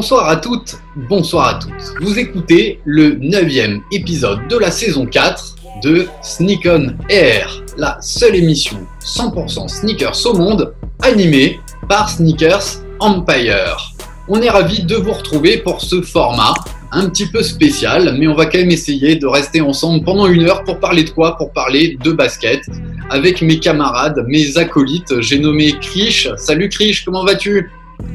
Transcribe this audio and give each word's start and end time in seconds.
Bonsoir 0.00 0.30
à 0.30 0.36
toutes, 0.36 0.78
bonsoir 1.10 1.48
à 1.48 1.54
tous. 1.58 1.92
Vous 2.00 2.18
écoutez 2.18 2.80
le 2.86 3.16
neuvième 3.20 3.82
épisode 3.92 4.48
de 4.48 4.56
la 4.56 4.70
saison 4.70 5.04
4 5.04 5.56
de 5.84 6.06
Sneak 6.22 6.64
On 6.64 6.94
Air, 7.10 7.62
la 7.76 7.98
seule 8.00 8.34
émission 8.34 8.78
100% 9.04 9.68
sneakers 9.68 10.24
au 10.24 10.32
monde 10.32 10.72
animée 11.02 11.60
par 11.86 12.08
Sneakers 12.08 12.80
Empire. 12.98 13.92
On 14.26 14.40
est 14.40 14.48
ravis 14.48 14.84
de 14.84 14.96
vous 14.96 15.12
retrouver 15.12 15.58
pour 15.58 15.82
ce 15.82 16.00
format 16.00 16.54
un 16.92 17.10
petit 17.10 17.26
peu 17.26 17.42
spécial, 17.42 18.16
mais 18.18 18.26
on 18.26 18.34
va 18.34 18.46
quand 18.46 18.56
même 18.56 18.70
essayer 18.70 19.16
de 19.16 19.26
rester 19.26 19.60
ensemble 19.60 20.02
pendant 20.02 20.28
une 20.28 20.44
heure 20.44 20.64
pour 20.64 20.80
parler 20.80 21.04
de 21.04 21.10
quoi? 21.10 21.36
Pour 21.36 21.52
parler 21.52 21.98
de 22.02 22.12
basket 22.12 22.62
avec 23.10 23.42
mes 23.42 23.58
camarades, 23.58 24.24
mes 24.28 24.56
acolytes. 24.56 25.20
J'ai 25.20 25.40
nommé 25.40 25.74
Krish. 25.78 26.26
Salut 26.38 26.70
Krish, 26.70 27.04
comment 27.04 27.22
vas-tu? 27.22 27.70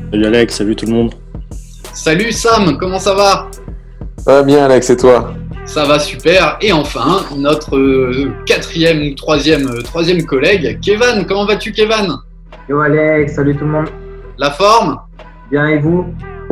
Salut 0.10 0.26
Alex, 0.26 0.56
salut 0.56 0.76
tout 0.76 0.88
le 0.88 0.94
monde. 0.94 1.14
Salut 1.96 2.34
Sam, 2.34 2.78
comment 2.78 3.00
ça 3.00 3.14
va? 3.14 3.50
Ça 4.18 4.34
va 4.34 4.44
bien 4.44 4.66
Alex, 4.66 4.90
et 4.90 4.98
toi? 4.98 5.34
Ça 5.66 5.86
va 5.86 5.98
super. 5.98 6.58
Et 6.60 6.74
enfin, 6.74 7.24
notre 7.38 7.78
euh, 7.78 8.34
quatrième 8.46 9.02
ou 9.02 9.16
troisième, 9.16 9.66
euh, 9.70 9.82
troisième 9.82 10.26
collègue, 10.26 10.78
Kevin. 10.82 11.26
Comment 11.26 11.46
vas-tu 11.46 11.72
Kevin 11.72 12.18
Yo 12.68 12.82
Alex, 12.82 13.36
salut 13.36 13.56
tout 13.56 13.64
le 13.64 13.72
monde. 13.72 13.86
La 14.38 14.52
forme? 14.52 15.00
Bien 15.50 15.68
et 15.68 15.80
vous? 15.80 16.06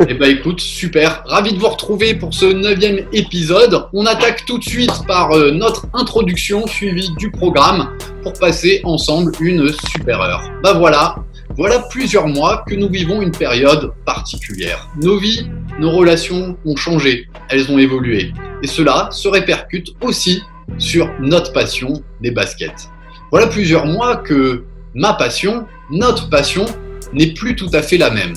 Eh 0.08 0.14
bah 0.14 0.28
écoute, 0.28 0.60
super. 0.60 1.22
Ravi 1.26 1.52
de 1.52 1.58
vous 1.58 1.68
retrouver 1.68 2.14
pour 2.14 2.32
ce 2.32 2.46
neuvième 2.46 3.04
épisode. 3.12 3.86
On 3.92 4.06
attaque 4.06 4.46
tout 4.46 4.56
de 4.56 4.64
suite 4.64 5.06
par 5.06 5.30
euh, 5.32 5.50
notre 5.50 5.86
introduction 5.92 6.66
suivie 6.66 7.10
du 7.18 7.30
programme 7.30 7.90
pour 8.22 8.32
passer 8.32 8.80
ensemble 8.84 9.32
une 9.40 9.68
super 9.90 10.22
heure. 10.22 10.50
Bah 10.62 10.72
voilà, 10.72 11.16
voilà 11.56 11.78
plusieurs 11.78 12.26
mois 12.26 12.64
que 12.66 12.74
nous 12.74 12.88
vivons 12.88 13.22
une 13.22 13.30
période 13.30 13.92
particulière. 14.04 14.88
Nos 15.00 15.18
vies, 15.18 15.48
nos 15.78 15.92
relations 15.92 16.56
ont 16.64 16.76
changé, 16.76 17.28
elles 17.48 17.70
ont 17.70 17.78
évolué. 17.78 18.32
Et 18.62 18.66
cela 18.66 19.08
se 19.12 19.28
répercute 19.28 19.94
aussi 20.00 20.42
sur 20.78 21.08
notre 21.20 21.52
passion 21.52 22.02
des 22.20 22.32
baskets. 22.32 22.88
Voilà 23.30 23.46
plusieurs 23.46 23.86
mois 23.86 24.16
que 24.16 24.64
ma 24.94 25.14
passion, 25.14 25.66
notre 25.90 26.28
passion, 26.28 26.64
n'est 27.12 27.32
plus 27.32 27.54
tout 27.54 27.70
à 27.72 27.82
fait 27.82 27.98
la 27.98 28.10
même. 28.10 28.32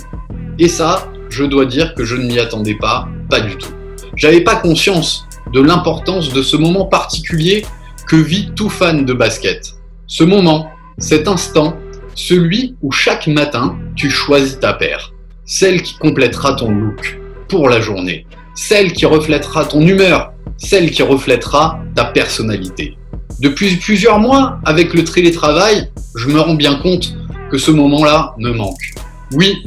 Et 0.60 0.68
ça, 0.68 1.12
je 1.30 1.44
dois 1.44 1.66
dire 1.66 1.96
que 1.96 2.06
je 2.06 2.16
ne 2.16 2.24
m'y 2.24 2.40
attendais 2.40 2.76
pas, 2.76 3.08
pas 3.30 3.40
du 3.40 3.56
tout. 3.58 3.74
J'avais 4.16 4.42
pas 4.42 4.56
conscience 4.56 5.28
de 5.54 5.62
l'importance 5.62 6.34
de 6.34 6.42
ce 6.44 6.56
moment 6.56 6.86
particulier 6.86 7.66
que 8.08 8.16
vit 8.16 8.52
tout 8.56 8.70
fan 8.70 9.06
de 9.06 9.14
basket. 9.14 9.76
Ce 10.06 10.24
moment, 10.24 10.72
cet 11.00 11.28
instant, 11.28 11.78
celui 12.18 12.76
où 12.82 12.92
chaque 12.92 13.28
matin 13.28 13.78
tu 13.96 14.10
choisis 14.10 14.60
ta 14.60 14.74
paire, 14.74 15.14
celle 15.46 15.84
qui 15.84 15.96
complétera 15.98 16.54
ton 16.54 16.72
look 16.72 17.20
pour 17.48 17.70
la 17.70 17.80
journée, 17.80 18.26
celle 18.56 18.92
qui 18.92 19.06
reflètera 19.06 19.66
ton 19.66 19.82
humeur, 19.82 20.34
celle 20.58 20.90
qui 20.90 21.04
reflètera 21.04 21.80
ta 21.96 22.06
personnalité. 22.06 22.98
Depuis 23.40 23.76
plusieurs 23.76 24.20
mois, 24.20 24.60
avec 24.66 24.96
le 24.96 25.04
télétravail, 25.04 25.92
je 26.16 26.28
me 26.28 26.40
rends 26.40 26.56
bien 26.56 26.76
compte 26.76 27.16
que 27.52 27.60
ce 27.60 27.70
moment-là 27.70 28.34
me 28.40 28.52
manque. 28.52 28.94
Oui, 29.34 29.64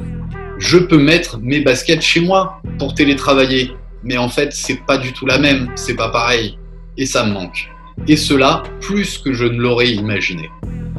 je 0.58 0.78
peux 0.78 0.98
mettre 0.98 1.38
mes 1.38 1.60
baskets 1.60 2.02
chez 2.02 2.20
moi 2.20 2.60
pour 2.80 2.94
télétravailler, 2.94 3.70
mais 4.02 4.18
en 4.18 4.28
fait, 4.28 4.52
c'est 4.52 4.84
pas 4.86 4.98
du 4.98 5.12
tout 5.12 5.24
la 5.24 5.38
même, 5.38 5.70
c'est 5.76 5.94
pas 5.94 6.08
pareil, 6.08 6.58
et 6.98 7.06
ça 7.06 7.24
me 7.24 7.32
manque. 7.32 7.70
Et 8.08 8.16
cela 8.16 8.62
plus 8.80 9.18
que 9.18 9.32
je 9.32 9.44
ne 9.44 9.60
l'aurais 9.60 9.90
imaginé. 9.90 10.50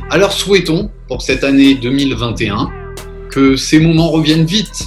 Alors 0.10 0.32
souhaitons 0.32 0.92
pour 1.08 1.22
cette 1.22 1.44
année 1.44 1.76
2021 1.76 2.70
que 3.30 3.56
ces 3.56 3.80
moments 3.80 4.10
reviennent 4.10 4.46
vite 4.46 4.86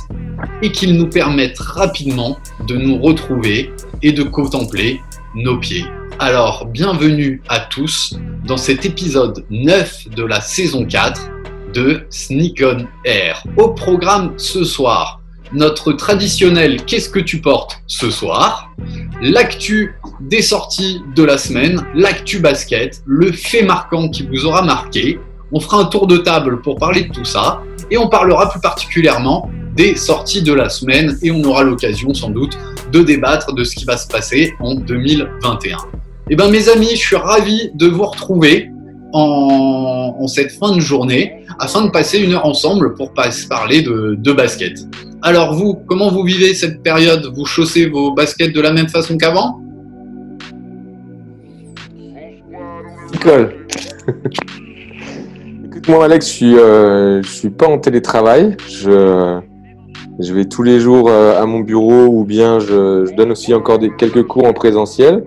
et 0.63 0.71
qu'ils 0.71 0.97
nous 0.97 1.09
permettent 1.09 1.59
rapidement 1.59 2.39
de 2.67 2.77
nous 2.77 2.99
retrouver 2.99 3.71
et 4.03 4.13
de 4.13 4.23
contempler 4.23 5.01
nos 5.35 5.59
pieds. 5.59 5.85
Alors 6.19 6.67
bienvenue 6.67 7.43
à 7.49 7.61
tous 7.61 8.17
dans 8.47 8.57
cet 8.57 8.85
épisode 8.85 9.45
9 9.51 10.11
de 10.11 10.25
la 10.25 10.41
saison 10.41 10.85
4 10.85 11.31
de 11.75 12.07
Sneak 12.11 12.63
On 12.63 12.87
Air. 13.05 13.43
Au 13.57 13.71
programme 13.71 14.35
ce 14.37 14.63
soir, 14.63 15.21
notre 15.55 15.93
traditionnel 15.93 16.83
Qu'est-ce 16.85 17.09
que 17.09 17.21
tu 17.21 17.41
portes 17.41 17.81
ce 17.87 18.11
soir? 18.11 18.71
L'actu 19.23 19.95
des 20.21 20.43
sorties 20.43 21.01
de 21.15 21.23
la 21.23 21.39
semaine, 21.39 21.85
l'actu 21.95 22.41
basket, 22.41 23.03
le 23.07 23.33
fait 23.33 23.63
marquant 23.63 24.09
qui 24.09 24.27
vous 24.27 24.45
aura 24.45 24.63
marqué. 24.63 25.19
On 25.53 25.61
fera 25.61 25.79
un 25.79 25.85
tour 25.85 26.07
de 26.07 26.19
table 26.19 26.61
pour 26.61 26.77
parler 26.77 27.05
de 27.05 27.13
tout 27.13 27.25
ça 27.25 27.63
et 27.91 27.97
on 27.97 28.09
parlera 28.09 28.51
plus 28.51 28.61
particulièrement 28.61 29.51
des 29.77 29.97
sorties 29.97 30.43
de 30.43 30.53
la 30.53 30.69
semaine 30.69 31.19
et 31.23 31.31
on 31.31 31.43
aura 31.45 31.63
l'occasion 31.63 32.13
sans 32.15 32.31
doute 32.31 32.59
de 32.93 33.03
débattre 33.03 33.55
de 33.55 33.65
ce 33.65 33.75
qui 33.75 33.85
va 33.85 33.97
se 33.97 34.07
passer 34.07 34.55
en 34.61 34.75
2021. 34.75 35.79
Eh 36.31 36.37
bien 36.37 36.49
mes 36.49 36.69
amis, 36.69 36.91
je 36.91 37.07
suis 37.07 37.17
ravi 37.17 37.71
de 37.75 37.87
vous 37.87 38.05
retrouver 38.05 38.71
en, 39.15 40.27
cette 40.27 40.53
fin 40.53 40.75
de 40.75 40.81
journée 40.81 41.45
afin 41.59 41.85
de 41.85 41.91
passer 41.91 42.19
une 42.19 42.33
heure 42.33 42.47
ensemble 42.47 42.95
pour 42.95 43.13
parler 43.13 43.83
de, 43.83 44.17
de, 44.19 44.33
basket. 44.33 44.81
Alors 45.23 45.55
vous, 45.55 45.75
comment 45.87 46.11
vous 46.11 46.25
vivez 46.25 46.55
cette 46.55 46.83
période? 46.83 47.33
Vous 47.35 47.45
chaussez 47.45 47.87
vos 47.87 48.13
baskets 48.13 48.53
de 48.53 48.61
la 48.61 48.73
même 48.73 48.89
façon 48.89 49.17
qu'avant? 49.17 49.61
Nicole. 53.13 53.55
Écoute-moi 55.67 56.05
Alex, 56.05 56.27
je 56.27 56.33
suis, 56.33 56.59
euh, 56.59 57.23
suis 57.23 57.51
pas 57.51 57.69
en 57.69 57.79
télétravail. 57.79 58.57
Je, 58.69 59.41
vais 60.33 60.45
tous 60.47 60.63
les 60.63 60.81
jours 60.81 61.09
euh, 61.09 61.41
à 61.41 61.47
mon 61.47 61.61
bureau 61.61 62.07
ou 62.07 62.25
bien 62.25 62.59
je, 62.59 63.15
donne 63.15 63.31
aussi 63.31 63.55
encore 63.55 63.79
quelques 63.97 64.25
cours 64.25 64.47
en 64.47 64.53
présentiel. 64.53 65.25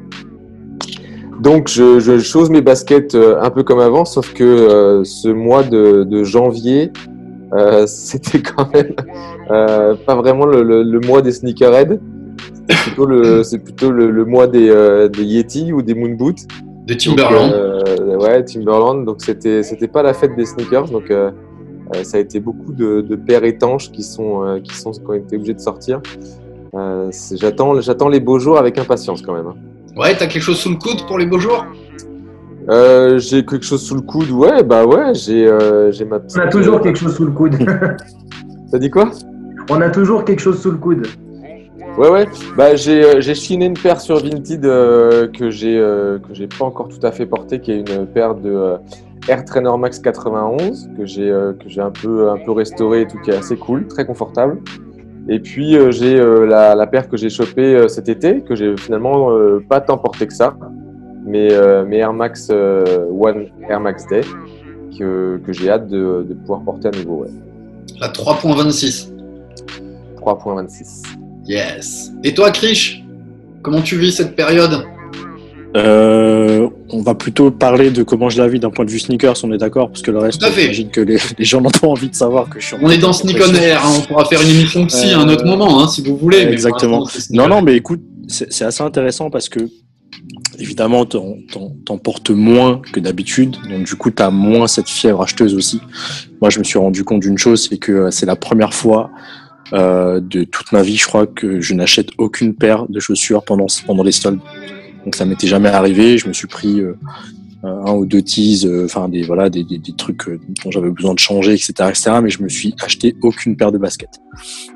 Donc, 1.39 1.67
je, 1.67 1.99
je 1.99 2.17
chose 2.17 2.49
mes 2.49 2.61
baskets 2.61 3.13
euh, 3.13 3.39
un 3.41 3.49
peu 3.51 3.63
comme 3.63 3.79
avant, 3.79 4.05
sauf 4.05 4.33
que 4.33 4.43
euh, 4.43 5.03
ce 5.03 5.27
mois 5.27 5.63
de, 5.63 6.03
de 6.03 6.23
janvier, 6.23 6.91
euh, 7.53 7.83
c'était 7.87 8.41
quand 8.41 8.73
même 8.73 8.93
euh, 9.51 9.95
pas 9.95 10.15
vraiment 10.15 10.45
le, 10.45 10.63
le, 10.63 10.83
le, 10.83 10.99
mois 11.01 11.21
des 11.21 11.31
sneakerheads. 11.31 11.99
C'est 12.69 12.77
plutôt 12.83 13.05
le, 13.05 13.43
c'est 13.43 13.59
plutôt 13.59 13.91
le, 13.91 14.09
le, 14.11 14.25
mois 14.25 14.47
des, 14.47 14.69
euh, 14.69 15.07
des 15.07 15.23
Yeti 15.23 15.71
ou 15.71 15.81
des 15.81 15.93
Moon 15.93 16.15
Boots. 16.15 16.47
De 16.85 16.93
Timberland. 16.93 17.51
Donc, 17.97 18.21
ouais, 18.21 18.43
Timberland. 18.43 19.05
Donc, 19.05 19.21
c'était, 19.21 19.61
c'était 19.61 19.87
pas 19.87 20.03
la 20.03 20.13
fête 20.13 20.35
des 20.35 20.45
sneakers. 20.45 20.89
Donc, 20.89 21.11
ça 22.03 22.17
a 22.17 22.19
été 22.19 22.39
beaucoup 22.39 22.71
de, 22.73 23.01
de 23.01 23.15
paires 23.15 23.43
étanches 23.43 23.91
qui 23.91 24.03
sont, 24.03 24.59
qui 24.63 24.75
sont, 24.75 24.91
qui 24.91 25.01
ont 25.05 25.13
été 25.13 25.35
obligés 25.35 25.53
de 25.53 25.59
sortir. 25.59 26.01
j'attends, 27.33 27.81
j'attends 27.81 28.07
les 28.07 28.21
beaux 28.21 28.39
jours 28.39 28.57
avec 28.57 28.77
impatience 28.77 29.21
quand 29.21 29.33
même. 29.33 29.53
Ouais, 29.97 30.15
t'as 30.15 30.27
quelque 30.27 30.43
chose 30.43 30.57
sous 30.59 30.69
le 30.69 30.75
coude 30.75 31.07
pour 31.07 31.17
les 31.17 31.25
beaux 31.25 31.39
jours? 31.39 31.65
Euh, 32.69 33.17
J'ai 33.17 33.43
quelque 33.45 33.65
chose 33.65 33.81
sous 33.81 33.95
le 33.95 34.01
coude, 34.01 34.29
ouais, 34.29 34.61
bah 34.61 34.85
ouais, 34.85 35.13
j'ai 35.15 35.47
euh, 35.47 35.91
j'ai 35.91 36.05
ma 36.05 36.19
petite. 36.19 36.37
On 36.37 36.41
a 36.41 36.47
toujours 36.47 36.81
quelque 36.81 36.99
chose 36.99 37.15
sous 37.15 37.25
le 37.25 37.31
coude. 37.31 37.55
T'as 38.71 38.77
dit 38.77 38.91
quoi? 38.91 39.09
On 39.69 39.81
a 39.81 39.89
toujours 39.89 40.23
quelque 40.23 40.39
chose 40.39 40.61
sous 40.61 40.71
le 40.71 40.77
coude. 40.77 41.07
Ouais, 41.97 42.09
ouais, 42.09 42.27
bah 42.55 42.75
j'ai 42.75 43.03
euh, 43.03 43.21
j'ai 43.21 43.33
chiné 43.33 43.65
une 43.65 43.77
paire 43.77 43.99
sur 43.99 44.17
Vinted 44.17 44.65
euh, 44.65 45.27
que 45.29 45.49
j'ai 45.49 45.79
euh, 45.79 46.19
que 46.19 46.33
j'ai 46.33 46.47
pas 46.47 46.65
encore 46.65 46.89
tout 46.89 47.03
à 47.03 47.11
fait 47.11 47.25
portée, 47.25 47.59
qui 47.59 47.71
est 47.71 47.79
une 47.79 48.05
paire 48.05 48.35
de 48.35 48.51
euh, 48.51 48.77
Air 49.27 49.45
Trainer 49.45 49.75
Max 49.79 49.97
91 49.97 50.89
que 50.95 51.05
j'ai 51.05 51.29
que 51.59 51.67
j'ai 51.69 51.81
un 51.81 51.89
peu 51.91 52.29
un 52.29 52.37
peu 52.37 52.51
restaurée 52.51 53.01
et 53.01 53.07
tout, 53.07 53.17
qui 53.23 53.31
est 53.31 53.35
assez 53.37 53.57
cool, 53.57 53.87
très 53.87 54.05
confortable. 54.05 54.59
Et 55.29 55.39
puis 55.39 55.75
euh, 55.75 55.91
j'ai 55.91 56.19
euh, 56.19 56.45
la, 56.45 56.73
la, 56.75 56.87
paire 56.87 57.09
que 57.09 57.17
j'ai 57.17 57.29
chopée 57.29 57.75
euh, 57.75 57.87
cet 57.87 58.07
été, 58.07 58.41
que 58.41 58.55
j'ai 58.55 58.77
finalement 58.77 59.29
pas 59.69 59.81
tant 59.81 59.97
porté 59.97 60.27
que 60.27 60.33
ça, 60.33 60.55
mais 61.25 61.49
mes 61.85 61.97
Air 61.97 62.13
Max 62.13 62.49
One 62.49 63.47
Air 63.69 63.81
Max 63.81 64.07
Day, 64.07 64.21
que, 64.97 65.39
que 65.45 65.53
j'ai 65.53 65.69
hâte 65.69 65.87
de, 65.87 66.25
de, 66.27 66.33
pouvoir 66.33 66.61
porter 66.61 66.87
à 66.87 66.91
nouveau. 66.91 67.23
Ouais. 67.23 67.29
La 67.99 68.07
3.26. 68.07 69.11
3.26. 70.17 71.03
Yes. 71.45 72.11
Et 72.23 72.33
toi, 72.33 72.51
Krish, 72.51 73.03
comment 73.61 73.81
tu 73.81 73.97
vis 73.97 74.13
cette 74.13 74.35
période? 74.35 74.85
Euh, 75.75 76.69
on 76.89 77.01
va 77.01 77.15
plutôt 77.15 77.51
parler 77.51 77.91
de 77.91 78.03
comment 78.03 78.29
je 78.29 78.41
la 78.41 78.47
vis 78.47 78.59
d'un 78.59 78.69
point 78.69 78.85
de 78.85 78.89
vue 78.89 78.99
sneakers, 78.99 79.35
on 79.43 79.51
est 79.51 79.57
d'accord 79.57 79.89
Parce 79.89 80.01
que 80.01 80.11
le 80.11 80.19
reste, 80.19 80.41
j'imagine 80.41 80.89
que 80.89 81.01
les, 81.01 81.17
les, 81.37 81.45
gens 81.45 81.61
n'ont 81.61 81.69
pas 81.69 81.87
envie 81.87 82.09
de 82.09 82.15
savoir 82.15 82.49
que 82.49 82.59
je 82.59 82.67
suis 82.67 82.75
en 82.75 82.79
On 82.81 82.89
est 82.89 82.97
dans 82.97 83.13
Sneak 83.13 83.37
on 83.45 83.53
Air, 83.53 83.85
hein, 83.85 83.93
on 83.97 84.01
pourra 84.01 84.25
faire 84.25 84.41
une 84.41 84.49
émission 84.49 84.85
psy 84.87 85.07
euh, 85.07 85.17
à 85.17 85.21
un 85.21 85.29
autre 85.29 85.45
moment, 85.45 85.81
hein, 85.81 85.87
si 85.87 86.01
vous 86.01 86.17
voulez. 86.17 86.45
Euh, 86.45 86.51
exactement. 86.51 87.07
non, 87.31 87.47
non, 87.47 87.61
mais 87.61 87.75
écoute, 87.75 88.01
c'est 88.27 88.65
assez 88.65 88.83
intéressant 88.83 89.29
parce 89.29 89.49
que, 89.49 89.59
évidemment, 90.59 91.05
t'en 91.05 91.97
portes 91.97 92.29
moins 92.29 92.81
que 92.93 92.99
d'habitude, 92.99 93.57
donc 93.69 93.85
du 93.85 93.95
coup, 93.95 94.11
t'as 94.11 94.29
moins 94.29 94.67
cette 94.67 94.89
fièvre 94.89 95.21
acheteuse 95.21 95.55
aussi. 95.55 95.81
Moi, 96.41 96.49
je 96.49 96.59
me 96.59 96.63
suis 96.63 96.79
rendu 96.79 97.03
compte 97.03 97.21
d'une 97.21 97.37
chose, 97.37 97.67
c'est 97.69 97.77
que 97.77 98.11
c'est 98.11 98.25
la 98.25 98.35
première 98.35 98.73
fois 98.73 99.11
euh, 99.73 100.19
de 100.21 100.43
toute 100.43 100.71
ma 100.71 100.81
vie, 100.81 100.97
je 100.97 101.05
crois, 101.05 101.27
que 101.27 101.59
je 101.59 101.73
n'achète 101.73 102.09
aucune 102.17 102.55
paire 102.55 102.85
de 102.87 102.99
chaussures 102.99 103.43
pendant, 103.43 103.67
pendant 103.85 104.03
les 104.03 104.11
soldes. 104.11 104.39
Donc 105.07 105.15
ça 105.15 105.23
m'était 105.23 105.47
jamais 105.47 105.69
arrivé. 105.69 106.17
Je 106.17 106.27
me 106.27 106.33
suis 106.33 106.47
pris 106.47 106.81
euh, 106.81 106.91
euh, 107.63 107.85
un 107.85 107.93
ou 107.93 108.05
deux 108.05 108.21
teas, 108.21 108.65
euh, 108.65 108.83
enfin 108.83 109.07
des 109.07 109.21
voilà 109.21 109.49
des, 109.49 109.63
des, 109.63 109.77
des 109.77 109.93
trucs 109.95 110.27
dont 110.29 110.69
j'avais 110.69 110.89
besoin 110.91 111.13
de 111.13 111.19
changer, 111.19 111.53
etc., 111.53 111.71
etc. 111.87 112.11
Mais 112.21 112.29
je 112.29 112.43
me 112.43 112.49
suis 112.49 112.75
acheté 112.83 113.15
aucune 113.21 113.55
paire 113.55 113.71
de 113.71 113.77
baskets. 113.77 114.19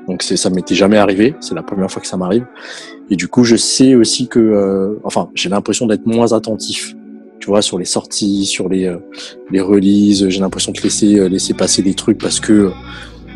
Donc 0.08 0.22
c'est 0.22 0.38
ça 0.38 0.48
m'était 0.48 0.74
jamais 0.74 0.96
arrivé. 0.96 1.34
C'est 1.40 1.54
la 1.54 1.62
première 1.62 1.90
fois 1.90 2.00
que 2.00 2.08
ça 2.08 2.16
m'arrive. 2.16 2.46
Et 3.10 3.16
du 3.16 3.28
coup, 3.28 3.44
je 3.44 3.56
sais 3.56 3.94
aussi 3.94 4.26
que, 4.26 4.38
euh, 4.38 4.98
enfin, 5.04 5.28
j'ai 5.34 5.50
l'impression 5.50 5.86
d'être 5.86 6.06
moins 6.06 6.32
attentif. 6.32 6.94
Tu 7.38 7.48
vois, 7.48 7.60
sur 7.60 7.78
les 7.78 7.84
sorties, 7.84 8.46
sur 8.46 8.70
les 8.70 8.86
euh, 8.86 8.96
les 9.50 9.60
releases, 9.60 10.30
j'ai 10.30 10.40
l'impression 10.40 10.72
de 10.72 10.80
laisser 10.80 11.18
euh, 11.18 11.28
laisser 11.28 11.52
passer 11.52 11.82
des 11.82 11.92
trucs 11.92 12.16
parce 12.16 12.40
que 12.40 12.70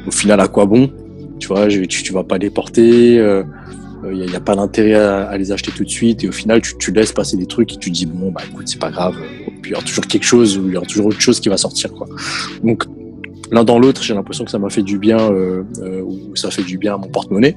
au 0.07 0.11
final, 0.11 0.41
à 0.41 0.49
quoi 0.49 0.65
bon? 0.65 0.91
Tu 1.41 1.49
vois, 1.49 1.69
je- 1.69 1.83
tu, 1.83 2.03
tu 2.03 2.15
vas 2.15 2.25
pas 2.25 2.39
les 2.39 2.49
porter. 2.49 3.19
Euh, 4.07 4.15
il 4.15 4.31
n'y 4.31 4.37
a, 4.37 4.41
pas 4.41 4.55
d'intérêt 4.55 4.95
à, 4.95 5.37
les 5.37 5.53
acheter 5.53 5.73
tout 5.73 5.85
de 5.85 5.91
suite. 5.91 6.25
Et 6.25 6.29
au 6.29 6.33
final 6.33 6.61
tu, 6.61 6.77
tu 6.79 6.93
laisses 6.93 7.13
passer 7.13 7.37
des 7.37 7.47
trucs 7.47 7.75
et 7.75 7.77
tu 7.77 7.91
dis 7.91 8.07
bon 8.07 8.31
bah 8.31 8.43
écoute 8.49 8.69
c'est 8.69 8.81
pas 8.81 8.91
grave. 8.91 9.15
Puis 9.63 9.71
il 9.71 9.75
y 9.75 9.75
aura 9.75 9.85
toujours 9.85 10.07
quelque 10.07 10.25
chose 10.25 10.59
ou 10.59 10.67
il 10.69 10.75
y 10.75 10.77
aura 10.77 10.87
toujours 10.87 11.07
autre 11.07 11.21
chose 11.21 11.41
qui 11.41 11.49
va 11.49 11.57
sortir 11.57 11.93
quoi. 11.93 12.07
Donc 12.63 12.85
l'un 13.53 13.65
dans 13.65 13.79
l'autre 13.79 14.03
j'ai 14.03 14.15
l'impression 14.15 14.45
que 14.45 14.51
ça 14.51 14.59
m'a 14.59 14.71
fait 14.71 14.83
du 14.83 14.99
bien 14.99 15.19
euh, 15.19 15.63
euh, 15.83 16.03
ou 16.03 16.35
ça 16.37 16.51
fait 16.51 16.63
du 16.63 16.79
bien 16.79 16.95
à 16.95 16.99
mon 16.99 17.09
porte-monnaie. 17.09 17.57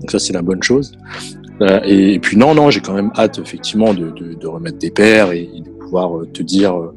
Donc 0.00 0.10
ça 0.10 0.18
c'est 0.18 0.32
la 0.32 0.42
bonne 0.42 0.62
chose. 0.62 0.92
Euh, 1.62 1.80
et, 1.84 2.18
puis 2.18 2.36
non 2.36 2.54
non 2.54 2.70
j'ai 2.70 2.80
quand 2.80 2.94
même 2.94 3.10
hâte 3.16 3.38
effectivement 3.38 3.92
de, 3.92 4.46
remettre 4.46 4.78
des 4.78 4.90
paires 4.90 5.32
et, 5.32 5.42
et 5.42 5.60
de 5.60 5.70
pouvoir 5.90 6.16
euh, 6.16 6.26
te 6.26 6.42
dire 6.42 6.76
euh, 6.76 6.94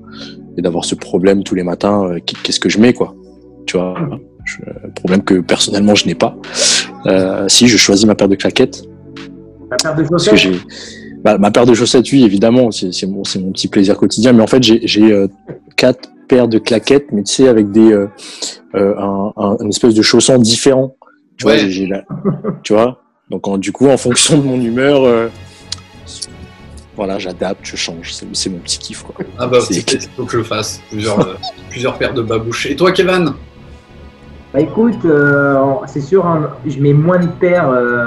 et 0.57 0.61
d'avoir 0.61 0.85
ce 0.85 0.95
problème 0.95 1.43
tous 1.43 1.55
les 1.55 1.63
matins 1.63 2.05
euh, 2.05 2.19
qu'est-ce 2.19 2.59
que 2.59 2.69
je 2.69 2.79
mets 2.79 2.93
quoi. 2.93 3.15
Tu 3.65 3.77
vois? 3.77 3.95
Je, 4.45 4.57
problème 4.95 5.23
que 5.23 5.39
personnellement 5.39 5.95
je 5.95 6.05
n'ai 6.07 6.15
pas 6.15 6.35
euh, 7.05 7.47
si 7.47 7.67
je 7.67 7.77
choisis 7.77 8.05
ma 8.05 8.15
paire 8.15 8.27
de 8.29 8.35
claquettes 8.35 8.83
La 9.71 9.77
paire 9.77 9.95
de 9.95 10.03
parce 10.03 10.27
que 10.29 10.35
chaussettes 10.37 10.61
bah, 11.23 11.37
ma 11.37 11.51
paire 11.51 11.65
de 11.65 11.73
chaussettes, 11.73 12.11
oui, 12.11 12.25
évidemment, 12.25 12.69
c'est 12.71 13.05
mon, 13.07 13.23
petit 13.23 13.69
plaisir 13.69 13.95
quotidien. 13.95 14.33
Mais 14.33 14.43
en 14.43 14.47
fait, 14.47 14.61
j'ai 14.61 15.13
euh, 15.13 15.27
quatre 15.77 16.09
paires 16.27 16.49
de 16.49 16.59
claquettes, 16.59 17.07
mais 17.13 17.23
tu 17.23 17.33
sais, 17.35 17.47
avec 17.47 17.71
des 17.71 17.93
euh, 17.93 18.09
euh, 18.75 18.93
un, 18.97 19.31
un- 19.37 19.57
une 19.61 19.69
espèce 19.69 19.93
de 19.93 20.01
chaussons 20.01 20.37
différents. 20.37 20.97
Tu 21.37 21.43
vois, 21.43 21.53
Ouais. 21.53 21.69
j'ai 21.69 21.89
tu 22.63 22.73
vois? 22.73 23.01
Donc, 23.29 23.47
en- 23.47 23.57
du 23.57 23.71
coup, 23.71 23.87
en 23.87 23.95
fonction 23.95 24.37
de 24.37 24.43
mon 24.43 24.59
humeur, 24.59 25.05
euh, 25.05 25.29
voilà, 26.97 27.17
j'adapte, 27.19 27.61
je 27.63 27.75
change. 27.77 28.13
C'est 28.33 28.49
mon 28.49 28.57
petit 28.59 28.77
kiff, 28.77 29.03
quoi. 29.03 29.15
Ah 29.39 29.47
bah, 29.47 29.59
il 29.69 29.81
faut 30.17 30.25
que 30.25 30.31
je 30.33 30.37
le 30.39 30.43
fasse. 30.43 30.81
Plusieurs, 30.91 31.19
euh, 31.21 31.35
plusieurs 31.69 31.97
paires 31.97 32.13
de 32.13 32.21
babouches. 32.21 32.65
Et 32.65 32.75
toi, 32.75 32.91
Kevin? 32.91 33.33
Bah 34.53 34.59
écoute, 34.59 35.03
euh, 35.05 35.55
c'est 35.87 36.01
sûr, 36.01 36.25
hein, 36.27 36.49
je 36.65 36.79
mets 36.79 36.93
moins 36.93 37.17
de 37.19 37.27
paires 37.27 37.69
euh, 37.69 38.05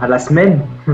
à 0.00 0.06
la 0.06 0.18
semaine. 0.18 0.60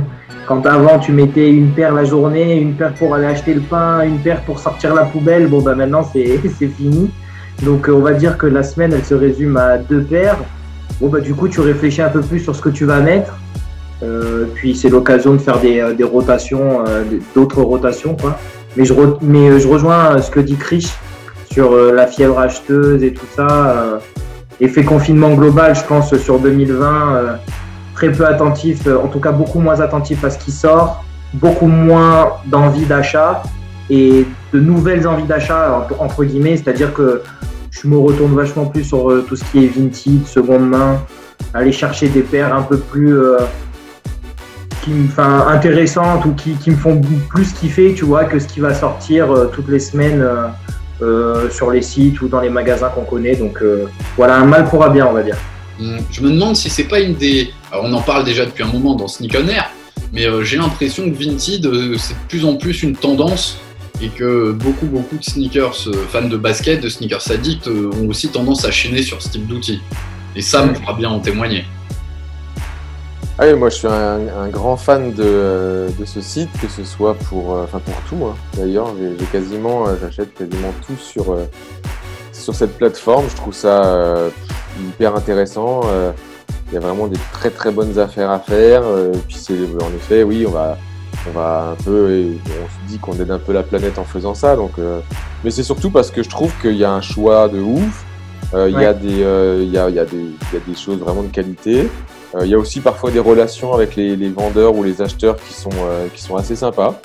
Quand 0.49 0.65
avant 0.65 0.99
tu 1.01 1.13
mettais 1.13 1.51
une 1.51 1.71
paire 1.71 1.93
la 1.93 2.05
journée, 2.05 2.57
une 2.59 2.75
paire 2.75 2.95
pour 2.95 3.15
aller 3.15 3.27
acheter 3.27 3.53
le 3.53 3.61
pain, 3.61 4.03
une 4.05 4.19
paire 4.21 4.41
pour 4.43 4.59
sortir 4.61 4.95
la 4.95 5.03
poubelle, 5.05 5.49
bon 5.49 5.61
bah 5.61 5.75
maintenant 5.75 6.03
c'est 6.13 6.39
fini. 6.69 7.11
Donc 7.63 7.89
euh, 7.89 7.93
on 7.93 8.01
va 8.01 8.13
dire 8.15 8.39
que 8.39 8.47
la 8.47 8.63
semaine 8.63 8.93
elle 8.95 9.05
se 9.05 9.15
résume 9.15 9.57
à 9.59 9.77
deux 9.77 10.03
paires. 10.03 10.39
Bon 11.01 11.09
bah 11.09 11.21
du 11.21 11.35
coup 11.35 11.49
tu 11.49 11.61
réfléchis 11.61 12.01
un 12.01 12.09
peu 12.09 12.21
plus 12.21 12.41
sur 12.41 12.55
ce 12.57 12.63
que 12.63 12.71
tu 12.71 12.85
vas 12.87 13.01
mettre. 13.01 13.35
Puis 14.55 14.77
c'est 14.77 14.89
l'occasion 14.91 15.33
de 15.33 15.39
faire 15.39 15.59
des, 15.59 15.83
des 15.97 16.05
rotations, 16.05 16.85
d'autres 17.35 17.63
rotations 17.63 18.15
quoi. 18.15 18.39
Mais 18.77 18.85
je, 18.85 18.93
re- 18.93 19.17
mais 19.23 19.59
je 19.59 19.67
rejoins 19.67 20.19
ce 20.21 20.31
que 20.31 20.39
dit 20.41 20.57
Chris 20.57 20.93
sur 21.51 21.75
la 21.75 22.07
fièvre 22.07 22.39
acheteuse 22.39 23.03
et 23.03 23.13
tout 23.15 23.25
ça. 23.35 23.99
Effet 24.61 24.85
confinement 24.85 25.35
global, 25.35 25.75
je 25.75 25.83
pense, 25.85 26.17
sur 26.17 26.39
2020, 26.39 27.17
euh, 27.17 27.37
très 27.95 28.13
peu 28.13 28.27
attentif, 28.27 28.87
euh, 28.87 28.99
en 29.03 29.09
tout 29.09 29.21
cas 29.21 29.33
beaucoup 29.33 29.61
moins 29.61 29.81
attentif 29.81 30.25
à 30.25 30.31
ce 30.31 30.39
qui 30.39 30.51
sort, 30.51 31.05
beaucoup 31.35 31.67
moins 31.67 32.33
d'envie 32.47 32.87
d'achat 32.87 33.43
et 33.91 34.27
de 34.53 34.61
nouvelles 34.61 35.07
envies 35.07 35.25
d'achat, 35.25 35.87
entre, 35.99 36.25
guillemets, 36.25 36.57
c'est-à-dire 36.57 36.93
que 36.93 37.23
je 37.71 37.87
me 37.89 37.97
retourne 37.99 38.35
vachement 38.35 38.67
plus 38.67 38.85
sur 38.85 39.11
euh, 39.11 39.25
tout 39.29 39.37
ce 39.37 39.45
qui 39.45 39.65
est 39.65 39.69
vintage, 39.69 40.27
seconde 40.27 40.69
main, 40.69 41.01
aller 41.53 41.73
chercher 41.73 42.09
des 42.09 42.23
paires 42.23 42.55
un 42.55 42.63
peu 42.63 42.79
plus 42.79 43.19
intéressantes 45.19 46.25
ou 46.25 46.33
qui, 46.33 46.53
qui 46.53 46.71
me 46.71 46.77
font 46.77 47.01
plus 47.29 47.53
kiffer, 47.53 47.93
tu 47.95 48.05
vois, 48.05 48.25
que 48.25 48.39
ce 48.39 48.47
qui 48.47 48.61
va 48.61 48.73
sortir 48.73 49.27
toutes 49.53 49.69
les 49.69 49.81
semaines 49.81 50.25
euh, 51.03 51.51
sur 51.51 51.71
les 51.71 51.83
sites 51.83 52.21
ou 52.23 52.29
dans 52.29 52.41
les 52.41 52.49
magasins 52.49 52.89
qu'on 52.89 53.05
connaît. 53.05 53.37
Donc 53.37 53.63
euh, 53.63 53.87
voilà, 54.17 54.37
un 54.37 54.45
mal 54.45 54.65
pour 54.69 54.85
un 54.85 54.91
bien, 54.91 55.07
on 55.07 55.13
va 55.13 55.23
dire. 55.23 55.37
Hum, 55.81 55.99
Je 56.11 56.21
me 56.23 56.31
demande 56.31 56.57
si 56.57 56.71
c'est 56.71 56.85
pas 56.85 57.01
une 57.01 57.15
des. 57.15 57.53
Alors, 57.71 57.85
on 57.85 57.93
en 57.93 58.01
parle 58.01 58.25
déjà 58.25 58.47
depuis 58.47 58.65
un 58.65 58.73
moment 58.73 58.95
dans 58.95 59.09
Sneak 59.09 59.37
on 59.39 59.49
Air, 59.49 59.71
mais 60.13 60.27
euh, 60.27 60.43
j'ai 60.43 60.57
l'impression 60.57 61.11
que 61.11 61.15
Vinted, 61.15 61.69
c'est 61.99 62.15
de 62.15 62.29
plus 62.29 62.45
en 62.45 62.57
plus 62.57 62.83
une 62.83 62.97
tendance 62.97 63.59
et 64.01 64.09
que 64.09 64.53
beaucoup, 64.53 64.87
beaucoup 64.87 65.17
de 65.17 65.25
sneakers 65.25 65.89
fans 66.11 66.29
de 66.29 66.37
basket, 66.37 66.83
de 66.83 66.89
sneakers 66.89 67.31
addicts, 67.31 67.67
ont 67.67 68.09
aussi 68.09 68.29
tendance 68.29 68.67
à 68.67 68.71
chaîner 68.71 69.03
sur 69.03 69.23
ce 69.23 69.31
type 69.31 69.47
d'outil. 69.47 69.81
Et 70.35 70.43
Sam 70.43 70.75
pourra 70.75 70.93
bien 70.93 71.09
en 71.09 71.19
témoigner. 71.19 71.65
Ah 73.39 73.45
oui, 73.47 73.55
moi 73.55 73.69
je 73.69 73.75
suis 73.75 73.87
un, 73.87 74.21
un 74.41 74.49
grand 74.49 74.77
fan 74.79 75.13
de, 75.13 75.89
de 75.99 76.05
ce 76.07 76.23
site, 76.23 76.49
que 76.61 76.69
ce 76.69 76.85
soit 76.85 77.15
pour, 77.15 77.55
euh, 77.55 77.65
enfin 77.65 77.81
pour 77.81 77.95
tout. 78.09 78.25
hein. 78.25 78.35
D'ailleurs, 78.57 78.93
j'ai 79.19 79.27
quasiment, 79.27 79.87
euh, 79.89 79.95
j'achète 80.01 80.33
quasiment 80.33 80.73
tout 80.87 80.97
sur, 80.97 81.33
euh, 81.33 81.45
sur 82.33 82.55
cette 82.55 82.79
plateforme. 82.79 83.27
Je 83.29 83.37
trouve 83.37 83.53
ça 83.53 83.85
euh, 83.85 84.31
hyper 84.81 85.15
intéressant. 85.17 85.83
euh, 85.85 86.13
Il 86.69 86.75
y 86.75 86.77
a 86.79 86.81
vraiment 86.81 87.09
des 87.09 87.19
très 87.35 87.51
très 87.51 87.71
bonnes 87.71 87.99
affaires 87.99 88.31
à 88.31 88.39
faire. 88.39 88.83
euh, 88.87 89.13
et 89.13 89.19
puis 89.19 89.37
c'est 89.37 89.53
en 89.83 89.95
effet, 89.95 90.23
oui, 90.23 90.47
on 90.49 90.53
va, 90.53 90.79
on 91.29 91.33
va 91.33 91.75
un 91.79 91.83
peu, 91.85 92.25
on 92.47 92.87
se 92.87 92.89
dit 92.91 92.99
qu'on 92.99 93.13
aide 93.21 93.31
un 93.31 93.39
peu 93.39 93.53
la 93.53 93.63
planète 93.63 93.99
en 93.99 94.05
faisant 94.05 94.33
ça. 94.35 94.57
Donc, 94.57 94.73
euh, 94.79 95.01
mais 95.45 95.51
c'est 95.51 95.63
surtout 95.63 95.91
parce 95.91 96.11
que 96.11 96.23
je 96.23 96.31
trouve 96.31 96.53
qu'il 96.63 96.77
y 96.77 96.85
a 96.85 96.91
un 96.93 97.03
choix 97.03 97.49
de 97.51 97.61
ouf. 97.61 98.03
Euh, 98.55 98.71
Il 98.71 98.81
y 98.81 98.85
a 98.87 98.95
des, 98.95 99.23
euh, 99.25 99.61
il 99.63 99.71
y 99.73 99.77
a, 99.79 99.91
il 99.91 99.95
y 99.95 99.99
a 99.99 100.07
des, 100.07 100.17
il 100.17 100.55
y 100.55 100.57
a 100.57 100.61
des 100.67 100.75
choses 100.75 100.99
vraiment 101.01 101.23
de 101.23 101.29
qualité. 101.29 101.91
Euh, 102.37 102.45
Il 102.45 102.51
y 102.51 102.55
a 102.55 102.59
aussi 102.59 102.81
parfois 102.81 103.11
des 103.11 103.19
relations 103.19 103.73
avec 103.73 103.97
les, 103.97 104.29
vendeurs 104.29 104.75
ou 104.75 104.83
les 104.83 105.03
acheteurs 105.03 105.37
qui 105.37 105.53
sont, 105.53 105.71
euh, 105.83 106.07
qui 106.15 106.23
sont 106.23 106.37
assez 106.37 106.57
sympas, 106.57 107.01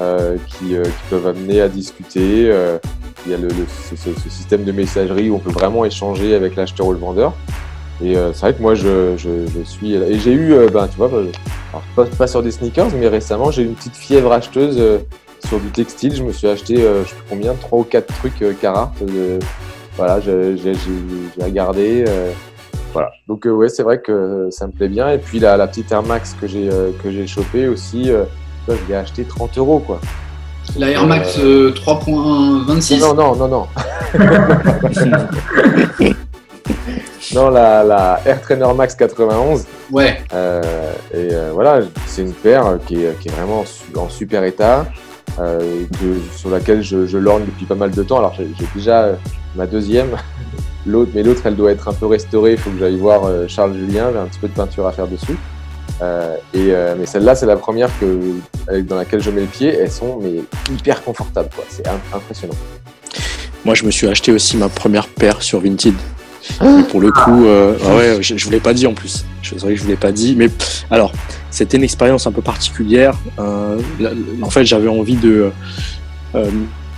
euh, 0.00 0.36
qui, 0.46 0.76
peuvent 1.10 1.26
amener 1.26 1.60
à 1.60 1.68
discuter. 1.68 2.52
Il 3.26 3.32
y 3.32 3.34
a 3.34 3.38
le, 3.38 3.48
ce, 3.96 3.96
système 4.28 4.64
de 4.64 4.72
messagerie 4.72 5.30
où 5.30 5.36
on 5.36 5.38
peut 5.38 5.52
vraiment 5.52 5.84
échanger 5.84 6.34
avec 6.34 6.56
l'acheteur 6.56 6.86
ou 6.86 6.92
le 6.92 6.98
vendeur. 6.98 7.32
Et 8.02 8.14
c'est 8.14 8.40
vrai 8.40 8.54
que 8.54 8.60
moi, 8.60 8.74
je, 8.74 9.16
je, 9.16 9.62
suis. 9.64 9.94
Et 9.94 10.18
j'ai 10.18 10.32
eu, 10.32 10.54
ben, 10.70 10.88
tu 10.88 10.96
vois, 10.98 11.08
ben, 11.08 12.06
pas, 12.18 12.26
sur 12.26 12.42
des 12.42 12.50
sneakers, 12.50 12.90
mais 12.98 13.08
récemment, 13.08 13.50
j'ai 13.50 13.62
eu 13.62 13.66
une 13.66 13.74
petite 13.74 13.96
fièvre 13.96 14.32
acheteuse 14.32 14.82
sur 15.46 15.60
du 15.60 15.70
textile. 15.70 16.14
Je 16.14 16.22
me 16.22 16.32
suis 16.32 16.48
acheté, 16.48 16.76
je 16.76 17.08
sais 17.08 17.16
combien, 17.30 17.54
trois 17.54 17.78
ou 17.78 17.84
quatre 17.84 18.12
trucs 18.18 18.44
Carhartt. 18.60 18.92
voilà, 19.96 20.20
j'ai 20.20 20.56
regardé. 21.40 22.04
Voilà. 22.94 23.10
Donc 23.28 23.46
euh, 23.46 23.50
ouais, 23.50 23.68
c'est 23.68 23.82
vrai 23.82 24.00
que 24.00 24.48
ça 24.50 24.66
me 24.66 24.72
plaît 24.72 24.88
bien. 24.88 25.10
Et 25.10 25.18
puis 25.18 25.38
la, 25.40 25.56
la 25.58 25.66
petite 25.66 25.92
Air 25.92 26.02
Max 26.02 26.34
que 26.40 26.46
j'ai 26.46 26.70
euh, 26.72 26.90
que 27.02 27.10
j'ai 27.10 27.26
chopée 27.26 27.68
aussi, 27.68 28.10
euh, 28.10 28.24
je 28.68 28.74
l'ai 28.88 28.94
acheté 28.94 29.24
30 29.24 29.58
euros 29.58 29.80
quoi. 29.80 30.00
La 30.78 30.88
Air 30.90 31.06
Max 31.06 31.38
euh, 31.38 31.72
3.26 31.72 33.00
Non 33.00 33.12
non 33.14 33.36
non 33.36 33.48
non. 33.48 33.66
non 37.34 37.50
la, 37.50 37.84
la 37.84 38.20
Air 38.24 38.40
Trainer 38.40 38.72
Max 38.74 38.94
91. 38.94 39.66
Ouais, 39.90 40.18
euh, 40.32 40.62
et 41.12 41.28
euh, 41.32 41.50
voilà, 41.52 41.80
c'est 42.06 42.22
une 42.22 42.32
paire 42.32 42.78
qui 42.86 43.04
est, 43.04 43.18
qui 43.20 43.28
est 43.28 43.32
vraiment 43.32 43.60
en, 43.60 43.64
su- 43.66 43.96
en 43.96 44.08
super 44.08 44.44
état. 44.44 44.86
euh, 45.40 45.84
que- 46.00 46.20
sur 46.36 46.50
laquelle 46.50 46.82
je, 46.82 47.06
je 47.06 47.18
lorgne 47.18 47.44
depuis 47.44 47.66
pas 47.66 47.74
mal 47.74 47.90
de 47.90 48.02
temps. 48.02 48.18
Alors 48.18 48.34
j'ai 48.36 48.48
déjà 48.74 49.10
ma 49.56 49.66
deuxième, 49.66 50.16
l'autre, 50.86 51.10
mais 51.14 51.22
l'autre 51.22 51.42
elle 51.44 51.56
doit 51.56 51.72
être 51.72 51.88
un 51.88 51.92
peu 51.92 52.06
restaurée. 52.06 52.52
Il 52.52 52.58
faut 52.58 52.70
que 52.70 52.78
j'aille 52.78 52.96
voir 52.98 53.24
euh, 53.24 53.46
Charles 53.48 53.74
Julien. 53.74 54.10
J'ai 54.12 54.18
un 54.18 54.26
petit 54.26 54.38
peu 54.38 54.48
de 54.48 54.52
peinture 54.54 54.86
à 54.86 54.92
faire 54.92 55.06
dessus. 55.08 55.36
Euh, 56.02 56.34
et 56.52 56.68
euh, 56.72 56.94
mais 56.98 57.06
celle-là, 57.06 57.34
c'est 57.34 57.46
la 57.46 57.56
première 57.56 57.88
que 58.00 58.18
avec- 58.68 58.86
dans 58.86 58.96
laquelle 58.96 59.20
je 59.20 59.30
mets 59.30 59.42
le 59.42 59.46
pied. 59.46 59.68
Elles 59.68 59.90
sont 59.92 60.18
mais 60.22 60.40
hyper 60.74 61.02
confortables. 61.02 61.50
quoi. 61.54 61.64
C'est 61.68 61.86
im- 61.86 62.00
impressionnant. 62.12 62.54
Moi, 63.64 63.74
je 63.74 63.84
me 63.84 63.90
suis 63.90 64.06
acheté 64.08 64.32
aussi 64.32 64.56
ma 64.56 64.68
première 64.68 65.06
paire 65.08 65.40
sur 65.42 65.60
Vinted. 65.60 65.94
Mais 66.60 66.82
pour 66.82 67.00
le 67.00 67.10
coup, 67.10 67.46
euh, 67.46 67.74
ah 67.86 67.96
ouais, 67.96 68.18
je, 68.20 68.36
je 68.36 68.44
vous 68.44 68.50
l'ai 68.50 68.60
pas 68.60 68.74
dit 68.74 68.86
en 68.86 68.92
plus. 68.92 69.24
Je 69.40 69.50
c'est 69.50 69.60
vrai 69.60 69.70
que 69.72 69.78
je 69.78 69.82
vous 69.84 69.88
l'ai 69.88 69.96
pas 69.96 70.12
dit. 70.12 70.34
Mais 70.36 70.50
alors, 70.90 71.10
c'était 71.50 71.78
une 71.78 71.84
expérience 71.84 72.26
un 72.26 72.32
peu 72.32 72.42
particulière. 72.42 73.14
En 73.38 74.50
fait, 74.50 74.64
j'avais 74.66 74.88
envie 74.88 75.16
de 75.16 75.50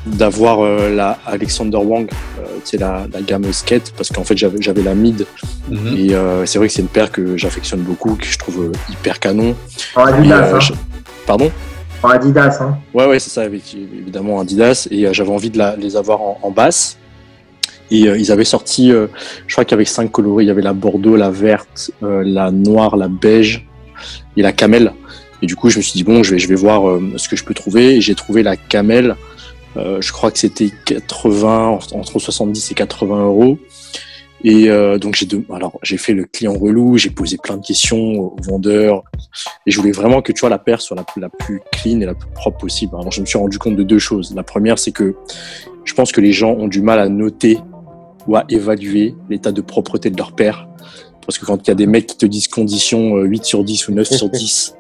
d'avoir 0.07 0.61
euh, 0.65 0.95
la 0.95 1.19
Alexander 1.27 1.79
Wang, 1.79 2.09
euh, 2.39 2.43
c'est 2.65 2.79
la, 2.79 3.07
la 3.13 3.21
gamme 3.23 3.53
skate, 3.53 3.93
parce 3.97 4.09
qu'en 4.11 4.25
fait, 4.25 4.37
j'avais 4.37 4.59
j'avais 4.61 4.83
la 4.83 4.95
mid 4.95 5.27
Mhm. 5.69 5.97
et 5.97 6.15
euh, 6.15 6.47
c'est 6.47 6.59
vrai 6.59 6.69
que 6.69 6.75
c'est 6.75 6.83
une 6.83 6.89
paire 6.89 7.11
que 7.11 7.37
j'affectionne 7.37 7.81
beaucoup, 7.81 8.15
que 8.15 8.25
je 8.27 8.39
trouve 8.39 8.67
euh, 8.67 8.73
hyper 8.89 9.19
canon. 9.19 9.57
En 9.97 10.07
Et, 10.07 10.13
Adidas, 10.13 10.37
euh, 10.53 10.57
hein. 10.57 10.61
je- 10.61 10.73
Pardon? 11.27 11.51
En 12.05 12.11
Adidas, 12.11 12.59
hein. 12.61 12.79
Ouais, 12.95 13.07
ouais, 13.07 13.19
c'est 13.19 13.31
ça, 13.31 13.43
avec 13.43 13.75
évidemment 13.75 14.39
Adidas. 14.39 14.87
Et 14.93 15.07
euh, 15.07 15.13
j'avais 15.13 15.31
envie 15.33 15.51
de 15.51 15.59
la- 15.59 15.75
les 15.77 15.97
avoir 15.97 16.21
en, 16.23 16.39
en 16.43 16.51
basse. 16.53 16.99
Et 17.91 18.07
euh, 18.09 18.17
ils 18.19 18.31
avaient 18.31 18.45
sorti, 18.45 18.93
euh, 18.93 19.07
je 19.49 19.55
crois 19.55 19.65
qu'avec 19.65 19.89
cinq 19.89 20.11
coloris, 20.13 20.45
il 20.45 20.49
y 20.49 20.51
avait 20.51 20.63
la 20.63 20.73
bordeaux, 20.73 21.17
la 21.17 21.31
verte, 21.31 21.91
euh, 22.05 22.23
la 22.25 22.51
noire, 22.53 22.97
la 22.97 23.09
beige 23.09 23.67
et 24.37 24.43
la 24.43 24.53
camel. 24.53 24.93
Et 25.43 25.47
du 25.47 25.57
coup, 25.57 25.69
je 25.71 25.79
me 25.79 25.83
suis 25.83 25.93
dit, 25.95 26.05
bon, 26.05 26.23
je 26.23 26.33
vais, 26.33 26.39
je 26.39 26.49
vais 26.49 26.55
voir 26.55 26.89
euh, 26.89 27.01
ce 27.17 27.29
que 27.29 27.35
je 27.37 27.45
peux 27.45 27.55
trouver. 27.55 27.97
Et 27.97 28.01
j'ai 28.01 28.15
trouvé 28.15 28.43
la 28.45 28.57
camel 28.57 29.17
Euh, 29.77 30.01
je 30.01 30.13
crois 30.13 30.31
que 30.31 30.39
c'était 30.39 30.71
80, 30.87 31.79
entre 31.93 32.19
70 32.19 32.71
et 32.71 32.75
80 32.75 33.25
euros. 33.25 33.59
Et 34.45 34.69
euh, 34.69 34.99
donc 34.99 35.17
j'ai 35.17 35.27
alors 35.51 35.79
j'ai 35.83 35.97
fait 35.97 36.13
le 36.13 36.25
client 36.25 36.53
relou, 36.53 36.99
j'ai 36.99 37.09
posé 37.09 37.39
plein 37.39 37.57
de 37.57 37.65
questions 37.65 38.21
aux 38.21 38.37
vendeurs 38.43 39.03
et 39.67 39.71
je 39.71 39.79
voulais 39.79 39.93
vraiment 39.93 40.21
que 40.21 40.31
tu 40.31 40.41
vois 40.41 40.51
la 40.51 40.59
paire 40.59 40.83
soit 40.83 40.95
la, 40.95 41.07
la 41.17 41.31
plus 41.31 41.63
clean 41.73 42.01
et 42.01 42.05
la 42.05 42.15
plus 42.15 42.29
propre 42.35 42.59
possible. 42.59 42.95
Alors 42.97 43.11
je 43.11 43.23
me 43.23 43.27
suis 43.27 43.39
rendu 43.39 43.59
compte 43.59 43.77
de 43.77 43.83
deux 43.83 43.99
choses. 43.99 44.35
La 44.35 44.43
première 44.43 44.79
c'est 44.79 44.93
que 44.93 45.17
je 45.85 45.95
pense 45.95 46.13
que 46.13 46.21
les 46.21 46.33
gens 46.33 46.53
ont 46.53 46.69
du 46.69 46.83
mal 46.83 47.01
à 47.01 47.09
noter 47.09 47.59
ou 48.27 48.37
à 48.37 48.45
évaluer 48.51 49.15
l'état 49.31 49.53
de 49.53 49.63
propreté 49.63 50.11
de 50.11 50.19
leur 50.19 50.33
paire 50.33 50.69
parce 51.23 51.39
que 51.39 51.47
quand 51.47 51.67
il 51.67 51.69
y 51.69 51.73
a 51.73 51.75
des 51.75 51.87
mecs 51.87 52.07
qui 52.07 52.19
te 52.19 52.27
disent 52.27 52.47
condition 52.47 53.17
8 53.17 53.45
sur 53.45 53.65
10 53.65 53.89
ou 53.89 53.93
9 53.95 54.07
sur 54.07 54.29
10 54.31 54.77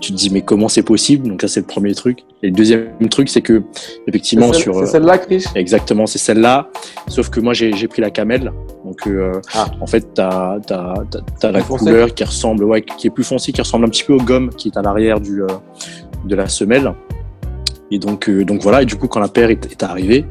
tu 0.00 0.12
te 0.12 0.16
dis 0.16 0.30
mais 0.30 0.42
comment 0.42 0.68
c'est 0.68 0.82
possible? 0.82 1.28
Donc 1.28 1.42
ça 1.42 1.48
c'est 1.48 1.60
le 1.60 1.66
premier 1.66 1.94
truc. 1.94 2.20
Et 2.42 2.46
le 2.46 2.52
deuxième 2.52 3.08
truc 3.10 3.28
c'est 3.28 3.42
que 3.42 3.62
effectivement 4.06 4.52
sur 4.52 4.74
c'est 4.80 4.86
celle-là, 4.92 5.18
Chris? 5.18 5.44
Exactement 5.54 6.06
c'est 6.06 6.18
celle-là. 6.18 6.68
Sauf 7.08 7.28
que 7.28 7.40
moi 7.40 7.52
j'ai 7.52 7.72
j'ai 7.74 7.88
pris 7.88 8.00
la 8.00 8.10
camel. 8.10 8.52
Donc 8.84 9.06
euh, 9.06 9.32
Ah. 9.54 9.66
en 9.80 9.86
fait 9.86 10.14
t'as 10.14 10.58
t'as 10.66 10.94
t'as, 11.10 11.20
t'as 11.40 11.50
la 11.52 11.60
foncé. 11.62 11.84
couleur 11.84 12.14
qui 12.14 12.24
ressemble 12.24 12.64
ouais 12.64 12.82
qui 12.82 13.08
est 13.08 13.10
plus 13.10 13.24
foncée 13.24 13.52
qui 13.52 13.60
ressemble 13.60 13.84
un 13.86 13.88
petit 13.88 14.04
peu 14.04 14.14
au 14.14 14.20
gomme 14.22 14.50
qui 14.50 14.68
est 14.68 14.76
à 14.78 14.82
l'arrière 14.82 15.20
du 15.20 15.42
euh, 15.42 15.46
de 16.24 16.34
la 16.34 16.48
semelle. 16.48 16.92
Et 17.90 17.98
donc 17.98 18.28
euh, 18.28 18.44
donc 18.44 18.62
voilà 18.62 18.82
et 18.82 18.86
du 18.86 18.96
coup 18.96 19.08
quand 19.08 19.20
la 19.20 19.28
paire 19.28 19.50
est, 19.50 19.66
est 19.70 19.82
arrivée 19.82 20.24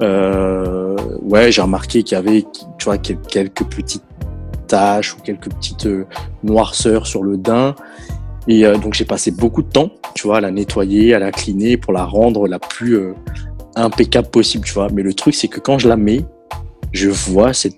euh, 0.00 0.96
ouais 1.22 1.50
j'ai 1.52 1.62
remarqué 1.62 2.02
qu'il 2.02 2.16
y 2.16 2.18
avait 2.18 2.44
tu 2.78 2.84
vois 2.84 2.98
quel- 2.98 3.18
quelques 3.20 3.64
petites 3.64 4.02
taches 4.68 5.14
ou 5.14 5.20
quelques 5.22 5.48
petites 5.50 5.86
euh, 5.86 6.06
noirceurs 6.42 7.06
sur 7.06 7.22
le 7.22 7.36
daim 7.36 7.74
et 8.48 8.64
euh, 8.66 8.76
donc 8.76 8.94
j'ai 8.94 9.04
passé 9.04 9.30
beaucoup 9.30 9.62
de 9.62 9.68
temps, 9.68 9.90
tu 10.14 10.26
vois, 10.26 10.38
à 10.38 10.40
la 10.40 10.50
nettoyer, 10.50 11.14
à 11.14 11.18
la 11.18 11.30
cleaner 11.32 11.76
pour 11.76 11.92
la 11.92 12.04
rendre 12.04 12.46
la 12.48 12.58
plus 12.58 12.96
euh, 12.96 13.12
impeccable 13.76 14.28
possible, 14.28 14.64
tu 14.64 14.72
vois. 14.74 14.88
Mais 14.92 15.02
le 15.02 15.14
truc 15.14 15.34
c'est 15.34 15.48
que 15.48 15.60
quand 15.60 15.78
je 15.78 15.88
la 15.88 15.96
mets, 15.96 16.24
je 16.92 17.08
vois 17.08 17.52
cette 17.52 17.76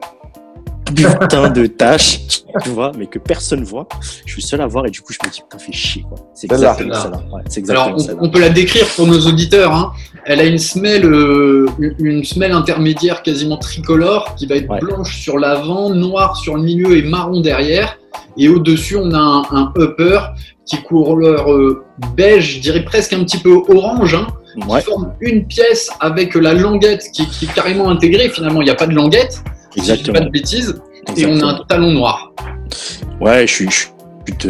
putain 0.95 1.51
de 1.51 1.67
tache, 1.67 2.21
tu 2.63 2.69
vois, 2.69 2.93
mais 2.99 3.07
que 3.07 3.19
personne 3.19 3.65
voit. 3.65 3.89
Je 4.27 4.33
suis 4.33 4.43
seul 4.43 4.61
à 4.61 4.67
voir 4.67 4.87
et 4.87 4.91
du 4.91 5.01
coup 5.01 5.13
je 5.13 5.19
me 5.27 5.33
dis 5.33 5.41
putain 5.41 5.59
fais 5.59 5.73
chier 5.73 6.03
quoi. 6.09 6.19
C'est 6.35 6.51
exactement. 6.51 6.95
Ouais, 7.33 7.43
c'est 7.49 7.69
Alors, 7.71 7.97
on, 8.21 8.29
peut 8.31 8.41
la 8.41 8.51
décrire 8.51 8.87
pour 8.95 9.07
nos 9.07 9.19
auditeurs. 9.27 9.73
hein. 9.73 9.93
Elle 10.27 10.41
a 10.41 10.45
une 10.45 10.59
semelle, 10.59 11.05
euh, 11.07 11.67
une- 11.79 11.95
une 11.99 12.25
semelle 12.25 12.53
intermédiaire 12.53 13.23
quasiment 13.23 13.57
tricolore 13.57 14.35
qui 14.37 14.47
va 14.47 14.57
être 14.57 14.71
Ouais. 14.71 14.79
blanche 14.81 15.21
sur 15.21 15.39
l'avant, 15.39 15.91
noire 15.91 16.37
sur 16.37 16.55
le 16.57 16.63
milieu 16.63 16.97
et 16.97 17.03
marron 17.03 17.41
derrière. 17.41 17.99
Et 18.37 18.49
au-dessus, 18.49 18.97
on 18.97 19.13
a 19.13 19.19
un, 19.19 19.43
un 19.51 19.73
upper 19.79 20.19
qui 20.67 20.77
couleur 20.83 21.53
euh, 21.53 21.85
beige, 22.17 22.57
je 22.57 22.61
dirais 22.61 22.85
presque 22.85 23.13
un 23.13 23.23
petit 23.25 23.39
peu 23.39 23.61
orange, 23.69 24.15
hein, 24.15 24.27
Ouais, 24.69 24.79
qui 24.81 24.87
forme 24.87 25.13
une 25.21 25.47
pièce 25.47 25.91
avec 26.01 26.35
la 26.37 26.55
languette 26.55 27.05
qui, 27.13 27.27
qui 27.29 27.47
est 27.47 27.53
carrément 27.55 27.89
intégrée. 27.91 28.29
Finalement, 28.29 28.63
il 28.63 28.67
n'y 28.67 28.71
a 28.71 28.75
pas 28.77 28.87
de 28.87 28.95
languette, 28.95 29.43
dis 29.77 29.81
pas 29.87 29.93
exactement. 29.95 30.21
de 30.27 30.31
bêtises. 30.31 30.81
Et 31.17 31.27
on 31.27 31.29
a 31.29 31.33
exactement. 31.33 31.49
un 31.51 31.65
talon 31.69 31.91
noir. 31.93 32.33
Ouais, 33.21 33.47
je 33.47 33.53
suis, 33.53 33.69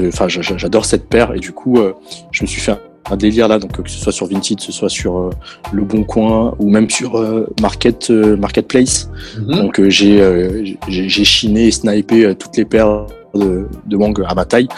enfin, 0.09 0.29
j'a- 0.29 0.43
j'a- 0.43 0.57
j'adore 0.57 0.85
cette 0.85 1.09
paire 1.09 1.33
et 1.35 1.41
du 1.41 1.53
coup, 1.53 1.79
euh, 1.79 1.95
je 2.33 2.45
me 2.45 2.47
suis 2.47 2.61
fait 2.61 2.73
un, 3.11 3.17
délire 3.17 3.49
là, 3.49 3.59
donc 3.59 3.83
que 3.83 3.91
ce 3.91 3.99
soit 3.99 4.13
sur 4.13 4.27
Vinted, 4.27 4.59
que 4.59 4.63
ce 4.63 4.73
soit 4.73 4.89
sur 4.89 5.19
euh, 5.19 5.31
Le 5.73 5.83
Bon 5.85 6.05
Coin 6.05 6.55
ou 6.59 6.71
même 6.71 6.89
sur 6.89 7.19
euh, 7.19 7.47
Market 7.61 8.11
euh, 8.11 8.37
Marketplace. 8.37 9.11
Mhm. 9.39 9.57
Donc 9.57 9.81
euh, 9.81 9.91
j'ai 9.91 10.21
euh, 10.21 10.65
chiné 10.89 11.67
et 11.67 11.71
snipé 11.71 12.25
euh, 12.25 12.35
toutes 12.35 12.57
les 12.57 12.65
paires 12.65 13.07
de, 13.39 13.69
de 13.87 13.97
mangue 13.97 14.25
à 14.27 14.35
ma 14.35 14.45
taille. 14.45 14.69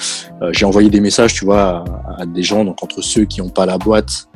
Euh, 0.43 0.51
j'ai 0.53 0.65
envoyé 0.65 0.91
des 0.91 1.01
messages, 1.01 1.35
tu 1.35 1.45
vois, 1.45 1.85
à, 2.19 2.27
des 2.27 2.43
gens, 2.43 2.65
donc 2.65 2.83
entre 2.83 3.03
ceux 3.03 3.25
qui 3.25 3.41
n'ont 3.41 3.49
pas 3.49 3.67
la 3.67 3.79
boîte. 3.79 4.29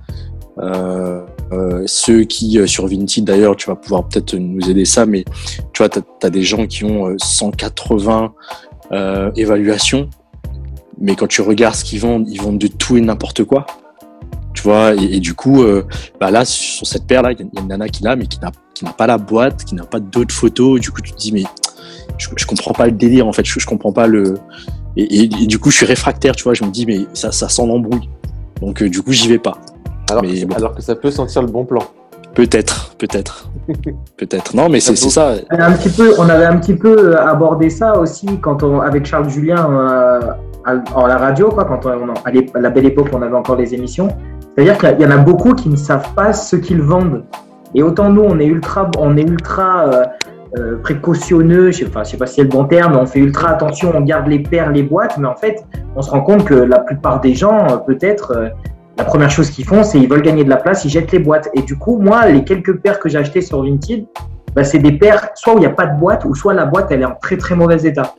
Euh, 0.59 1.23
euh, 1.53 1.83
ceux 1.87 2.23
qui 2.25 2.61
sur 2.69 2.87
Vinted 2.87 3.25
d'ailleurs 3.25 3.57
tu 3.57 3.69
vas 3.69 3.75
pouvoir 3.75 4.07
peut-être 4.07 4.35
nous 4.35 4.71
aider 4.71 4.85
ça 4.85 5.05
mais 5.05 5.25
tu 5.73 5.79
vois 5.79 5.89
t'as 5.89 6.01
as 6.23 6.31
des 6.31 6.43
gens 6.43 6.67
qui 6.67 6.85
ont 6.85 7.09
euh, 7.09 7.17
180 7.19 8.33
euh, 8.93 9.33
évaluations 9.35 10.09
mais 11.01 11.17
quand 11.17 11.27
tu 11.27 11.41
regardes 11.41 11.75
ce 11.75 11.85
qu'ils 11.85 12.01
vendent 12.01 12.29
ils 12.29 12.41
vendent 12.41 12.59
de 12.59 12.69
tout 12.69 12.97
et 12.97 13.01
n'importe 13.01 13.43
quoi 13.45 13.67
tu 14.55 14.63
vois 14.63 14.95
et, 14.95 15.19
du 15.19 15.35
coup 15.35 15.65
bah 16.21 16.31
là 16.31 16.45
sur 16.45 16.87
cette 16.87 17.07
paire 17.07 17.23
là 17.23 17.33
il 17.33 17.41
y, 17.41 17.43
y 17.43 17.59
a 17.59 17.63
une 17.63 17.69
nana 17.69 17.89
qui 17.89 18.03
l'a 18.03 18.15
mais 18.15 18.27
qui 18.27 18.39
n'a 18.41 18.93
pas 18.93 19.07
la 19.07 19.19
boîte 19.19 19.65
qui 19.65 19.75
n'a 19.75 19.85
pas 19.85 19.99
d'autres 20.01 20.35
photos 20.35 20.81
du 20.81 20.91
coup 20.91 21.01
tu 21.01 21.13
te 21.13 21.17
dis 21.17 21.33
mais 21.33 21.45
je, 22.19 22.29
je 22.37 22.47
comprends 22.47 22.73
pas 22.73 22.87
le 22.87 22.93
délire 22.93 23.27
en 23.27 23.33
fait 23.33 23.45
je, 23.45 23.59
je 23.59 23.67
comprends 23.67 23.93
pas 23.93 24.07
le 24.07 24.35
et, 24.97 25.03
et- 25.03 25.23
et 25.43 25.47
du 25.47 25.59
coup 25.59 25.71
je 25.71 25.77
suis 25.79 25.87
réfractaire 25.87 26.35
tu 26.37 26.45
vois 26.45 26.55
je 26.55 26.65
me 26.65 26.71
dis 26.71 26.87
mais 26.87 27.07
ça 27.15 27.33
ça 27.33 27.49
sent 27.49 27.67
l'embrouille 27.67 28.09
donc 28.61 28.83
euh, 28.83 28.89
du 28.89 29.03
coup 29.03 29.13
j'y 29.13 29.29
vais 29.29 29.39
pas 29.39 29.57
alors, 30.11 30.23
Mais 30.23 30.41
que, 30.41 30.47
bon. 30.47 30.55
alors 30.57 30.75
que 30.75 30.83
ça 30.83 30.95
peut 30.97 31.11
sentir 31.11 31.41
le 31.43 31.49
bon 31.49 31.65
plan. 31.65 31.83
peut-être 32.35 32.95
peut-être 32.99 33.49
peut-être 34.17 34.55
non 34.57 34.69
mais 34.69 34.81
c'est 34.81 34.97
ça 34.97 35.35
On 35.51 35.55
avait 35.55 35.63
un 35.63 35.73
petit 35.73 35.91
peu, 35.91 36.15
on 36.19 36.29
avait 36.29 36.45
un 36.47 36.57
petit 36.57 36.75
peu 36.75 37.15
euh, 37.15 37.27
abordé 37.27 37.71
ça 37.71 37.99
aussi 37.99 38.27
quand 38.41 38.63
on, 38.63 38.81
avec 38.81 39.07
Charles 39.07 39.29
Julien 39.31 39.71
euh, 39.71 40.21
à, 40.67 40.73
à 40.73 41.09
la 41.09 41.17
radio, 41.17 41.49
quoi, 41.49 41.65
quand 41.65 41.87
on, 41.87 42.13
à 42.25 42.61
la 42.61 42.71
belle 42.71 42.85
époque 42.87 43.09
on 43.15 43.23
avait 43.23 43.35
encore 43.37 43.57
les 43.57 43.73
émissions. 43.75 44.09
C'est-à-dire 44.55 44.77
qu'il 44.79 45.01
y 45.01 45.07
en 45.07 45.11
a 45.11 45.17
beaucoup 45.17 45.55
qui 45.55 45.69
ne 45.71 45.77
savent 45.77 46.13
pas 46.15 46.33
ce 46.35 46.57
qu'ils 46.57 46.83
vendent. 46.83 47.25
Et 47.75 47.83
autant 47.85 48.11
nous, 48.11 48.23
on 48.23 48.39
est 48.41 48.47
ultra, 48.47 48.91
on 48.99 49.17
est 49.17 49.23
ultra 49.23 49.87
euh, 49.87 50.05
euh, 50.59 50.79
précautionneux, 50.83 51.71
je 51.71 51.85
je 51.85 51.85
sais 51.85 52.17
pas 52.17 52.27
si 52.27 52.35
c'est 52.35 52.43
le 52.43 52.49
bon 52.49 52.65
terme, 52.65 52.97
on 52.97 53.07
fait 53.07 53.21
ultra 53.21 53.51
attention, 53.51 53.93
on 53.95 54.01
garde 54.01 54.27
les 54.27 54.41
paires, 54.41 54.71
les 54.71 54.83
boîtes, 54.83 55.17
mais 55.17 55.29
en 55.29 55.37
fait, 55.37 55.65
on 55.95 56.03
se 56.03 56.11
rend 56.11 56.23
compte 56.23 56.45
que 56.45 56.55
la 56.55 56.81
plupart 56.81 57.21
des 57.21 57.35
gens, 57.35 57.59
euh, 57.71 57.77
peut-être, 57.77 58.33
euh, 58.37 58.49
la 58.99 59.05
première 59.05 59.31
chose 59.31 59.51
qu'ils 59.51 59.65
font, 59.65 59.85
c'est 59.85 59.99
ils 59.99 60.09
veulent 60.09 60.23
gagner 60.23 60.43
de 60.43 60.51
la 60.51 60.57
place, 60.57 60.85
ils 60.85 60.91
jettent 60.91 61.13
les 61.13 61.21
boîtes. 61.21 61.49
Et 61.55 61.63
du 61.63 61.79
coup, 61.79 61.99
moi, 61.99 62.27
les 62.27 62.43
quelques 62.43 62.77
paires 62.79 62.99
que 62.99 63.09
j'ai 63.09 63.19
achetées 63.19 63.43
sur 63.43 63.63
Vinted, 63.63 64.07
bah, 64.55 64.65
c'est 64.65 64.81
des 64.81 64.93
paires, 64.93 65.29
soit 65.35 65.55
où 65.55 65.59
il 65.59 65.61
n'y 65.61 65.67
a 65.67 65.71
pas 65.71 65.87
de 65.87 65.99
boîte, 65.99 66.25
ou 66.25 66.35
soit 66.35 66.53
la 66.53 66.67
boîte, 66.67 66.89
elle 66.91 67.03
est 67.03 67.07
en 67.07 67.15
très 67.15 67.37
très 67.37 67.55
mauvais 67.55 67.87
état. 67.87 68.15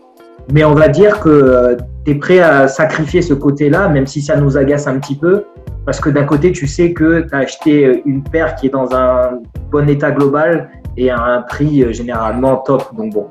Mais 0.54 0.64
on 0.64 0.74
va 0.74 0.88
dire 0.88 1.20
que 1.20 1.78
tu 2.06 2.12
es 2.12 2.16
prêt 2.16 2.40
à 2.40 2.70
sacrifier 2.70 3.22
ce 3.22 3.34
côté-là, 3.34 3.90
même 3.90 4.08
si 4.08 4.22
ça 4.22 4.38
nous 4.38 4.58
agace 4.58 4.88
un 4.88 4.98
petit 5.00 5.16
peu, 5.16 5.44
parce 5.86 6.00
que 6.00 6.10
d'un 6.10 6.24
côté, 6.24 6.52
tu 6.54 6.66
sais 6.66 6.94
que 6.94 7.28
tu 7.28 7.36
as 7.36 7.40
acheté 7.40 8.02
une 8.06 8.24
paire 8.24 8.56
qui 8.56 8.68
est 8.68 8.70
dans 8.70 8.96
un 8.96 9.40
bon 9.70 9.90
état 9.90 10.12
global 10.12 10.70
et 10.98 11.10
à 11.10 11.20
un 11.22 11.42
prix 11.42 11.84
euh, 11.84 11.92
généralement 11.92 12.58
top. 12.58 12.96
Donc 12.96 13.14
bon, 13.14 13.28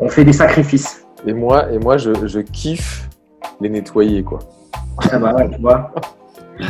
on 0.00 0.08
fait 0.08 0.24
des 0.24 0.32
sacrifices. 0.32 1.04
Et 1.26 1.32
moi, 1.32 1.70
et 1.72 1.78
moi 1.78 1.96
je, 1.96 2.10
je 2.26 2.40
kiffe 2.40 3.08
les 3.60 3.68
nettoyer, 3.68 4.22
quoi. 4.22 4.38
Ah 5.12 5.18
bah 5.18 5.34
ouais, 5.34 5.48
tu 5.50 5.60
vois. 5.60 5.90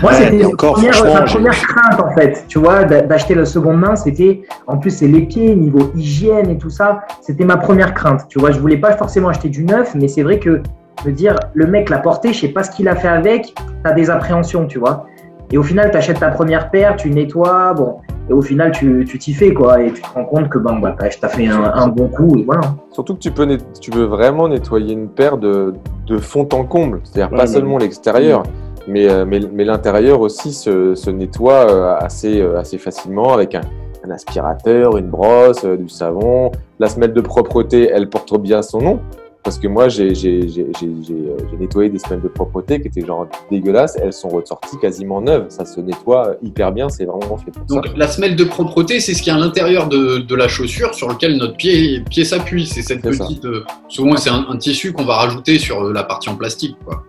Moi, 0.02 0.12
Ouais, 0.12 0.18
c'était 0.18 0.42
ma 0.42 0.48
encore, 0.48 0.72
première, 0.74 1.02
ma 1.40 1.50
crainte, 1.50 2.00
en 2.02 2.10
fait, 2.14 2.44
tu 2.46 2.58
vois, 2.58 2.84
d'a- 2.84 3.00
d'acheter 3.00 3.34
la 3.34 3.46
seconde 3.46 3.80
main, 3.80 3.96
c'était, 3.96 4.42
en 4.66 4.76
plus, 4.76 4.90
c'est 4.90 5.08
les 5.08 5.22
pieds, 5.22 5.54
niveau 5.56 5.90
hygiène 5.94 6.50
et 6.50 6.58
tout 6.58 6.68
ça, 6.68 7.00
c'était 7.22 7.46
ma 7.46 7.56
première 7.56 7.94
crainte, 7.94 8.26
tu 8.28 8.38
vois, 8.38 8.50
je 8.50 8.60
voulais 8.60 8.76
pas 8.76 8.92
forcément 8.98 9.28
acheter 9.30 9.48
du 9.48 9.64
neuf, 9.64 9.94
mais 9.94 10.06
c'est 10.06 10.22
vrai 10.22 10.40
que, 10.40 10.60
me 11.06 11.10
dire, 11.10 11.36
le 11.54 11.66
mec 11.66 11.88
l'a 11.88 12.00
porté, 12.00 12.34
je 12.34 12.40
sais 12.40 12.48
pas 12.48 12.64
ce 12.64 12.70
qu'il 12.70 12.86
a 12.86 12.96
fait 12.96 13.08
avec, 13.08 13.54
t'as 13.82 13.92
des 13.92 14.10
appréhensions, 14.10 14.66
tu 14.66 14.78
vois. 14.78 15.06
Et 15.52 15.56
au 15.56 15.62
final, 15.62 15.90
t'achètes 15.90 16.20
ta 16.20 16.28
première 16.28 16.70
paire, 16.70 16.94
tu 16.96 17.08
nettoies, 17.08 17.72
bon, 17.72 17.96
et 18.28 18.32
au 18.32 18.42
final, 18.42 18.70
tu 18.72 19.04
t'y 19.18 19.32
fais, 19.34 19.52
quoi, 19.54 19.80
et 19.82 19.92
tu 19.92 20.02
te 20.02 20.08
rends 20.14 20.24
compte 20.24 20.48
que, 20.48 20.58
bon, 20.58 20.76
bah, 20.78 20.94
t'as 20.98 21.28
fait 21.28 21.46
un, 21.46 21.62
un 21.64 21.88
bon 21.88 22.08
coup, 22.08 22.36
et 22.38 22.42
voilà. 22.44 22.60
Surtout 22.92 23.14
que 23.14 23.20
tu 23.20 23.30
peux, 23.30 23.46
tu 23.80 23.90
peux 23.90 24.04
vraiment 24.04 24.48
nettoyer 24.48 24.92
une 24.92 25.08
paire 25.08 25.38
de, 25.38 25.72
de 26.06 26.18
fond 26.18 26.46
en 26.52 26.64
comble. 26.64 27.00
C'est-à-dire 27.04 27.32
Ouais, 27.32 27.38
pas 27.38 27.44
mais- 27.44 27.52
seulement 27.52 27.78
l'extérieur, 27.78 28.42
mais, 28.86 29.08
euh, 29.08 29.24
mais, 29.26 29.40
mais 29.52 29.64
l'intérieur 29.64 30.20
aussi 30.20 30.52
se, 30.52 30.94
se 30.94 31.10
nettoie 31.10 31.70
euh, 31.70 31.96
assez, 31.98 32.40
euh, 32.40 32.58
assez 32.58 32.78
facilement 32.78 33.32
avec 33.32 33.54
un, 33.54 33.62
un 34.06 34.10
aspirateur, 34.10 34.96
une 34.96 35.08
brosse, 35.08 35.64
du 35.64 35.88
savon. 35.88 36.52
La 36.78 36.88
semelle 36.88 37.12
de 37.12 37.20
propreté, 37.20 37.88
elle 37.92 38.08
porte 38.08 38.38
bien 38.40 38.62
son 38.62 38.80
nom. 38.80 39.00
Parce 39.44 39.58
que 39.58 39.68
moi, 39.68 39.88
j'ai 39.88 40.10
euh, 40.10 40.44
j'ai 40.44 41.56
nettoyé 41.58 41.88
des 41.88 41.98
semelles 41.98 42.20
de 42.20 42.28
propreté 42.28 42.80
qui 42.80 42.88
étaient 42.88 43.06
genre 43.06 43.26
dégueulasses. 43.50 43.96
Elles 43.96 44.12
sont 44.12 44.28
ressorties 44.28 44.76
quasiment 44.78 45.20
neuves. 45.20 45.46
Ça 45.48 45.64
se 45.64 45.80
nettoie 45.80 46.34
hyper 46.42 46.72
bien. 46.72 46.88
C'est 46.88 47.06
vraiment 47.06 47.36
fait 47.38 47.50
pour 47.52 47.62
ça. 47.66 47.74
Donc 47.74 47.96
la 47.96 48.08
semelle 48.08 48.36
de 48.36 48.44
propreté, 48.44 49.00
c'est 49.00 49.14
ce 49.14 49.22
qui 49.22 49.30
est 49.30 49.32
à 49.32 49.38
l'intérieur 49.38 49.88
de, 49.88 50.18
de 50.18 50.34
la 50.34 50.48
chaussure 50.48 50.94
sur 50.94 51.08
lequel 51.08 51.36
notre 51.38 51.56
pied, 51.56 52.00
pied 52.10 52.24
s'appuie. 52.24 52.66
C'est 52.66 52.82
cette 52.82 53.00
petite. 53.02 53.44
euh, 53.44 53.64
souvent, 53.88 54.16
c'est 54.16 54.30
un, 54.30 54.44
un 54.50 54.56
tissu 54.58 54.92
qu'on 54.92 55.04
va 55.04 55.16
rajouter 55.16 55.58
sur 55.58 55.82
euh, 55.82 55.92
la 55.92 56.02
partie 56.04 56.28
en 56.28 56.34
plastique. 56.36 56.76
Quoi. 56.84 57.04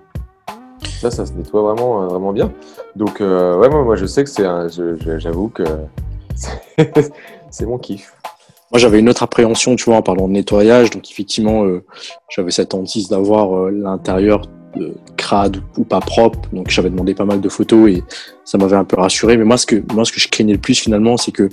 Là, 1.03 1.11
ça 1.11 1.25
se 1.25 1.33
nettoie 1.33 1.61
vraiment, 1.61 2.07
vraiment 2.07 2.31
bien. 2.31 2.51
Donc, 2.95 3.21
euh, 3.21 3.57
ouais, 3.57 3.69
moi, 3.69 3.83
moi, 3.83 3.95
je 3.95 4.05
sais 4.05 4.23
que 4.23 4.29
c'est 4.29 4.45
J'avoue 5.19 5.49
que 5.49 5.63
c'est 7.49 7.65
mon 7.65 7.77
kiff. 7.77 8.13
Moi, 8.71 8.79
j'avais 8.79 8.99
une 8.99 9.09
autre 9.09 9.23
appréhension, 9.23 9.75
tu 9.75 9.85
vois, 9.85 9.97
en 9.97 10.01
parlant 10.01 10.27
de 10.27 10.33
nettoyage. 10.33 10.91
Donc, 10.91 11.09
effectivement, 11.09 11.65
euh, 11.65 11.83
j'avais 12.29 12.51
cette 12.51 12.73
hantise 12.73 13.09
d'avoir 13.09 13.55
euh, 13.57 13.71
l'intérieur 13.71 14.43
euh, 14.77 14.93
crade 15.17 15.57
ou 15.77 15.83
pas 15.83 15.99
propre. 15.99 16.39
Donc, 16.53 16.69
j'avais 16.69 16.91
demandé 16.91 17.15
pas 17.15 17.25
mal 17.25 17.41
de 17.41 17.49
photos 17.49 17.89
et 17.89 18.03
ça 18.45 18.59
m'avait 18.59 18.75
un 18.75 18.83
peu 18.83 18.99
rassuré. 18.99 19.37
Mais 19.37 19.43
moi, 19.43 19.57
ce 19.57 19.65
que, 19.65 19.81
moi, 19.93 20.05
ce 20.05 20.11
que 20.11 20.19
je 20.19 20.27
craignais 20.27 20.53
le 20.53 20.59
plus, 20.59 20.79
finalement, 20.79 21.17
c'est 21.17 21.31
que, 21.31 21.49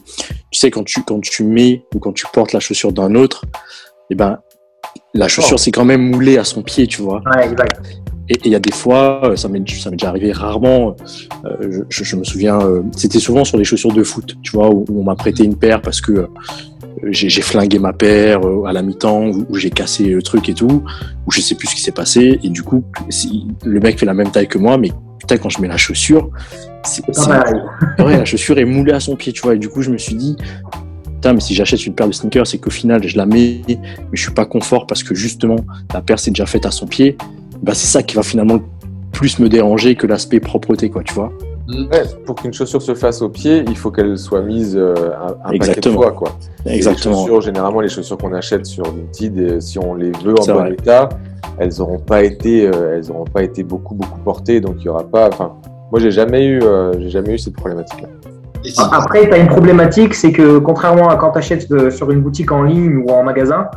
tu 0.50 0.58
sais, 0.60 0.70
quand 0.70 0.84
tu, 0.84 1.02
quand 1.04 1.20
tu 1.20 1.42
mets 1.44 1.84
ou 1.94 1.98
quand 1.98 2.12
tu 2.12 2.26
portes 2.32 2.52
la 2.52 2.60
chaussure 2.60 2.92
d'un 2.92 3.14
autre, 3.14 3.46
eh 4.10 4.14
ben, 4.14 4.38
la 5.14 5.28
chaussure, 5.28 5.54
Oh. 5.54 5.58
c'est 5.58 5.72
quand 5.72 5.86
même 5.86 6.10
moulé 6.10 6.36
à 6.36 6.44
son 6.44 6.62
pied, 6.62 6.86
tu 6.86 7.00
vois. 7.00 7.22
Ouais, 7.34 7.46
exact. 7.46 7.80
Et 8.28 8.38
il 8.44 8.50
y 8.50 8.54
a 8.54 8.58
des 8.58 8.72
fois, 8.72 9.32
ça 9.36 9.48
m'est 9.48 9.68
ça 9.70 9.90
m'est 9.90 9.96
déjà 9.96 10.08
arrivé 10.08 10.32
rarement. 10.32 10.96
Euh, 11.44 11.84
je, 11.88 12.02
je, 12.02 12.16
me 12.16 12.24
souviens, 12.24 12.60
euh, 12.60 12.82
c'était 12.96 13.20
souvent 13.20 13.44
sur 13.44 13.56
les 13.56 13.64
chaussures 13.64 13.92
de 13.92 14.02
foot, 14.02 14.36
tu 14.42 14.52
vois, 14.52 14.68
où, 14.68 14.84
on 14.88 15.04
m'a 15.04 15.14
prêté 15.14 15.44
une 15.44 15.56
paire 15.56 15.80
parce 15.80 16.00
que 16.00 16.12
euh, 16.12 16.26
j'ai 17.10 17.42
flingué 17.42 17.78
ma 17.78 17.92
paire 17.92 18.40
à 18.66 18.72
la 18.72 18.82
mi-temps, 18.82 19.26
où, 19.26 19.54
j'ai 19.56 19.70
cassé 19.70 20.04
le 20.08 20.22
truc 20.22 20.48
et 20.48 20.54
tout, 20.54 20.82
où 21.26 21.30
je 21.30 21.40
sais 21.40 21.54
plus 21.54 21.68
ce 21.68 21.76
qui 21.76 21.82
s'est 21.82 21.92
passé. 21.92 22.40
Et 22.42 22.48
du 22.48 22.62
coup, 22.62 22.82
le 23.64 23.80
mec 23.80 23.98
fait 23.98 24.06
la 24.06 24.14
même 24.14 24.30
taille 24.30 24.48
que 24.48 24.58
moi, 24.58 24.76
mais 24.76 24.90
putain, 25.20 25.36
quand 25.36 25.48
je 25.48 25.60
mets 25.60 25.68
la 25.68 25.76
chaussure, 25.76 26.30
c'est 26.82 27.06
ouais, 27.98 28.16
la 28.16 28.24
chaussure 28.24 28.58
est 28.58 28.64
moulée 28.64 28.92
à 28.92 29.00
son 29.00 29.14
pied, 29.14 29.32
tu 29.32 29.42
vois. 29.42 29.54
Et 29.54 29.58
du 29.58 29.68
coup, 29.68 29.82
je 29.82 29.90
me 29.90 29.98
suis 29.98 30.14
dit, 30.14 30.36
putain, 31.04 31.32
mais 31.32 31.40
si 31.40 31.54
j'achète 31.54 31.86
une 31.86 31.94
paire 31.94 32.08
de 32.08 32.12
sneakers, 32.12 32.46
c'est 32.46 32.58
qu'au 32.58 32.70
final, 32.70 33.06
je 33.06 33.16
la 33.16 33.26
mets, 33.26 33.60
mais 33.68 33.78
je 34.12 34.22
suis 34.22 34.32
pas 34.32 34.46
confort 34.46 34.86
parce 34.86 35.04
que 35.04 35.14
justement, 35.14 35.56
la 35.92 36.00
paire 36.00 36.18
s'est 36.18 36.30
déjà 36.30 36.46
faite 36.46 36.66
à 36.66 36.70
son 36.72 36.86
pied. 36.86 37.16
Bah, 37.62 37.72
c'est 37.74 37.86
ça 37.86 38.02
qui 38.02 38.16
va 38.16 38.22
finalement 38.22 38.60
plus 39.12 39.38
me 39.38 39.48
déranger 39.48 39.94
que 39.94 40.06
l'aspect 40.06 40.40
propreté, 40.40 40.90
quoi, 40.90 41.02
tu 41.02 41.14
vois. 41.14 41.32
Mm. 41.68 41.88
Ouais, 41.90 42.02
pour 42.24 42.36
qu'une 42.36 42.52
chaussure 42.52 42.80
se 42.80 42.94
fasse 42.94 43.22
au 43.22 43.28
pied, 43.28 43.64
il 43.66 43.76
faut 43.76 43.90
qu'elle 43.90 44.16
soit 44.18 44.42
mise 44.42 44.76
euh, 44.76 44.94
un, 45.44 45.50
Exactement. 45.50 45.72
paquet 45.72 45.80
de 45.80 45.94
fois. 45.94 46.12
Quoi. 46.12 46.38
Exactement. 46.66 47.14
Les 47.14 47.20
chaussures, 47.20 47.40
généralement, 47.40 47.80
les 47.80 47.88
chaussures 47.88 48.18
qu'on 48.18 48.32
achète 48.32 48.66
sur 48.66 48.84
Vinted, 48.84 49.60
si 49.60 49.78
on 49.78 49.94
les 49.94 50.12
veut 50.12 50.34
en 50.38 50.54
bon 50.54 50.66
état, 50.66 51.08
elles 51.58 51.72
n'auront 51.78 51.98
pas 51.98 52.22
été, 52.22 52.66
euh, 52.66 52.96
elles 52.96 53.10
auront 53.10 53.24
pas 53.24 53.42
été 53.42 53.62
beaucoup 53.62 53.94
beaucoup 53.94 54.20
portées, 54.20 54.60
donc 54.60 54.76
il 54.78 54.84
y 54.84 54.88
aura 54.88 55.04
pas. 55.04 55.28
Enfin, 55.28 55.54
moi, 55.90 56.00
j'ai 56.00 56.10
jamais 56.10 56.44
eu, 56.44 56.62
euh, 56.62 56.92
j'ai 57.00 57.08
jamais 57.08 57.34
eu 57.34 57.38
cette 57.38 57.56
problématique-là. 57.56 58.08
Après, 58.92 59.28
tu 59.28 59.34
as 59.34 59.38
une 59.38 59.48
problématique, 59.48 60.14
c'est 60.14 60.32
que 60.32 60.58
contrairement 60.58 61.08
à 61.08 61.16
quand 61.16 61.32
tu 61.32 61.38
achètes 61.38 61.90
sur 61.90 62.10
une 62.10 62.20
boutique 62.20 62.50
en 62.50 62.64
ligne 62.64 62.96
ou 62.96 63.10
en 63.10 63.22
magasin, 63.22 63.68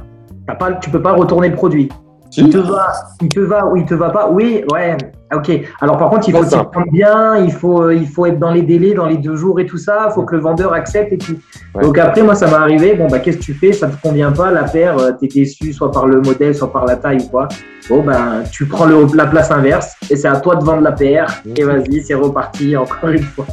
pas, 0.48 0.74
tu 0.74 0.90
peux 0.90 1.02
pas 1.02 1.14
retourner 1.14 1.50
le 1.50 1.56
produit. 1.56 1.90
Il 2.38 2.50
te 2.50 2.58
va, 2.58 2.92
il 3.22 3.30
te 3.30 3.40
va 3.40 3.66
ou 3.66 3.78
il 3.78 3.86
te 3.86 3.94
va 3.94 4.10
pas. 4.10 4.30
Oui, 4.30 4.64
ouais, 4.72 4.96
ok. 5.34 5.52
Alors 5.82 5.98
par 5.98 6.10
contre, 6.10 6.30
il 6.30 6.36
faut 6.36 6.44
s'y 6.44 6.56
prendre 6.56 6.92
bien, 6.92 7.38
il 7.38 7.52
faut, 7.52 7.84
euh, 7.84 7.96
il 7.96 8.08
faut 8.08 8.26
être 8.26 8.40
dans 8.40 8.52
les 8.52 8.62
délais, 8.62 8.94
dans 8.94 9.08
les 9.08 9.18
deux 9.18 9.36
jours 9.36 9.60
et 9.60 9.66
tout 9.66 9.78
ça. 9.78 10.08
Il 10.10 10.14
faut 10.14 10.24
que 10.24 10.36
le 10.36 10.42
vendeur 10.42 10.74
accepte 10.74 11.12
et 11.14 11.18
tout. 11.18 11.38
Donc 11.82 11.98
après, 11.98 12.22
moi, 12.22 12.36
ça 12.36 12.48
m'est 12.48 12.54
arrivé. 12.54 12.94
Bon, 12.94 13.08
bah, 13.08 13.20
qu'est-ce 13.20 13.38
que 13.38 13.44
tu 13.44 13.54
fais? 13.54 13.74
Ça 13.74 13.88
te 13.88 14.02
convient 14.02 14.32
pas 14.32 14.52
la 14.52 14.64
paire 14.64 14.98
euh, 15.00 15.12
T'es 15.20 15.28
déçu, 15.28 15.74
soit 15.74 15.92
par 15.92 16.06
le 16.06 16.22
modèle, 16.22 16.54
soit 16.54 16.72
par 16.72 16.86
la 16.86 16.96
taille 16.96 17.20
ou 17.26 17.30
quoi. 17.30 17.48
Bon, 17.90 18.04
ben, 18.04 18.44
tu 18.52 18.66
prends 18.66 18.86
le, 18.86 19.08
la 19.16 19.26
place 19.26 19.50
inverse 19.50 19.96
et 20.10 20.16
c'est 20.16 20.28
à 20.28 20.38
toi 20.38 20.56
de 20.56 20.64
vendre 20.64 20.82
la 20.82 20.92
paire. 20.92 21.42
Et 21.56 21.64
vas-y, 21.64 22.02
c'est 22.04 22.14
reparti 22.14 22.78
encore 22.78 23.10
une 23.10 23.24
fois. 23.24 23.46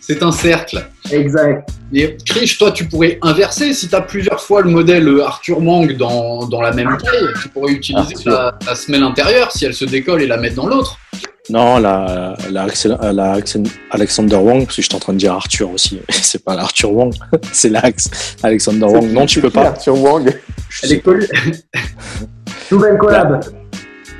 C'est 0.00 0.22
un 0.22 0.32
cercle. 0.32 0.86
Exact. 1.10 1.68
Et 1.92 2.16
Krish, 2.24 2.58
toi, 2.58 2.70
tu 2.70 2.84
pourrais 2.84 3.18
inverser. 3.22 3.72
Si 3.72 3.88
tu 3.88 3.94
as 3.94 4.00
plusieurs 4.00 4.40
fois 4.40 4.62
le 4.62 4.70
modèle 4.70 5.08
Arthur 5.24 5.60
Mang 5.60 5.96
dans, 5.96 6.46
dans 6.46 6.60
la 6.60 6.72
même 6.72 6.96
taille, 6.98 7.28
tu 7.42 7.48
pourrais 7.48 7.72
utiliser 7.72 8.14
la, 8.26 8.74
semelle 8.74 9.02
intérieure 9.02 9.52
si 9.52 9.64
elle 9.64 9.74
se 9.74 9.84
décolle 9.84 10.22
et 10.22 10.26
la 10.26 10.36
mettre 10.36 10.56
dans 10.56 10.66
l'autre. 10.66 10.98
Non, 11.50 11.78
la, 11.78 12.36
la, 12.50 12.66
la, 13.12 13.38
Alexander 13.90 14.36
Wang, 14.36 14.64
parce 14.64 14.76
que 14.76 14.82
j'étais 14.82 14.94
en 14.94 14.98
train 14.98 15.14
de 15.14 15.18
dire 15.18 15.32
Arthur 15.32 15.70
aussi. 15.70 15.98
C'est 16.10 16.44
pas 16.44 16.54
l'Arthur 16.54 16.92
Wang, 16.92 17.14
c'est 17.52 17.72
Alexander 18.42 18.84
Wang. 18.84 19.10
Non, 19.10 19.24
tu 19.24 19.40
peux 19.40 19.48
pas. 19.48 19.68
Arthur 19.68 19.98
Wang? 19.98 20.30
Elle 20.82 20.92
est 20.92 21.00
collée. 21.00 21.26
Nouvelle 22.70 22.98
collab. 22.98 23.40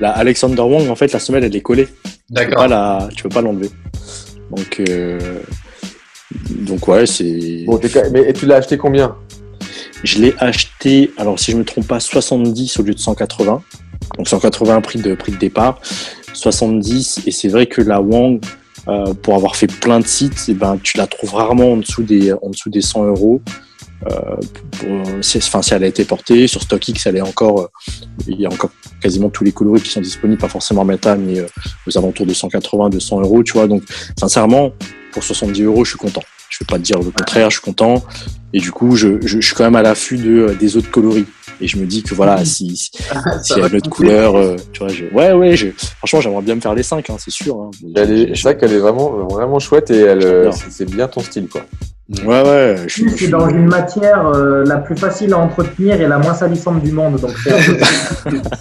La, 0.01 0.13
Alexander 0.13 0.63
Wang, 0.63 0.89
en 0.89 0.97
fait, 0.97 1.13
la 1.13 1.19
semelle, 1.19 1.45
elle 1.45 1.55
est 1.55 1.61
collée. 1.61 1.89
D'accord. 2.31 2.67
Tu 3.15 3.25
peux 3.25 3.29
pas 3.29 3.43
l'enlever. 3.43 3.69
Donc, 4.51 4.81
euh, 4.89 5.41
donc 6.51 6.87
ouais, 6.89 7.07
c'est. 7.07 7.65
Bon, 7.67 7.81
mais 8.13 8.29
et 8.29 8.33
tu 8.33 8.47
l'as 8.47 8.57
acheté 8.57 8.77
combien? 8.77 9.17
Je 10.05 10.19
l'ai 10.19 10.35
acheté, 10.39 11.11
alors 11.17 11.39
si 11.39 11.53
je 11.53 11.57
me 11.57 11.65
trompe 11.65 11.87
pas, 11.87 12.01
70 12.01 12.79
au 12.79 12.83
lieu 12.83 12.95
de 12.95 12.99
180. 12.99 13.63
Donc 14.17 14.29
180 14.29 14.81
prix 14.81 15.01
de 15.01 15.15
prix 15.15 15.33
de 15.33 15.39
départ, 15.39 15.81
70 16.33 17.23
et 17.27 17.31
c'est 17.31 17.49
vrai 17.49 17.67
que 17.67 17.83
la 17.83 18.01
Wang 18.01 18.41
euh, 18.87 19.13
pour 19.13 19.35
avoir 19.35 19.57
fait 19.57 19.67
plein 19.67 20.01
de 20.01 20.07
sites, 20.07 20.47
eh 20.49 20.55
ben 20.55 20.79
tu 20.83 20.97
la 20.97 21.07
trouves 21.07 21.35
rarement 21.35 21.73
en 21.73 21.77
dessous 21.79 22.03
des 22.03 22.33
en 22.33 22.51
dessous 22.51 22.71
des 22.71 22.81
100 22.81 23.05
euros. 23.07 23.43
Euh, 24.07 24.37
enfin, 25.37 25.63
si 25.63 25.75
elle 25.75 25.85
a 25.85 25.87
été 25.87 26.05
portée 26.05 26.47
sur 26.47 26.63
StockX, 26.63 27.07
elle 27.07 27.17
est 27.17 27.21
encore, 27.21 27.61
euh, 27.63 27.67
il 28.29 28.41
y 28.41 28.47
a 28.47 28.49
encore 28.49 28.71
quasiment 29.01 29.29
tous 29.29 29.45
les 29.45 29.53
coloris 29.53 29.83
qui 29.83 29.91
sont 29.91 30.01
disponibles, 30.01 30.41
pas 30.41 30.49
forcément 30.49 30.85
méta, 30.85 31.17
mais 31.17 31.41
euh, 31.41 31.47
aux 31.87 31.99
alentours 31.99 32.27
de 32.27 32.35
180, 32.35 32.91
200 32.91 33.21
euros, 33.23 33.43
tu 33.43 33.55
vois. 33.55 33.67
Donc, 33.67 33.83
sincèrement, 34.17 34.73
pour 35.13 35.23
70 35.23 35.63
euros, 35.63 35.85
je 35.85 35.91
suis 35.91 35.99
content. 35.99 36.23
Je 36.49 36.59
vais 36.61 36.67
pas 36.67 36.79
te 36.79 36.83
dire 36.83 36.99
le 36.99 37.11
contraire, 37.11 37.51
je 37.51 37.57
suis 37.57 37.65
content. 37.65 38.03
Et 38.53 38.59
du 38.59 38.73
coup, 38.73 38.97
je, 38.97 39.21
je, 39.21 39.41
je 39.41 39.47
suis 39.47 39.55
quand 39.55 39.65
même 39.65 39.77
à 39.77 39.83
l'affût 39.83 40.17
de, 40.17 40.57
des 40.59 40.77
autres 40.77 40.91
coloris. 40.91 41.27
Et 41.61 41.67
je 41.67 41.77
me 41.77 41.87
dis 41.87 42.03
que 42.03 42.15
voilà, 42.15 42.45
si, 42.45 42.77
si, 42.77 42.91
y 43.51 43.61
a 43.61 43.69
une 43.69 43.77
autre 43.77 43.91
couleur, 43.91 44.57
tu 44.73 44.79
vois, 44.79 44.89
je, 44.89 45.05
ouais, 45.07 45.33
ouais, 45.33 45.57
je, 45.57 45.69
franchement, 45.99 46.21
j'aimerais 46.21 46.43
bien 46.43 46.55
me 46.55 46.61
faire 46.61 46.75
les 46.75 46.85
5, 46.85 47.11
hein, 47.11 47.17
c'est 47.19 47.33
sûr. 47.33 47.57
Hein. 47.57 47.71
C'est 47.95 48.43
vrai 48.43 48.57
qu'elle 48.57 48.73
est 48.73 48.79
vraiment, 48.79 49.27
vraiment 49.27 49.59
chouette 49.59 49.91
et 49.91 50.01
elle, 50.01 50.51
c'est 50.71 50.89
bien 50.89 51.09
ton 51.09 51.21
style, 51.21 51.49
quoi. 51.49 51.63
Ouais, 52.25 52.43
ouais. 52.43 52.77
Je, 52.87 53.07
je 53.07 53.15
suis 53.15 53.29
dans 53.29 53.49
une 53.51 53.67
matière 53.67 54.27
euh, 54.27 54.65
la 54.65 54.79
plus 54.79 54.97
facile 54.97 55.35
à 55.35 55.39
entretenir 55.39 56.01
et 56.01 56.07
la 56.07 56.19
moins 56.19 56.33
salissante 56.33 56.83
du 56.83 56.91
monde. 56.91 57.21
Donc 57.21 57.33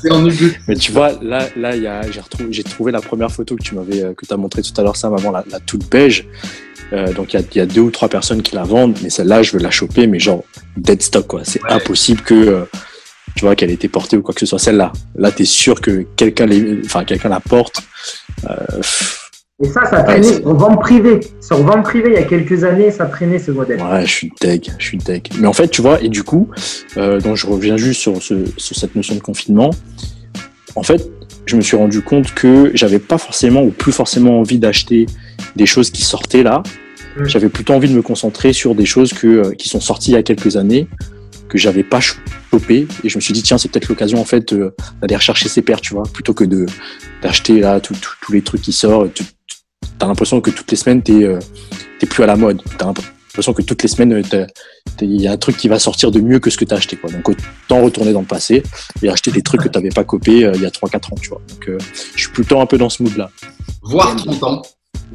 c'est 0.01 0.11
en 0.11 0.21
Mais 0.67 0.75
tu 0.75 0.91
vois, 0.91 1.13
là, 1.21 1.47
là 1.55 1.71
j'ai 2.11 2.19
retrouvé, 2.19 2.63
trouvé 2.63 2.91
la 2.91 2.99
première 2.99 3.31
photo 3.31 3.55
que 3.55 3.63
tu 3.63 3.75
m'avais, 3.75 4.03
euh, 4.03 4.13
que 4.13 4.25
tu 4.25 4.33
as 4.33 4.37
montré 4.37 4.61
tout 4.61 4.73
à 4.77 4.83
l'heure, 4.83 4.97
Sam, 4.97 5.13
avant 5.13 5.31
la, 5.31 5.45
la 5.49 5.59
toute 5.61 5.89
beige. 5.89 6.27
Euh, 6.93 7.11
donc 7.13 7.33
il 7.33 7.39
y 7.39 7.43
a, 7.43 7.45
y 7.55 7.59
a, 7.59 7.65
deux 7.65 7.81
ou 7.81 7.91
trois 7.91 8.09
personnes 8.09 8.41
qui 8.41 8.55
la 8.55 8.63
vendent, 8.63 8.97
mais 9.03 9.09
celle-là, 9.09 9.43
je 9.43 9.51
veux 9.53 9.59
la 9.59 9.71
choper, 9.71 10.07
mais 10.07 10.19
genre 10.19 10.43
dead 10.77 11.01
stock, 11.01 11.27
quoi. 11.27 11.41
C'est 11.43 11.61
impossible 11.69 12.21
que. 12.21 12.33
Euh, 12.33 12.65
tu 13.35 13.45
vois 13.45 13.55
qu'elle 13.55 13.69
ait 13.69 13.75
été 13.75 13.87
portée 13.87 14.17
ou 14.17 14.23
quoi 14.23 14.33
que 14.33 14.39
ce 14.39 14.47
soit 14.47 14.57
celle-là. 14.57 14.91
Là, 15.15 15.31
tu 15.31 15.43
es 15.43 15.45
sûr 15.45 15.79
que 15.79 16.05
quelqu'un 16.15 16.47
enfin 16.83 17.03
quelqu'un 17.03 17.29
la 17.29 17.39
porte. 17.39 17.81
Euh, 18.49 18.81
et 19.63 19.67
ça, 19.67 19.85
ça 19.85 20.03
traînait 20.03 20.33
sur 20.33 20.53
vente 20.53 20.79
privée. 20.79 21.19
Sur 21.41 21.63
vente 21.63 21.83
privée, 21.83 22.09
il 22.09 22.13
y 22.13 22.23
a 22.23 22.23
quelques 22.23 22.63
années, 22.63 22.91
ça 22.91 23.05
traînait 23.05 23.39
ce 23.39 23.49
modèle. 23.49 23.81
Ouais, 23.81 24.05
je 24.05 24.11
suis 24.11 24.31
deg, 24.39 24.71
je 24.77 24.85
suis 24.85 24.97
deg. 24.99 25.29
Mais 25.39 25.47
en 25.47 25.53
fait, 25.53 25.67
tu 25.69 25.81
vois, 25.81 25.99
et 26.01 26.09
du 26.09 26.23
coup, 26.23 26.47
euh, 26.97 27.19
donc 27.19 27.37
je 27.37 27.47
reviens 27.47 27.75
juste 27.75 27.99
sur, 27.99 28.21
ce, 28.21 28.45
sur 28.57 28.75
cette 28.75 28.95
notion 28.95 29.15
de 29.15 29.19
confinement. 29.19 29.71
En 30.75 30.83
fait, 30.83 31.09
je 31.47 31.55
me 31.55 31.61
suis 31.61 31.75
rendu 31.75 32.01
compte 32.03 32.35
que 32.35 32.71
j'avais 32.75 32.99
pas 32.99 33.17
forcément 33.17 33.63
ou 33.63 33.71
plus 33.71 33.91
forcément 33.91 34.39
envie 34.39 34.59
d'acheter 34.59 35.07
des 35.55 35.65
choses 35.65 35.89
qui 35.89 36.03
sortaient 36.03 36.43
là. 36.43 36.61
Mm. 37.17 37.25
J'avais 37.25 37.49
plutôt 37.49 37.73
envie 37.73 37.89
de 37.89 37.95
me 37.95 38.03
concentrer 38.03 38.53
sur 38.53 38.75
des 38.75 38.85
choses 38.85 39.11
que, 39.11 39.27
euh, 39.27 39.51
qui 39.53 39.69
sont 39.69 39.79
sorties 39.79 40.11
il 40.11 40.15
y 40.15 40.17
a 40.17 40.23
quelques 40.23 40.55
années, 40.55 40.87
que 41.49 41.57
j'avais 41.57 41.83
pas 41.83 41.99
chopé. 41.99 42.87
Et 43.03 43.09
je 43.09 43.17
me 43.17 43.21
suis 43.21 43.33
dit, 43.33 43.41
tiens, 43.41 43.57
c'est 43.57 43.71
peut-être 43.71 43.89
l'occasion 43.89 44.21
en 44.21 44.25
fait 44.25 44.53
d'aller 44.53 45.15
rechercher 45.15 45.49
ces 45.49 45.63
paires, 45.63 45.81
tu 45.81 45.95
vois, 45.95 46.03
plutôt 46.03 46.35
que 46.35 46.43
de 46.43 46.67
d'acheter 47.23 47.59
là 47.61 47.79
tous 47.79 48.31
les 48.31 48.43
trucs 48.43 48.61
qui 48.61 48.71
sortent, 48.71 49.23
t'as 49.97 50.07
l'impression 50.07 50.41
que 50.41 50.51
toutes 50.51 50.69
les 50.71 50.77
semaines, 50.77 51.01
t'es 51.01 51.23
euh, 51.23 51.39
plus 52.09 52.23
à 52.23 52.27
la 52.27 52.35
mode. 52.35 52.61
T'as 52.77 52.85
l'impression 52.85 53.53
que 53.53 53.61
toutes 53.61 53.83
les 53.83 53.89
semaines, 53.89 54.13
euh, 54.13 54.45
il 55.01 55.21
y 55.21 55.27
a 55.27 55.31
un 55.31 55.37
truc 55.37 55.57
qui 55.57 55.67
va 55.67 55.79
sortir 55.79 56.11
de 56.11 56.19
mieux 56.19 56.39
que 56.39 56.49
ce 56.49 56.57
que 56.57 56.65
t'as 56.65 56.77
acheté. 56.77 56.95
Quoi. 56.95 57.11
Donc 57.11 57.29
autant 57.29 57.81
retourner 57.81 58.13
dans 58.13 58.21
le 58.21 58.25
passé 58.25 58.63
et 59.01 59.09
acheter 59.09 59.31
des 59.31 59.41
trucs 59.41 59.61
que 59.61 59.69
t'avais 59.69 59.89
pas 59.89 60.03
copé 60.03 60.45
euh, 60.45 60.51
il 60.55 60.61
y 60.61 60.65
a 60.65 60.69
3-4 60.69 60.95
ans. 60.95 61.15
Tu 61.21 61.29
vois. 61.29 61.41
Donc 61.49 61.69
je 62.15 62.19
suis 62.19 62.31
plutôt 62.31 62.59
un 62.59 62.65
peu 62.65 62.77
dans 62.77 62.89
ce 62.89 63.03
mood-là. 63.03 63.29
Voire 63.83 64.15
30 64.15 64.43
ans. 64.43 64.61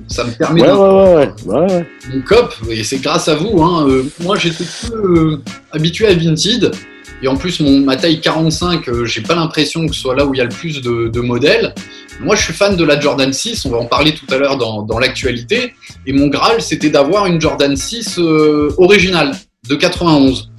Ça 0.08 0.24
me 0.24 0.32
permet 0.32 0.62
ouais, 0.62 0.68
de... 0.68 0.72
ouais, 0.72 1.34
ouais, 1.46 1.72
ouais, 1.72 1.86
Mon 2.12 2.22
cop, 2.22 2.54
et 2.70 2.82
c'est 2.82 2.98
grâce 2.98 3.28
à 3.28 3.34
vous. 3.34 3.62
Hein, 3.62 4.04
moi, 4.20 4.36
j'étais 4.36 4.64
peu 4.88 5.40
habitué 5.70 6.06
à 6.06 6.14
Vinted. 6.14 6.72
Et 7.22 7.28
en 7.28 7.36
plus, 7.36 7.60
ma 7.60 7.96
taille 7.96 8.20
45, 8.20 9.04
j'ai 9.04 9.20
pas 9.20 9.36
l'impression 9.36 9.86
que 9.86 9.94
ce 9.94 10.00
soit 10.00 10.16
là 10.16 10.26
où 10.26 10.34
il 10.34 10.38
y 10.38 10.40
a 10.40 10.44
le 10.44 10.50
plus 10.50 10.82
de, 10.82 11.20
modèles. 11.20 11.72
Moi, 12.20 12.34
je 12.34 12.42
suis 12.42 12.52
fan 12.52 12.76
de 12.76 12.84
la 12.84 12.98
Jordan 12.98 13.32
6, 13.32 13.64
on 13.64 13.70
va 13.70 13.78
en 13.78 13.86
parler 13.86 14.12
tout 14.12 14.26
à 14.34 14.38
l'heure 14.38 14.56
dans, 14.56 14.82
dans 14.82 14.98
l'actualité. 14.98 15.74
Et 16.04 16.12
mon 16.12 16.26
Graal, 16.26 16.60
c'était 16.60 16.90
d'avoir 16.90 17.26
une 17.26 17.40
Jordan 17.40 17.76
6 17.76 18.18
euh, 18.18 18.74
originale 18.76 19.36
de 19.68 19.76
91. 19.76 20.50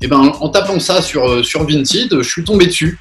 Et 0.00 0.08
ben, 0.08 0.18
en 0.18 0.48
tapant 0.48 0.80
ça 0.80 1.00
sur, 1.00 1.28
euh, 1.28 1.42
sur 1.44 1.64
Vinted, 1.64 2.20
je 2.20 2.28
suis 2.28 2.42
tombé 2.42 2.66
dessus. 2.66 2.98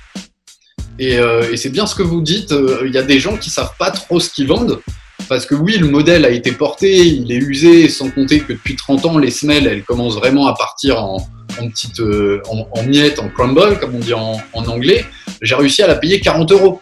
Et, 1.00 1.18
euh, 1.18 1.52
et 1.52 1.58
c'est 1.58 1.72
bien 1.72 1.88
ce 1.88 1.96
que 1.96 2.04
vous 2.04 2.22
dites, 2.22 2.54
il 2.86 2.92
y 2.92 3.00
a 3.00 3.04
des 3.04 3.20
gens 3.20 3.36
qui 3.36 3.50
savent 3.50 3.74
pas 3.80 3.90
trop 3.90 4.20
ce 4.20 4.30
qu'ils 4.30 4.48
vendent. 4.48 4.80
Parce 5.28 5.48
que 5.48 5.56
oui, 5.56 5.78
le 5.78 5.88
modèle 5.88 6.26
a 6.26 6.30
été 6.30 6.52
porté, 6.52 7.08
il 7.08 7.32
est 7.32 7.38
usé, 7.38 7.90
sans 7.90 8.12
compter 8.12 8.42
que 8.42 8.54
depuis 8.54 8.76
30 8.76 9.06
ans, 9.06 9.18
les 9.18 9.32
semelles, 9.32 9.66
elles 9.66 9.84
commencent 9.84 10.18
vraiment 10.18 10.46
à 10.48 10.54
partir 10.54 11.04
en, 11.04 11.26
en 11.60 11.70
petites, 11.70 12.02
en, 12.50 12.68
en, 12.72 12.84
miettes, 12.84 13.20
en 13.20 13.30
crumble, 13.30 13.80
comme 13.80 13.96
on 13.96 14.00
dit 14.00 14.14
en, 14.14 14.40
anglais. 14.54 15.06
J'ai 15.42 15.56
réussi 15.56 15.82
à 15.82 15.88
la 15.88 15.96
payer 15.96 16.20
40 16.20 16.52
euros 16.52 16.82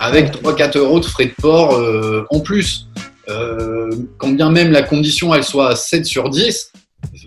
avec 0.00 0.32
3-4 0.32 0.78
euros 0.78 0.98
de 0.98 1.04
frais 1.04 1.26
de 1.26 1.34
port 1.40 1.74
euh, 1.74 2.26
en 2.30 2.40
plus. 2.40 2.88
Euh, 3.28 3.90
quand 4.16 4.30
bien 4.30 4.50
même 4.50 4.72
la 4.72 4.82
condition 4.82 5.32
elle 5.34 5.44
soit 5.44 5.68
à 5.68 5.76
7 5.76 6.04
sur 6.04 6.30
10, 6.30 6.72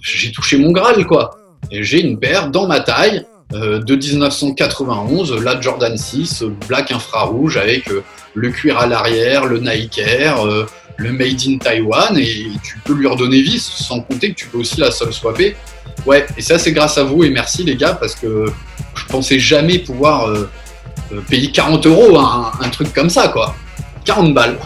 j'ai 0.01 0.31
touché 0.31 0.57
mon 0.57 0.71
Graal 0.71 1.05
quoi. 1.05 1.37
Et 1.71 1.83
j'ai 1.83 2.01
une 2.01 2.19
paire 2.19 2.49
dans 2.49 2.67
ma 2.67 2.81
taille 2.81 3.25
euh, 3.53 3.79
de 3.79 3.95
1991, 3.95 5.41
la 5.43 5.61
Jordan 5.61 5.95
6, 5.95 6.43
black 6.67 6.91
infrarouge 6.91 7.57
avec 7.57 7.89
le 8.33 8.49
cuir 8.49 8.77
à 8.77 8.87
l'arrière, 8.87 9.45
le 9.45 9.59
Nike 9.59 9.99
Air, 9.99 10.37
le 10.97 11.11
Made 11.11 11.41
in 11.47 11.57
Taiwan 11.57 12.17
et 12.17 12.47
tu 12.63 12.79
peux 12.85 12.93
lui 12.93 13.07
redonner 13.07 13.41
vie 13.41 13.59
sans 13.59 14.01
compter 14.01 14.29
que 14.29 14.35
tu 14.35 14.47
peux 14.47 14.59
aussi 14.59 14.79
la 14.79 14.91
seule 14.91 15.13
swapper. 15.13 15.55
Ouais, 16.05 16.25
et 16.37 16.41
ça 16.41 16.57
c'est 16.57 16.71
grâce 16.71 16.97
à 16.97 17.03
vous 17.03 17.23
et 17.23 17.29
merci 17.29 17.63
les 17.63 17.75
gars 17.75 17.93
parce 17.93 18.15
que 18.15 18.45
je 18.95 19.05
pensais 19.05 19.39
jamais 19.39 19.79
pouvoir 19.79 20.27
euh, 20.27 20.49
payer 21.29 21.51
40 21.51 21.85
euros 21.85 22.17
un, 22.19 22.51
un 22.59 22.69
truc 22.69 22.93
comme 22.93 23.09
ça, 23.09 23.27
quoi. 23.29 23.55
40 24.05 24.33
balles. 24.33 24.57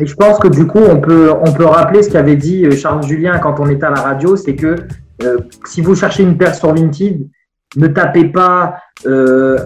Et 0.00 0.06
je 0.06 0.14
pense 0.14 0.38
que 0.38 0.48
du 0.48 0.66
coup, 0.66 0.78
on 0.78 0.98
peut, 0.98 1.30
rappeler 1.64 2.02
ce 2.02 2.10
qu'avait 2.10 2.36
dit 2.36 2.64
euh, 2.64 2.72
Charles 2.72 3.06
Julien 3.06 3.38
quand 3.38 3.60
on 3.60 3.68
était 3.68 3.84
à 3.84 3.90
la 3.90 4.00
radio, 4.00 4.34
c'est 4.34 4.56
que 4.56 4.76
euh, 5.22 5.38
si 5.66 5.82
vous 5.82 5.94
cherchez 5.94 6.22
une 6.22 6.38
paire 6.38 6.54
sur 6.54 6.74
Vinted, 6.74 7.28
ne 7.76 7.86
tapez 7.86 8.24
pas 8.24 8.76
euh, 9.06 9.58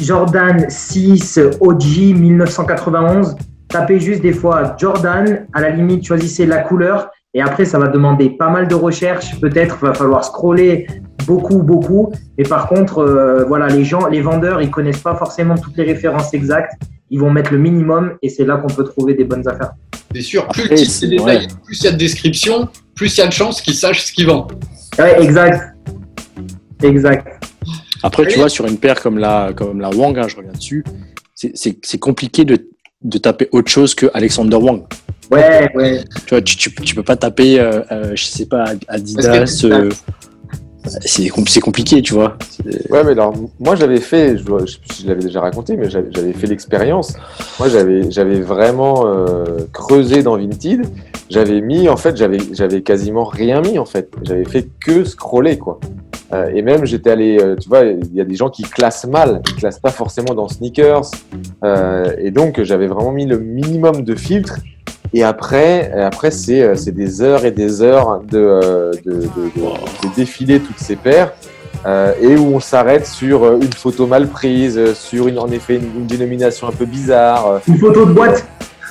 Jordan 0.00 0.66
6 0.68 1.40
OG 1.60 1.84
1991. 2.14 3.36
Tapez 3.68 4.00
juste 4.00 4.22
des 4.22 4.32
fois 4.32 4.76
Jordan. 4.78 5.46
À 5.52 5.60
la 5.60 5.70
limite, 5.70 6.04
choisissez 6.04 6.46
la 6.46 6.58
couleur. 6.58 7.10
Et 7.34 7.42
après, 7.42 7.64
ça 7.64 7.78
va 7.78 7.88
demander 7.88 8.30
pas 8.30 8.48
mal 8.48 8.68
de 8.68 8.74
recherches. 8.74 9.38
Peut-être 9.40 9.78
va 9.84 9.92
falloir 9.92 10.24
scroller 10.24 10.86
beaucoup, 11.26 11.58
beaucoup. 11.62 12.12
Et 12.38 12.44
par 12.44 12.68
contre, 12.68 12.98
euh, 12.98 13.44
voilà, 13.44 13.66
les 13.66 13.84
gens, 13.84 14.06
les 14.06 14.22
vendeurs, 14.22 14.62
ils 14.62 14.70
connaissent 14.70 15.02
pas 15.02 15.16
forcément 15.16 15.56
toutes 15.56 15.76
les 15.76 15.84
références 15.84 16.32
exactes. 16.32 16.72
Ils 17.10 17.20
vont 17.20 17.30
mettre 17.30 17.52
le 17.52 17.58
minimum 17.58 18.16
et 18.22 18.28
c'est 18.28 18.44
là 18.44 18.56
qu'on 18.56 18.72
peut 18.72 18.84
trouver 18.84 19.14
des 19.14 19.24
bonnes 19.24 19.46
affaires. 19.46 19.72
C'est 20.14 20.22
sûr, 20.22 20.48
plus 20.48 20.62
Après, 20.62 20.74
le 20.74 20.80
titre 20.80 21.04
est 21.04 21.08
détaillé, 21.08 21.38
ouais. 21.40 21.46
plus 21.64 21.80
il 21.80 21.84
y 21.84 21.88
a 21.88 21.92
de 21.92 21.96
description, 21.98 22.68
plus 22.94 23.16
il 23.16 23.20
y 23.20 23.22
a 23.22 23.26
de 23.26 23.32
chances 23.32 23.60
qu'ils 23.60 23.74
sachent 23.74 24.06
ce 24.06 24.12
qu'ils 24.12 24.26
vendent. 24.26 24.52
Ouais, 24.98 25.22
exact. 25.22 25.74
Exact. 26.82 27.35
Après, 28.06 28.22
Oui. 28.24 28.28
tu 28.32 28.38
vois, 28.38 28.48
sur 28.48 28.66
une 28.66 28.78
paire 28.78 29.00
comme 29.02 29.18
la, 29.18 29.50
comme 29.52 29.80
la 29.80 29.90
Wang, 29.90 30.16
hein, 30.16 30.28
je 30.28 30.36
reviens 30.36 30.52
dessus, 30.52 30.84
c'est- 31.34 31.98
compliqué 31.98 32.44
de, 32.44 32.56
de 33.02 33.18
taper 33.18 33.48
autre 33.50 33.68
chose 33.68 33.96
que 33.96 34.06
Alexander 34.14 34.54
Wang. 34.56 34.84
Ouais, 35.32 35.68
ouais. 35.74 36.04
Tu 36.24 36.30
vois, 36.30 36.40
tu, 36.40 36.56
tu, 36.56 36.72
tu 36.72 36.94
peux 36.94 37.02
pas 37.02 37.16
taper, 37.16 37.58
euh, 37.58 37.80
euh, 37.90 38.12
je 38.14 38.24
sais 38.24 38.46
pas, 38.46 38.64
Adidas. 38.86 39.64
Euh, 39.64 39.90
c'est 40.86 41.28
com- 41.28 41.44
c'est 41.46 41.60
compliqué, 41.60 42.02
tu 42.02 42.14
vois. 42.14 42.36
Ouais, 42.90 43.04
mais 43.04 43.12
alors, 43.12 43.34
moi, 43.60 43.76
j'avais 43.76 44.00
fait, 44.00 44.36
je, 44.36 44.42
je 44.44 45.02
je 45.02 45.06
l'avais 45.06 45.22
déjà 45.22 45.40
raconté, 45.40 45.76
mais 45.76 45.88
j'avais 45.90 46.32
fait 46.32 46.46
l'expérience. 46.46 47.14
Moi, 47.58 47.68
j'avais 47.68 48.40
vraiment 48.40 49.06
euh, 49.06 49.44
creusé 49.72 50.22
dans 50.22 50.36
Vinted. 50.36 50.86
J'avais 51.30 51.60
mis, 51.60 51.88
en 51.88 51.96
fait, 51.96 52.16
j'avais 52.16 52.82
quasiment 52.82 53.24
rien 53.24 53.60
mis, 53.60 53.78
en 53.78 53.84
fait. 53.84 54.10
J'avais 54.22 54.44
fait 54.44 54.68
que 54.80 55.04
scroller, 55.04 55.58
quoi. 55.58 55.80
Euh, 56.32 56.50
et 56.54 56.62
même, 56.62 56.84
j'étais 56.86 57.10
allé, 57.10 57.38
euh, 57.40 57.54
tu 57.56 57.68
vois, 57.68 57.84
il 57.84 58.14
y 58.14 58.20
a 58.20 58.24
des 58.24 58.34
gens 58.34 58.50
qui 58.50 58.62
classent 58.62 59.06
mal, 59.06 59.42
ils 59.48 59.56
classent 59.56 59.78
pas 59.78 59.90
forcément 59.90 60.34
dans 60.34 60.48
sneakers. 60.48 61.02
Et 62.18 62.30
donc, 62.30 62.62
j'avais 62.62 62.86
vraiment 62.86 63.12
mis 63.12 63.26
le 63.26 63.38
minimum 63.38 64.02
de 64.02 64.14
filtres. 64.14 64.58
Et 65.14 65.22
après, 65.22 65.92
après 65.92 66.30
c'est 66.30 66.62
euh, 66.62 66.74
c'est 66.74 66.92
des 66.92 67.22
heures 67.22 67.44
et 67.44 67.50
des 67.50 67.82
heures 67.82 68.20
de, 68.30 68.38
euh, 68.38 68.92
de, 69.04 69.12
de, 69.22 70.14
défiler 70.16 70.60
toutes 70.60 70.78
ces 70.78 70.96
paires 70.96 71.32
euh, 71.86 72.12
et 72.20 72.36
où 72.36 72.54
on 72.54 72.60
s'arrête 72.60 73.06
sur 73.06 73.52
une 73.54 73.72
photo 73.72 74.06
mal 74.06 74.28
prise, 74.28 74.94
sur 74.94 75.28
une, 75.28 75.38
en 75.38 75.48
effet 75.48 75.76
une, 75.76 76.00
une 76.00 76.06
dénomination 76.06 76.68
un 76.68 76.72
peu 76.72 76.84
bizarre. 76.86 77.60
Une 77.68 77.78
photo 77.78 78.04
de 78.06 78.12
boîte. 78.12 78.44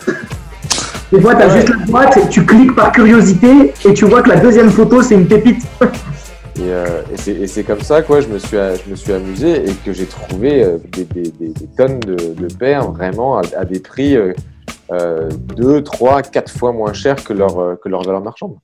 Des 1.11 1.21
fois, 1.21 1.35
tu 1.35 1.41
as 1.43 1.47
Ouais. 1.47 1.55
juste 1.61 1.69
la 1.69 1.85
boîte, 1.85 2.29
tu 2.29 2.45
cliques 2.45 2.75
par 2.75 2.91
curiosité 2.91 3.73
et 3.85 3.93
tu 3.93 4.05
vois 4.05 4.21
que 4.21 4.29
la 4.29 4.37
deuxième 4.37 4.69
photo, 4.71 5.01
c'est 5.01 5.15
une 5.15 5.27
pépite. 5.27 5.63
Et, 6.57 6.61
euh, 6.71 7.01
et 7.13 7.17
c'est- 7.17 7.31
et 7.33 7.47
c'est 7.47 7.63
comme 7.63 7.81
ça 7.81 8.01
quoi, 8.01 8.21
je 8.21 8.27
me 8.29 8.39
suis, 8.39 8.55
je 8.55 8.89
me 8.89 8.95
suis 8.95 9.11
amusé 9.11 9.65
et 9.69 9.73
que 9.85 9.91
j'ai 9.91 10.05
trouvé 10.05 10.65
des, 10.93 11.03
des- 11.03 11.29
des- 11.29 11.49
des 11.49 11.67
tonnes 11.77 11.99
de, 11.99 12.15
de 12.15 12.47
paires 12.57 12.89
vraiment 12.91 13.39
à, 13.39 13.41
à 13.57 13.65
des 13.65 13.81
prix 13.81 14.15
euh, 14.15 14.31
2, 14.89 15.83
3, 15.83 16.21
4 16.23 16.51
fois 16.51 16.71
moins 16.71 16.93
chers 16.93 17.23
que 17.23 17.33
leur, 17.33 17.59
euh, 17.59 17.75
que 17.75 17.89
leur 17.89 18.03
valeur 18.03 18.21
marchande. 18.21 18.55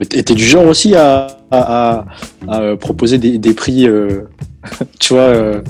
Et 0.00 0.22
t'es 0.22 0.34
du 0.34 0.44
genre 0.44 0.66
aussi 0.66 0.94
à, 0.94 1.26
euh, 2.48 2.76
proposer 2.76 3.18
des, 3.18 3.54
prix, 3.54 3.86
euh, 3.86 4.22
tu 4.98 5.12
vois, 5.12 5.60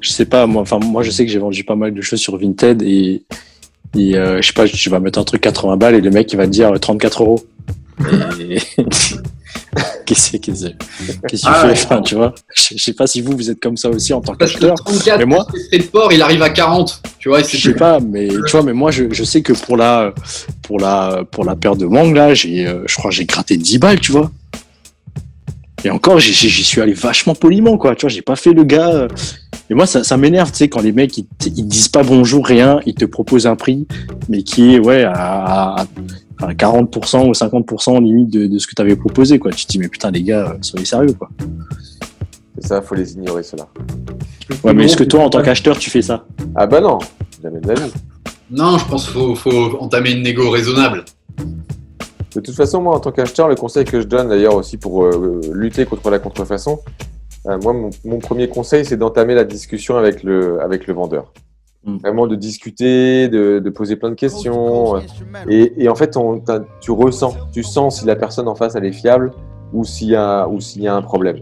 je 0.00 0.10
sais 0.10 0.24
pas, 0.24 0.46
moi, 0.46 0.64
moi, 0.82 1.02
je 1.02 1.10
sais 1.10 1.26
que 1.26 1.30
j'ai 1.30 1.38
vendu 1.38 1.62
pas 1.62 1.76
mal 1.76 1.92
de 1.92 2.00
choses 2.00 2.20
sur 2.20 2.38
Vinted 2.38 2.82
et, 2.82 3.22
je 3.94 4.40
sais 4.42 4.52
pas, 4.54 4.66
tu 4.66 4.88
vas 4.88 4.98
mettre 4.98 5.18
un 5.18 5.24
truc 5.24 5.42
80 5.42 5.76
balles 5.76 5.94
et 5.96 6.00
le 6.00 6.10
mec, 6.10 6.32
il 6.32 6.36
va 6.36 6.46
te 6.46 6.50
dire 6.50 6.72
euh, 6.72 6.78
34 6.78 7.22
euros. 7.22 7.44
Et... 8.40 8.58
Qu'est-ce 10.14 10.30
que 10.32 10.36
tu 11.36 11.42
Ah 11.46 11.54
fais 11.54 11.70
enfin, 11.72 12.02
tu 12.02 12.16
vois 12.16 12.34
je, 12.54 12.74
je 12.76 12.82
sais 12.82 12.92
pas 12.94 13.06
si 13.06 13.20
vous, 13.20 13.32
vous 13.36 13.48
êtes 13.50 13.60
comme 13.60 13.76
ça 13.76 13.88
aussi 13.88 14.12
en 14.12 14.20
tant 14.20 14.34
qu'acheteur. 14.34 14.74
34, 14.74 15.18
Mais 15.18 15.24
moi- 15.24 15.46
frais 15.68 15.78
de 15.78 15.84
port, 15.84 16.12
il 16.12 16.20
arrive 16.20 16.42
à 16.42 16.50
40. 16.50 17.00
Tu 17.18 17.28
vois, 17.28 17.40
et 17.40 17.44
c'est 17.44 17.58
Je 17.58 17.70
sais 17.70 17.76
pas, 17.76 18.00
mais 18.00 18.28
tu 18.28 18.50
vois, 18.52 18.62
mais 18.62 18.72
moi, 18.72 18.90
je, 18.90 19.04
je 19.12 19.24
sais 19.24 19.42
que 19.42 19.52
pour 19.52 19.76
la, 19.76 20.12
pour 20.62 20.78
la, 20.80 21.22
pour 21.30 21.44
la 21.44 21.54
paire 21.54 21.76
de 21.76 21.86
mangue, 21.86 22.14
là, 22.16 22.34
j'ai, 22.34 22.66
euh, 22.66 22.82
je 22.86 22.94
crois, 22.96 23.10
que 23.10 23.16
j'ai 23.16 23.24
gratté 23.24 23.56
10 23.56 23.78
balles, 23.78 24.00
tu 24.00 24.10
vois. 24.12 24.30
Et 25.84 25.90
encore, 25.90 26.18
j'y, 26.20 26.32
suis 26.34 26.80
allé 26.80 26.92
vachement 26.92 27.34
poliment, 27.34 27.78
quoi. 27.78 27.94
Tu 27.94 28.02
vois, 28.02 28.10
j'ai 28.10 28.22
pas 28.22 28.36
fait 28.36 28.52
le 28.52 28.64
gars. 28.64 28.88
euh. 28.90 29.08
Et 29.70 29.74
moi, 29.74 29.86
ça, 29.86 30.02
ça 30.04 30.16
m'énerve, 30.16 30.50
tu 30.50 30.58
sais, 30.58 30.68
quand 30.68 30.80
les 30.82 30.92
mecs, 30.92 31.16
ils, 31.16 31.26
disent 31.66 31.88
pas 31.88 32.02
bonjour, 32.02 32.44
rien, 32.46 32.80
ils 32.86 32.94
te 32.94 33.04
proposent 33.04 33.46
un 33.46 33.54
prix, 33.56 33.86
mais 34.28 34.42
qui 34.42 34.74
est, 34.74 34.78
ouais, 34.80 35.04
à, 35.04 35.80
à- 35.82 35.86
à 36.42 36.52
40% 36.52 37.28
ou 37.28 37.32
50% 37.32 38.02
limite 38.02 38.30
de, 38.30 38.46
de 38.46 38.58
ce 38.58 38.66
que 38.66 38.74
tu 38.74 38.82
avais 38.82 38.96
proposé, 38.96 39.38
quoi. 39.38 39.52
Tu 39.52 39.66
te 39.66 39.72
dis, 39.72 39.78
mais 39.78 39.88
putain, 39.88 40.10
les 40.10 40.22
gars, 40.22 40.52
euh, 40.52 40.58
soyez 40.60 40.86
sérieux, 40.86 41.12
quoi. 41.12 41.28
C'est 42.56 42.68
ça, 42.68 42.82
faut 42.82 42.94
les 42.94 43.12
ignorer 43.14 43.42
cela. 43.42 43.68
Ouais, 44.64 44.74
mais 44.74 44.84
est-ce 44.84 44.96
que 44.96 45.04
toi, 45.04 45.24
en 45.24 45.30
tant 45.30 45.42
qu'acheteur, 45.42 45.78
tu 45.78 45.90
fais 45.90 46.02
ça? 46.02 46.26
Ah 46.54 46.66
bah 46.66 46.80
non, 46.80 46.98
jamais 47.42 47.60
de 47.60 47.68
la 47.68 47.74
vie. 47.74 47.92
Non, 48.50 48.78
je 48.78 48.86
pense 48.86 49.04
qu'il 49.04 49.14
faut, 49.14 49.34
faut 49.34 49.78
entamer 49.80 50.12
une 50.12 50.22
négo 50.22 50.50
raisonnable. 50.50 51.04
De 52.34 52.40
toute 52.40 52.54
façon, 52.54 52.82
moi, 52.82 52.96
en 52.96 53.00
tant 53.00 53.12
qu'acheteur, 53.12 53.48
le 53.48 53.54
conseil 53.54 53.84
que 53.84 54.00
je 54.00 54.06
donne 54.06 54.28
d'ailleurs 54.28 54.54
aussi 54.54 54.76
pour 54.76 55.04
euh, 55.04 55.40
lutter 55.52 55.84
contre 55.84 56.10
la 56.10 56.18
contrefaçon, 56.18 56.80
euh, 57.46 57.58
moi, 57.62 57.72
mon, 57.72 57.90
mon 58.04 58.18
premier 58.18 58.48
conseil, 58.48 58.84
c'est 58.84 58.96
d'entamer 58.96 59.34
la 59.34 59.44
discussion 59.44 59.96
avec 59.96 60.22
le, 60.22 60.60
avec 60.60 60.86
le 60.86 60.94
vendeur. 60.94 61.32
Mm. 61.84 61.96
Vraiment 61.96 62.26
de 62.26 62.36
discuter, 62.36 63.28
de, 63.28 63.58
de 63.58 63.70
poser 63.70 63.96
plein 63.96 64.10
de 64.10 64.14
questions. 64.14 64.96
Et, 65.48 65.84
et 65.84 65.88
en 65.88 65.94
fait, 65.94 66.16
on, 66.16 66.42
tu 66.80 66.90
ressens, 66.90 67.34
tu 67.52 67.62
sens 67.62 68.00
si 68.00 68.06
la 68.06 68.16
personne 68.16 68.48
en 68.48 68.54
face 68.54 68.74
elle 68.74 68.84
est 68.84 68.92
fiable 68.92 69.32
ou 69.72 69.84
s'il 69.84 70.08
y 70.08 70.16
a, 70.16 70.46
ou 70.46 70.60
s'il 70.60 70.82
y 70.82 70.88
a 70.88 70.94
un 70.94 71.00
problème. 71.02 71.38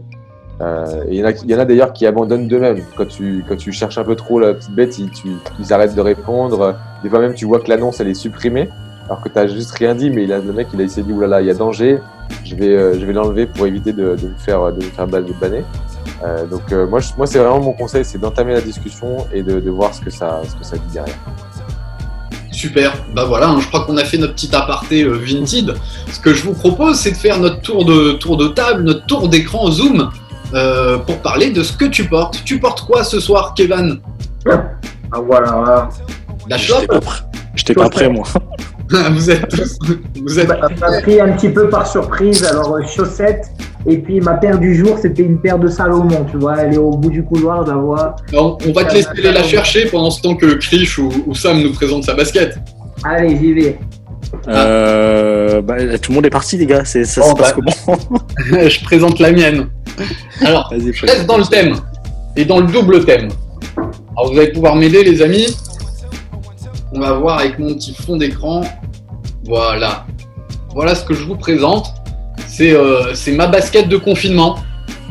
Euh, 0.61 1.05
il 1.09 1.15
y 1.15 1.23
en 1.23 1.25
a, 1.25 1.33
qui- 1.33 1.45
il 1.45 1.51
y 1.51 1.55
en 1.55 1.59
a 1.59 1.65
d'ailleurs 1.65 1.93
qui 1.93 2.05
abandonnent 2.05 2.47
d'eux-mêmes. 2.47 2.83
Quand 2.97 3.07
tu, 3.07 3.43
quand 3.47 3.55
tu 3.57 3.71
cherches 3.71 3.97
un 3.97 4.03
peu 4.03 4.15
trop 4.15 4.39
la 4.39 4.53
petite 4.53 4.75
bête, 4.75 4.97
ils, 4.99 5.09
tu- 5.11 5.27
ils 5.59 5.73
arrêtent 5.73 5.95
de 5.95 6.01
répondre. 6.01 6.75
Des 7.03 7.09
fois 7.09 7.19
même, 7.19 7.33
tu 7.33 7.45
vois 7.45 7.59
que 7.59 7.69
l'annonce 7.69 7.99
elle 7.99 8.07
est 8.09 8.13
supprimée 8.13 8.69
alors 9.09 9.21
que 9.23 9.29
tu 9.29 9.53
juste 9.55 9.71
rien 9.71 9.95
dit, 9.95 10.11
mais 10.11 10.23
il 10.25 10.31
a, 10.33 10.37
le 10.37 10.53
mec 10.53 10.67
il 10.73 10.79
a 10.81 10.83
essayé 10.83 11.01
de 11.01 11.07
dire 11.07 11.17
oulala, 11.17 11.41
il 11.41 11.47
y 11.47 11.49
a 11.49 11.55
danger, 11.55 11.97
je 12.45 12.55
vais, 12.55 12.67
euh, 12.69 12.99
je 12.99 13.05
vais 13.05 13.13
l'enlever 13.13 13.47
pour 13.47 13.65
éviter 13.65 13.91
de, 13.91 14.15
de 14.15 14.27
me 14.27 14.35
faire, 14.37 14.71
de 14.71 14.77
me 14.77 14.81
faire 14.91 15.07
ban- 15.07 15.23
banner. 15.41 15.63
Euh, 16.23 16.45
donc 16.45 16.61
euh, 16.71 16.85
moi, 16.85 16.99
je- 16.99 17.09
moi 17.17 17.25
c'est 17.25 17.39
vraiment 17.39 17.59
mon 17.59 17.73
conseil, 17.73 18.05
c'est 18.05 18.19
d'entamer 18.19 18.53
la 18.53 18.61
discussion 18.61 19.25
et 19.33 19.41
de, 19.41 19.59
de 19.59 19.69
voir 19.71 19.93
ce 19.95 20.01
que 20.01 20.11
ça, 20.11 20.41
ce 20.47 20.55
que 20.55 20.63
ça 20.63 20.77
dit 20.77 20.93
derrière. 20.93 21.15
Super, 22.51 22.93
bah 23.15 23.23
voilà, 23.25 23.49
hein, 23.49 23.59
je 23.61 23.67
crois 23.67 23.85
qu'on 23.85 23.97
a 23.97 24.03
fait 24.03 24.17
notre 24.17 24.33
petit 24.35 24.53
aparté 24.55 25.03
euh, 25.03 25.13
Vinted. 25.17 25.73
Ce 26.11 26.19
que 26.19 26.33
je 26.33 26.43
vous 26.43 26.53
propose, 26.53 26.99
c'est 26.99 27.11
de 27.11 27.17
faire 27.17 27.39
notre 27.39 27.61
tour 27.61 27.85
de, 27.85 28.11
tour 28.13 28.37
de 28.37 28.49
table, 28.49 28.83
notre 28.83 29.05
tour 29.05 29.27
d'écran 29.29 29.71
Zoom, 29.71 30.09
euh, 30.53 30.97
pour 30.99 31.17
parler 31.19 31.51
de 31.51 31.63
ce 31.63 31.73
que 31.73 31.85
tu 31.85 32.03
portes. 32.05 32.43
Tu 32.45 32.59
portes 32.59 32.81
quoi 32.85 33.03
ce 33.03 33.19
soir, 33.19 33.53
Kevin? 33.55 33.99
Ah 34.47 35.19
voilà. 35.25 35.89
La 36.49 36.57
chope 36.57 36.85
pas 36.87 36.99
prêt. 36.99 37.21
J'étais 37.55 37.73
pas 37.73 37.89
prêt, 37.89 38.09
moi. 38.09 38.27
Vous 39.11 39.29
êtes 39.29 39.47
tous. 39.49 39.77
Vous 40.21 40.39
êtes. 40.39 40.47
Ça 40.47 40.89
m'a 40.89 41.01
pris 41.01 41.21
un 41.21 41.31
petit 41.33 41.49
peu 41.49 41.69
par 41.69 41.85
surprise. 41.87 42.43
Alors, 42.43 42.75
euh, 42.75 42.81
chaussettes. 42.85 43.51
Et 43.87 43.97
puis, 43.97 44.19
ma 44.19 44.33
paire 44.33 44.59
du 44.59 44.75
jour, 44.75 44.97
c'était 44.99 45.23
une 45.23 45.39
paire 45.39 45.59
de 45.59 45.67
Salomon. 45.67 46.25
Tu 46.29 46.37
vois, 46.37 46.57
elle 46.57 46.73
est 46.73 46.77
au 46.77 46.91
bout 46.91 47.09
du 47.09 47.23
couloir, 47.23 47.65
je 47.65 47.71
la 47.71 47.77
vois. 47.77 48.15
On, 48.33 48.57
on 48.67 48.71
va 48.71 48.85
te 48.85 48.93
laisser 48.93 49.09
aller 49.09 49.31
la 49.31 49.43
chercher 49.43 49.85
pendant 49.85 50.09
ce 50.09 50.21
temps 50.21 50.35
que 50.35 50.55
Krish 50.55 50.97
ou, 50.97 51.09
ou 51.27 51.35
Sam 51.35 51.61
nous 51.61 51.71
présente 51.71 52.03
sa 52.03 52.13
basket. 52.15 52.57
Allez, 53.03 53.37
j'y 53.37 53.53
vais. 53.53 53.79
Euh, 54.47 55.61
bah, 55.61 55.75
tout 55.99 56.11
le 56.11 56.15
monde 56.15 56.25
est 56.25 56.31
parti, 56.31 56.57
les 56.57 56.65
gars. 56.65 56.83
C'est, 56.85 57.05
ça 57.05 57.21
Bon, 57.21 57.29
se 57.29 57.41
passe 57.41 57.55
bah. 57.55 57.61
comment 57.85 58.29
je 58.69 58.83
présente 58.83 59.19
la 59.19 59.31
mienne. 59.31 59.67
Alors, 60.41 60.69
Vas-y, 60.71 60.93
je 60.93 61.05
reste 61.05 61.25
dans 61.25 61.37
le 61.37 61.45
thème 61.45 61.75
et 62.35 62.45
dans 62.45 62.59
le 62.59 62.67
double 62.67 63.05
thème. 63.05 63.29
Alors 64.17 64.31
vous 64.31 64.39
allez 64.39 64.51
pouvoir 64.51 64.75
m'aider 64.75 65.03
les 65.03 65.21
amis. 65.21 65.47
On 66.91 66.99
va 66.99 67.13
voir 67.13 67.39
avec 67.39 67.59
mon 67.59 67.75
petit 67.75 67.93
fond 67.93 68.17
d'écran. 68.17 68.61
Voilà. 69.45 70.07
Voilà 70.73 70.95
ce 70.95 71.05
que 71.05 71.13
je 71.13 71.23
vous 71.23 71.35
présente. 71.35 71.93
C'est 72.47 72.73
euh, 72.73 73.13
c'est 73.13 73.33
ma 73.33 73.47
basket 73.47 73.87
de 73.87 73.97
confinement. 73.97 74.57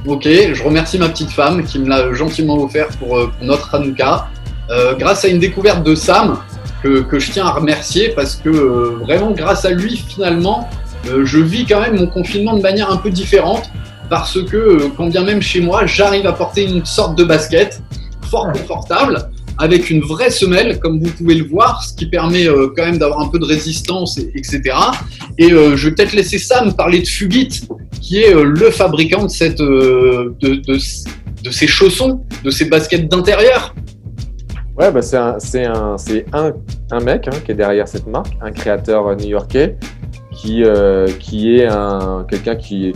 Ok, 0.06 0.24
je 0.24 0.62
remercie 0.62 0.98
ma 0.98 1.08
petite 1.08 1.30
femme 1.30 1.64
qui 1.64 1.78
me 1.78 1.88
l'a 1.88 2.12
gentiment 2.14 2.56
offert 2.56 2.88
pour, 2.98 3.16
euh, 3.16 3.30
notre 3.42 3.74
Hanouka. 3.74 4.28
Euh, 4.70 4.94
grâce 4.94 5.24
à 5.24 5.28
une 5.28 5.38
découverte 5.38 5.84
de 5.84 5.94
Sam 5.94 6.38
que, 6.82 7.18
je 7.18 7.30
tiens 7.32 7.46
à 7.46 7.50
remercier 7.50 8.10
parce 8.10 8.36
que 8.36 8.50
vraiment 9.02 9.32
grâce 9.32 9.64
à 9.64 9.70
lui 9.70 9.96
finalement 9.96 10.68
je 11.04 11.38
vis 11.38 11.64
quand 11.64 11.80
même 11.80 11.96
mon 11.96 12.06
confinement 12.06 12.56
de 12.56 12.60
manière 12.60 12.90
un 12.90 12.98
peu 12.98 13.10
différente 13.10 13.70
parce 14.08 14.40
que 14.42 14.88
quand 14.96 15.08
bien 15.08 15.24
même 15.24 15.42
chez 15.42 15.60
moi, 15.60 15.86
j'arrive 15.86 16.26
à 16.26 16.32
porter 16.32 16.64
une 16.64 16.84
sorte 16.84 17.16
de 17.16 17.24
basket 17.24 17.82
fort 18.22 18.52
confortable 18.52 19.30
avec 19.58 19.90
une 19.90 20.00
vraie 20.00 20.30
semelle, 20.30 20.78
comme 20.78 21.00
vous 21.02 21.10
pouvez 21.10 21.34
le 21.34 21.44
voir, 21.44 21.82
ce 21.82 21.94
qui 21.94 22.06
permet 22.06 22.46
euh, 22.48 22.68
quand 22.76 22.84
même 22.84 22.98
d'avoir 22.98 23.20
un 23.20 23.28
peu 23.28 23.38
de 23.38 23.44
résistance, 23.44 24.16
et- 24.18 24.30
etc. 24.34 24.60
Et 25.38 25.52
euh, 25.52 25.76
je 25.76 25.88
vais 25.88 25.94
peut-être 25.94 26.12
laisser 26.12 26.38
Sam 26.38 26.74
parler 26.74 27.00
de 27.00 27.06
Fugit, 27.06 27.48
qui 28.00 28.18
est 28.22 28.34
euh, 28.34 28.44
le 28.44 28.70
fabricant 28.70 29.24
de 29.24 29.28
cette, 29.30 29.58
de, 29.58 30.34
de, 30.40 30.78
de 31.44 31.50
ses 31.50 31.66
chaussons, 31.66 32.24
de 32.44 32.50
ses 32.50 32.66
baskets 32.66 33.08
d'intérieur. 33.08 33.74
Ouais, 34.78 34.92
bah 34.92 35.02
c'est 35.02 35.16
un, 35.16 35.36
un, 35.74 35.96
un, 36.32 36.52
un 36.92 37.00
mec 37.00 37.26
hein, 37.26 37.36
qui 37.44 37.50
est 37.50 37.54
derrière 37.56 37.88
cette 37.88 38.06
marque, 38.06 38.32
un 38.40 38.52
créateur 38.52 39.16
new-yorkais 39.16 39.76
qui, 40.32 40.62
qui 41.18 41.56
est 41.56 41.66
un, 41.66 42.24
quelqu'un 42.30 42.54
qui, 42.54 42.92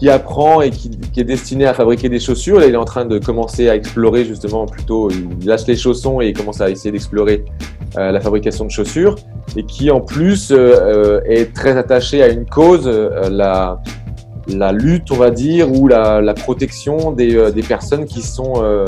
qui 0.00 0.08
apprend 0.08 0.62
et 0.62 0.70
qui, 0.70 0.90
est 1.18 1.24
destiné 1.24 1.66
à 1.66 1.74
fabriquer 1.74 2.08
des 2.08 2.18
chaussures. 2.18 2.58
Là, 2.58 2.66
il 2.66 2.72
est 2.72 2.78
en 2.78 2.86
train 2.86 3.04
de 3.04 3.18
commencer 3.18 3.68
à 3.68 3.76
explorer 3.76 4.24
justement 4.24 4.64
plutôt, 4.64 5.10
il 5.10 5.46
lâche 5.46 5.66
les 5.66 5.76
chaussons 5.76 6.22
et 6.22 6.28
il 6.28 6.32
commence 6.32 6.62
à 6.62 6.70
essayer 6.70 6.90
d'explorer 6.90 7.44
euh, 7.98 8.10
la 8.10 8.18
fabrication 8.20 8.64
de 8.64 8.70
chaussures 8.70 9.16
et 9.56 9.64
qui 9.64 9.90
en 9.90 10.00
plus 10.00 10.52
euh, 10.52 10.56
euh, 10.56 11.20
est 11.26 11.52
très 11.54 11.76
attaché 11.76 12.22
à 12.22 12.28
une 12.28 12.46
cause, 12.46 12.88
la, 12.88 13.82
la 14.48 14.72
lutte, 14.72 15.10
on 15.10 15.16
va 15.16 15.30
dire, 15.30 15.70
ou 15.70 15.88
la, 15.88 16.20
la 16.20 16.34
protection 16.34 17.12
des, 17.12 17.36
euh, 17.36 17.50
des 17.50 17.62
personnes 17.62 18.04
qui 18.04 18.22
sont 18.22 18.54
euh, 18.56 18.84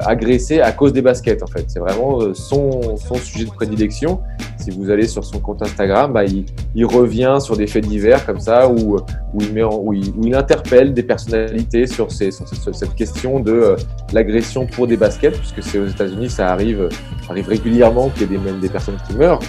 agressées 0.00 0.60
à 0.60 0.72
cause 0.72 0.92
des 0.92 1.02
baskets. 1.02 1.42
En 1.42 1.46
fait, 1.46 1.64
c'est 1.68 1.78
vraiment 1.78 2.20
euh, 2.20 2.34
son, 2.34 2.96
son 2.96 3.14
sujet 3.16 3.44
de 3.44 3.50
prédilection. 3.50 4.20
Si 4.58 4.70
vous 4.70 4.90
allez 4.90 5.06
sur 5.06 5.24
son 5.24 5.40
compte 5.40 5.62
Instagram, 5.62 6.12
bah, 6.12 6.24
il, 6.24 6.46
il 6.74 6.86
revient 6.86 7.38
sur 7.40 7.56
des 7.56 7.66
faits 7.66 7.86
divers 7.86 8.24
comme 8.24 8.40
ça, 8.40 8.68
où, 8.68 8.96
où, 8.96 9.40
il, 9.40 9.52
met 9.52 9.64
où, 9.64 9.92
il, 9.92 10.34
interpelle 10.34 10.94
des 10.94 11.02
personnalités 11.02 11.86
sur, 11.86 12.12
ces, 12.12 12.30
sur, 12.30 12.74
cette 12.74 12.94
question 12.94 13.40
de 13.40 13.52
euh, 13.52 13.76
l'agression 14.12 14.66
pour 14.66 14.86
des 14.86 14.96
baskets, 14.96 15.36
puisque 15.38 15.62
c'est 15.62 15.78
aux 15.78 15.86
États-Unis, 15.86 16.30
ça 16.30 16.48
arrive, 16.52 16.88
arrive 17.28 17.48
régulièrement 17.48 18.08
qu'il 18.10 18.22
y 18.22 18.24
ait 18.24 18.38
des, 18.38 18.38
même 18.38 18.60
des 18.60 18.68
personnes 18.68 18.98
qui 19.08 19.14
meurent 19.16 19.40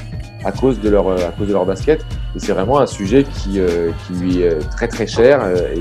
à 0.43 0.51
cause 0.51 0.79
de 0.79 0.89
leur, 0.89 1.08
euh, 1.08 1.27
à 1.27 1.32
cause 1.32 1.47
de 1.47 1.53
leur 1.53 1.65
basket. 1.65 2.06
Et 2.36 2.39
c'est 2.39 2.51
vraiment 2.51 2.79
un 2.79 2.86
sujet 2.86 3.23
qui, 3.23 3.60
euh, 3.60 3.91
qui 4.06 4.13
lui 4.13 4.41
est 4.41 4.60
très 4.71 4.88
très 4.88 5.08
cher. 5.08 5.41
euh, 5.43 5.73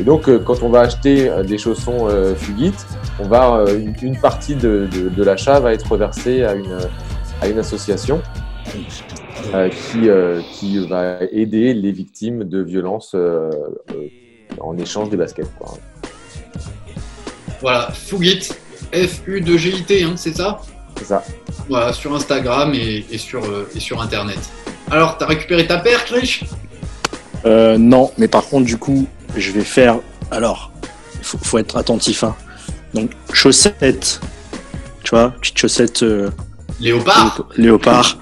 et, 0.00 0.04
donc, 0.04 0.30
quand 0.44 0.62
on 0.62 0.68
va 0.68 0.80
acheter 0.80 1.30
des 1.46 1.58
chaussons 1.58 2.08
Fugit, 2.36 2.74
on 3.18 3.26
va, 3.26 3.64
une, 4.02 4.18
partie 4.20 4.54
de, 4.54 4.86
de, 4.92 5.24
l'achat 5.24 5.58
va 5.58 5.72
être 5.72 5.90
reversée 5.90 6.44
à 6.44 6.54
une, 6.54 6.78
à 7.40 7.48
une 7.48 7.58
association 7.58 8.20
qui, 8.70 10.10
qui 10.52 10.86
va 10.86 11.20
aider 11.32 11.72
les 11.72 11.92
victimes 11.92 12.44
de 12.44 12.62
violences 12.62 13.16
en 14.60 14.76
échange 14.76 15.08
des 15.08 15.16
baskets. 15.16 15.50
Voilà, 17.62 17.90
Fugit, 17.92 18.50
F-U-2-G-I-T, 18.92 20.04
hein, 20.04 20.12
c'est 20.16 20.36
ça? 20.36 20.60
C'est 20.98 21.04
ça. 21.04 21.22
Voilà, 21.68 21.92
sur 21.92 22.14
Instagram 22.14 22.72
et, 22.74 23.04
et 23.10 23.18
sur, 23.18 23.44
euh, 23.44 23.68
et 23.74 23.80
sur 23.80 24.00
Internet. 24.00 24.38
Alors, 24.90 25.18
t'as 25.18 25.26
récupéré 25.26 25.66
ta 25.66 25.78
paire, 25.78 26.04
Krish? 26.04 26.44
Euh, 27.44 27.76
non, 27.78 28.12
mais 28.18 28.28
par 28.28 28.44
contre, 28.46 28.66
du 28.66 28.76
coup, 28.76 29.06
je 29.36 29.50
vais 29.52 29.64
faire. 29.64 29.98
Alors, 30.30 30.70
il 31.18 31.24
faut, 31.24 31.38
faut 31.38 31.58
être 31.58 31.76
attentif. 31.76 32.24
Hein. 32.24 32.34
Donc, 32.94 33.10
chaussettes, 33.32 34.20
tu 35.02 35.10
vois, 35.10 35.30
petite 35.40 35.58
chaussette 35.58 36.02
euh, 36.02 36.30
Léopard 36.80 37.46
léopard, 37.56 38.18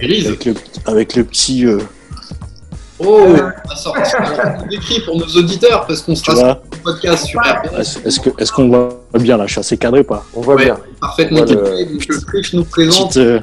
Grise 0.00 0.26
avec 0.26 0.44
le, 0.44 0.54
avec 0.86 1.16
le 1.16 1.24
petit, 1.24 1.66
euh, 1.66 1.78
Oh 2.98 3.26
On 3.28 3.70
a 3.70 3.76
sorti 3.76 4.10
un 4.16 4.68
écrit 4.70 5.00
pour 5.00 5.18
nos 5.18 5.26
auditeurs 5.26 5.86
parce 5.86 6.00
qu'on 6.00 6.16
sera 6.16 6.60
podcast 6.86 7.26
sur 7.26 7.40
RPS. 7.40 7.98
Est-ce 8.04 8.52
qu'on 8.52 8.68
voit 8.68 8.98
bien 9.18 9.36
là? 9.36 9.46
Je 9.46 9.52
suis 9.52 9.60
assez 9.60 9.76
cadré 9.76 10.00
ou 10.00 10.04
pas? 10.04 10.24
On 10.34 10.40
voit 10.40 10.54
Ouais. 10.54 10.64
bien. 10.66 10.78
Parfaitement 11.00 11.40
le- 11.40 11.46
donc 11.46 12.52
nous 12.52 12.64
présente. 12.64 13.08
petite, 13.08 13.16
euh, 13.18 13.40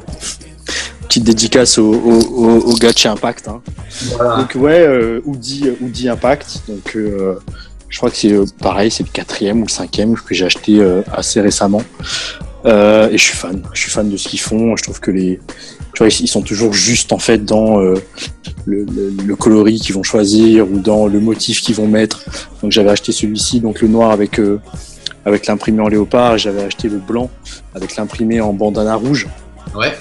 petite 1.08 1.23
dédicace 1.23 1.77
au, 1.77 1.91
au, 1.93 2.19
au, 2.21 2.60
au 2.71 2.73
gars 2.75 2.91
de 2.91 2.97
chez 2.97 3.10
Impact. 3.10 3.47
Hein. 3.49 3.62
Voilà. 4.15 4.38
Donc 4.38 4.51
ouais, 4.56 4.79
euh, 4.79 5.21
Oudi, 5.25 5.69
Oudi 5.82 6.08
Impact. 6.10 6.63
Donc 6.67 6.95
euh, 6.95 7.36
je 7.89 7.97
crois 7.97 8.10
que 8.10 8.15
c'est 8.17 8.32
euh, 8.32 8.45
pareil, 8.62 8.89
c'est 8.89 9.03
le 9.03 9.10
quatrième 9.12 9.62
ou 9.62 9.65
le 9.65 9.71
cinquième 9.71 10.15
que 10.15 10.34
j'ai 10.34 10.45
acheté 10.45 10.79
euh, 10.79 11.01
assez 11.12 11.41
récemment. 11.41 11.82
Euh, 12.65 13.10
et 13.10 13.17
je 13.17 13.23
suis 13.23 13.36
fan. 13.36 13.62
Je 13.73 13.82
suis 13.82 13.91
fan 13.91 14.10
de 14.10 14.15
ce 14.17 14.28
qu'ils 14.30 14.39
font. 14.39 14.76
Je 14.78 14.84
trouve 14.84 14.99
que 14.99 15.12
les, 15.12 15.39
tu 15.93 15.99
vois, 16.04 16.08
ils 16.08 16.28
sont 16.28 16.41
toujours 16.41 16.71
juste 16.73 17.12
en 17.12 17.17
fait 17.19 17.43
dans 17.43 17.80
euh, 17.82 17.95
le, 18.65 18.86
le, 18.86 19.13
le 19.26 19.36
coloris 19.36 19.80
qu'ils 19.80 19.95
vont 19.95 20.04
choisir 20.04 20.69
ou 20.71 20.80
dans 20.80 21.08
le 21.08 21.19
motif 21.19 21.62
qu'ils 21.62 21.76
vont 21.76 21.88
mettre. 21.88 22.23
Donc 22.62 22.71
j'avais 22.71 22.89
acheté 22.91 23.12
celui-ci, 23.12 23.60
donc 23.60 23.82
le 23.82 23.88
noir 23.89 24.12
avec 24.12 24.39
euh, 24.39 24.60
avec 25.26 25.45
l'imprimé 25.47 25.82
en 25.82 25.88
léopard. 25.89 26.36
et 26.36 26.38
J'avais 26.39 26.63
acheté 26.63 26.88
le 26.89 26.97
blanc 26.99 27.30
avec 27.76 27.95
l'imprimé 27.97 28.39
en 28.39 28.54
bandana 28.54 28.95
rouge. 28.95 29.28
Ouais. 29.76 29.93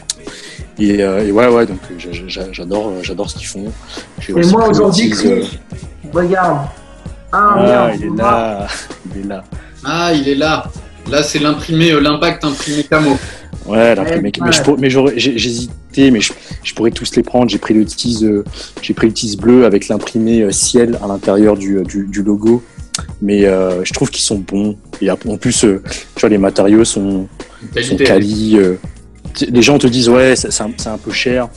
Et, 0.78 1.02
euh, 1.02 1.26
et 1.26 1.32
ouais, 1.32 1.48
ouais, 1.48 1.66
donc 1.66 1.78
j'a- 1.98 2.10
j'a- 2.28 2.52
j'adore, 2.52 2.92
j'adore 3.02 3.28
ce 3.28 3.36
qu'ils 3.36 3.46
font. 3.46 3.72
Et 4.28 4.32
moi 4.46 4.68
aujourd'hui, 4.68 5.12
euh, 5.26 5.44
regarde. 6.12 6.66
Ah, 7.34 7.54
Ah, 7.56 7.92
il 7.96 8.04
est 8.04 8.16
là, 8.16 8.66
il 9.14 9.20
est 9.20 9.24
là. 9.28 9.44
Ah, 9.84 10.12
il 10.14 10.28
est 10.28 10.34
là. 10.34 10.64
Là, 11.10 11.22
c'est 11.22 11.38
l'imprimé, 11.38 11.92
euh, 11.92 12.00
l'impact 12.00 12.44
imprimé 12.44 12.84
camo. 12.84 13.16
Ouais, 13.66 13.94
l'imprimé. 13.94 14.30
Ouais, 14.40 14.46
Mais, 14.46 14.52
je 14.52 14.62
pour- 14.62 14.78
mais 14.78 14.90
j'hésitais, 15.16 16.10
mais 16.10 16.20
je, 16.20 16.32
je 16.62 16.74
pourrais 16.74 16.90
tous 16.90 17.14
les 17.16 17.22
prendre. 17.22 17.48
J'ai 17.50 17.58
pris 17.58 17.74
le 17.74 17.84
tease, 17.84 18.24
euh, 18.24 18.44
j'ai 18.80 18.94
pris 18.94 19.08
le 19.08 19.12
tease 19.12 19.36
bleu 19.36 19.64
avec 19.64 19.88
l'imprimé 19.88 20.42
euh, 20.42 20.50
ciel 20.50 20.98
à 21.02 21.06
l'intérieur 21.08 21.56
du, 21.56 21.82
du, 21.82 22.06
du 22.06 22.22
logo. 22.22 22.62
Mais 23.20 23.46
euh, 23.46 23.84
je 23.84 23.92
trouve 23.92 24.10
qu'ils 24.10 24.22
sont 24.22 24.38
bons. 24.38 24.76
Et 25.00 25.10
en 25.10 25.16
plus, 25.16 25.64
euh, 25.64 25.82
tu 26.14 26.20
vois, 26.20 26.28
les 26.28 26.38
matériaux 26.38 26.84
sont, 26.84 27.26
sont 27.26 27.74
qualité. 27.74 28.04
quali. 28.04 28.56
euh, 28.58 28.74
les 29.48 29.62
gens 29.62 29.78
te 29.78 29.86
disent 29.86 30.08
ouais, 30.08 30.34
c'est 30.36 30.48
un, 30.62 30.70
c'est 30.76 30.88
un 30.88 30.98
peu 30.98 31.10
cher. 31.10 31.48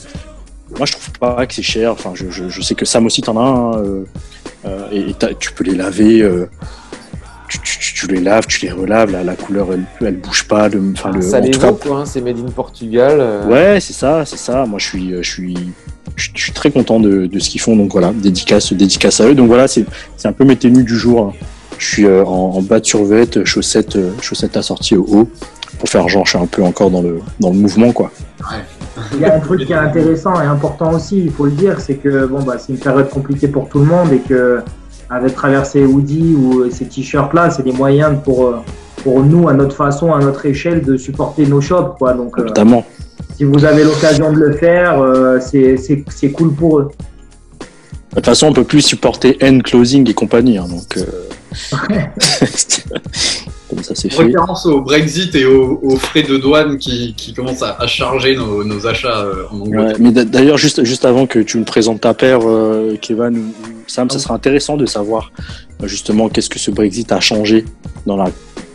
Moi, 0.77 0.85
je 0.85 0.93
trouve 0.93 1.11
pas 1.19 1.45
que 1.45 1.53
c'est 1.53 1.61
cher. 1.61 1.91
Enfin, 1.91 2.11
je, 2.13 2.29
je, 2.29 2.49
je 2.49 2.61
sais 2.61 2.73
que 2.75 2.85
Sam 2.85 3.05
aussi 3.05 3.21
t'en 3.21 3.37
as 3.37 3.41
un. 3.41 3.77
euh, 3.83 4.03
euh, 4.65 4.87
et 4.91 5.13
tu 5.39 5.51
peux 5.53 5.63
les 5.63 5.75
laver. 5.75 6.21
Tu, 7.63 7.79
tu, 7.79 7.79
tu- 7.79 7.93
tu 7.93 8.07
les 8.07 8.21
laves, 8.21 8.45
tu 8.47 8.65
les 8.65 8.71
relaves. 8.71 9.11
La, 9.11 9.23
la 9.23 9.35
couleur, 9.35 9.67
elle, 9.73 9.83
elle 10.05 10.17
bouge 10.17 10.47
pas. 10.47 10.69
Le, 10.69 10.81
enfin, 10.93 11.11
le, 11.11 11.21
ça 11.21 11.37
en 11.37 11.41
les 11.41 11.51
tout 11.51 11.59
cas, 11.59 11.71
vaut, 11.71 11.75
quoi. 11.75 11.97
hein, 11.99 12.05
c'est 12.05 12.21
made 12.21 12.37
in 12.39 12.49
Portugal. 12.51 13.17
euh, 13.19 13.47
Ouais, 13.47 13.79
c'est 13.79 13.93
ça, 13.93 14.23
c'est 14.25 14.37
ça. 14.37 14.65
Moi, 14.65 14.79
je 14.79 14.85
suis, 14.85 15.13
euh, 15.13 15.21
je 15.23 15.29
suis, 15.31 15.55
je 16.15 16.29
je 16.35 16.41
suis 16.43 16.51
très 16.53 16.71
content 16.71 16.99
de, 16.99 17.25
de 17.25 17.39
ce 17.39 17.49
qu'ils 17.49 17.61
font. 17.61 17.75
Donc 17.75 17.91
voilà, 17.91 18.11
dédicace, 18.13 18.73
dédicace 18.73 19.19
à 19.21 19.27
eux. 19.27 19.35
Donc 19.35 19.47
voilà, 19.47 19.67
c'est, 19.67 19.85
c'est 20.17 20.27
un 20.27 20.33
peu 20.33 20.43
mes 20.45 20.55
tenues 20.55 20.83
du 20.83 20.97
jour. 20.97 21.27
hein. 21.27 21.33
Je 21.77 21.85
suis 21.87 22.05
euh, 22.05 22.23
en, 22.23 22.53
en 22.55 22.61
bas 22.61 22.79
de 22.79 22.85
survette, 22.85 23.43
chaussettes, 23.43 23.95
euh, 23.97 24.11
chaussettes 24.21 24.55
assorties 24.55 24.95
au 24.95 25.05
haut, 25.09 25.29
pour 25.77 25.89
faire 25.89 26.07
genre, 26.07 26.25
je 26.25 26.29
suis 26.31 26.39
un 26.39 26.45
peu 26.45 26.63
encore 26.63 26.89
dans 26.89 27.01
le, 27.01 27.19
dans 27.41 27.49
le 27.49 27.57
mouvement, 27.57 27.91
quoi. 27.91 28.11
Il 29.13 29.19
y 29.19 29.25
a 29.25 29.35
un 29.35 29.39
truc 29.41 29.65
qui 29.65 29.73
est 29.73 29.75
intéressant 29.75 30.41
et 30.41 30.45
important 30.45 30.93
aussi, 30.93 31.17
il 31.19 31.31
faut 31.31 31.43
le 31.45 31.51
dire, 31.51 31.81
c'est 31.81 31.95
que 31.95 32.25
bon 32.27 32.41
bah 32.43 32.55
c'est 32.57 32.71
une 32.71 32.79
période 32.79 33.09
compliquée 33.09 33.49
pour 33.49 33.67
tout 33.67 33.79
le 33.79 33.85
monde 33.85 34.13
et 34.13 34.19
que 34.19 34.61
avec 35.09 35.35
traverser 35.35 35.85
Woody 35.85 36.33
ou 36.35 36.69
ces 36.71 36.85
t-shirts 36.85 37.33
là, 37.33 37.49
c'est 37.49 37.63
des 37.63 37.71
moyens 37.71 38.17
pour 38.23 38.47
euh, 38.47 38.57
pour 39.03 39.23
nous 39.23 39.47
à 39.47 39.53
notre 39.53 39.75
façon, 39.75 40.13
à 40.13 40.19
notre 40.19 40.45
échelle, 40.47 40.81
de 40.81 40.97
supporter 40.97 41.45
nos 41.45 41.61
shops 41.61 41.97
quoi. 41.99 42.13
Donc 42.13 42.39
euh, 42.39 42.47
si 43.37 43.43
vous 43.43 43.63
avez 43.65 43.83
l'occasion 43.83 44.31
de 44.31 44.39
le 44.39 44.53
faire, 44.53 44.99
euh, 44.99 45.39
c'est 45.39 46.31
cool 46.31 46.53
pour 46.53 46.79
eux. 46.79 46.91
De 48.11 48.15
toute 48.15 48.25
façon, 48.25 48.47
on 48.47 48.53
peut 48.53 48.63
plus 48.63 48.81
supporter 48.81 49.37
N 49.41 49.61
closing 49.61 50.09
et 50.09 50.13
compagnie, 50.13 50.57
hein, 50.57 50.67
donc. 50.69 50.97
euh, 50.97 51.03
Comme 53.75 53.83
ça, 53.83 53.93
c'est 53.93 54.09
fait. 54.09 54.23
Référence 54.23 54.65
au 54.65 54.81
Brexit 54.81 55.35
et 55.35 55.45
aux, 55.45 55.79
aux 55.83 55.97
frais 55.97 56.23
de 56.23 56.37
douane 56.37 56.77
qui, 56.77 57.13
qui 57.15 57.33
commencent 57.33 57.61
à, 57.61 57.75
à 57.79 57.85
charger 57.87 58.35
nos, 58.35 58.63
nos 58.63 58.87
achats 58.87 59.19
euh, 59.25 59.43
en 59.51 59.59
Angleterre. 59.59 59.87
Ouais, 59.87 59.93
mais 59.99 60.11
d'a- 60.11 60.23
d'ailleurs, 60.25 60.57
juste, 60.57 60.83
juste 60.85 61.03
avant 61.05 61.27
que 61.27 61.39
tu 61.39 61.57
me 61.57 61.65
présentes 61.65 62.01
ta 62.01 62.13
paire, 62.13 62.39
euh, 62.45 62.95
Kevin 63.01 63.37
ou, 63.37 63.53
Sam, 63.87 64.09
ça 64.09 64.17
sera 64.19 64.33
intéressant 64.33 64.77
de 64.77 64.85
savoir 64.85 65.31
euh, 65.83 65.87
justement 65.87 66.29
qu'est-ce 66.29 66.49
que 66.49 66.57
ce 66.59 66.71
Brexit 66.71 67.11
a 67.11 67.19
changé 67.19 67.65
dans 68.05 68.17
la 68.17 68.31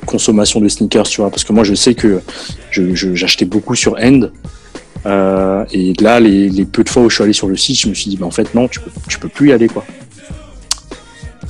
consommation 0.06 0.60
de 0.60 0.68
sneakers, 0.68 1.08
tu 1.08 1.20
vois. 1.20 1.30
Parce 1.30 1.44
que 1.44 1.52
moi, 1.52 1.64
je 1.64 1.74
sais 1.74 1.94
que 1.94 2.20
j'achetais 2.72 3.44
beaucoup 3.46 3.74
sur 3.74 3.96
End. 4.00 4.28
euh, 5.06 5.64
et 5.72 5.94
là, 6.00 6.20
les, 6.20 6.48
les 6.50 6.64
peu 6.66 6.84
de 6.84 6.88
fois 6.90 7.02
où 7.02 7.08
je 7.08 7.14
suis 7.14 7.24
allé 7.24 7.32
sur 7.32 7.48
le 7.48 7.56
site, 7.56 7.78
je 7.80 7.88
me 7.88 7.94
suis 7.94 8.10
dit, 8.10 8.16
bah, 8.16 8.26
en 8.26 8.30
fait, 8.30 8.54
non, 8.54 8.68
tu 8.68 8.80
peux, 8.80 8.90
tu 9.08 9.18
peux 9.18 9.28
plus 9.28 9.48
y 9.48 9.52
aller, 9.52 9.68
quoi. 9.68 9.84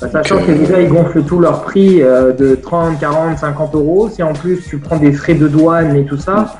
Bah, 0.00 0.08
Sachant 0.10 0.38
que 0.44 0.52
déjà 0.52 0.80
ils 0.80 0.88
gonflent 0.88 1.22
tout 1.22 1.38
leur 1.40 1.62
prix 1.62 2.02
euh, 2.02 2.32
de 2.32 2.54
30, 2.54 2.98
40, 3.00 3.38
50 3.38 3.74
euros. 3.74 4.08
Si 4.08 4.22
en 4.22 4.32
plus 4.32 4.62
tu 4.68 4.78
prends 4.78 4.96
des 4.96 5.12
frais 5.12 5.34
de 5.34 5.46
douane 5.48 5.94
et 5.96 6.04
tout 6.04 6.16
ça, 6.16 6.58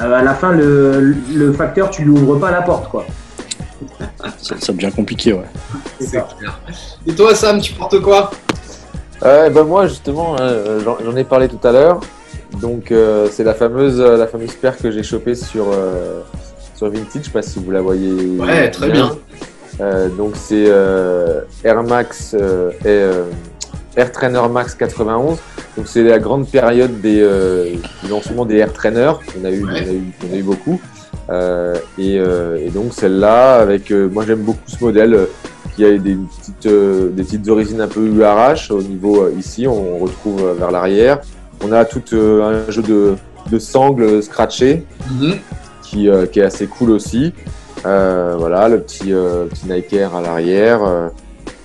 euh, 0.00 0.12
à 0.12 0.22
la 0.22 0.34
fin 0.34 0.52
le, 0.52 1.14
le 1.34 1.52
facteur 1.52 1.90
tu 1.90 2.02
lui 2.02 2.10
ouvres 2.10 2.36
pas 2.38 2.50
la 2.50 2.62
porte 2.62 2.88
quoi. 2.88 3.04
Ça, 4.38 4.54
ça 4.58 4.72
devient 4.72 4.90
compliqué, 4.94 5.32
ouais. 5.32 5.44
C'est 6.00 6.10
clair. 6.38 6.60
Et 7.06 7.14
toi, 7.14 7.34
Sam, 7.34 7.60
tu 7.60 7.72
portes 7.74 8.00
quoi? 8.00 8.30
Euh, 9.24 9.50
ben 9.50 9.64
moi 9.64 9.86
justement, 9.88 10.36
hein, 10.36 10.42
euh, 10.42 10.80
j'en 11.04 11.16
ai 11.16 11.24
parlé 11.24 11.48
tout 11.48 11.58
à 11.66 11.72
l'heure. 11.72 12.00
Donc 12.60 12.92
euh, 12.92 13.28
c'est 13.30 13.44
la 13.44 13.52
fameuse 13.54 14.00
la 14.00 14.26
fameuse 14.26 14.52
paire 14.54 14.76
que 14.78 14.90
j'ai 14.90 15.02
chopée 15.02 15.34
sur 15.34 15.66
euh, 15.72 16.20
sur 16.76 16.88
Vintage. 16.88 17.08
Je 17.14 17.26
sais 17.26 17.30
pas 17.30 17.42
si 17.42 17.58
vous 17.58 17.70
la 17.70 17.80
voyez. 17.82 18.12
Ouais, 18.38 18.70
très 18.70 18.90
bien. 18.90 19.10
Donc 20.08 20.32
c'est 20.34 20.66
euh, 20.68 21.42
Air 21.64 21.82
Max 21.82 22.34
euh, 22.38 22.70
et 22.80 22.86
euh, 22.88 23.24
Air 23.96 24.12
Trainer 24.12 24.42
Max 24.50 24.74
91. 24.74 25.38
Donc 25.76 25.86
c'est 25.86 26.02
la 26.02 26.18
grande 26.18 26.48
période 26.48 27.00
des 27.00 27.20
euh, 27.22 27.74
du 28.02 28.10
lancement 28.10 28.44
des 28.44 28.56
Air 28.56 28.72
Trainer. 28.72 29.12
On 29.40 29.44
a 29.44 29.50
eu, 29.50 29.64
on 29.64 29.68
a 29.68 29.80
eu, 29.80 30.02
on 30.28 30.34
a 30.34 30.36
eu 30.38 30.42
beaucoup. 30.42 30.80
Euh, 31.30 31.74
et, 31.98 32.18
euh, 32.18 32.56
et 32.64 32.70
donc 32.70 32.92
celle-là, 32.94 33.56
avec 33.56 33.90
euh, 33.92 34.08
moi 34.08 34.24
j'aime 34.26 34.40
beaucoup 34.40 34.58
ce 34.66 34.82
modèle 34.82 35.14
euh, 35.14 35.26
qui 35.76 35.84
a 35.84 35.90
des 35.98 36.16
petites, 36.16 36.66
euh, 36.66 37.10
des 37.10 37.22
petites 37.22 37.48
origines 37.48 37.80
un 37.80 37.86
peu 37.88 38.00
URH 38.06 38.70
au 38.70 38.82
niveau 38.82 39.22
euh, 39.24 39.34
ici, 39.38 39.66
on 39.66 39.98
retrouve 39.98 40.42
euh, 40.42 40.54
vers 40.54 40.70
l'arrière 40.70 41.20
On 41.64 41.70
a 41.72 41.84
tout 41.84 42.02
un 42.12 42.70
jeu 42.70 42.82
de, 42.82 43.14
de 43.50 43.58
sangles 43.58 44.22
scratchés 44.22 44.84
Mhm. 45.10 45.34
qui, 45.82 46.08
euh, 46.08 46.26
qui 46.26 46.40
est 46.40 46.44
assez 46.44 46.66
cool 46.66 46.90
aussi. 46.90 47.32
Euh, 47.86 48.36
voilà, 48.38 48.68
le 48.68 48.80
petit, 48.80 49.12
euh, 49.12 49.46
petit 49.46 49.66
Nike 49.68 49.92
Air 49.92 50.14
à 50.14 50.20
l'arrière. 50.20 50.82
euh, 50.84 51.08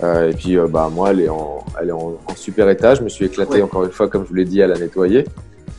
euh, 0.03 0.29
et 0.29 0.33
puis, 0.33 0.57
euh, 0.57 0.67
bah, 0.67 0.89
moi, 0.93 1.11
elle 1.11 1.21
est, 1.21 1.29
en, 1.29 1.63
elle 1.81 1.89
est 1.89 1.93
en, 1.93 2.17
en 2.27 2.35
super 2.35 2.69
état. 2.69 2.95
Je 2.95 3.01
me 3.03 3.09
suis 3.09 3.25
éclaté 3.25 3.55
Ouais. 3.55 3.61
encore 3.61 3.83
une 3.83 3.91
fois, 3.91 4.07
comme 4.07 4.23
je 4.23 4.29
vous 4.29 4.35
l'ai 4.35 4.45
dit, 4.45 4.61
à 4.61 4.67
la 4.67 4.77
nettoyer. 4.77 5.25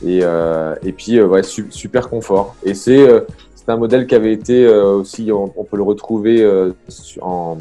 Et, 0.05 0.19
euh, 0.23 0.75
et 0.83 0.91
puis, 0.91 1.21
ouais, 1.21 1.43
su- 1.43 1.67
super 1.69 2.09
confort. 2.09 2.55
Et 2.63 2.73
c'est 2.73 3.07
euh, 3.07 3.21
c'est 3.55 3.69
un 3.71 3.77
modèle 3.77 4.05
qui 4.07 4.13
avait 4.15 4.33
été 4.33 4.65
euh, 4.65 4.91
aussi, 4.93 5.31
on, 5.31 5.51
on 5.57 5.63
peut 5.63 5.77
le 5.77 5.83
retrouver 5.83 6.43
euh, 6.43 6.71
en, 7.21 7.57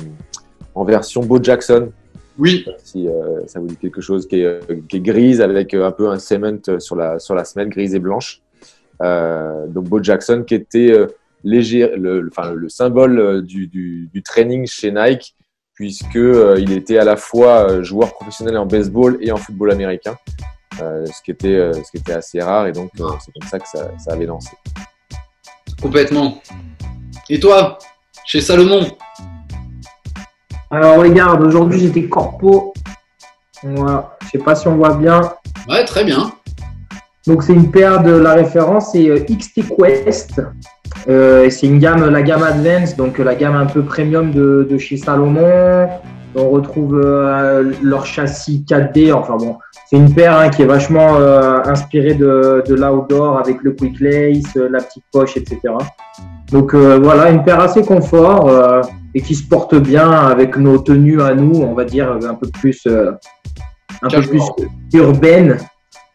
en 0.74 0.84
version 0.84 1.22
Bo 1.22 1.38
Jackson, 1.42 1.90
Oui, 2.38 2.66
si 2.82 3.08
euh, 3.08 3.40
ça 3.46 3.58
vous 3.60 3.68
dit 3.68 3.76
quelque 3.76 4.00
chose, 4.02 4.26
qui 4.26 4.40
est, 4.42 4.60
qui 4.88 4.98
est 4.98 5.00
grise 5.00 5.40
avec 5.40 5.72
un 5.72 5.90
peu 5.92 6.08
un 6.10 6.18
cement 6.18 6.58
sur 6.78 6.96
la, 6.96 7.18
sur 7.18 7.34
la 7.34 7.44
semelle, 7.44 7.70
grise 7.70 7.94
et 7.94 8.00
blanche. 8.00 8.42
Euh, 9.02 9.66
donc 9.66 9.84
Bo 9.84 10.02
Jackson 10.02 10.44
qui 10.46 10.54
était 10.56 10.92
léger, 11.44 11.90
le, 11.96 12.20
le- 12.20 12.30
enfin, 12.36 12.52
le 12.52 12.68
symbole 12.68 13.18
euh, 13.20 13.42
du, 13.42 13.66
du, 13.68 14.08
du 14.12 14.22
training 14.22 14.66
chez 14.66 14.90
Nike, 14.90 15.36
puisque 15.74 16.16
euh, 16.16 16.56
il 16.58 16.72
était 16.72 16.98
à 16.98 17.04
la 17.04 17.16
fois 17.16 17.70
euh, 17.70 17.82
joueur 17.84 18.12
professionnel 18.14 18.56
en 18.58 18.66
baseball 18.66 19.18
et 19.20 19.30
en 19.30 19.36
football 19.36 19.70
américain, 19.72 20.16
euh, 20.80 21.04
ce, 21.06 21.22
qui 21.22 21.30
était, 21.30 21.48
euh, 21.54 21.72
ce 21.72 21.90
qui 21.90 21.98
était 21.98 22.12
assez 22.14 22.40
rare, 22.40 22.66
et 22.66 22.72
donc 22.72 22.90
euh, 23.00 23.04
c'est 23.24 23.32
comme 23.32 23.48
ça 23.48 23.58
que 23.60 23.68
ça, 23.68 23.90
ça 23.98 24.12
avait 24.12 24.26
lancé. 24.26 24.50
complètement. 25.80 26.40
Et 27.30 27.38
toi, 27.40 27.78
chez 28.24 28.40
Salomon? 28.40 28.86
Alors 30.70 30.98
regarde, 30.98 31.42
aujourd'hui 31.42 31.78
j'étais 31.80 32.08
corpo. 32.08 32.72
Voilà. 33.62 34.16
Je 34.24 34.28
sais 34.30 34.38
pas 34.38 34.54
si 34.54 34.66
on 34.68 34.76
voit 34.76 34.94
bien. 34.94 35.20
Ouais, 35.68 35.84
très 35.84 36.04
bien. 36.04 36.32
Donc 37.26 37.42
c'est 37.42 37.54
une 37.54 37.70
paire 37.70 38.02
de 38.02 38.10
la 38.10 38.34
référence, 38.34 38.92
c'est 38.92 39.24
XT 39.26 39.62
Quest. 39.76 40.42
Euh, 41.08 41.50
c'est 41.50 41.66
une 41.66 41.78
gamme, 41.78 42.08
la 42.08 42.22
gamme 42.22 42.42
Advance, 42.42 42.96
donc 42.96 43.20
euh, 43.20 43.24
la 43.24 43.34
gamme 43.34 43.56
un 43.56 43.66
peu 43.66 43.82
premium 43.82 44.30
de, 44.30 44.66
de 44.68 44.78
chez 44.78 44.96
Salomon. 44.96 45.88
On 46.36 46.50
retrouve 46.50 47.00
euh, 47.04 47.72
leur 47.82 48.06
châssis 48.06 48.64
4D. 48.68 49.12
Enfin 49.12 49.36
bon, 49.36 49.58
c'est 49.88 49.96
une 49.96 50.12
paire 50.12 50.36
hein, 50.36 50.48
qui 50.48 50.62
est 50.62 50.66
vachement 50.66 51.16
euh, 51.16 51.60
inspirée 51.64 52.14
de, 52.14 52.64
de 52.66 52.74
l'outdoor 52.74 53.38
avec 53.38 53.62
le 53.62 53.72
quick 53.72 54.00
lace, 54.00 54.54
la 54.56 54.80
petite 54.80 55.04
poche, 55.12 55.36
etc. 55.36 55.60
Donc 56.50 56.74
voilà, 56.74 57.30
une 57.30 57.42
paire 57.42 57.60
assez 57.60 57.82
confort 57.82 58.50
et 59.14 59.20
qui 59.20 59.34
se 59.34 59.42
porte 59.48 59.74
bien 59.74 60.10
avec 60.10 60.56
nos 60.56 60.78
tenues 60.78 61.20
à 61.20 61.34
nous, 61.34 61.62
on 61.62 61.74
va 61.74 61.84
dire 61.84 62.10
un 62.10 62.34
peu 62.34 62.48
plus, 62.48 62.86
un 62.86 64.08
peu 64.08 64.22
plus 64.22 64.42
urbaine. 64.92 65.58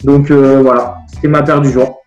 Donc 0.04 0.32
voilà, 0.32 0.98
c'était 1.08 1.28
ma 1.28 1.42
paire 1.44 1.62
du 1.62 1.72
jour. 1.72 2.02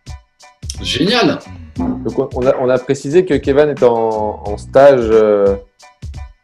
Génial. 0.81 1.39
Donc 1.79 2.37
on- 2.37 2.47
a, 2.47 2.55
on 2.61 2.69
a 2.69 2.79
précisé 2.79 3.25
que 3.25 3.35
Kevin 3.35 3.69
est 3.71 3.83
en, 3.83 4.43
en 4.45 4.57
stage 4.59 5.09
euh, 5.11 5.57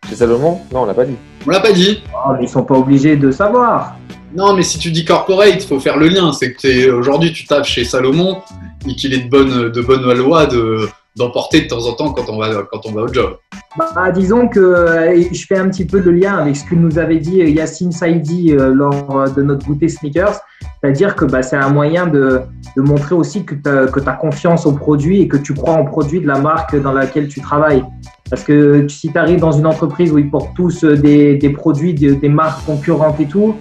chez 0.08 0.16
Salomon 0.16 0.60
Non, 0.72 0.82
on 0.82 0.86
l'a 0.86 0.94
pas 0.94 1.04
dit. 1.04 1.16
On 1.46 1.50
l'a 1.50 1.60
pas 1.60 1.72
dit. 1.72 2.02
Oh, 2.14 2.30
mais 2.38 2.44
ils 2.44 2.48
sont 2.48 2.62
pas 2.64 2.76
obligés 2.76 3.16
de 3.16 3.30
savoir. 3.30 3.96
Non, 4.34 4.54
mais 4.54 4.62
si 4.62 4.78
tu 4.78 4.90
dis 4.90 5.04
corporate, 5.04 5.62
faut 5.62 5.80
faire 5.80 5.96
le 5.96 6.08
lien. 6.08 6.32
C'est 6.32 6.52
que 6.52 6.60
t'es- 6.60 6.90
aujourd'hui 6.90 7.32
tu 7.32 7.46
tapes 7.46 7.64
chez 7.64 7.84
Salomon 7.84 8.38
et 8.86 8.94
qu'il 8.94 9.12
est 9.14 9.24
de 9.24 9.28
bonne, 9.30 9.70
de 9.70 9.80
bonne 9.80 10.12
loi 10.12 10.46
de, 10.46 10.88
d'emporter 11.18 11.62
de 11.62 11.66
temps 11.66 11.84
en 11.86 11.92
temps 11.92 12.12
quand 12.12 12.28
on 12.30 12.38
va, 12.38 12.62
quand 12.70 12.80
on 12.86 12.92
va 12.92 13.02
au 13.02 13.12
job. 13.12 13.36
Bah, 13.76 14.10
disons 14.12 14.48
que 14.48 14.58
euh, 14.60 15.22
je 15.32 15.46
fais 15.46 15.58
un 15.58 15.68
petit 15.68 15.84
peu 15.84 15.98
le 16.00 16.10
lien 16.12 16.36
avec 16.38 16.56
ce 16.56 16.64
que 16.64 16.74
nous 16.74 16.98
avait 16.98 17.18
dit 17.18 17.42
euh, 17.42 17.48
Yacine 17.48 17.92
Saidi 17.92 18.52
euh, 18.52 18.72
lors 18.74 19.30
de 19.36 19.42
notre 19.42 19.66
goûter 19.66 19.88
sneakers, 19.88 20.40
c'est-à-dire 20.80 21.14
que 21.16 21.24
bah, 21.24 21.42
c'est 21.42 21.56
un 21.56 21.68
moyen 21.68 22.06
de, 22.06 22.40
de 22.76 22.82
montrer 22.82 23.14
aussi 23.14 23.44
que 23.44 23.54
tu 23.54 23.68
as, 23.68 24.12
confiance 24.14 24.64
au 24.66 24.72
produit 24.72 25.20
et 25.20 25.28
que 25.28 25.36
tu 25.36 25.54
crois 25.54 25.74
en 25.74 25.84
produit 25.84 26.20
de 26.20 26.26
la 26.26 26.38
marque 26.38 26.80
dans 26.80 26.92
laquelle 26.92 27.28
tu 27.28 27.40
travailles. 27.40 27.84
Parce 28.30 28.42
que 28.42 28.86
si 28.88 29.10
tu 29.12 29.18
arrives 29.18 29.40
dans 29.40 29.52
une 29.52 29.66
entreprise 29.66 30.12
où 30.12 30.18
ils 30.18 30.30
portent 30.30 30.54
tous 30.54 30.84
des, 30.84 31.36
des 31.36 31.50
produits, 31.50 31.94
de- 31.94 32.14
des 32.14 32.28
marques 32.28 32.64
concurrentes 32.66 33.20
et 33.20 33.26
tout, 33.26 33.56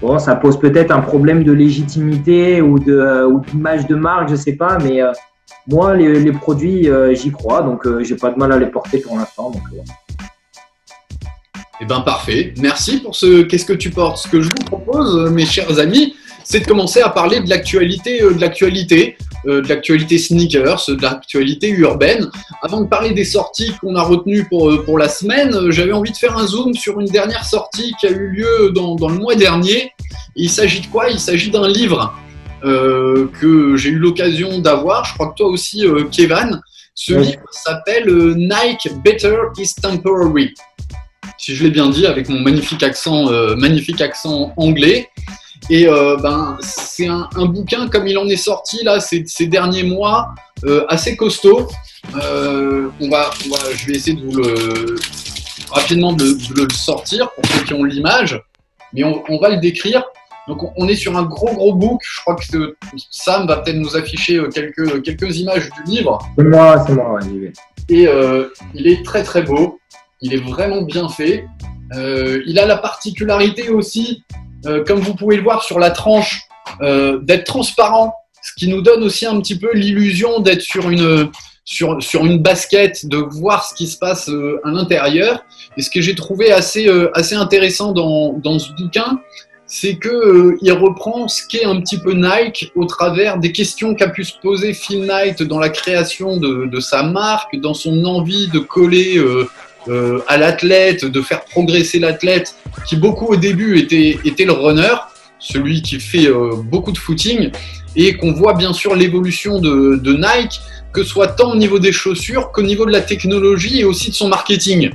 bon, 0.00 0.18
ça 0.18 0.34
pose 0.36 0.58
peut-être 0.58 0.90
un 0.90 1.00
problème 1.00 1.42
de 1.44 1.52
légitimité 1.52 2.60
ou 2.62 2.78
de 2.78 2.92
euh, 2.96 3.26
ou 3.28 3.40
d'image 3.40 3.86
de 3.86 3.94
marque, 3.94 4.28
je 4.30 4.36
sais 4.36 4.54
pas, 4.56 4.78
mais 4.82 5.02
moi, 5.68 5.94
les, 5.94 6.32
produits, 6.32 6.88
euh, 6.88 7.14
j'y 7.14 7.30
crois, 7.30 7.62
donc 7.62 7.86
euh, 7.86 8.02
j'ai 8.02 8.16
pas 8.16 8.30
de 8.30 8.36
mal 8.36 8.52
à 8.52 8.58
les 8.58 8.66
porter 8.66 8.98
pour 8.98 9.16
l'instant. 9.16 9.52
euh, 9.72 9.78
Eh 11.80 11.84
ben 11.84 12.00
parfait. 12.00 12.52
Merci 12.58 12.98
pour 12.98 13.14
ce 13.14 13.42
Qu'est-ce 13.42 13.64
que 13.64 13.72
tu 13.72 13.90
portes? 13.90 14.18
Ce 14.18 14.28
que 14.28 14.40
je 14.40 14.48
vous 14.48 14.64
propose, 14.66 15.30
mes 15.30 15.46
chers 15.46 15.78
amis, 15.78 16.14
c'est 16.44 16.60
de 16.60 16.66
commencer 16.66 17.00
à 17.00 17.10
parler 17.10 17.40
de 17.40 17.48
l'actualité, 17.48 18.22
euh, 18.22 18.34
de 18.34 18.40
l'actualité, 18.40 19.16
de 19.44 19.68
l'actualité 19.68 20.18
sneakers, 20.18 20.84
de 20.88 21.02
l'actualité 21.02 21.68
urbaine. 21.70 22.30
Avant 22.62 22.80
de 22.80 22.86
parler 22.86 23.12
des 23.12 23.24
sorties 23.24 23.72
qu'on 23.80 23.96
a 23.96 24.02
retenues 24.02 24.46
pour, 24.48 24.84
pour 24.84 24.98
la 24.98 25.08
semaine, 25.08 25.70
j'avais 25.70 25.92
envie 25.92 26.12
de 26.12 26.16
faire 26.16 26.36
un 26.38 26.46
zoom 26.46 26.74
sur 26.74 27.00
une 27.00 27.08
dernière 27.08 27.44
sortie 27.44 27.92
qui 28.00 28.06
a 28.06 28.10
eu 28.10 28.28
lieu 28.28 28.70
dans, 28.72 28.94
dans 28.94 29.08
le 29.08 29.18
mois 29.18 29.34
dernier. 29.34 29.90
Il 30.36 30.48
s'agit 30.48 30.80
de 30.80 30.86
quoi? 30.86 31.08
Il 31.10 31.18
s'agit 31.18 31.50
d'un 31.50 31.66
livre 31.66 32.14
que 32.62 33.76
j'ai 33.76 33.90
eu 33.90 33.98
l'occasion 33.98 34.58
d'avoir. 34.60 35.04
Je 35.04 35.14
crois 35.14 35.28
que 35.28 35.36
toi 35.36 35.48
aussi, 35.48 35.86
euh, 35.86 36.04
Kevin. 36.10 36.60
Ce 36.94 37.14
Oui. 37.14 37.26
livre 37.26 37.42
s'appelle 37.50 38.08
euh, 38.08 38.34
Nike 38.36 38.88
Better 39.02 39.36
is 39.58 39.74
Temporary 39.80 40.52
si 41.38 41.56
je 41.56 41.64
l'ai 41.64 41.70
bien 41.70 41.88
dit, 41.90 42.06
avec 42.06 42.28
mon 42.28 42.38
magnifique 42.38 42.84
accent, 42.84 43.28
euh, 43.32 43.56
magnifique 43.56 44.00
accent 44.00 44.52
anglais. 44.56 45.08
Et 45.70 45.88
euh, 45.88 46.16
ben, 46.16 46.56
c'est 46.60 47.08
un, 47.08 47.28
un 47.34 47.46
bouquin 47.46 47.88
comme 47.88 48.06
il 48.06 48.16
en 48.16 48.28
est 48.28 48.36
sorti 48.36 48.84
là 48.84 49.00
ces, 49.00 49.24
ces 49.26 49.46
derniers 49.46 49.82
mois, 49.82 50.28
euh, 50.64 50.84
assez 50.88 51.16
costaud. 51.16 51.68
Euh, 52.14 52.88
on 53.00 53.08
va, 53.08 53.30
on 53.46 53.54
va, 53.54 53.58
je 53.74 53.86
vais 53.86 53.94
essayer 53.94 54.16
de 54.16 54.24
vous 54.24 54.36
le 54.36 54.96
rapidement 55.70 56.12
de, 56.12 56.24
de 56.24 56.62
le 56.62 56.68
sortir 56.72 57.30
pour 57.32 57.44
ceux 57.46 57.64
qui 57.64 57.74
ont 57.74 57.84
l'image, 57.84 58.40
mais 58.92 59.02
on, 59.02 59.24
on 59.28 59.38
va 59.38 59.50
le 59.50 59.56
décrire. 59.56 60.04
Donc 60.48 60.58
on, 60.76 60.88
est 60.88 60.96
sur 60.96 61.16
un 61.16 61.22
gros 61.22 61.52
gros 61.54 61.74
book. 61.74 62.00
Je 62.04 62.20
crois 62.20 62.34
que 62.34 62.76
Sam 63.10 63.46
va 63.46 63.58
peut-être 63.58 63.76
nous 63.76 63.96
afficher 63.96 64.38
euh, 64.38 64.48
quelques 64.48 65.02
quelques 65.02 65.38
images 65.38 65.70
du 65.70 65.92
livre 65.92 66.18
C'est 66.36 66.44
moi, 66.44 66.84
c'est 66.86 66.94
moi, 66.94 67.14
ouais, 67.14 67.52
et 67.88 68.06
euh, 68.06 68.48
il 68.74 68.86
est 68.88 69.04
très 69.04 69.22
très 69.22 69.42
beau. 69.42 69.78
Il 70.20 70.34
est 70.34 70.42
vraiment 70.42 70.82
bien 70.82 71.08
fait. 71.08 71.46
Euh, 71.94 72.42
il 72.46 72.58
a 72.58 72.66
la 72.66 72.76
particularité 72.76 73.70
aussi, 73.70 74.22
euh, 74.66 74.84
comme 74.84 75.00
vous 75.00 75.14
pouvez 75.14 75.36
le 75.36 75.42
voir 75.42 75.62
sur 75.62 75.78
la 75.78 75.90
tranche, 75.90 76.42
d'être 76.80 77.44
transparent, 77.44 78.14
ce 78.40 78.52
qui 78.56 78.68
nous 78.68 78.82
donne 78.82 79.02
aussi 79.04 79.26
un 79.26 79.38
petit 79.40 79.58
peu 79.58 79.72
l'illusion 79.74 80.40
d'être 80.40 80.62
sur 80.62 80.90
une 80.90 81.30
sur, 81.64 82.02
sur 82.02 82.24
une 82.24 82.38
basket, 82.38 83.06
de 83.06 83.18
voir 83.18 83.64
ce 83.64 83.74
qui 83.74 83.86
se 83.86 83.98
passe 83.98 84.28
à 84.28 84.68
l'intérieur. 84.70 85.44
Et 85.76 85.82
ce 85.82 85.90
que 85.90 86.00
j'ai 86.00 86.14
trouvé 86.14 86.50
assez 86.50 86.88
assez 87.14 87.34
intéressant 87.34 87.92
dans, 87.92 88.32
dans 88.32 88.58
ce 88.58 88.72
bouquin, 88.72 89.20
c'est 89.74 89.94
que 89.94 90.10
euh, 90.10 90.58
il 90.60 90.70
reprend 90.72 91.28
ce 91.28 91.46
qu'est 91.48 91.64
un 91.64 91.80
petit 91.80 91.96
peu 91.96 92.12
Nike 92.12 92.70
au 92.74 92.84
travers 92.84 93.38
des 93.38 93.52
questions 93.52 93.94
qu'a 93.94 94.10
pu 94.10 94.22
se 94.22 94.34
poser 94.42 94.74
Phil 94.74 95.06
Knight 95.06 95.42
dans 95.42 95.58
la 95.58 95.70
création 95.70 96.36
de, 96.36 96.78
sa 96.78 97.02
marque, 97.02 97.58
dans 97.58 97.72
son 97.72 98.04
envie 98.04 98.48
de 98.48 98.58
coller 98.58 99.16
euh, 99.16 99.48
euh, 99.88 100.20
à 100.28 100.36
l'athlète, 100.36 101.06
de 101.06 101.22
faire 101.22 101.42
progresser 101.46 101.98
l'athlète, 102.00 102.54
qui 102.86 102.96
beaucoup 102.96 103.24
au 103.28 103.36
début 103.36 103.78
était, 103.78 104.44
le 104.44 104.52
runner, 104.52 104.94
celui 105.38 105.80
qui 105.80 105.98
fait 106.00 106.28
beaucoup 106.64 106.92
de 106.92 106.98
footing, 106.98 107.50
et 107.96 108.18
qu'on 108.18 108.32
voit 108.32 108.52
bien 108.52 108.74
sûr 108.74 108.94
l'évolution 108.94 109.58
de, 109.58 109.96
de 109.96 110.12
Nike, 110.12 110.60
que 110.92 111.02
ce 111.02 111.08
soit 111.08 111.28
tant 111.28 111.52
au 111.52 111.56
niveau 111.56 111.78
des 111.78 111.92
chaussures 111.92 112.52
qu'au 112.52 112.62
niveau 112.62 112.84
de 112.84 112.92
la 112.92 113.00
technologie 113.00 113.80
et 113.80 113.84
aussi 113.84 114.10
de 114.10 114.16
son 114.16 114.28
marketing. 114.28 114.90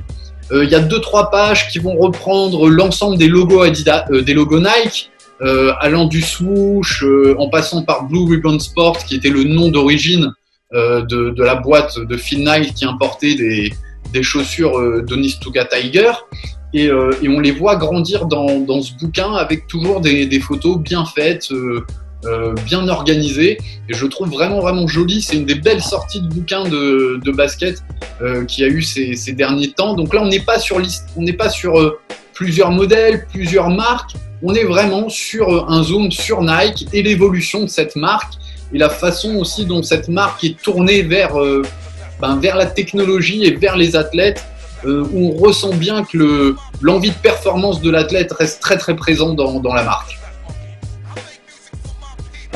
Euh, 0.52 0.64
Il 0.64 0.70
y 0.70 0.74
a 0.74 0.80
deux 0.80 1.00
trois 1.00 1.30
pages 1.30 1.68
qui 1.68 1.78
vont 1.78 1.96
reprendre 1.96 2.68
l'ensemble 2.68 3.18
des 3.18 3.28
logos 3.28 3.62
Adidas, 3.62 4.06
euh, 4.10 4.22
des 4.22 4.34
logos 4.34 4.60
Nike, 4.60 5.10
euh, 5.40 5.72
allant 5.80 6.06
du 6.06 6.22
swoosh, 6.22 7.04
en 7.38 7.48
passant 7.48 7.82
par 7.82 8.04
Blue 8.04 8.28
Ribbon 8.28 8.58
Sport, 8.58 8.98
qui 9.04 9.14
était 9.16 9.30
le 9.30 9.44
nom 9.44 9.68
d'origine 9.70 10.32
de, 10.72 11.42
la 11.42 11.54
boîte 11.54 11.98
de 11.98 12.16
Phil 12.16 12.42
Knight 12.42 12.74
qui 12.74 12.84
importait 12.84 13.34
des, 13.34 13.72
des 14.12 14.22
chaussures 14.22 15.02
d'Onistuka 15.02 15.64
Tiger. 15.64 16.12
Et, 16.74 16.90
on 16.92 17.40
les 17.40 17.52
voit 17.52 17.76
grandir 17.76 18.26
dans, 18.26 18.58
dans 18.58 18.82
ce 18.82 18.92
bouquin 18.94 19.32
avec 19.34 19.66
toujours 19.66 20.00
des 20.00 20.40
photos 20.40 20.78
bien 20.78 21.04
faites, 21.06 21.48
euh, 22.24 22.54
bien 22.64 22.88
organisées. 22.88 23.58
Et 23.88 23.94
je 23.94 24.06
trouve 24.06 24.30
vraiment, 24.30 24.60
vraiment 24.60 24.86
joli. 24.86 25.22
C'est 25.22 25.36
une 25.36 25.46
des 25.46 25.54
belles 25.54 25.82
sorties 25.82 26.20
de 26.20 26.28
bouquins 26.28 26.64
de, 26.64 27.20
de 27.24 27.30
basket 27.30 27.82
euh, 28.22 28.44
qui 28.44 28.64
a 28.64 28.68
eu 28.68 28.82
ces, 28.82 29.14
ces 29.14 29.32
derniers 29.32 29.70
temps. 29.70 29.94
Donc 29.94 30.12
là, 30.14 30.22
on 30.22 30.28
n'est 30.28 30.40
pas 30.40 30.58
sur, 30.58 30.78
liste- 30.78 31.08
on 31.16 31.22
n'est 31.22 31.32
pas 31.32 31.50
sur 31.50 31.78
euh, 31.78 31.98
plusieurs 32.34 32.70
modèles, 32.70 33.26
plusieurs 33.32 33.70
marques. 33.70 34.12
On 34.42 34.54
est 34.54 34.64
vraiment 34.64 35.08
sur 35.08 35.48
euh, 35.48 35.64
un 35.68 35.82
zoom 35.82 36.10
sur 36.10 36.42
Nike 36.42 36.88
et 36.92 37.02
l'évolution 37.02 37.62
de 37.62 37.68
cette 37.68 37.96
marque 37.96 38.34
et 38.72 38.78
la 38.78 38.90
façon 38.90 39.36
aussi 39.36 39.64
dont 39.64 39.82
cette 39.82 40.08
marque 40.08 40.44
est 40.44 40.60
tournée 40.60 41.02
vers, 41.02 41.34
ben, 42.20 42.36
vers 42.38 42.54
la 42.56 42.66
technologie 42.66 43.44
et 43.44 43.52
vers 43.56 43.76
les 43.76 43.96
athlètes, 43.96 44.44
où 44.84 45.32
on 45.34 45.36
ressent 45.36 45.74
bien 45.74 46.04
que 46.04 46.18
le- 46.18 46.56
l'envie 46.82 47.10
de 47.10 47.16
performance 47.16 47.80
de 47.80 47.90
l'athlète 47.90 48.30
reste 48.32 48.60
très 48.60 48.76
très 48.76 48.94
présent 48.94 49.32
dans, 49.32 49.58
dans 49.58 49.72
la 49.72 49.84
marque. 49.84 50.17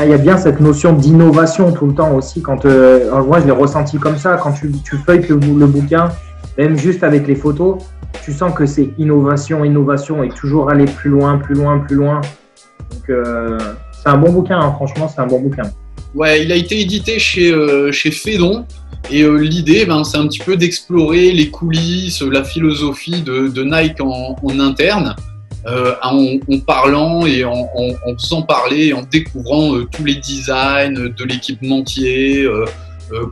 Il 0.05 0.11
y 0.11 0.15
a 0.15 0.19
bien 0.19 0.37
cette 0.37 0.61
notion 0.61 0.93
d'innovation 0.93 1.73
tout 1.73 1.87
le 1.87 1.95
temps 1.95 2.15
aussi. 2.15 2.43
Quand 2.43 2.65
euh, 2.65 3.23
moi, 3.23 3.41
je 3.41 3.47
l'ai 3.47 3.53
ressenti 3.53 3.99
comme 3.99 4.17
ça. 4.17 4.39
Quand 4.43 4.53
tu, 4.53 4.71
feuilles 5.05 5.27
le, 5.29 5.67
bouquin, 5.67 6.11
même 6.59 6.77
juste 6.77 7.03
avec 7.03 7.27
les 7.27 7.35
photos, 7.35 7.79
tu 8.25 8.33
sens 8.33 8.55
que 8.55 8.67
c'est 8.67 8.91
innovation, 8.99 9.65
innovation 9.65 10.23
et 10.23 10.29
toujours 10.29 10.71
aller 10.71 10.85
plus 10.85 11.11
loin, 11.11 11.39
plus 11.39 11.55
loin, 11.55 11.79
plus 11.79 11.97
loin. 11.97 12.21
Euh, 13.09 13.59
c'est 13.93 14.09
un 14.09 14.19
bon 14.19 14.33
bouquin. 14.33 14.59
Hein. 14.59 14.73
franchement, 14.73 15.09
c'est 15.09 15.21
un 15.21 15.27
bon 15.27 15.41
bouquin. 15.41 15.65
Ouais, 16.15 16.43
il 16.43 16.53
a 16.53 16.57
été 16.57 16.81
édité 16.81 17.19
chez, 17.19 17.53
euh, 17.53 17.91
chez 17.93 18.11
Fédon. 18.11 18.67
Et 19.11 19.23
euh, 19.23 19.37
l'idée, 19.37 19.85
ben, 19.85 20.05
c'est 20.05 20.19
un 20.19 20.27
petit 20.27 20.39
peu 20.39 20.57
d'explorer 20.57 21.33
les 21.33 21.51
coulisses, 21.51 22.23
la 22.23 22.45
philosophie 22.45 23.23
de, 23.23 23.63
Nike 23.63 24.01
en 24.01 24.61
interne, 24.61 25.17
euh, 25.67 25.95
en, 26.03 26.39
en, 26.51 26.59
parlant 26.59 27.25
et 27.25 27.45
en, 27.45 27.69
en, 27.75 28.43
parler, 28.43 28.93
en 28.93 29.03
découvrant 29.03 29.77
euh, 29.77 29.85
tous 29.85 30.05
les 30.05 30.17
designs 30.17 31.13
de 31.17 31.25
l'équipementier, 31.25 32.43
euh, 32.43 32.65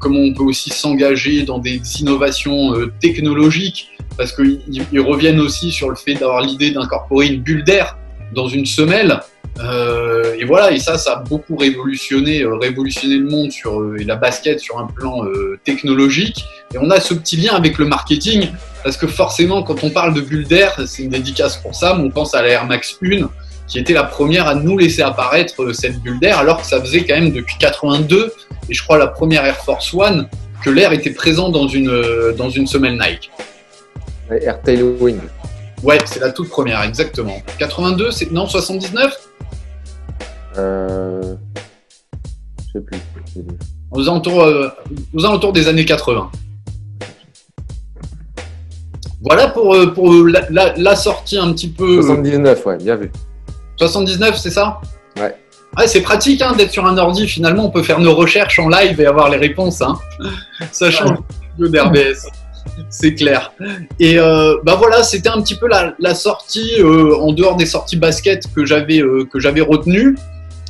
comment 0.00 0.20
on 0.20 0.32
peut 0.32 0.44
aussi 0.44 0.70
s'engager 0.70 1.42
dans 1.42 1.58
des 1.58 1.80
innovations 2.00 2.74
technologiques, 3.00 3.88
parce 4.16 4.32
qu'ils 4.32 5.00
reviennent 5.00 5.40
aussi 5.40 5.72
sur 5.72 5.88
le 5.88 5.96
fait 5.96 6.14
d'avoir 6.14 6.42
l'idée 6.42 6.70
d'incorporer 6.70 7.28
une 7.28 7.40
bulle 7.40 7.64
d'air 7.64 7.96
dans 8.34 8.46
une 8.46 8.66
semelle. 8.66 9.20
Euh, 9.62 10.34
et 10.38 10.44
voilà, 10.44 10.72
et 10.72 10.78
ça, 10.78 10.96
ça 10.96 11.12
a 11.12 11.16
beaucoup 11.16 11.56
révolutionné, 11.56 12.42
euh, 12.42 12.56
révolutionné 12.56 13.16
le 13.16 13.28
monde 13.28 13.52
sur 13.52 13.80
euh, 13.80 13.96
et 13.98 14.04
la 14.04 14.16
basket 14.16 14.60
sur 14.60 14.78
un 14.78 14.86
plan 14.86 15.22
technologique. 15.64 16.44
Et 16.74 16.78
on 16.78 16.90
a 16.90 17.00
ce 17.00 17.14
petit 17.14 17.36
lien 17.36 17.54
avec 17.54 17.78
le 17.78 17.86
marketing, 17.86 18.48
parce 18.82 18.96
que 18.96 19.06
forcément, 19.06 19.62
quand 19.62 19.84
on 19.84 19.90
parle 19.90 20.14
de 20.14 20.20
bulle 20.20 20.46
d'air, 20.46 20.80
c'est 20.86 21.02
une 21.02 21.10
dédicace 21.10 21.56
pour 21.56 21.74
ça, 21.74 21.94
mais 21.94 22.04
on 22.04 22.10
pense 22.10 22.34
à 22.34 22.42
la 22.42 22.48
Air 22.48 22.66
Max 22.66 22.96
1, 23.02 23.28
qui 23.66 23.78
était 23.78 23.92
la 23.92 24.04
première 24.04 24.46
à 24.46 24.54
nous 24.54 24.78
laisser 24.78 25.02
apparaître 25.02 25.72
cette 25.72 26.00
bulle 26.00 26.18
d'air, 26.20 26.38
alors 26.38 26.60
que 26.60 26.66
ça 26.66 26.80
faisait 26.80 27.04
quand 27.04 27.14
même 27.14 27.32
depuis 27.32 27.56
82, 27.58 28.32
et 28.68 28.74
je 28.74 28.82
crois 28.82 28.98
la 28.98 29.08
première 29.08 29.44
Air 29.44 29.56
Force 29.56 29.92
One, 29.92 30.28
que 30.64 30.70
l'air 30.70 30.92
était 30.92 31.10
présent 31.10 31.48
dans 31.48 31.68
une, 31.68 32.34
dans 32.36 32.50
une 32.50 32.66
semelle 32.66 32.98
Nike. 32.98 33.30
Air 34.30 34.60
Tailwind. 34.62 35.20
Ouais, 35.82 35.98
c'est 36.04 36.20
la 36.20 36.30
toute 36.30 36.50
première, 36.50 36.82
exactement. 36.82 37.42
82, 37.58 38.10
c'est 38.10 38.30
non 38.30 38.46
79 38.46 39.29
euh... 40.58 41.34
Je 42.58 42.78
sais 42.78 42.84
plus. 42.84 42.98
Aux 43.90 44.08
alentours, 44.08 44.42
euh, 44.42 44.68
aux 45.12 45.24
alentours 45.24 45.52
des 45.52 45.68
années 45.68 45.84
80. 45.84 46.30
Voilà 49.22 49.48
pour, 49.48 49.74
euh, 49.74 49.92
pour 49.92 50.12
la, 50.26 50.48
la, 50.50 50.74
la, 50.76 50.96
sortie 50.96 51.36
un 51.36 51.52
petit 51.52 51.68
peu. 51.68 52.00
79, 52.00 52.66
ouais, 52.66 52.78
bien 52.78 52.96
vu. 52.96 53.10
79, 53.76 54.36
c'est 54.38 54.50
ça? 54.50 54.80
Ouais. 55.16 55.34
Ouais, 55.76 55.86
c'est 55.86 56.00
pratique 56.00 56.42
hein, 56.42 56.54
d'être 56.56 56.70
sur 56.70 56.86
un 56.86 56.96
ordi. 56.98 57.28
Finalement, 57.28 57.66
on 57.66 57.70
peut 57.70 57.82
faire 57.82 58.00
nos 58.00 58.14
recherches 58.14 58.58
en 58.58 58.68
live 58.68 59.00
et 59.00 59.06
avoir 59.06 59.28
les 59.28 59.36
réponses. 59.36 59.82
Hein. 59.82 59.98
Ça 60.72 60.90
change 60.90 61.18
le 61.58 61.68
d'RBS. 61.68 62.26
C'est 62.88 63.14
clair. 63.14 63.52
Et 63.98 64.18
euh, 64.18 64.56
bah 64.64 64.76
voilà, 64.76 65.02
c'était 65.02 65.28
un 65.28 65.40
petit 65.40 65.54
peu 65.54 65.68
la, 65.68 65.94
la 65.98 66.14
sortie 66.14 66.74
euh, 66.78 67.16
en 67.16 67.32
dehors 67.32 67.56
des 67.56 67.66
sorties 67.66 67.96
basket 67.96 68.52
que 68.54 68.64
j'avais 68.64 69.00
euh, 69.00 69.26
que 69.30 69.38
j'avais 69.38 69.60
retenues. 69.60 70.16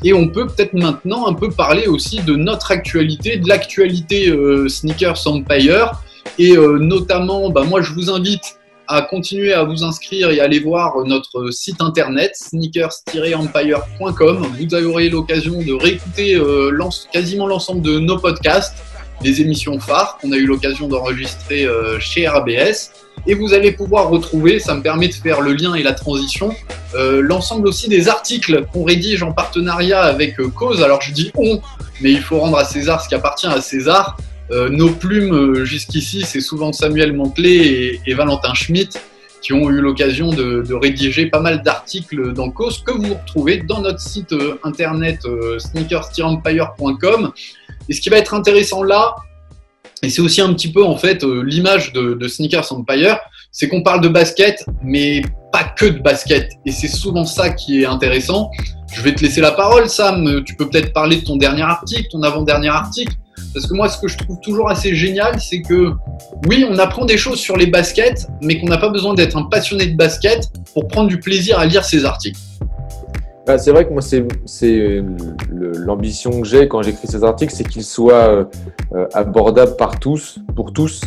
Et 0.02 0.12
on 0.12 0.28
peut 0.28 0.46
peut-être 0.46 0.74
maintenant 0.74 1.26
un 1.26 1.34
peu 1.34 1.50
parler 1.50 1.86
aussi 1.86 2.20
de 2.20 2.34
notre 2.34 2.70
actualité, 2.70 3.36
de 3.36 3.48
l'actualité 3.48 4.28
euh, 4.28 4.68
Sneakers 4.68 5.26
Empire. 5.26 5.92
Et 6.38 6.56
euh, 6.56 6.78
notamment, 6.78 7.50
bah 7.50 7.64
moi, 7.64 7.82
je 7.82 7.92
vous 7.92 8.10
invite 8.10 8.60
à 8.90 9.02
continuer 9.02 9.52
à 9.52 9.62
vous 9.62 9.84
inscrire 9.84 10.30
et 10.30 10.40
aller 10.40 10.58
voir 10.58 10.96
notre 11.04 11.52
site 11.52 11.80
internet 11.80 12.32
sneakers-empire.com. 12.34 14.46
Vous 14.58 14.74
aurez 14.74 15.08
l'occasion 15.08 15.62
de 15.62 15.72
réécouter 15.72 16.34
euh, 16.34 16.76
quasiment 17.12 17.46
l'ensemble 17.46 17.82
de 17.82 18.00
nos 18.00 18.18
podcasts, 18.18 18.74
des 19.22 19.40
émissions 19.40 19.78
phares 19.78 20.18
qu'on 20.20 20.32
a 20.32 20.36
eu 20.36 20.46
l'occasion 20.46 20.88
d'enregistrer 20.88 21.64
euh, 21.64 21.98
chez 22.00 22.26
RBS. 22.28 22.92
Et 23.26 23.34
vous 23.34 23.52
allez 23.52 23.72
pouvoir 23.72 24.08
retrouver, 24.08 24.58
ça 24.58 24.74
me 24.74 24.82
permet 24.82 25.08
de 25.08 25.14
faire 25.14 25.42
le 25.42 25.52
lien 25.52 25.74
et 25.74 25.82
la 25.82 25.92
transition, 25.92 26.54
euh, 26.94 27.20
l'ensemble 27.20 27.68
aussi 27.68 27.88
des 27.88 28.08
articles 28.08 28.64
qu'on 28.72 28.84
rédige 28.84 29.22
en 29.22 29.32
partenariat 29.32 30.00
avec 30.00 30.40
euh, 30.40 30.48
Cause. 30.48 30.82
Alors 30.82 31.02
je 31.02 31.12
dis 31.12 31.30
on, 31.34 31.60
mais 32.00 32.12
il 32.12 32.20
faut 32.20 32.38
rendre 32.38 32.56
à 32.56 32.64
César 32.64 33.02
ce 33.02 33.08
qui 33.08 33.14
appartient 33.14 33.46
à 33.46 33.60
César. 33.60 34.16
Euh, 34.50 34.68
nos 34.68 34.90
plumes 34.90 35.32
euh, 35.32 35.64
jusqu'ici, 35.64 36.22
c'est 36.22 36.40
souvent 36.40 36.72
Samuel 36.72 37.12
Mantelet 37.12 37.56
et, 37.56 38.00
et, 38.06 38.14
Valentin 38.14 38.52
Schmitt 38.54 39.00
qui 39.42 39.52
ont 39.52 39.70
eu 39.70 39.80
l'occasion 39.80 40.30
de, 40.30 40.62
de, 40.62 40.74
rédiger 40.74 41.26
pas 41.26 41.40
mal 41.40 41.62
d'articles 41.62 42.32
dans 42.32 42.50
Cause 42.50 42.82
que 42.84 42.90
vous 42.90 43.14
retrouvez 43.14 43.58
dans 43.58 43.80
notre 43.80 44.00
site 44.00 44.32
euh, 44.32 44.58
internet 44.64 45.20
sneakers-empire.com. 45.58 47.32
Et 47.90 47.94
ce 47.94 48.00
qui 48.00 48.08
va 48.08 48.16
être 48.16 48.32
intéressant 48.32 48.82
là, 48.82 49.16
et 50.02 50.08
c'est 50.08 50.22
aussi 50.22 50.40
un 50.40 50.54
petit 50.54 50.72
peu 50.72 50.82
en 50.82 50.96
fait 50.96 51.22
euh, 51.24 51.42
l'image 51.42 51.92
de, 51.92 52.14
de, 52.14 52.28
Sneakers 52.28 52.72
Empire, 52.72 53.18
c'est 53.52 53.68
qu'on 53.68 53.82
parle 53.82 54.00
de 54.00 54.08
basket, 54.08 54.64
mais 54.82 55.20
pas 55.52 55.64
que 55.64 55.86
de 55.86 55.98
basket. 55.98 56.52
Et 56.64 56.72
c'est 56.72 56.88
souvent 56.88 57.26
ça 57.26 57.50
qui 57.50 57.82
est 57.82 57.86
intéressant. 57.86 58.50
Je 58.94 59.02
vais 59.02 59.14
te 59.14 59.22
laisser 59.22 59.40
la 59.40 59.50
parole, 59.50 59.88
Sam. 59.88 60.42
Tu 60.44 60.54
peux 60.54 60.68
peut-être 60.68 60.92
parler 60.92 61.16
de 61.16 61.24
ton 61.24 61.36
dernier 61.36 61.62
article, 61.62 62.06
ton 62.10 62.22
avant-dernier 62.22 62.68
article. 62.68 63.12
Parce 63.52 63.66
que 63.66 63.74
moi, 63.74 63.88
ce 63.88 63.98
que 63.98 64.08
je 64.08 64.16
trouve 64.16 64.38
toujours 64.40 64.70
assez 64.70 64.94
génial, 64.94 65.40
c'est 65.40 65.60
que 65.60 65.92
oui, 66.46 66.64
on 66.68 66.78
apprend 66.78 67.04
des 67.04 67.18
choses 67.18 67.40
sur 67.40 67.56
les 67.56 67.66
baskets, 67.66 68.28
mais 68.40 68.60
qu'on 68.60 68.66
n'a 68.66 68.78
pas 68.78 68.90
besoin 68.90 69.14
d'être 69.14 69.36
un 69.36 69.44
passionné 69.44 69.86
de 69.86 69.96
basket 69.96 70.48
pour 70.72 70.86
prendre 70.86 71.08
du 71.08 71.18
plaisir 71.18 71.58
à 71.58 71.66
lire 71.66 71.84
ces 71.84 72.04
articles. 72.04 72.38
Bah, 73.50 73.58
c'est 73.58 73.72
vrai 73.72 73.84
que 73.84 73.92
moi, 73.92 74.00
c'est 74.00 75.04
l'ambition 75.50 76.40
que 76.40 76.46
j'ai 76.46 76.68
quand 76.68 76.82
j'écris 76.82 77.08
ces 77.08 77.24
articles, 77.24 77.52
c'est 77.52 77.66
qu'ils 77.66 77.82
soient 77.82 78.46
euh, 78.94 79.06
abordables 79.12 79.74
par 79.74 79.98
tous, 79.98 80.38
pour 80.54 80.72
tous. 80.72 81.00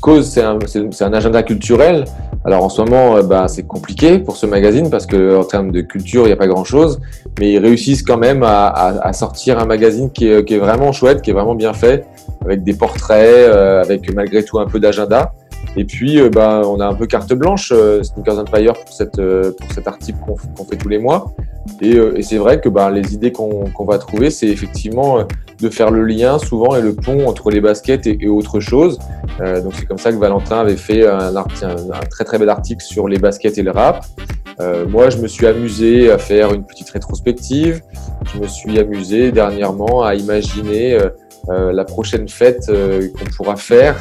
Cause, 0.00 0.28
c'est 0.28 0.44
un, 0.44 1.12
agenda 1.12 1.42
culturel. 1.42 2.04
Alors 2.44 2.62
en 2.62 2.68
ce 2.68 2.82
moment, 2.82 3.20
bah, 3.24 3.48
c'est 3.48 3.64
compliqué 3.64 4.20
pour 4.20 4.36
ce 4.36 4.46
magazine 4.46 4.90
parce 4.90 5.06
que 5.06 5.36
en 5.36 5.42
termes 5.42 5.72
de 5.72 5.80
culture, 5.80 6.22
il 6.22 6.26
n'y 6.26 6.32
a 6.32 6.36
pas 6.36 6.46
grand-chose, 6.46 7.00
mais 7.40 7.54
ils 7.54 7.58
réussissent 7.58 8.04
quand 8.04 8.16
même 8.16 8.44
à, 8.44 9.12
sortir 9.12 9.58
un 9.58 9.66
magazine 9.66 10.12
qui 10.12 10.28
est, 10.28 10.58
vraiment 10.58 10.92
chouette, 10.92 11.20
qui 11.20 11.30
est 11.30 11.34
vraiment 11.34 11.56
bien 11.56 11.72
fait, 11.72 12.06
avec 12.44 12.62
des 12.62 12.74
portraits, 12.74 13.26
euh, 13.26 13.82
avec 13.82 14.14
malgré 14.14 14.44
tout 14.44 14.60
un 14.60 14.66
peu 14.66 14.78
d'agenda. 14.78 15.32
Et 15.78 15.84
puis, 15.84 16.20
euh, 16.20 16.28
bah, 16.28 16.62
on 16.64 16.80
a 16.80 16.86
un 16.86 16.94
peu 16.94 17.06
carte 17.06 17.32
blanche, 17.34 17.72
euh, 17.72 18.02
Sneakers 18.02 18.40
Empire, 18.40 18.72
pour, 18.72 18.92
cette, 18.92 19.20
euh, 19.20 19.52
pour 19.52 19.70
cet 19.70 19.86
article 19.86 20.18
qu'on 20.26 20.34
qu 20.34 20.70
fait 20.70 20.76
tous 20.76 20.88
les 20.88 20.98
mois. 20.98 21.32
Et, 21.80 22.22
c'est 22.22 22.38
vrai 22.38 22.60
que 22.60 22.68
bah, 22.68 22.90
les 22.90 23.14
idées 23.14 23.30
qu'on 23.30 23.66
qu 23.66 23.86
va 23.86 23.98
trouver, 23.98 24.30
c'est 24.30 24.48
effectivement 24.48 25.24
de 25.60 25.70
faire 25.70 25.92
le 25.92 26.02
lien 26.02 26.40
souvent 26.40 26.74
et 26.74 26.82
le 26.82 26.94
pont 26.94 27.28
entre 27.28 27.50
les 27.50 27.60
baskets 27.60 28.08
et, 28.08 28.26
autre 28.26 28.58
chose. 28.58 28.98
Donc 29.38 29.74
c'est 29.74 29.84
comme 29.84 29.98
ça 29.98 30.10
que 30.10 30.16
Valentin 30.16 30.60
avait 30.60 30.76
fait 30.76 31.06
un, 31.06 31.30
très 32.10 32.24
très 32.24 32.38
bel 32.38 32.48
article 32.48 32.82
sur 32.82 33.06
les 33.06 33.18
baskets 33.18 33.58
et 33.58 33.62
le 33.62 33.70
rap. 33.70 34.04
Moi, 34.88 35.10
je 35.10 35.18
me 35.18 35.28
suis 35.28 35.46
amusé 35.46 36.10
à 36.10 36.18
faire 36.18 36.54
une 36.54 36.64
petite 36.64 36.90
rétrospective. 36.90 37.82
Je 38.32 38.40
me 38.40 38.46
suis 38.46 38.78
amusé 38.78 39.30
dernièrement 39.30 40.02
à 40.02 40.14
imaginer 40.14 40.98
la 41.48 41.84
prochaine 41.84 42.28
fête 42.28 42.66
qu'on 42.66 43.30
pourra 43.36 43.56
faire 43.56 43.96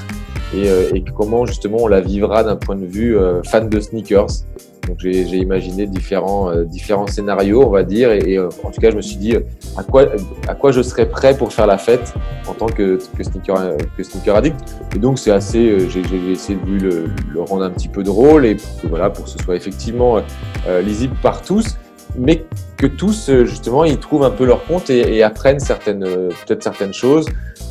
et, 0.54 0.68
et, 0.96 1.04
comment 1.16 1.46
justement 1.46 1.78
on 1.82 1.88
la 1.88 2.02
vivra 2.02 2.44
d'un 2.44 2.56
point 2.56 2.76
de 2.76 2.86
vue 2.86 3.18
fan 3.44 3.70
de 3.70 3.80
sneakers. 3.80 4.44
Donc 4.88 5.00
j'ai 5.02 5.38
imaginé 5.38 5.86
différents, 5.86 6.50
euh, 6.50 6.64
différents 6.64 7.08
scénarios, 7.08 7.62
on 7.66 7.70
va 7.70 7.84
dire, 7.84 8.12
et, 8.12 8.34
et, 8.34 8.40
en 8.40 8.50
tout 8.50 8.80
cas 8.80 8.90
je 8.90 8.96
me 8.96 9.02
suis 9.02 9.18
dit 9.18 9.36
à 9.76 9.84
quoi, 9.84 10.06
à 10.48 10.56
quoi 10.56 10.72
je 10.72 10.82
serais 10.82 11.10
prêt 11.10 11.36
pour 11.36 11.52
faire 11.52 11.68
la 11.68 11.78
fête 11.78 12.14
en 12.48 12.54
tant 12.54 12.68
que, 12.68 12.98
que, 13.18 13.24
sneaker, 13.24 13.76
que 13.98 14.04
sneaker 14.04 14.38
addict. 14.38 14.56
Et 14.96 15.00
donc 15.00 15.20
c'est 15.20 15.32
assez, 15.32 15.70
euh, 15.70 15.90
j'ai 15.90 16.02
essayé 16.32 16.58
de 16.58 16.84
le, 16.84 17.06
le, 17.34 17.42
rendre 17.42 17.64
un 17.64 17.70
petit 17.70 17.90
peu 17.90 18.02
drôle 18.02 18.46
et 18.46 18.56
pour 18.56 18.82
que, 18.82 18.88
voilà, 18.88 19.10
pour 19.10 19.26
que 19.26 19.30
ce 19.30 19.40
soit 19.40 19.58
effectivement 19.58 20.22
euh, 20.68 20.82
lisible 20.82 21.16
par 21.22 21.42
tous, 21.42 21.78
mais 22.18 22.46
que 22.78 22.88
tous 22.88 23.30
justement 23.44 23.84
ils 23.84 23.98
trouvent 23.98 24.24
un 24.24 24.32
peu 24.32 24.46
leur 24.46 24.64
compte 24.66 24.90
et, 24.90 25.18
et 25.18 25.24
apprennent 25.24 25.60
certaines, 25.60 26.02
peut-être 26.02 26.64
certaines 26.64 26.94
choses. 26.94 27.26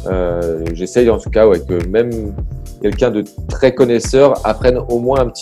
Euh, 0.07 0.65
J'essaye 0.75 1.09
en 1.09 1.19
tout 1.19 1.31
cas 1.31 1.47
ouais, 1.47 1.61
que 1.61 1.87
même 1.87 2.35
quelqu'un 2.81 3.11
de 3.11 3.25
très 3.49 3.75
connaisseur 3.75 4.45
apprenne 4.47 4.79
au 4.89 4.99
moins 4.99 5.33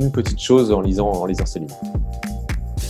une 0.00 0.10
petite 0.12 0.40
chose 0.40 0.72
en 0.72 0.80
lisant, 0.80 1.10
en 1.10 1.26
lisant 1.26 1.46
ces 1.46 1.60
livres. 1.60 1.80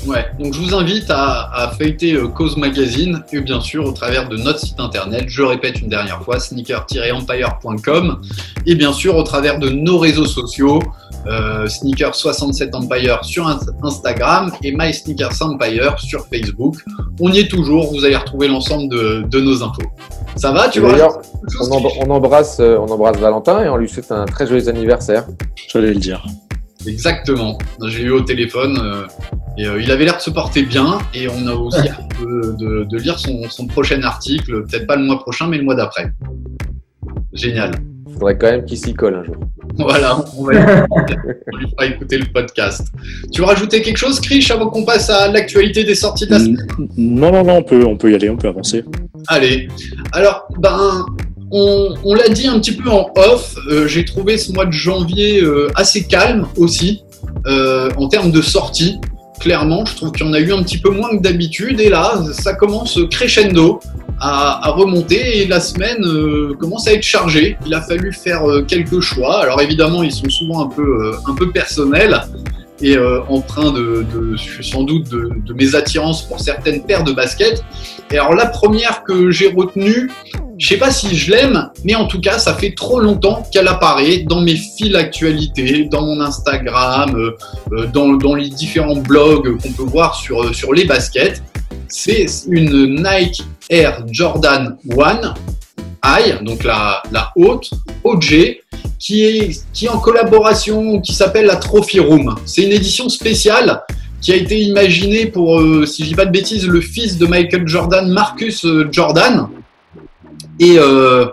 Ouais, 0.07 0.27
donc 0.39 0.53
je 0.53 0.59
vous 0.59 0.75
invite 0.75 1.09
à, 1.11 1.49
à 1.53 1.71
feuilleter 1.71 2.15
euh, 2.15 2.27
Cause 2.27 2.57
Magazine 2.57 3.23
et 3.33 3.41
bien 3.41 3.61
sûr 3.61 3.87
au 3.87 3.93
travers 3.93 4.29
de 4.29 4.37
notre 4.37 4.59
site 4.59 4.81
internet, 4.81 5.27
je 5.29 5.43
répète 5.43 5.81
une 5.81 5.89
dernière 5.89 6.21
fois, 6.23 6.41
sneaker-empire.com 6.41 8.21
et 8.67 8.75
bien 8.75 8.93
sûr 8.93 9.17
au 9.17 9.23
travers 9.23 9.61
de 9.61 9.69
nos 9.69 9.99
réseaux 9.99 10.25
sociaux, 10.25 10.81
euh, 11.29 11.67
Sneaker67 11.67 12.75
Empire 12.75 13.25
sur 13.25 13.47
Instagram 13.83 14.51
et 14.65 14.75
My 14.77 14.93
Sneakers 14.93 15.41
Empire 15.41 16.01
sur 16.01 16.27
Facebook. 16.27 16.77
On 17.21 17.31
y 17.31 17.39
est 17.39 17.49
toujours, 17.49 17.93
vous 17.93 18.05
allez 18.05 18.17
retrouver 18.17 18.49
l'ensemble 18.49 18.89
de, 18.89 19.23
de, 19.29 19.41
nos 19.41 19.63
infos. 19.63 19.83
Ça 20.35 20.51
va, 20.51 20.69
tu 20.69 20.81
vois? 20.81 21.23
on, 21.61 21.71
on, 21.71 22.11
embrasse, 22.11 22.59
euh, 22.59 22.77
on 22.77 22.89
embrasse 22.89 23.19
Valentin 23.19 23.63
et 23.65 23.69
on 23.69 23.77
lui 23.77 23.89
souhaite 23.89 24.11
un 24.11 24.25
très 24.25 24.49
joyeux 24.49 24.69
anniversaire. 24.69 25.27
J'allais 25.69 25.95
le 25.95 26.01
dire. 26.01 26.25
Exactement. 26.87 27.59
J'ai 27.87 28.03
eu 28.03 28.11
au 28.11 28.23
téléphone. 28.23 28.79
Euh, 28.83 29.07
Et 29.59 29.65
il 29.81 29.91
avait 29.91 30.05
l'air 30.05 30.17
de 30.17 30.23
se 30.23 30.31
porter 30.31 30.63
bien 30.63 30.99
et 31.15 31.29
on 31.29 31.47
a 31.47 31.53
aussi 31.55 31.89
hâte 31.89 32.09
de, 32.21 32.85
de, 32.85 32.97
lire 32.97 33.19
son, 33.19 33.43
son 33.51 33.67
prochain 33.67 34.03
article, 34.03 34.65
peut-être 34.65 34.87
pas 34.87 34.97
le 34.97 35.05
mois 35.05 35.19
prochain, 35.19 35.47
mais 35.47 35.59
le 35.59 35.65
mois 35.65 35.75
d'après. 35.75 36.11
Génial. 37.33 37.73
Il 38.09 38.15
faudrait 38.15 38.37
quand 38.37 38.51
même 38.51 38.65
qu'il 38.65 38.79
s'y 38.79 38.95
colle 38.95 39.15
un 39.15 39.25
jour. 39.25 39.37
Voilà, 39.79 40.23
on, 40.37 40.45
va 40.45 40.53
on 41.53 41.57
lui 41.57 41.71
fera 41.71 41.87
écouter 41.87 42.19
le 42.19 42.27
podcast. 42.27 42.89
Tu 43.33 43.41
veux 43.41 43.47
rajouter 43.47 43.81
quelque 43.83 43.97
chose, 43.97 44.21
Krish, 44.21 44.51
avant 44.51 44.69
qu'on 44.69 44.85
passe 44.85 45.09
à 45.09 45.29
l'actualité 45.29 45.85
des 45.85 45.95
sorties 45.95 46.27
de 46.27 46.33
la 46.33 46.39
semaine 46.39 46.67
Non, 46.97 47.33
non, 47.33 47.45
non, 47.45 47.57
on 47.57 47.63
peut, 47.63 47.85
on 47.87 47.97
peut 47.97 48.13
y 48.13 48.15
aller, 48.15 48.29
on 48.29 48.37
peut 48.37 48.49
avancer. 48.49 48.85
Allez. 49.29 49.69
Alors, 50.13 50.47
ben, 50.59 51.07
on, 51.51 51.95
on 52.05 52.15
l'a 52.15 52.29
dit 52.29 52.49
un 52.49 52.59
petit 52.59 52.73
peu 52.73 52.91
en 52.91 53.11
off, 53.17 53.57
euh, 53.71 53.87
j'ai 53.87 54.05
trouvé 54.05 54.37
ce 54.37 54.53
mois 54.53 54.67
de 54.67 54.73
janvier 54.73 55.41
euh, 55.43 55.69
assez 55.75 56.05
calme 56.05 56.47
aussi, 56.57 57.03
euh, 57.47 57.91
en 57.97 58.09
termes 58.09 58.31
de 58.31 58.43
sorties. 58.43 58.99
Clairement, 59.41 59.85
je 59.85 59.97
trouve 59.97 60.13
qu'il 60.13 60.27
y 60.27 60.29
en 60.29 60.33
a 60.33 60.41
eu 60.41 60.53
un 60.53 60.63
petit 60.63 60.79
peu 60.79 60.91
moins 60.91 61.17
que 61.17 61.23
d'habitude, 61.23 61.81
et 61.81 61.89
là, 61.89 62.23
ça 62.33 62.55
commence 62.55 62.99
crescendo 63.11 63.81
à, 64.23 64.71
remonter 64.71 65.43
et 65.43 65.47
la 65.47 65.61
semaine 65.61 66.05
euh, 66.05 66.55
commence 66.59 66.87
à 66.87 66.93
être 66.93 67.03
chargée. 67.03 67.59
Il 67.67 67.75
a 67.75 67.83
fallu 67.83 68.13
faire 68.13 68.49
euh, 68.49 68.63
quelques 68.63 69.01
choix. 69.01 69.43
Alors 69.43 69.61
évidemment, 69.61 70.03
ils 70.03 70.13
sont 70.13 70.29
souvent 70.29 70.65
un 70.65 70.69
peu, 70.69 70.83
euh, 70.83 71.17
un 71.27 71.35
peu 71.35 71.51
personnels 71.51 72.23
et 72.81 72.99
empreints 73.29 73.71
de, 73.71 74.05
de, 74.13 74.37
sans 74.61 74.83
doute 74.83 75.09
de, 75.09 75.31
de, 75.47 75.55
mes 75.55 75.77
attirances 75.77 76.23
pour 76.23 76.41
certaines 76.41 76.83
paires 76.83 77.05
de 77.05 77.13
baskets. 77.13 77.63
Et 78.11 78.19
alors 78.19 78.35
la 78.35 78.47
première 78.47 79.05
que 79.05 79.31
j'ai 79.31 79.53
retenue, 79.53 80.11
je 80.63 80.69
sais 80.69 80.77
pas 80.77 80.93
si 80.93 81.17
je 81.17 81.33
l'aime, 81.33 81.71
mais 81.83 81.97
en 81.97 82.07
tout 82.07 82.21
cas, 82.21 82.39
ça 82.39 82.55
fait 82.55 82.73
trop 82.73 83.01
longtemps 83.01 83.43
qu'elle 83.53 83.67
apparaît 83.67 84.19
dans 84.19 84.41
mes 84.41 84.55
fils 84.55 84.91
d'actualité, 84.91 85.89
dans 85.91 86.03
mon 86.03 86.21
Instagram, 86.21 87.33
dans, 87.93 88.13
dans 88.13 88.35
les 88.37 88.49
différents 88.49 88.95
blogs 88.95 89.61
qu'on 89.61 89.73
peut 89.73 89.83
voir 89.83 90.15
sur, 90.15 90.55
sur 90.55 90.73
les 90.73 90.85
baskets. 90.85 91.43
C'est 91.89 92.27
une 92.49 93.03
Nike 93.03 93.43
Air 93.71 94.05
Jordan 94.09 94.77
1 94.89 95.35
High, 96.05 96.45
donc 96.45 96.63
la, 96.63 97.03
la 97.11 97.33
haute, 97.35 97.71
OG, 98.05 98.61
qui 99.01 99.25
est, 99.25 99.65
qui 99.73 99.89
en 99.89 99.99
collaboration, 99.99 101.01
qui 101.01 101.13
s'appelle 101.13 101.47
la 101.47 101.57
Trophy 101.57 101.99
Room. 101.99 102.37
C'est 102.45 102.63
une 102.63 102.73
édition 102.73 103.09
spéciale 103.09 103.83
qui 104.21 104.33
a 104.33 104.37
été 104.37 104.61
imaginée 104.61 105.27
pour, 105.27 105.59
euh, 105.59 105.87
si 105.87 106.05
je 106.05 106.11
dis 106.11 106.15
pas 106.15 106.27
de 106.27 106.31
bêtises, 106.31 106.69
le 106.69 106.81
fils 106.81 107.19
de 107.19 107.27
Michael 107.27 107.67
Jordan, 107.67 108.09
Marcus 108.09 108.65
euh, 108.65 108.89
Jordan. 108.93 109.49
Et, 110.61 110.79
euh, 110.79 111.27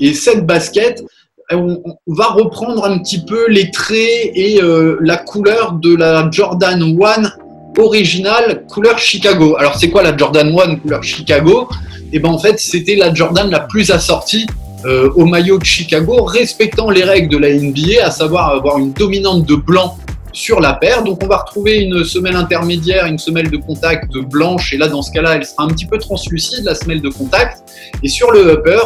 et 0.00 0.14
cette 0.14 0.46
basket, 0.46 1.02
on, 1.50 1.80
va 2.06 2.26
reprendre 2.26 2.84
un 2.84 2.98
petit 2.98 3.24
peu 3.24 3.48
les 3.48 3.70
traits 3.70 4.32
et 4.34 4.60
la 5.00 5.16
couleur 5.16 5.72
de 5.72 5.96
la 5.96 6.28
Jordan 6.30 6.82
1 6.82 7.80
originale 7.80 8.66
couleur 8.68 8.98
Chicago. 8.98 9.56
Alors 9.58 9.76
c'est 9.76 9.88
quoi 9.88 10.02
la 10.02 10.16
Jordan 10.16 10.54
1 10.54 10.76
couleur 10.76 11.02
Chicago? 11.02 11.68
Et 12.12 12.16
eh 12.16 12.18
ben 12.18 12.30
en 12.30 12.38
fait 12.38 12.58
c'était 12.58 12.96
la 12.96 13.12
Jordan 13.14 13.50
la 13.50 13.60
plus 13.60 13.90
assortie 13.90 14.46
euh, 14.84 15.10
au 15.16 15.24
maillot 15.26 15.58
de 15.58 15.64
Chicago, 15.64 16.22
respectant 16.22 16.88
les 16.88 17.02
règles 17.02 17.28
de 17.28 17.38
la 17.38 17.52
NBA, 17.52 18.04
à 18.04 18.10
savoir 18.10 18.50
avoir 18.50 18.78
une 18.78 18.92
dominante 18.92 19.44
de 19.44 19.56
blanc 19.56 19.98
sur 20.38 20.60
la 20.60 20.74
paire. 20.74 21.02
Donc 21.02 21.22
on 21.22 21.26
va 21.26 21.38
retrouver 21.38 21.78
une 21.78 22.04
semelle 22.04 22.36
intermédiaire, 22.36 23.06
une 23.06 23.18
semelle 23.18 23.50
de 23.50 23.56
contact 23.56 24.16
blanche, 24.16 24.72
et 24.72 24.78
là 24.78 24.88
dans 24.88 25.02
ce 25.02 25.10
cas-là 25.12 25.36
elle 25.36 25.44
sera 25.44 25.64
un 25.64 25.68
petit 25.68 25.86
peu 25.86 25.98
translucide, 25.98 26.64
la 26.64 26.74
semelle 26.74 27.00
de 27.00 27.08
contact. 27.08 27.64
Et 28.02 28.08
sur 28.08 28.30
le 28.30 28.52
upper, 28.52 28.78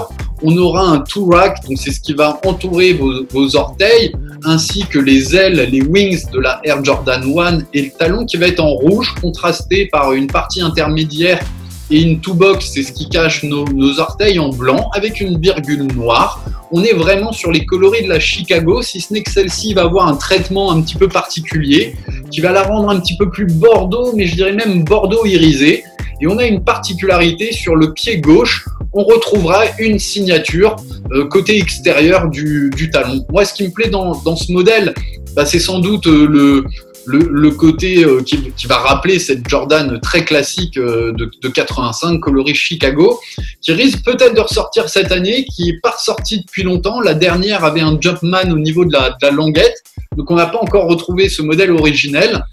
on 0.42 0.56
aura 0.56 0.82
un 0.82 1.00
two 1.00 1.26
rack, 1.26 1.62
donc 1.68 1.78
c'est 1.78 1.92
ce 1.92 2.00
qui 2.00 2.14
va 2.14 2.40
entourer 2.44 2.94
vos, 2.94 3.24
vos, 3.30 3.54
orteils, 3.54 4.12
ainsi 4.44 4.84
que 4.86 4.98
les 4.98 5.36
ailes, 5.36 5.68
les 5.70 5.82
wings 5.82 6.30
de 6.32 6.40
la 6.40 6.60
Air 6.64 6.82
Jordan 6.82 7.22
1 7.22 7.58
et 7.74 7.82
le 7.82 7.90
talon 7.90 8.24
qui 8.24 8.38
va 8.38 8.48
être 8.48 8.60
en 8.60 8.72
rouge, 8.72 9.14
contrasté 9.20 9.86
par 9.86 10.12
une 10.12 10.26
partie 10.26 10.62
intermédiaire 10.62 11.38
et 11.92 12.00
une 12.00 12.20
two 12.20 12.32
box, 12.32 12.70
c'est 12.72 12.82
ce 12.82 12.92
qui 12.92 13.08
cache 13.08 13.42
nos, 13.42 13.66
orteils 14.00 14.38
en 14.38 14.48
blanc 14.48 14.88
avec 14.94 15.20
une 15.20 15.38
virgule 15.38 15.82
noire. 15.94 16.42
On 16.70 16.82
est 16.82 16.94
vraiment 16.94 17.32
sur 17.32 17.52
les 17.52 17.66
coloris 17.66 18.04
de 18.04 18.08
la 18.08 18.18
Chicago, 18.18 18.80
si 18.80 19.00
ce 19.02 19.12
n'est 19.12 19.22
que 19.22 19.30
celle-ci 19.30 19.74
va 19.74 19.82
avoir 19.82 20.08
un 20.08 20.16
traitement 20.16 20.72
un 20.72 20.80
petit 20.80 20.94
peu 20.94 21.06
particulier 21.06 21.94
qui 22.30 22.40
va 22.40 22.50
la 22.50 22.62
rendre 22.62 22.88
un 22.88 22.98
petit 22.98 23.16
peu 23.18 23.28
plus 23.28 23.46
bordeaux, 23.46 24.14
mais 24.16 24.26
je 24.26 24.34
dirais 24.34 24.54
même 24.54 24.84
bordeaux 24.84 25.26
irisé. 25.26 25.84
Et 26.22 26.26
on 26.26 26.38
a 26.38 26.46
une 26.46 26.64
particularité 26.64 27.52
sur 27.52 27.76
le 27.76 27.92
pied 27.92 28.18
gauche, 28.18 28.64
on 28.94 29.04
retrouvera 29.04 29.64
une 29.78 29.98
signature 29.98 30.76
euh, 31.12 31.26
côté 31.26 31.58
extérieur 31.58 32.30
du, 32.30 32.70
talon. 32.90 33.24
Moi, 33.30 33.44
ce 33.44 33.52
qui 33.52 33.64
me 33.64 33.70
plaît 33.70 33.90
dans, 33.90 34.16
dans 34.22 34.36
ce 34.36 34.50
modèle, 34.50 34.94
bah, 35.34 35.44
c'est 35.44 35.58
sans 35.58 35.78
doute 35.78 36.06
euh, 36.06 36.26
le, 36.26 36.64
le, 37.06 37.50
côté 37.50 38.04
euh, 38.04 38.22
qui, 38.22 38.66
va 38.66 38.76
rappeler 38.76 39.18
cette 39.18 39.48
Jordan 39.48 40.00
très 40.00 40.24
classique 40.24 40.76
euh, 40.76 41.12
de, 41.12 41.48
85, 41.48 42.20
coloris 42.20 42.54
Chicago, 42.54 43.20
qui 43.60 43.72
risque 43.72 44.04
peut-être 44.04 44.34
de 44.34 44.40
ressortir 44.40 44.88
cette 44.88 45.12
année, 45.12 45.44
qui 45.44 45.66
n'est 45.66 45.80
pas 45.80 45.90
ressorti 45.90 46.40
depuis 46.40 46.62
longtemps. 46.62 47.00
La 47.00 47.14
dernière 47.14 47.64
avait 47.64 47.80
un 47.80 47.98
Jumpman 48.00 48.50
au 48.50 48.58
niveau 48.58 48.84
de 48.84 48.92
la, 48.92 49.10
de 49.10 49.16
la 49.22 49.30
languette, 49.30 49.82
donc 50.16 50.30
on 50.30 50.36
n'a 50.36 50.46
pas 50.46 50.58
encore 50.58 50.88
retrouvé 50.88 51.28
ce 51.28 51.42
modèle 51.42 51.70
originel. 51.72 52.44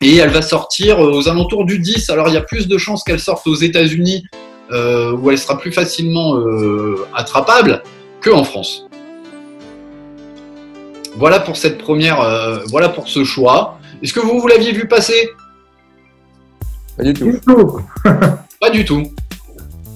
Et 0.00 0.16
elle 0.16 0.30
va 0.30 0.42
sortir 0.42 0.98
euh, 0.98 1.12
aux 1.12 1.28
alentours 1.28 1.64
du 1.64 1.78
10. 1.78 2.10
Alors 2.10 2.28
il 2.28 2.34
y 2.34 2.38
a 2.38 2.42
plus 2.42 2.66
de 2.66 2.78
chances 2.78 3.04
qu'elle 3.04 3.20
sorte 3.20 3.46
aux 3.46 3.54
États-Unis, 3.54 4.24
où 4.70 5.30
elle 5.30 5.36
sera 5.36 5.58
plus 5.58 5.70
facilement 5.70 6.42
attrapable, 7.14 7.82
qu'en 8.22 8.42
France. 8.42 8.86
Voilà 11.16 11.40
pour 11.40 11.56
cette 11.56 11.78
première, 11.78 12.20
euh, 12.20 12.60
voilà 12.70 12.88
pour 12.88 13.08
ce 13.08 13.24
choix. 13.24 13.78
Est-ce 14.02 14.12
que 14.12 14.20
vous, 14.20 14.40
vous 14.40 14.46
l'aviez 14.46 14.72
vu 14.72 14.88
passer? 14.88 15.30
Pas 16.96 17.04
du 17.04 17.14
tout. 17.14 17.38
Pas 18.60 18.70
du 18.70 18.84
tout. 18.84 19.02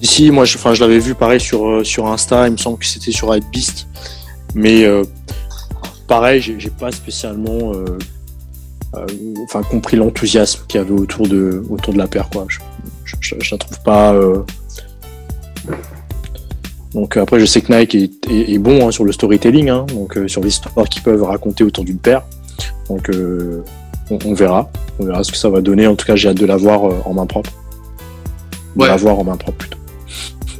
Ici, 0.01 0.29
moi, 0.29 0.45
je, 0.45 0.57
je 0.57 0.81
l'avais 0.81 0.99
vu 0.99 1.15
pareil 1.15 1.39
sur, 1.39 1.67
euh, 1.67 1.83
sur 1.83 2.05
Insta. 2.07 2.47
Il 2.47 2.51
me 2.51 2.57
semble 2.57 2.77
que 2.77 2.85
c'était 2.85 3.11
sur 3.11 3.33
Beast. 3.51 3.87
Mais 4.53 4.83
euh, 4.85 5.03
pareil, 6.07 6.41
j'ai 6.41 6.69
pas 6.69 6.91
spécialement 6.91 7.73
enfin, 9.43 9.61
compris 9.63 9.97
l'enthousiasme 9.97 10.65
qu'il 10.67 10.79
y 10.79 10.83
avait 10.83 10.91
autour 10.91 11.27
de, 11.27 11.63
autour 11.69 11.93
de 11.93 11.97
la 11.97 12.07
paire. 12.07 12.29
Quoi. 12.29 12.47
Je, 12.49 12.59
je, 13.19 13.51
la 13.51 13.57
trouve 13.57 13.79
pas 13.81 14.13
donc 16.93 17.17
euh, 17.17 17.21
après, 17.21 17.39
je 17.39 17.45
sais 17.45 17.61
que 17.61 17.73
Nike 17.73 17.95
est, 18.29 18.57
bon 18.57 18.87
hein, 18.87 18.91
sur 18.91 19.03
le 19.03 19.11
storytelling, 19.11 19.69
hein, 19.69 19.85
donc 19.93 20.17
euh, 20.17 20.27
sur 20.27 20.41
l'histoire 20.41 20.87
qu'ils 20.87 21.01
peuvent 21.01 21.23
raconter 21.23 21.63
autour 21.63 21.83
d'une 21.83 21.97
paire. 21.97 22.23
Donc 22.89 23.09
euh, 23.09 23.63
on, 24.09 24.33
verra, 24.33 24.71
on 24.99 25.05
verra 25.05 25.23
ce 25.23 25.31
que 25.31 25.37
ça 25.37 25.49
va 25.49 25.61
donner. 25.61 25.87
En 25.87 25.95
tout 25.95 26.05
cas, 26.05 26.15
j'ai 26.15 26.29
hâte 26.29 26.37
de 26.37 26.45
la 26.45 26.57
voir 26.57 26.81
en 27.05 27.13
main 27.13 27.25
propre. 27.25 27.51
De 28.75 28.85
la 28.85 28.95
voir 28.95 29.19
en 29.19 29.23
main 29.23 29.35
propre 29.35 29.57
plutôt. 29.57 29.77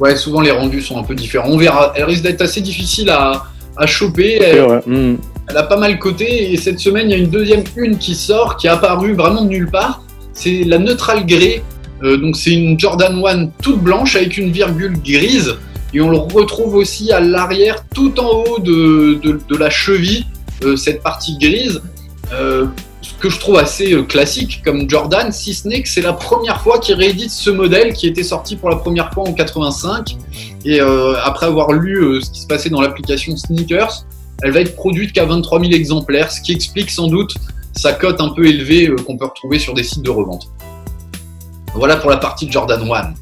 Ouais, 0.00 0.16
souvent 0.16 0.40
les 0.40 0.50
rendus 0.50 0.82
sont 0.82 0.98
un 0.98 1.02
peu 1.02 1.14
différents. 1.14 1.48
On 1.48 1.56
verra. 1.56 1.92
Elle 1.96 2.04
risque 2.04 2.22
d'être 2.22 2.42
assez 2.42 2.60
difficile 2.60 3.10
à, 3.10 3.46
choper. 3.86 4.38
Elle, 4.42 4.82
hmm. 4.86 5.18
elle, 5.48 5.56
a 5.56 5.62
pas 5.62 5.76
mal 5.76 5.98
coté 5.98 6.52
et 6.52 6.56
cette 6.56 6.78
semaine, 6.78 7.08
il 7.08 7.12
y 7.12 7.14
a 7.14 7.18
une 7.22 7.30
deuxième 7.30 7.64
une 7.76 7.96
qui 7.96 8.14
sort, 8.14 8.56
qui 8.56 8.66
est 8.66 8.70
apparue 8.70 9.14
vraiment 9.14 9.42
de 9.42 9.48
nulle 9.48 9.70
part. 9.70 10.02
C'est 10.34 10.62
la 10.64 10.78
Neutral 10.78 11.26
Grey. 11.26 11.62
donc 12.02 12.36
c'est 12.36 12.52
une 12.52 12.78
Jordan 12.78 13.20
1 13.24 13.46
toute 13.62 13.80
blanche 13.80 14.14
avec 14.14 14.36
une 14.36 14.52
virgule 14.52 15.00
grise. 15.02 15.56
Et 15.94 16.00
on 16.00 16.10
le 16.10 16.18
retrouve 16.18 16.74
aussi 16.74 17.12
à 17.12 17.20
l'arrière, 17.20 17.84
tout 17.94 18.18
en 18.20 18.44
haut 18.44 18.58
de, 18.58 19.20
de, 19.22 19.56
la 19.56 19.70
cheville, 19.70 20.26
euh, 20.64 20.76
cette 20.76 21.02
partie 21.02 21.38
grise. 21.38 21.80
Euh, 22.32 22.66
ce 23.00 23.14
que 23.14 23.30
je 23.30 23.38
trouve 23.38 23.56
assez 23.56 23.94
euh, 23.94 24.02
classique 24.02 24.60
comme 24.62 24.88
Jordan, 24.88 25.32
si 25.32 25.54
ce 25.54 25.66
n'est 25.66 25.82
que 25.82 25.88
c'est 25.88 26.02
la 26.02 26.12
première 26.12 26.60
fois 26.60 26.78
qu'il 26.78 26.94
réédite 26.96 27.30
ce 27.30 27.48
modèle 27.48 27.94
qui 27.94 28.06
était 28.06 28.22
sorti 28.22 28.56
pour 28.56 28.68
la 28.68 28.76
première 28.76 29.12
fois 29.14 29.26
en 29.26 29.32
85. 29.32 30.16
Et 30.64 30.80
après 30.80 31.46
avoir 31.46 31.72
lu 31.72 32.20
ce 32.20 32.30
qui 32.30 32.40
se 32.40 32.46
passait 32.46 32.68
dans 32.68 32.80
l'application 32.80 33.36
Sneakers, 33.36 34.04
elle 34.42 34.50
va 34.50 34.60
être 34.60 34.74
produite 34.74 35.12
qu'à 35.12 35.24
23 35.24 35.60
000 35.60 35.72
exemplaires, 35.72 36.30
ce 36.30 36.40
qui 36.40 36.52
explique 36.52 36.90
sans 36.90 37.06
doute 37.06 37.34
sa 37.74 37.92
cote 37.92 38.20
un 38.20 38.30
peu 38.30 38.46
élevée 38.46 38.90
qu'on 39.06 39.16
peut 39.16 39.24
retrouver 39.24 39.58
sur 39.58 39.72
des 39.72 39.84
sites 39.84 40.02
de 40.02 40.10
revente. 40.10 40.48
Voilà 41.74 41.96
pour 41.96 42.10
la 42.10 42.16
partie 42.16 42.50
Jordan 42.50 42.82
1. 42.82 43.14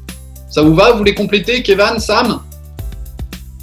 Ça 0.49 0.61
vous 0.61 0.73
va? 0.73 0.91
Vous 0.91 0.97
voulez 0.97 1.13
compléter, 1.13 1.61
Kevin, 1.61 1.99
Sam? 1.99 2.41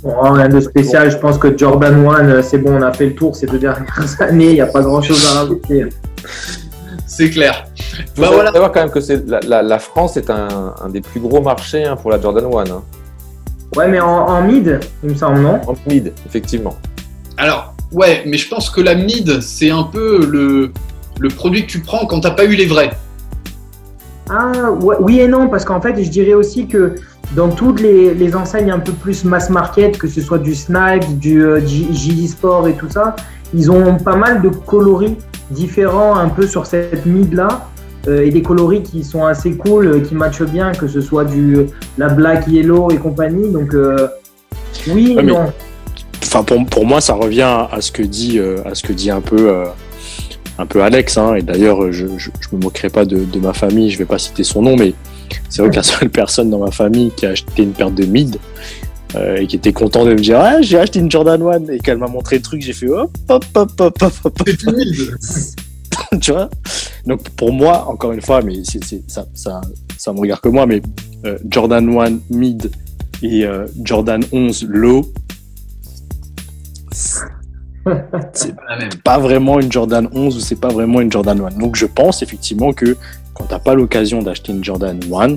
Rien 0.04 0.48
de 0.48 0.60
spécial. 0.60 1.10
Je 1.10 1.16
pense 1.16 1.38
que 1.38 1.56
Jordan 1.56 2.06
1, 2.06 2.28
euh, 2.28 2.42
c'est 2.42 2.58
bon, 2.58 2.76
on 2.78 2.82
a 2.82 2.92
fait 2.92 3.06
le 3.06 3.14
tour 3.14 3.34
ces 3.34 3.46
deux 3.46 3.58
dernières 3.58 4.16
années. 4.20 4.50
Il 4.50 4.54
n'y 4.54 4.60
a 4.60 4.66
pas 4.66 4.82
grand 4.82 5.02
chose 5.02 5.24
à 5.32 5.40
rajouter. 5.40 5.86
C'est 7.06 7.30
clair. 7.30 7.64
Il 8.16 8.20
bah, 8.20 8.30
voilà. 8.32 8.52
savoir 8.52 8.72
quand 8.72 8.80
même 8.80 8.90
que 8.90 9.00
la, 9.48 9.62
la, 9.62 9.78
France 9.78 10.16
est 10.16 10.30
un, 10.30 10.74
des 10.88 11.00
plus 11.00 11.20
gros 11.20 11.40
marchés 11.40 11.84
hein, 11.84 11.96
pour 11.96 12.10
la 12.10 12.20
Jordan 12.20 12.44
1. 12.44 12.70
Hein. 12.70 12.82
Ouais, 13.76 13.88
mais 13.88 14.00
en, 14.00 14.42
mid, 14.42 14.80
il 15.02 15.10
me 15.10 15.14
semble, 15.14 15.40
non? 15.40 15.60
En 15.66 15.74
mid, 15.86 16.12
effectivement. 16.26 16.76
Alors, 17.36 17.74
ouais, 17.92 18.22
mais 18.26 18.36
je 18.36 18.48
pense 18.48 18.70
que 18.70 18.80
la 18.80 18.94
mid, 18.94 19.40
c'est 19.40 19.70
un 19.70 19.84
peu 19.84 20.26
le, 20.26 20.72
le 21.18 21.28
produit 21.28 21.66
que 21.66 21.70
tu 21.72 21.80
prends 21.80 22.06
quand 22.06 22.20
tu 22.20 22.28
n'as 22.28 22.34
pas 22.34 22.44
eu 22.44 22.54
les 22.54 22.66
vrais. 22.66 22.90
Ah, 24.30 24.70
oui 24.80 25.20
et 25.20 25.28
non, 25.28 25.48
parce 25.48 25.64
qu'en 25.64 25.80
fait, 25.80 26.02
je 26.02 26.08
dirais 26.08 26.34
aussi 26.34 26.66
que 26.66 26.94
dans 27.32 27.48
toutes 27.48 27.80
les, 27.80 28.36
enseignes 28.36 28.70
un 28.70 28.78
peu 28.78 28.92
plus 28.92 29.24
mass 29.24 29.50
market, 29.50 29.98
que 29.98 30.06
ce 30.08 30.20
soit 30.20 30.38
du 30.38 30.54
Snipe, 30.54 31.18
du 31.18 31.42
euh, 31.44 31.60
Sport 32.28 32.68
et 32.68 32.74
tout 32.74 32.88
ça, 32.90 33.16
ils 33.52 33.70
ont 33.70 33.96
pas 33.96 34.16
mal 34.16 34.42
de 34.42 34.48
coloris 34.48 35.16
différents 35.50 36.16
un 36.16 36.28
peu 36.28 36.46
sur 36.46 36.66
cette 36.66 37.06
mid 37.06 37.32
là. 37.34 37.68
euh, 38.08 38.24
et 38.24 38.30
des 38.30 38.42
coloris 38.42 38.82
qui 38.82 39.02
sont 39.04 39.24
assez 39.24 39.56
cool, 39.56 39.86
euh, 39.86 40.00
qui 40.00 40.14
matchent 40.14 40.42
bien, 40.42 40.72
que 40.72 40.88
ce 40.88 41.00
soit 41.00 41.24
du 41.24 41.66
la 41.98 42.08
black, 42.08 42.46
yellow 42.46 42.90
et 42.90 42.96
compagnie. 42.98 43.50
Donc 43.50 43.74
euh, 43.74 44.08
oui 44.88 45.14
Ouais, 45.16 45.22
non. 45.22 45.52
Enfin, 46.22 46.42
pour, 46.42 46.64
pour 46.66 46.86
moi, 46.86 47.00
ça 47.00 47.14
revient 47.14 47.66
à 47.70 47.80
ce 47.80 47.92
que 47.92 48.02
dit, 48.02 48.38
euh, 48.38 48.58
à 48.64 48.74
ce 48.74 48.82
que 48.82 48.92
dit 48.92 49.10
un 49.10 49.20
peu, 49.20 49.48
euh, 49.50 49.64
un 50.58 50.66
peu 50.66 50.82
Alex. 50.82 51.16
Hein, 51.16 51.34
et 51.34 51.42
d'ailleurs, 51.42 51.92
je, 51.92 52.06
je, 52.16 52.30
je 52.40 52.48
me 52.56 52.60
moquerai 52.62 52.88
pas 52.88 53.04
de, 53.04 53.24
de 53.24 53.38
ma 53.38 53.52
famille. 53.52 53.90
Je 53.90 53.98
vais 53.98 54.04
pas 54.04 54.18
citer 54.18 54.42
son 54.42 54.62
nom, 54.62 54.76
mais 54.76 54.94
c'est 55.48 55.62
vrai 55.62 55.70
que 55.70 55.76
la 55.76 55.82
seule 55.82 56.10
personne 56.10 56.50
dans 56.50 56.58
ma 56.58 56.70
famille 56.70 57.10
qui 57.16 57.26
a 57.26 57.30
acheté 57.30 57.62
une 57.62 57.72
paire 57.72 57.90
de 57.90 58.04
mid 58.04 58.36
euh, 59.14 59.36
et 59.36 59.46
qui 59.46 59.56
était 59.56 59.72
content 59.72 60.04
de 60.04 60.10
me 60.10 60.18
dire 60.18 60.40
ah 60.40 60.60
j'ai 60.60 60.78
acheté 60.78 60.98
une 60.98 61.10
Jordan 61.10 61.40
1 61.42 61.72
et 61.72 61.78
qu'elle 61.78 61.98
m'a 61.98 62.08
montré 62.08 62.36
le 62.36 62.42
truc, 62.42 62.62
j'ai 62.62 62.72
fait 62.72 62.88
hop 62.88 63.10
hop 63.28 63.44
hop 63.54 63.80
hop 63.80 64.02
hop, 64.02 64.12
hop, 64.24 64.44
timide. 64.58 65.16
tu 66.20 66.32
vois? 66.32 66.50
Donc 67.06 67.28
pour 67.30 67.52
moi, 67.52 67.86
encore 67.88 68.12
une 68.12 68.22
fois, 68.22 68.42
mais 68.42 68.62
ça, 69.06 69.24
ça, 69.34 69.60
ça 69.96 70.12
me 70.12 70.20
regarde 70.20 70.40
que 70.40 70.48
moi, 70.48 70.66
mais 70.66 70.82
euh, 71.24 71.38
Jordan 71.48 71.88
1 71.98 72.18
mid 72.30 72.70
et 73.22 73.44
euh, 73.44 73.66
Jordan 73.82 74.22
11 74.32 74.66
low, 74.68 75.12
c'est 78.32 78.54
pas 79.02 79.18
vraiment 79.18 79.60
une 79.60 79.70
Jordan 79.70 80.08
11 80.12 80.36
ou 80.36 80.40
c'est 80.40 80.60
pas 80.60 80.68
vraiment 80.68 81.00
une 81.00 81.10
Jordan 81.10 81.40
1. 81.40 81.58
Donc 81.58 81.76
je 81.76 81.86
pense 81.86 82.22
effectivement 82.22 82.72
que 82.72 82.96
quand 83.34 83.44
t'as 83.44 83.58
pas 83.58 83.74
l'occasion 83.74 84.22
d'acheter 84.22 84.52
une 84.52 84.62
Jordan 84.64 84.98
1, 85.12 85.36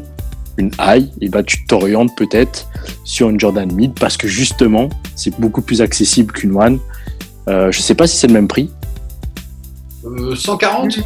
une 0.58 0.72
high, 0.80 1.10
et 1.22 1.30
ben 1.30 1.44
tu 1.44 1.66
t'orientes 1.66 2.16
peut-être 2.18 2.68
sur 3.04 3.30
une 3.30 3.40
Jordan 3.40 3.72
mid 3.72 3.94
parce 4.00 4.18
que 4.18 4.28
justement 4.28 4.90
c'est 5.16 5.40
beaucoup 5.40 5.62
plus 5.62 5.82
accessible 5.82 6.32
qu'une 6.34 6.56
one. 6.56 6.80
Euh, 7.50 7.72
je 7.72 7.80
sais 7.82 7.96
pas 7.96 8.08
si 8.08 8.18
c'est 8.18 8.28
le 8.28 8.34
même 8.34 8.48
prix. 8.48 8.70
Euh, 10.06 10.36
140 10.36 11.00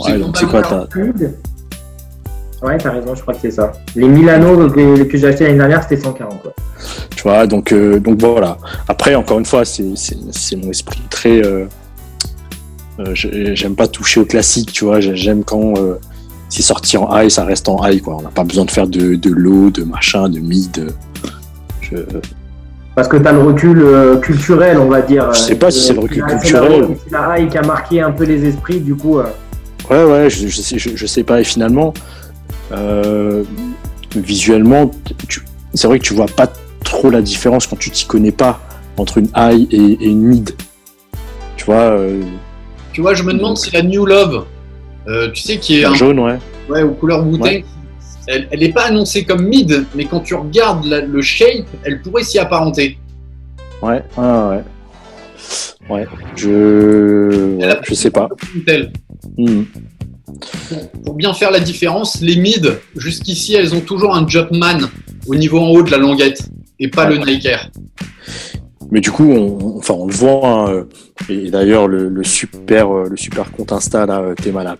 Ouais, 0.00 0.18
donc 0.18 0.36
c'est 0.36 0.46
quoi 0.46 0.86
Mid. 0.96 1.34
Ouais, 2.62 2.78
t'as 2.78 2.92
raison, 2.92 3.14
je 3.14 3.22
crois 3.22 3.34
que 3.34 3.40
c'est 3.40 3.50
ça. 3.50 3.72
Les 3.96 4.06
Milano 4.06 4.68
que, 4.70 5.02
que 5.02 5.18
j'ai 5.18 5.26
acheté 5.26 5.44
l'année 5.44 5.58
dernière, 5.58 5.82
c'était 5.82 6.00
140. 6.00 6.44
ouais. 6.44 6.50
Tu 7.16 7.22
vois, 7.24 7.46
donc, 7.46 7.72
euh, 7.72 7.98
donc 7.98 8.20
voilà. 8.20 8.56
Après, 8.88 9.14
encore 9.16 9.38
une 9.40 9.44
fois, 9.44 9.64
c'est, 9.64 9.96
c'est, 9.96 10.16
c'est 10.30 10.56
mon 10.56 10.70
esprit 10.70 11.00
très. 11.10 11.44
euh, 11.44 11.66
j'aime 13.14 13.74
pas 13.74 13.86
toucher 13.88 14.20
au 14.20 14.24
classique, 14.24 14.72
tu 14.72 14.84
vois. 14.84 15.00
j'ai- 15.00 15.16
J'aime 15.16 15.44
quand 15.44 15.74
euh, 15.76 15.94
c'est 16.48 16.62
sorti 16.62 16.96
en 16.98 17.08
high, 17.16 17.28
ça 17.30 17.44
reste 17.44 17.68
en 17.68 17.84
high, 17.86 18.00
quoi. 18.02 18.16
On 18.18 18.22
n'a 18.22 18.28
pas 18.30 18.44
besoin 18.44 18.64
de 18.64 18.70
faire 18.70 18.86
de, 18.86 19.14
de 19.14 19.30
low, 19.30 19.70
de 19.70 19.82
machin, 19.84 20.28
de 20.28 20.38
mid. 20.38 20.92
Je, 21.80 21.96
Parce 22.94 23.08
que 23.08 23.16
t'as 23.16 23.32
le 23.32 23.40
recul 23.40 23.80
euh, 23.82 24.16
culturel, 24.18 24.78
on 24.78 24.88
va 24.88 25.00
dire. 25.02 25.32
Je 25.32 25.38
sais 25.38 25.54
pas 25.54 25.70
si 25.70 25.80
c'est 25.80 25.94
le 25.94 26.00
recul 26.00 26.24
culturel. 26.26 26.88
C'est 27.04 27.12
la 27.12 27.38
high 27.38 27.48
qui 27.50 27.58
a 27.58 27.62
marqué 27.62 28.00
un 28.02 28.10
peu 28.12 28.24
les 28.24 28.44
esprits, 28.46 28.80
du 28.80 28.94
coup. 28.94 29.18
euh, 29.18 29.24
ouais, 29.90 30.04
ouais, 30.04 30.30
je, 30.30 30.46
je, 30.48 30.60
sais, 30.60 30.78
je, 30.78 30.90
je 30.94 31.06
sais 31.06 31.24
pas. 31.24 31.40
Et 31.40 31.44
finalement, 31.44 31.94
euh, 32.72 33.42
visuellement, 34.14 34.90
tu- 35.28 35.42
c'est 35.74 35.86
vrai 35.86 35.98
que 35.98 36.04
tu 36.04 36.12
vois 36.14 36.26
pas 36.26 36.52
trop 36.84 37.08
la 37.10 37.22
différence 37.22 37.66
quand 37.66 37.78
tu 37.78 37.90
t'y 37.90 38.04
connais 38.06 38.32
pas 38.32 38.60
entre 38.98 39.18
une 39.18 39.28
high 39.36 39.66
et, 39.72 39.76
et 40.04 40.08
une 40.10 40.22
mid. 40.22 40.50
Tu 41.56 41.64
vois, 41.64 41.76
euh, 41.96 42.20
Tu 42.92 43.00
vois, 43.00 43.14
je 43.14 43.22
me 43.22 43.32
demande 43.32 43.56
si 43.56 43.70
la 43.70 43.82
New 43.82 44.04
Love, 44.04 44.44
euh, 45.08 45.30
tu 45.32 45.42
sais, 45.42 45.58
qui 45.58 45.80
est 45.80 45.84
un, 45.84 45.94
jaune, 45.94 46.18
ouais. 46.20 46.38
ouais, 46.68 46.82
aux 46.82 46.92
couleurs 46.92 47.26
Ouais. 47.26 47.64
elle 48.28 48.48
n'est 48.60 48.72
pas 48.72 48.84
annoncée 48.84 49.24
comme 49.24 49.44
mid, 49.46 49.84
mais 49.94 50.04
quand 50.04 50.20
tu 50.20 50.34
regardes 50.34 50.84
la- 50.84 51.00
le 51.00 51.22
shape, 51.22 51.66
elle 51.84 52.00
pourrait 52.02 52.22
s'y 52.22 52.38
apparenter. 52.38 52.98
Ouais, 53.82 54.02
ouais, 54.16 54.24
ouais. 54.24 54.62
Ouais, 55.90 56.06
je, 56.36 57.56
ouais, 57.56 57.76
je 57.82 57.94
sais 57.94 58.10
pas. 58.10 58.28
Hmm. 59.36 59.62
Pour, 60.68 60.90
pour 61.04 61.14
bien 61.14 61.34
faire 61.34 61.50
la 61.50 61.58
différence, 61.60 62.20
les 62.20 62.36
mid, 62.36 62.78
jusqu'ici, 62.96 63.54
elles 63.54 63.74
ont 63.74 63.80
toujours 63.80 64.14
un 64.14 64.26
Jumpman 64.26 64.78
au 65.26 65.34
niveau 65.34 65.58
en 65.58 65.68
haut 65.70 65.82
de 65.82 65.90
la 65.90 65.98
languette 65.98 66.48
et 66.78 66.88
pas 66.88 67.06
le 67.08 67.16
Nike 67.18 67.46
Air. 67.46 67.70
Mais 68.92 69.00
du 69.00 69.10
coup, 69.10 69.24
on, 69.24 69.78
enfin, 69.78 69.94
on 69.94 70.06
le 70.06 70.12
voit. 70.12 70.46
hein, 70.46 70.70
euh, 70.70 70.84
et 71.30 71.50
d'ailleurs, 71.50 71.88
le, 71.88 72.08
le 72.10 72.22
super, 72.24 72.94
euh, 72.94 73.08
le 73.10 73.16
super 73.16 73.50
compte 73.50 73.72
Insta 73.72 74.04
là, 74.06 74.20
euh, 74.20 74.34
Théma 74.34 74.62
la 74.62 74.76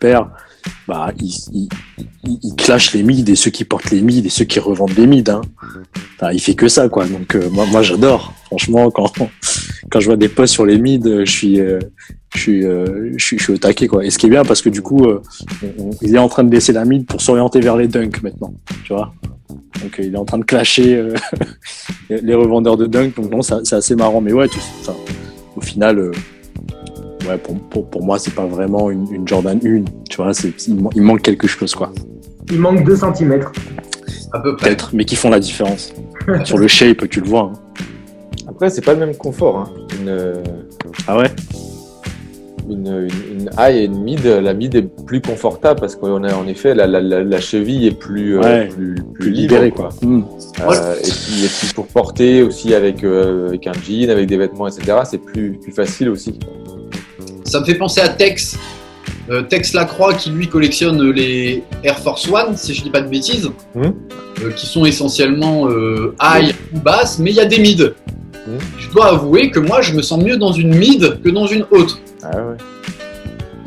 bah, 0.87 1.11
il, 1.19 1.35
il, 1.53 1.69
il, 2.25 2.55
clash 2.57 2.93
les 2.93 3.03
mids 3.03 3.25
et 3.27 3.35
ceux 3.35 3.51
qui 3.51 3.65
portent 3.65 3.91
les 3.91 4.01
mids 4.03 4.25
et 4.25 4.29
ceux 4.29 4.45
qui 4.45 4.61
revendent 4.61 4.95
les 4.97 5.07
mids. 5.07 5.25
Hein. 5.29 5.41
Enfin, 6.17 6.31
il 6.33 6.41
fait 6.41 6.55
que 6.55 6.69
ça, 6.69 6.89
quoi. 6.89 7.07
Donc, 7.07 7.35
euh, 7.35 7.49
moi, 7.51 7.65
moi, 7.67 7.83
j'adore. 7.83 8.33
Franchement, 8.45 8.91
quand 8.91 9.11
quand 9.91 10.01
je 10.01 10.07
vois 10.07 10.17
des 10.17 10.29
posts 10.29 10.53
sur 10.55 10.67
les 10.67 10.79
mids, 10.79 11.01
je 11.05 11.25
suis, 11.31 11.59
euh, 11.59 11.79
je 12.35 12.39
suis, 12.41 12.65
euh, 12.65 13.13
je 13.17 13.25
suis, 13.25 13.39
je 13.39 13.45
suis 13.45 13.53
au 13.55 13.59
taquet, 13.59 13.89
quoi. 13.89 14.05
Et 14.05 14.11
ce 14.11 14.19
qui 14.19 14.27
est 14.27 14.31
bien, 14.31 14.45
parce 14.45 14.61
que 14.63 14.69
du 14.69 14.83
coup, 14.83 15.05
euh, 15.07 15.21
on- 15.79 15.85
on- 15.85 15.91
il 16.03 16.15
est 16.15 16.19
en 16.19 16.29
train 16.29 16.45
de 16.45 16.53
laisser 16.53 16.73
la 16.73 16.85
mid 16.85 17.07
pour 17.07 17.21
s'orienter 17.23 17.61
vers 17.61 17.77
les 17.77 17.89
dunks 17.89 18.23
maintenant. 18.23 18.55
Tu 18.85 18.93
vois? 18.93 19.13
Donc, 19.83 19.99
euh, 19.99 20.05
il 20.05 20.15
est 20.15 20.19
en 20.19 20.25
train 20.25 20.39
de 20.39 20.45
clasher. 20.45 20.95
euh, 20.97 21.15
les 22.11 22.35
revendeurs 22.35 22.77
de 22.77 22.87
dunk. 22.87 23.15
Donc 23.17 23.31
non, 23.31 23.43
c'est 23.43 23.73
assez 23.75 23.95
marrant. 23.97 24.21
Mais 24.21 24.33
ouais, 24.33 24.49
tu- 24.49 24.59
enfin, 24.81 24.95
au 25.57 25.61
final, 25.61 25.99
euh, 25.99 26.13
ouais, 27.29 27.39
pour, 27.39 27.59
pour, 27.69 27.91
pour 27.91 28.05
moi, 28.05 28.19
c'est 28.19 28.35
pas 28.35 28.47
vraiment 28.47 28.91
une, 28.91 29.07
une 29.13 29.27
Jordan 29.29 29.59
1. 29.65 29.85
Tu 30.09 30.17
vois, 30.17 30.33
il, 30.69 30.75
man- 30.77 30.93
il 30.95 31.03
manque 31.03 31.23
quelque 31.23 31.47
chose, 31.47 31.75
quoi. 31.75 31.93
Il 32.51 32.59
manque 32.59 32.85
2 32.85 32.97
cm. 32.97 33.41
À 34.33 34.41
peu 34.41 34.57
près. 34.57 34.69
Peut-être, 34.69 34.91
mais 34.95 35.05
qui 35.05 35.17
font 35.17 35.31
la 35.31 35.41
différence. 35.41 35.93
Sur 36.45 36.59
le 36.59 36.69
shape, 36.69 37.09
tu 37.09 37.21
le 37.21 37.27
vois. 37.29 37.53
hein. 37.55 37.59
Après, 38.49 38.71
c'est 38.71 38.81
pas 38.85 38.95
le 38.95 39.01
même 39.01 39.15
confort. 39.17 39.59
hein. 39.59 39.71
Une, 40.01 40.35
Ah 41.07 41.17
ouais? 41.19 41.31
Une, 42.73 43.09
une, 43.09 43.41
une 43.41 43.51
high 43.59 43.77
et 43.77 43.85
une 43.85 44.03
mid, 44.03 44.25
la 44.25 44.55
mid 44.55 44.75
est 44.75 44.83
plus 45.07 45.21
confortable 45.21 45.81
parce 45.81 45.97
qu'on 45.97 46.25
a 46.25 46.35
en 46.35 46.47
effet 46.47 46.75
la, 46.75 46.87
la, 46.87 47.01
la, 47.01 47.23
la 47.23 47.41
cheville 47.41 47.87
est 47.87 47.99
plus, 47.99 48.39
euh, 48.39 48.41
Ouais, 48.43 48.69
plus, 48.69 48.95
plus, 48.95 49.05
Plus 49.15 49.31
libre, 49.31 49.55
libéré, 49.55 49.71
quoi. 49.71 49.89
Hmm. 50.03 50.23
Euh, 50.61 50.95
et, 50.99 51.03
puis, 51.03 51.45
et 51.45 51.49
puis 51.49 51.69
pour 51.75 51.87
porter 51.87 52.43
aussi 52.43 52.75
avec, 52.75 53.05
euh, 53.05 53.49
avec 53.49 53.67
un 53.67 53.73
jean, 53.73 54.11
avec 54.11 54.27
des 54.27 54.37
vêtements, 54.37 54.69
etc., 54.69 54.99
c'est 55.05 55.19
plus, 55.19 55.59
plus 55.63 55.73
facile 55.73 56.09
aussi. 56.09 56.39
Ça 57.45 57.61
me 57.61 57.65
fait 57.65 57.75
penser 57.75 58.01
à 58.01 58.09
Tex. 58.09 58.57
Euh, 59.31 59.43
Tex 59.43 59.73
Lacroix 59.73 60.15
qui 60.15 60.31
lui 60.31 60.49
collectionne 60.49 61.01
les 61.13 61.63
Air 61.85 61.99
Force 61.99 62.29
One, 62.29 62.57
si 62.57 62.75
je 62.75 62.83
dis 62.83 62.91
pas 62.91 63.01
de 63.03 63.09
bêtises, 63.09 63.49
Mhm. 63.75 63.95
Euh, 64.43 64.51
qui 64.51 64.67
sont 64.67 64.85
essentiellement 64.85 65.69
euh, 65.69 66.15
high 66.23 66.55
ou 66.75 66.81
basse, 66.81 67.19
mais 67.19 67.31
il 67.31 67.37
y 67.37 67.41
a 67.41 67.45
des 67.45 67.59
mid. 67.59 67.95
Je 68.79 68.91
dois 68.91 69.11
avouer 69.11 69.51
que 69.51 69.61
moi 69.61 69.83
je 69.83 69.93
me 69.95 70.03
sens 70.03 70.23
mieux 70.23 70.37
dans 70.37 70.53
une 70.53 70.75
mid 70.75 71.21
que 71.23 71.29
dans 71.31 71.47
une 71.47 71.65
haute, 71.71 71.99
Ah 72.23 72.29
ouais. 72.37 72.57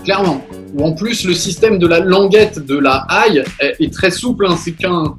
clairement. 0.04 0.46
Ou 0.74 0.84
en 0.84 0.92
plus 0.92 1.24
le 1.26 1.34
système 1.34 1.80
de 1.80 1.88
la 1.88 2.02
languette 2.02 2.60
de 2.60 2.78
la 2.78 3.08
high 3.10 3.44
est, 3.62 3.76
est 3.80 3.94
très 3.94 4.12
souple, 4.12 4.46
hein. 4.46 4.58
c'est 4.62 4.74
qu'un 4.74 5.16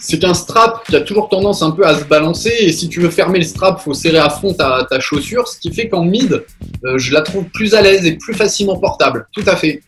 c'est 0.00 0.18
qu'un 0.18 0.34
strap 0.34 0.86
qui 0.86 0.96
a 0.96 1.00
toujours 1.00 1.28
tendance 1.28 1.62
un 1.62 1.70
peu 1.70 1.86
à 1.86 1.98
se 1.98 2.04
balancer 2.04 2.52
et 2.60 2.72
si 2.72 2.88
tu 2.88 3.00
veux 3.00 3.10
fermer 3.10 3.38
le 3.38 3.44
strap, 3.44 3.80
faut 3.80 3.94
serrer 3.94 4.18
à 4.18 4.30
fond 4.30 4.52
ta, 4.54 4.86
ta 4.88 5.00
chaussure, 5.00 5.48
ce 5.48 5.58
qui 5.58 5.72
fait 5.72 5.88
qu'en 5.88 6.04
mid, 6.04 6.44
euh, 6.84 6.98
je 6.98 7.12
la 7.12 7.22
trouve 7.22 7.44
plus 7.44 7.74
à 7.74 7.82
l'aise 7.82 8.06
et 8.06 8.12
plus 8.12 8.34
facilement 8.34 8.76
portable. 8.78 9.26
Tout 9.32 9.42
à 9.46 9.56
fait. 9.56 9.82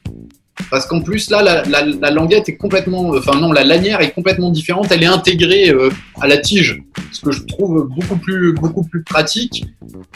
Parce 0.71 0.87
qu'en 0.87 1.01
plus, 1.01 1.31
là, 1.31 1.43
la, 1.43 1.63
la- 1.65 1.87
la 1.87 2.11
languette 2.11 2.49
est 2.49 2.57
complètement. 2.57 3.11
Enfin, 3.11 3.39
non, 3.41 3.53
la 3.53 3.65
lanière 3.65 4.01
est 4.01 4.11
complètement 4.11 4.51
différente. 4.51 4.89
Elle 4.91 5.03
est 5.03 5.07
intégrée 5.07 5.71
euh, 5.71 5.91
à 6.21 6.27
la 6.27 6.39
tige. 6.39 6.83
Ce 7.13 7.21
que 7.21 7.33
je 7.33 7.43
trouve 7.43 7.89
beaucoup 7.89 8.17
plus, 8.17 8.53
beaucoup 8.53 8.85
plus 8.85 9.03
pratique. 9.03 9.65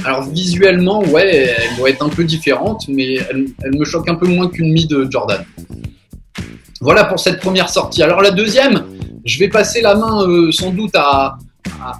Alors, 0.04 0.22
visuellement, 0.28 1.02
ouais, 1.04 1.54
elle 1.56 1.76
doit 1.76 1.90
être 1.90 2.04
un 2.04 2.08
peu 2.08 2.24
différente, 2.24 2.86
mais 2.88 3.14
elle, 3.30 3.46
me 3.76 3.84
choque 3.84 4.08
un 4.08 4.14
peu 4.14 4.26
moins 4.26 4.48
qu'une 4.48 4.72
mid 4.72 4.92
Jordan. 5.10 5.44
Voilà 6.80 7.04
pour 7.04 7.18
cette 7.18 7.40
première 7.40 7.68
sortie. 7.68 8.02
Alors, 8.02 8.20
la 8.22 8.30
deuxième, 8.30 8.84
je 9.24 9.38
vais 9.38 9.48
passer 9.48 9.80
la 9.80 9.94
main 9.94 10.28
euh, 10.28 10.52
sans 10.52 10.70
doute 10.70 10.94
à, 10.94 11.38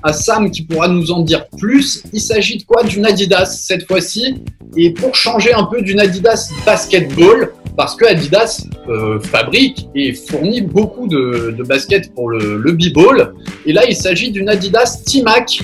à 0.03 0.13
Sam 0.13 0.51
qui 0.51 0.63
pourra 0.63 0.89
nous 0.89 1.11
en 1.11 1.21
dire 1.23 1.47
plus. 1.59 2.03
Il 2.13 2.21
s'agit 2.21 2.59
de 2.59 2.65
quoi? 2.65 2.83
D'une 2.83 3.07
Adidas 3.07 3.47
cette 3.47 3.87
fois-ci. 3.87 4.43
Et 4.77 4.91
pour 4.91 5.15
changer 5.15 5.53
un 5.55 5.65
peu 5.65 5.81
d'une 5.83 6.01
Adidas 6.01 6.51
basketball, 6.67 7.53
parce 7.77 7.97
que 7.97 8.05
Adidas 8.05 8.67
euh, 8.89 9.19
fabrique 9.21 9.89
et 9.95 10.13
fournit 10.13 10.61
beaucoup 10.61 11.09
de, 11.09 11.55
baskets 11.67 12.13
pour 12.15 12.31
le, 12.31 12.59
le 12.59 12.73
b-ball. 12.73 13.35
Et 13.67 13.73
là, 13.73 13.85
il 13.89 13.97
s'agit 13.97 14.31
d'une 14.31 14.49
Adidas 14.49 15.03
T-Mac 15.07 15.61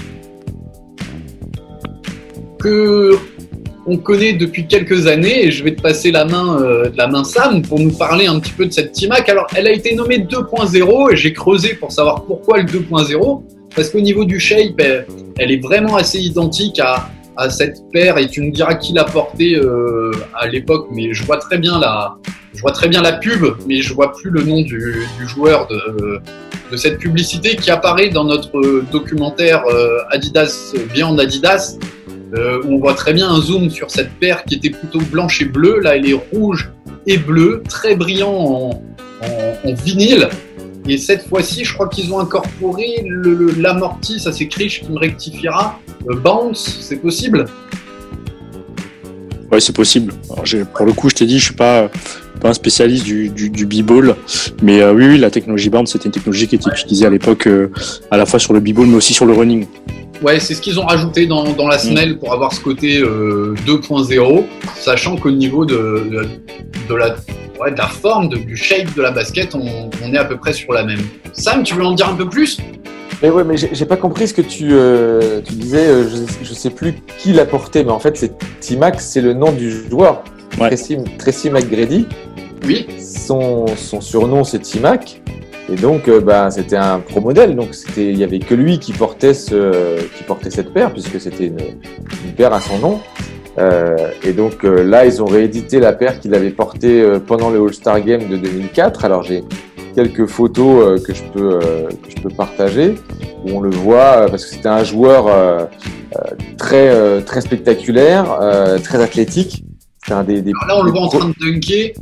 que 2.58 3.18
on 3.86 3.96
connaît 3.96 4.34
depuis 4.34 4.66
quelques 4.66 5.06
années. 5.06 5.46
Et 5.46 5.50
je 5.50 5.64
vais 5.64 5.74
te 5.74 5.82
passer 5.82 6.10
la 6.10 6.24
main, 6.24 6.62
euh, 6.62 6.90
la 6.94 7.08
main 7.08 7.24
Sam 7.24 7.62
pour 7.62 7.80
nous 7.80 7.92
parler 7.92 8.26
un 8.26 8.38
petit 8.38 8.52
peu 8.52 8.66
de 8.66 8.72
cette 8.72 8.92
T-Mac. 8.92 9.28
Alors, 9.28 9.46
elle 9.54 9.66
a 9.66 9.72
été 9.72 9.94
nommée 9.94 10.18
2.0 10.18 11.12
et 11.12 11.16
j'ai 11.16 11.32
creusé 11.32 11.74
pour 11.74 11.92
savoir 11.92 12.24
pourquoi 12.24 12.58
le 12.58 12.64
2.0. 12.64 13.42
Parce 13.74 13.90
qu'au 13.90 14.00
niveau 14.00 14.24
du 14.24 14.40
shape, 14.40 14.80
elle 15.38 15.52
est 15.52 15.62
vraiment 15.62 15.96
assez 15.96 16.18
identique 16.18 16.80
à, 16.80 17.08
à 17.36 17.48
cette 17.50 17.78
paire 17.92 18.18
et 18.18 18.28
tu 18.28 18.42
me 18.42 18.50
diras 18.50 18.74
qui 18.74 18.92
l'a 18.92 19.04
portée 19.04 19.54
euh, 19.56 20.10
à 20.38 20.46
l'époque, 20.48 20.88
mais 20.92 21.12
je 21.12 21.24
vois 21.24 21.38
très 21.38 21.58
bien 21.58 21.78
la, 21.78 22.16
je 22.54 22.60
vois 22.60 22.72
très 22.72 22.88
bien 22.88 23.02
la 23.02 23.12
pub, 23.14 23.44
mais 23.66 23.80
je 23.80 23.94
vois 23.94 24.12
plus 24.12 24.30
le 24.30 24.42
nom 24.42 24.60
du, 24.62 25.06
du 25.18 25.28
joueur 25.28 25.66
de, 25.68 26.20
de 26.70 26.76
cette 26.76 26.98
publicité 26.98 27.56
qui 27.56 27.70
apparaît 27.70 28.08
dans 28.10 28.24
notre 28.24 28.82
documentaire 28.92 29.62
euh, 29.68 29.98
Adidas 30.10 30.74
Beyond 30.94 31.16
Adidas, 31.18 31.76
euh, 32.36 32.60
où 32.64 32.74
on 32.74 32.78
voit 32.78 32.94
très 32.94 33.12
bien 33.12 33.28
un 33.28 33.40
zoom 33.40 33.70
sur 33.70 33.90
cette 33.90 34.12
paire 34.20 34.44
qui 34.44 34.54
était 34.56 34.70
plutôt 34.70 35.00
blanche 35.00 35.40
et 35.42 35.46
bleue. 35.46 35.80
Là, 35.80 35.96
elle 35.96 36.08
est 36.08 36.18
rouge 36.32 36.70
et 37.06 37.16
bleu, 37.18 37.62
très 37.68 37.94
brillant 37.96 38.32
en, 38.32 38.82
en- 39.22 39.68
en 39.70 39.74
vinyle. 39.74 40.28
Et 40.88 40.98
cette 40.98 41.28
fois-ci, 41.28 41.64
je 41.64 41.74
crois 41.74 41.88
qu'ils 41.88 42.12
ont 42.12 42.20
incorporé 42.20 43.04
l'amorti, 43.58 44.18
ça 44.18 44.32
c'est 44.32 44.48
Krish 44.48 44.82
qui 44.82 44.90
me 44.90 44.98
rectifiera. 44.98 45.78
Euh, 46.08 46.16
bounce, 46.16 46.78
c'est 46.80 46.96
possible? 46.96 47.46
Ouais, 49.52 49.60
c'est 49.60 49.74
possible. 49.74 50.12
Alors, 50.30 50.44
pour 50.74 50.86
le 50.86 50.92
coup, 50.92 51.08
je 51.08 51.16
t'ai 51.16 51.26
dit, 51.26 51.38
je 51.38 51.46
suis 51.46 51.54
pas, 51.54 51.90
pas 52.40 52.50
un 52.50 52.52
spécialiste 52.52 53.04
du, 53.04 53.28
du, 53.28 53.50
du 53.50 53.66
b-ball, 53.66 54.14
mais 54.62 54.80
euh, 54.80 54.94
oui, 54.94 55.06
oui, 55.08 55.18
la 55.18 55.30
technologie 55.30 55.70
bound, 55.70 55.88
c'était 55.88 56.06
une 56.06 56.12
technologie 56.12 56.46
qui 56.46 56.54
était 56.54 56.70
utilisée 56.70 57.06
à 57.06 57.10
l'époque 57.10 57.46
euh, 57.46 57.70
à 58.10 58.16
la 58.16 58.26
fois 58.26 58.38
sur 58.38 58.52
le 58.52 58.60
b-ball, 58.60 58.86
mais 58.86 58.96
aussi 58.96 59.12
sur 59.12 59.26
le 59.26 59.32
running. 59.32 59.66
Ouais, 60.22 60.38
c'est 60.38 60.54
ce 60.54 60.60
qu'ils 60.60 60.78
ont 60.78 60.84
rajouté 60.84 61.26
dans, 61.26 61.52
dans 61.52 61.66
la 61.66 61.78
semelle 61.78 62.18
pour 62.18 62.32
avoir 62.32 62.52
ce 62.52 62.60
côté 62.60 62.98
euh, 62.98 63.54
2.0, 63.66 64.44
sachant 64.76 65.16
qu'au 65.16 65.30
niveau 65.30 65.64
de, 65.64 65.74
de, 66.10 66.28
de 66.88 66.94
la, 66.94 67.16
ouais, 67.60 67.70
de 67.72 67.78
la 67.78 67.86
forme, 67.86 68.28
de- 68.28 68.36
du 68.38 68.56
shape 68.56 68.94
de 68.94 69.02
la 69.02 69.10
basket, 69.10 69.54
on, 69.54 69.90
on 70.04 70.12
est 70.14 70.18
à 70.18 70.24
peu 70.24 70.36
près 70.36 70.52
sur 70.52 70.72
la 70.72 70.84
même. 70.84 71.00
Sam, 71.32 71.62
tu 71.62 71.74
veux 71.74 71.84
en 71.84 71.92
dire 71.92 72.08
un 72.08 72.14
peu 72.14 72.28
plus? 72.28 72.58
Mais 73.22 73.28
ouais, 73.30 73.44
mais 73.44 73.56
j'ai 73.58 73.84
pas 73.84 73.96
compris 73.96 74.28
ce 74.28 74.34
que 74.34 74.40
tu, 74.42 74.68
euh, 74.72 75.40
tu 75.44 75.52
disais. 75.54 75.86
euh, 75.86 76.08
je, 76.08 76.44
je 76.44 76.54
sais 76.54 76.70
plus 76.70 76.94
qui 77.18 77.32
l'a 77.34 77.44
porté, 77.44 77.84
mais 77.84 77.90
en 77.90 77.98
fait, 77.98 78.16
c'est 78.16 78.32
T-Max, 78.60 79.04
c'est 79.06 79.20
le 79.20 79.34
nom 79.34 79.52
du 79.52 79.70
joueur. 79.90 80.24
Ouais. 80.58 80.68
Tracy, 80.68 80.96
Tracy 81.18 81.50
McGrady. 81.50 82.06
Oui. 82.66 82.86
Son, 82.98 83.66
son 83.76 84.00
surnom, 84.00 84.42
c'est 84.42 84.60
T-Mac. 84.60 85.20
Et 85.70 85.76
donc, 85.76 86.08
euh, 86.08 86.20
bah, 86.20 86.50
c'était 86.50 86.76
un 86.76 86.98
pro 86.98 87.20
modèle. 87.20 87.54
Donc, 87.54 87.74
c'était, 87.74 88.10
il 88.10 88.18
y 88.18 88.24
avait 88.24 88.38
que 88.38 88.54
lui 88.54 88.78
qui 88.78 88.92
portait 88.92 89.34
ce, 89.34 89.98
qui 90.16 90.24
portait 90.24 90.50
cette 90.50 90.72
paire, 90.72 90.90
puisque 90.92 91.20
c'était 91.20 91.44
une, 91.46 91.60
une 91.60 92.32
paire 92.36 92.52
à 92.54 92.60
son 92.60 92.78
nom. 92.78 93.00
Euh, 93.58 93.96
et 94.22 94.32
donc 94.32 94.64
euh, 94.64 94.84
là, 94.84 95.04
ils 95.06 95.22
ont 95.22 95.26
réédité 95.26 95.80
la 95.80 95.92
paire 95.92 96.20
qu'il 96.20 96.34
avait 96.34 96.50
portée 96.50 97.00
euh, 97.02 97.18
pendant 97.18 97.50
le 97.50 97.60
All-Star 97.60 98.00
Game 98.00 98.28
de 98.28 98.36
2004. 98.36 99.04
Alors, 99.04 99.22
j'ai 99.22 99.42
quelques 99.94 100.26
photos 100.26 100.84
euh, 100.84 100.98
que 101.04 101.12
je 101.12 101.22
peux, 101.32 101.54
euh, 101.62 101.88
que 101.88 102.10
je 102.16 102.22
peux 102.22 102.28
partager 102.30 102.94
où 103.44 103.50
on 103.56 103.60
le 103.60 103.70
voit 103.70 103.96
euh, 104.24 104.28
parce 104.28 104.44
que 104.44 104.50
c'était 104.54 104.68
un 104.68 104.84
joueur 104.84 105.26
euh, 105.26 105.64
euh, 106.16 106.20
très, 106.58 106.88
euh, 106.90 107.20
très 107.20 107.40
spectaculaire, 107.40 108.38
euh, 108.40 108.78
très 108.78 109.02
athlétique. 109.02 109.64
C'était 110.02 110.14
un 110.14 110.24
des, 110.24 110.42
des 110.42 110.52
Alors 110.62 110.76
là, 110.76 110.82
on 110.82 110.84
le 110.84 110.92
voit 110.92 111.00
en 111.02 111.08
train 111.08 111.28
de 111.28 111.34
dunker. 111.38 111.92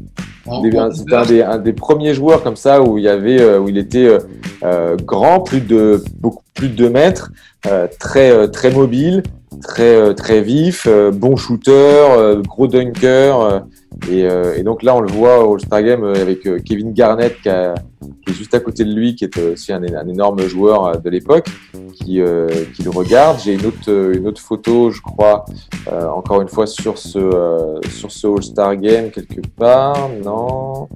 En, 0.47 0.63
des- 0.63 0.79
en- 0.79 0.91
C'était 0.93 1.15
un 1.15 1.25
des, 1.27 1.43
un 1.43 1.59
des 1.59 1.73
premiers 1.73 2.15
joueurs 2.15 2.43
comme 2.43 2.57
ça 2.57 2.83
où 2.83 2.99
il 2.99 3.05
y 3.05 3.09
avait, 3.09 3.57
où 3.57 3.69
il 3.69 3.77
était 3.79 4.19
euh, 4.65 4.97
grand, 4.97 5.41
plus 5.41 5.61
de 5.61 6.03
beaucoup 6.19 6.43
plus 6.55 6.69
de 6.69 6.75
2 6.75 6.91
mètres, 6.91 7.31
euh, 7.67 7.87
très 7.99 8.49
très 8.51 8.71
mobile, 8.71 9.23
très 9.63 9.95
euh, 9.95 10.13
très 10.15 10.41
vif, 10.41 10.87
euh, 10.87 11.11
bon 11.11 11.37
shooter, 11.37 11.73
euh, 11.73 12.43
gros 12.43 12.67
dunker. 12.67 13.65
et, 14.11 14.63
donc 14.63 14.83
là, 14.83 14.95
on 14.95 15.01
le 15.01 15.11
voit 15.11 15.45
au 15.45 15.55
All-Star 15.55 15.83
Game 15.83 16.05
avec 16.05 16.49
Kevin 16.65 16.93
Garnett 16.93 17.35
qui, 17.43 17.49
est 17.49 18.33
juste 18.33 18.55
à 18.55 18.61
côté 18.61 18.85
de 18.85 18.93
lui, 18.93 19.15
qui 19.15 19.25
est 19.25 19.39
aussi 19.39 19.73
un, 19.73 19.83
énorme 19.83 20.41
joueur 20.43 21.01
de 21.01 21.11
l'époque, 21.11 21.49
qui, 21.95 22.19
le 22.19 22.91
regarde. 22.91 23.39
J'ai 23.43 23.55
une 23.55 23.67
autre 23.67 24.13
une 24.15 24.27
autre 24.29 24.41
photo, 24.41 24.91
je 24.91 25.01
crois, 25.01 25.47
encore 25.91 26.43
une 26.43 26.49
fois 26.49 26.67
sur 26.67 26.99
ce 26.99 27.81
sur 27.91 28.13
ce 28.13 28.27
All-Star 28.27 28.77
Game 28.77 29.11
quelque 29.11 29.41
part. 29.57 30.09
Non, 30.25 30.89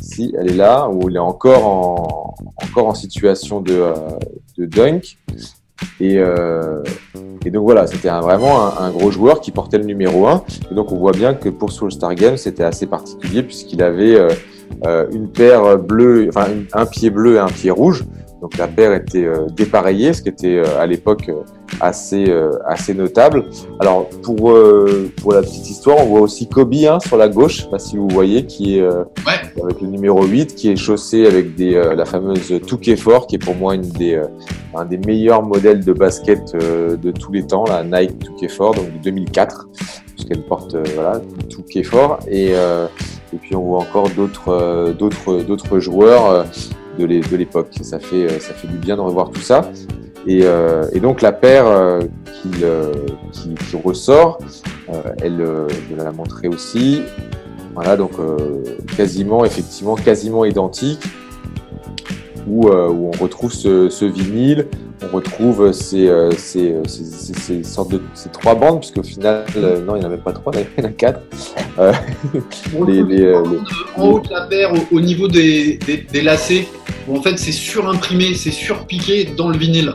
si 0.00 0.32
elle 0.38 0.52
est 0.52 0.56
là 0.56 0.88
où 0.88 1.10
il 1.10 1.16
est 1.16 1.18
encore 1.18 1.66
en 1.66 2.34
encore 2.64 2.86
en 2.86 2.94
situation 2.94 3.60
de 3.60 3.92
de 4.56 4.66
dunk. 4.66 5.18
Et, 6.00 6.18
euh, 6.18 6.82
et 7.44 7.50
donc 7.50 7.64
voilà, 7.64 7.86
c'était 7.86 8.08
vraiment 8.08 8.66
un, 8.66 8.86
un 8.86 8.90
gros 8.90 9.10
joueur 9.10 9.40
qui 9.40 9.50
portait 9.50 9.78
le 9.78 9.84
numéro 9.84 10.26
1. 10.26 10.44
Et 10.70 10.74
donc 10.74 10.92
on 10.92 10.96
voit 10.96 11.12
bien 11.12 11.34
que 11.34 11.48
pour 11.48 11.72
ce 11.72 11.84
All-Star 11.84 12.14
Game, 12.14 12.36
c'était 12.36 12.64
assez 12.64 12.86
particulier 12.86 13.42
puisqu'il 13.42 13.82
avait 13.82 14.14
euh, 14.14 14.30
euh, 14.86 15.06
une 15.12 15.28
paire 15.28 15.78
bleue, 15.78 16.28
enfin 16.28 16.46
un 16.72 16.86
pied 16.86 17.10
bleu 17.10 17.36
et 17.36 17.38
un 17.38 17.48
pied 17.48 17.70
rouge. 17.70 18.04
Donc 18.40 18.56
la 18.56 18.68
paire 18.68 18.92
était 18.94 19.24
euh, 19.24 19.46
dépareillée, 19.54 20.12
ce 20.12 20.22
qui 20.22 20.30
était 20.30 20.56
euh, 20.56 20.80
à 20.80 20.86
l'époque 20.86 21.30
assez 21.80 22.28
euh, 22.28 22.50
assez 22.66 22.94
notable. 22.94 23.44
Alors 23.80 24.08
pour 24.22 24.50
euh, 24.50 25.10
pour 25.22 25.32
la 25.32 25.40
petite 25.42 25.68
histoire, 25.70 25.98
on 26.00 26.06
voit 26.06 26.20
aussi 26.20 26.48
Kobe 26.48 26.74
hein, 26.88 26.98
sur 27.00 27.16
la 27.16 27.28
gauche, 27.28 27.68
pas 27.70 27.78
si 27.78 27.96
vous 27.96 28.08
voyez, 28.08 28.46
qui 28.46 28.78
est 28.78 28.82
euh, 28.82 29.04
Ouais. 29.26 29.62
avec 29.62 29.80
le 29.80 29.88
numéro 29.88 30.24
8, 30.24 30.54
qui 30.54 30.70
est 30.70 30.76
chaussé 30.76 31.26
avec 31.26 31.54
des 31.54 31.74
euh, 31.74 31.94
la 31.94 32.04
fameuse 32.04 32.50
2K4, 32.50 33.26
qui 33.26 33.36
est 33.36 33.38
pour 33.38 33.54
moi 33.54 33.74
une 33.74 33.82
des 33.82 34.14
euh, 34.14 34.24
un 34.74 34.84
des 34.84 34.98
meilleurs 34.98 35.42
modèles 35.42 35.84
de 35.84 35.92
basket 35.92 36.40
euh, 36.54 36.96
de 36.96 37.10
tous 37.10 37.32
les 37.32 37.46
temps, 37.46 37.64
la 37.66 37.82
Nike 37.82 38.16
2K4, 38.40 38.76
donc 38.76 38.92
de 38.92 38.98
2004, 39.04 39.68
puisqu'elle 40.14 40.42
porte 40.44 40.76
voilà 40.94 41.20
2K4 41.48 42.28
et 42.28 42.50
euh, 42.54 42.86
et 43.32 43.36
puis 43.36 43.54
on 43.54 43.62
voit 43.62 43.78
encore 43.80 44.08
d'autres 44.10 44.48
euh, 44.48 44.92
d'autres 44.92 45.42
d'autres 45.42 45.78
joueurs 45.78 46.26
euh, 46.30 46.42
de 46.98 47.04
l'é- 47.04 47.20
de 47.20 47.36
l'époque. 47.36 47.68
Ça 47.82 47.98
fait 48.00 48.24
euh, 48.26 48.38
ça 48.40 48.52
fait 48.54 48.68
du 48.68 48.76
bien 48.78 48.96
de 48.96 49.00
revoir 49.02 49.30
tout 49.30 49.40
ça. 49.40 49.70
Et, 50.26 50.40
euh, 50.44 50.84
et 50.92 51.00
donc 51.00 51.22
la 51.22 51.32
paire 51.32 51.66
euh, 51.66 52.00
qui, 52.24 52.50
euh, 52.62 52.92
qui, 53.32 53.54
qui 53.54 53.76
ressort, 53.76 54.38
euh, 54.88 55.02
elle, 55.22 55.40
euh, 55.40 55.68
je 55.68 55.94
vais 55.94 56.04
la 56.04 56.12
montrer 56.12 56.48
aussi. 56.48 57.02
Voilà, 57.74 57.96
donc 57.96 58.12
euh, 58.18 58.62
quasiment, 58.96 59.44
effectivement, 59.44 59.94
quasiment 59.94 60.44
identique, 60.44 61.02
où, 62.46 62.68
où 62.68 63.10
on 63.14 63.22
retrouve 63.22 63.52
ce, 63.52 63.88
ce 63.88 64.04
vinyle, 64.04 64.66
on 65.02 65.16
retrouve 65.16 65.72
ces, 65.72 66.08
euh, 66.08 66.30
ces, 66.32 66.72
euh, 66.72 66.82
ces, 66.86 67.04
ces- 67.04 67.34
ces 67.34 67.62
sortes 67.64 67.90
de 67.92 68.00
ces 68.14 68.28
trois 68.28 68.54
bandes, 68.54 68.80
puisqu'au 68.80 69.02
final, 69.02 69.44
euh, 69.56 69.80
non, 69.84 69.96
il 69.96 70.00
n'y 70.00 70.04
en 70.04 70.08
a 70.08 70.10
même 70.10 70.20
pas 70.20 70.32
trois, 70.32 70.52
il 70.54 70.82
y 70.82 70.86
en 70.86 70.88
a 70.88 70.92
quatre. 70.92 71.20
Les- 72.86 73.34
en 73.96 74.06
haut 74.06 74.20
de 74.20 74.30
la 74.30 74.42
paire, 74.42 74.72
au, 74.72 74.96
au 74.96 75.00
niveau 75.00 75.28
des, 75.28 75.78
des, 75.86 75.98
des 76.12 76.22
lacets, 76.22 76.66
où 77.08 77.16
en 77.16 77.22
fait 77.22 77.38
c'est 77.38 77.52
surimprimé, 77.52 78.34
c'est 78.34 78.50
surpiqué 78.50 79.28
dans 79.36 79.48
le 79.48 79.56
vinyle. 79.58 79.94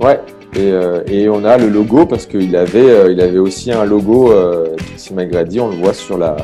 Ouais. 0.00 0.20
Et, 0.56 0.70
euh, 0.70 1.02
et 1.08 1.28
on 1.28 1.44
a 1.44 1.58
le 1.58 1.68
logo 1.68 2.06
parce 2.06 2.26
qu'il 2.26 2.54
avait, 2.54 2.88
euh, 2.88 3.10
il 3.10 3.20
avait 3.20 3.38
aussi 3.38 3.72
un 3.72 3.84
logo 3.84 4.30
euh, 4.30 4.76
Tracy 4.76 5.12
McGrady, 5.12 5.58
on 5.58 5.68
le 5.68 5.76
voit 5.76 5.94
sur 5.94 6.16
la 6.16 6.36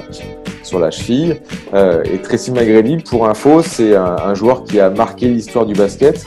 sur 0.64 0.80
la 0.80 0.90
cheville. 0.90 1.36
Et 2.12 2.18
Tracy 2.18 2.50
McGrady, 2.50 2.96
pour 2.98 3.28
info, 3.28 3.62
c'est 3.62 3.94
un, 3.96 4.16
un 4.24 4.34
joueur 4.34 4.64
qui 4.64 4.78
a 4.80 4.90
marqué 4.90 5.26
l'histoire 5.28 5.64
du 5.66 5.74
basket 5.74 6.24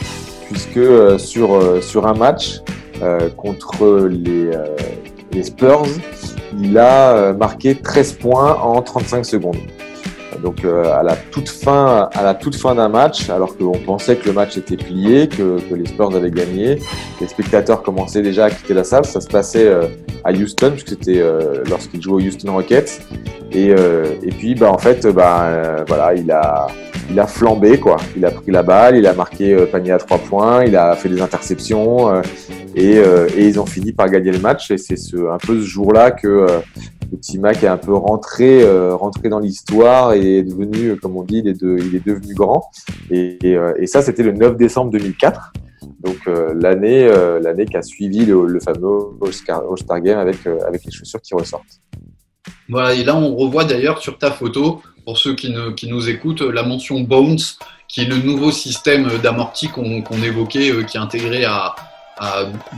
puisque 0.50 0.78
euh, 0.78 1.18
sur 1.18 1.56
euh, 1.56 1.82
sur 1.82 2.08
un 2.08 2.14
match 2.14 2.62
euh, 3.02 3.30
contre 3.30 4.08
les 4.08 4.52
les 5.32 5.44
Spurs, 5.44 5.86
il 6.60 6.78
a 6.78 7.34
marqué 7.34 7.76
13 7.76 8.14
points 8.14 8.54
en 8.56 8.82
35 8.82 9.26
secondes. 9.26 9.58
Donc 10.44 10.66
euh, 10.66 10.94
à 10.94 11.04
la 11.04 11.16
toute 11.16 11.48
fin, 11.48 12.10
à 12.14 12.22
la 12.22 12.36
toute 12.36 12.56
fin 12.56 12.76
d'un 12.76 12.90
match, 12.90 13.30
alors 13.30 13.58
qu'on 13.58 13.78
pensait 13.78 14.18
que 14.18 14.28
le 14.28 14.34
match 14.34 14.58
était 14.58 14.76
plié, 14.76 15.30
que, 15.30 15.60
les 15.74 15.86
Spurs 15.86 16.14
avaient 16.14 16.32
gagné, 16.32 16.80
les 17.22 17.28
spectateurs 17.28 17.82
commençaient 17.82 18.22
déjà 18.22 18.46
à 18.46 18.50
quitter 18.50 18.74
la 18.74 18.84
salle. 18.84 19.06
Ça 19.06 19.22
se 19.22 19.28
passait 19.30 19.66
euh, 19.66 19.88
à 20.26 20.34
Houston, 20.34 20.72
puisque 20.72 20.90
c'était 20.90 21.22
euh, 21.22 21.64
lorsqu'il 21.70 22.02
jouait 22.02 22.22
aux 22.22 22.28
Houston 22.28 22.52
Rockets. 22.52 23.02
Et, 23.54 23.70
euh, 23.70 24.16
et 24.22 24.32
puis, 24.32 24.54
bah, 24.54 24.70
en 24.70 24.78
fait, 24.78 25.08
bah, 25.08 25.86
voilà, 25.88 26.14
il 26.14 26.30
a, 26.30 26.68
il 27.10 27.18
a 27.18 27.28
flambé, 27.28 27.80
quoi. 27.80 27.96
Il 28.18 28.26
a 28.26 28.32
pris 28.32 28.52
la 28.52 28.64
balle, 28.64 28.98
il 28.98 29.08
a 29.08 29.14
marqué 29.14 29.56
panier 29.72 29.92
à 29.92 29.98
trois 29.98 30.18
points, 30.18 30.66
il 30.66 30.76
a 30.76 30.96
fait 30.98 31.08
des 31.08 31.22
interceptions, 31.22 32.22
et, 32.76 32.96
et 32.96 33.48
ils 33.48 33.60
ont 33.62 33.66
fini 33.66 33.94
par 33.94 34.10
gagner 34.10 34.32
le 34.32 34.40
match. 34.40 34.72
Et 34.72 34.78
c'est 34.78 34.98
ce, 34.98 35.16
un 35.32 35.38
peu 35.38 35.56
ce 35.60 35.66
jour-là 35.66 36.12
que 36.12 36.48
le 37.14 37.20
T-Mac 37.20 37.64
est 37.64 37.68
un 37.68 37.78
peu 37.78 37.94
rentré, 37.94 38.64
euh, 38.64 38.96
rentré 38.96 39.30
dans 39.30 39.38
l'histoire 39.38 40.14
et 40.14 40.40
est 40.40 40.44
devenu, 40.44 40.90
euh, 40.90 40.96
comme 40.96 41.16
on 41.16 41.24
dit, 41.24 41.44
il 41.46 41.48
est, 41.48 41.54
devenu 41.54 42.34
grand. 42.34 42.72
Euh, 43.12 43.74
et 43.78 43.86
ça, 43.86 44.02
c'était 44.02 44.24
le 44.24 44.32
9 44.32 44.58
décembre 44.58 44.92
2004. 44.92 45.54
Donc 46.04 46.26
l'année, 46.56 47.08
qui 47.70 47.78
a 47.78 47.82
suivi 47.82 48.26
le, 48.26 48.60
fameux 48.60 49.00
All-Star 49.22 50.02
Game 50.02 50.18
avec, 50.18 50.44
les 50.44 50.92
chaussures 50.92 51.22
qui 51.22 51.34
ressortent. 51.34 51.82
Voilà, 52.68 52.94
et 52.94 53.04
là 53.04 53.16
on 53.16 53.36
revoit 53.36 53.64
d'ailleurs 53.64 54.00
sur 54.00 54.18
ta 54.18 54.32
photo, 54.32 54.82
pour 55.06 55.18
ceux 55.18 55.36
qui, 55.36 55.54
nous 55.88 56.10
écoutent, 56.10 56.42
la 56.42 56.64
mention 56.64 57.02
Bounce, 57.02 57.58
qui 57.88 58.02
est 58.02 58.06
le 58.06 58.18
nouveau 58.18 58.52
système 58.52 59.08
d'amorti 59.22 59.70
qu'on 59.70 60.24
évoquait, 60.24 60.72
qui 60.86 60.98
est 60.98 61.00
intégré 61.00 61.46
à, 61.46 61.76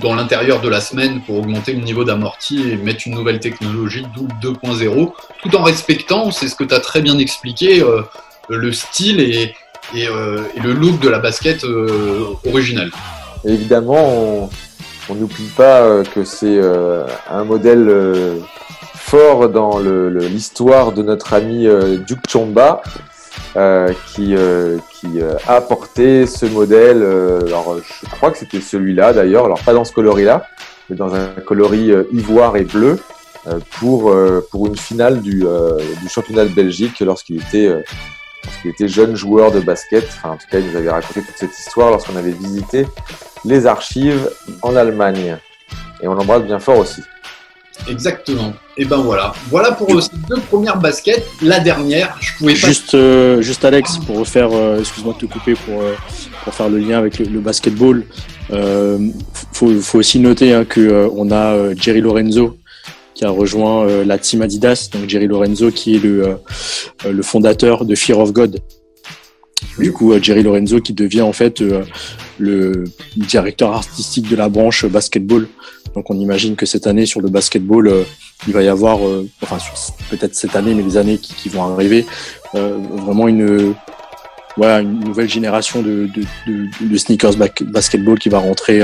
dans 0.01 0.15
l'intérieur 0.15 0.61
de 0.61 0.69
la 0.69 0.81
semaine 0.81 1.21
pour 1.21 1.39
augmenter 1.39 1.73
le 1.73 1.81
niveau 1.81 2.03
d'amorti 2.03 2.71
et 2.71 2.77
mettre 2.77 3.01
une 3.05 3.15
nouvelle 3.15 3.39
technologie, 3.39 4.05
d'où 4.15 4.27
le 4.41 4.51
2.0, 4.53 5.11
tout 5.41 5.55
en 5.55 5.63
respectant, 5.63 6.31
c'est 6.31 6.47
ce 6.47 6.55
que 6.55 6.63
tu 6.63 6.73
as 6.73 6.79
très 6.79 7.01
bien 7.01 7.17
expliqué, 7.17 7.81
euh, 7.81 8.01
le 8.49 8.71
style 8.71 9.19
euh, 9.19 10.41
et 10.55 10.59
le 10.59 10.73
look 10.73 10.99
de 10.99 11.09
la 11.09 11.19
basket 11.19 11.63
euh, 11.63 12.33
originale. 12.47 12.91
Évidemment, 13.43 14.49
on 15.09 15.15
n'oublie 15.15 15.49
pas 15.55 16.03
que 16.03 16.23
c'est 16.23 16.59
un 17.29 17.43
modèle 17.43 18.41
fort 18.95 19.49
dans 19.49 19.77
l'histoire 19.77 20.93
de 20.93 21.03
notre 21.03 21.33
ami 21.33 21.67
Duke 22.07 22.27
Chomba, 22.27 22.81
euh, 23.55 23.91
qui, 24.07 24.35
euh, 24.35 24.77
qui 24.93 25.21
euh, 25.21 25.33
a 25.47 25.61
porté 25.61 26.25
ce 26.25 26.45
modèle. 26.45 27.01
euh, 27.01 27.41
alors, 27.47 27.77
je 27.79 28.09
crois 28.15 28.31
que 28.31 28.37
c'était 28.37 28.61
celui-là 28.61 29.13
d'ailleurs. 29.13 29.45
Alors, 29.45 29.59
pas 29.61 29.73
dans 29.73 29.85
ce 29.85 29.93
coloris-là, 29.93 30.47
mais 30.89 30.95
dans 30.95 31.13
un 31.15 31.27
coloris 31.45 31.91
euh, 31.91 32.03
ivoire 32.11 32.57
et 32.57 32.63
bleu. 32.63 32.99
euh, 33.47 33.59
pour, 33.79 34.13
pour 34.51 34.67
une 34.67 34.77
finale 34.77 35.21
du, 35.21 35.45
du 36.01 36.09
championnat 36.09 36.45
de 36.45 36.49
Belgique 36.53 36.99
lorsqu'il 37.01 37.37
était, 37.37 37.67
lorsqu'il 38.43 38.71
était 38.71 38.87
jeune 38.87 39.15
joueur 39.15 39.51
de 39.51 39.59
basket. 39.59 40.05
Enfin, 40.07 40.31
en 40.31 40.37
tout 40.37 40.47
cas, 40.49 40.59
il 40.59 40.69
nous 40.71 40.77
avait 40.77 40.89
raconté 40.89 41.21
toute 41.21 41.37
cette 41.37 41.57
histoire 41.57 41.91
lorsqu'on 41.91 42.15
avait 42.15 42.31
visité 42.31 42.87
les 43.43 43.67
archives 43.67 44.29
en 44.61 44.75
Allemagne. 44.75 45.37
Et 46.01 46.07
on 46.07 46.13
l'embrasse 46.13 46.43
bien 46.43 46.59
fort 46.59 46.79
aussi. 46.79 47.01
Exactement. 47.89 48.53
Et 48.77 48.85
ben 48.85 48.97
voilà. 48.97 49.33
Voilà 49.49 49.71
pour 49.71 49.93
euh, 49.93 50.01
ces 50.01 50.11
deux 50.29 50.41
premières 50.41 50.77
baskets. 50.79 51.25
La 51.41 51.59
dernière, 51.59 52.17
je 52.19 52.33
pouvais 52.37 52.53
pas. 52.53 52.67
Juste, 52.67 52.93
euh, 52.93 53.41
juste 53.41 53.63
Alex, 53.65 53.97
pour 54.05 54.19
refaire, 54.19 54.49
euh, 54.53 54.79
excuse-moi 54.79 55.13
de 55.13 55.25
te 55.25 55.31
couper 55.31 55.53
pour, 55.53 55.81
euh, 55.81 55.93
pour 56.43 56.53
faire 56.53 56.69
le 56.69 56.79
lien 56.79 56.97
avec 56.97 57.19
le, 57.19 57.25
le 57.25 57.39
basketball. 57.39 58.03
Euh, 58.51 58.99
faut, 59.53 59.71
faut 59.81 59.99
aussi 59.99 60.19
noter 60.19 60.53
hein, 60.53 60.65
que 60.65 60.81
euh, 60.81 61.09
on 61.15 61.31
a 61.31 61.73
Jerry 61.75 62.01
Lorenzo 62.01 62.57
qui 63.13 63.23
a 63.23 63.29
rejoint 63.29 63.87
la 64.03 64.17
team 64.17 64.41
Adidas. 64.41 64.89
Donc 64.91 65.09
Jerry 65.09 65.27
Lorenzo 65.27 65.71
qui 65.71 65.95
est 65.95 65.99
le, 65.99 66.37
le 67.09 67.23
fondateur 67.23 67.85
de 67.85 67.95
Fear 67.95 68.19
of 68.19 68.33
God. 68.33 68.59
Du 69.77 69.91
coup, 69.91 70.13
euh, 70.13 70.19
Jerry 70.21 70.43
Lorenzo 70.43 70.79
qui 70.79 70.93
devient 70.93 71.21
en 71.21 71.33
fait 71.33 71.61
euh, 71.61 71.83
le 72.39 72.85
directeur 73.15 73.73
artistique 73.73 74.29
de 74.29 74.35
la 74.35 74.49
branche 74.49 74.85
basketball. 74.85 75.47
Donc 75.95 76.09
on 76.09 76.19
imagine 76.19 76.55
que 76.55 76.65
cette 76.65 76.87
année 76.87 77.05
sur 77.05 77.21
le 77.21 77.29
basketball, 77.29 77.87
euh, 77.87 78.03
il 78.47 78.53
va 78.53 78.63
y 78.63 78.67
avoir, 78.67 78.99
enfin 79.41 79.57
peut-être 80.09 80.35
cette 80.35 80.55
année, 80.55 80.73
mais 80.73 80.83
les 80.83 80.97
années 80.97 81.17
qui, 81.17 81.47
vont 81.47 81.63
arriver, 81.63 82.05
vraiment 82.53 83.29
une, 83.29 83.73
voilà, 84.57 84.81
une 84.81 84.99
nouvelle 84.99 85.29
génération 85.29 85.81
de, 85.81 86.09
de, 86.13 86.23
de, 86.45 86.67
de 86.81 86.97
sneakers 86.97 87.37
basketball 87.61 88.19
qui 88.19 88.27
va 88.27 88.39
rentrer, 88.39 88.81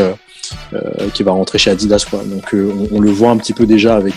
qui 1.14 1.24
va 1.24 1.34
rentrer 1.34 1.58
chez 1.58 1.70
Adidas. 1.70 2.06
Quoi. 2.10 2.24
Donc 2.24 2.54
on, 2.54 2.88
on 2.96 3.02
le 3.02 3.12
voit 3.12 3.30
un 3.30 3.38
petit 3.38 3.54
peu 3.54 3.66
déjà 3.66 3.98
avec 3.98 4.16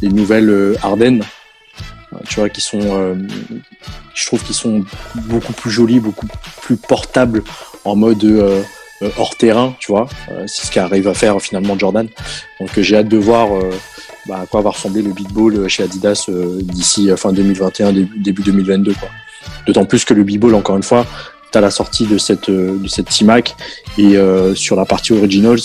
les 0.00 0.08
nouvelles 0.08 0.74
Ardennes, 0.82 1.22
tu 2.28 2.40
vois, 2.40 2.48
qui 2.48 2.60
sont, 2.60 2.80
euh, 2.82 3.14
je 4.14 4.26
trouve 4.26 4.42
qu'ils 4.42 4.54
sont 4.54 4.84
beaucoup 5.14 5.52
plus 5.52 5.70
jolis, 5.70 6.00
beaucoup 6.00 6.26
plus 6.62 6.76
portables 6.76 7.42
en 7.84 7.96
mode 7.96 8.24
euh, 8.24 8.62
euh, 9.02 9.10
hors 9.18 9.36
terrain, 9.36 9.74
tu 9.78 9.92
vois. 9.92 10.08
C'est 10.46 10.66
ce 10.66 10.70
qu'arrive 10.70 11.08
à 11.08 11.14
faire 11.14 11.40
finalement 11.40 11.78
Jordan. 11.78 12.08
Donc 12.60 12.80
j'ai 12.80 12.96
hâte 12.96 13.08
de 13.08 13.18
voir 13.18 13.48
bah, 14.26 14.40
à 14.42 14.46
quoi 14.46 14.62
va 14.62 14.70
ressembler 14.70 15.02
le 15.02 15.12
b-ball 15.12 15.68
chez 15.68 15.82
Adidas 15.82 16.28
d'ici 16.62 17.10
fin 17.16 17.32
2021, 17.32 17.92
début, 17.92 18.18
début 18.18 18.42
2022. 18.42 18.94
Quoi. 18.94 19.08
D'autant 19.66 19.84
plus 19.84 20.04
que 20.04 20.14
le 20.14 20.24
b-ball, 20.24 20.54
encore 20.54 20.76
une 20.76 20.82
fois, 20.82 21.06
as 21.54 21.60
la 21.60 21.70
sortie 21.70 22.04
de 22.06 22.18
cette, 22.18 22.50
de 22.50 22.86
cette 22.86 23.08
T-Mac 23.08 23.56
et 23.96 24.16
sur 24.54 24.76
la 24.76 24.84
partie 24.84 25.12
Originals, 25.14 25.60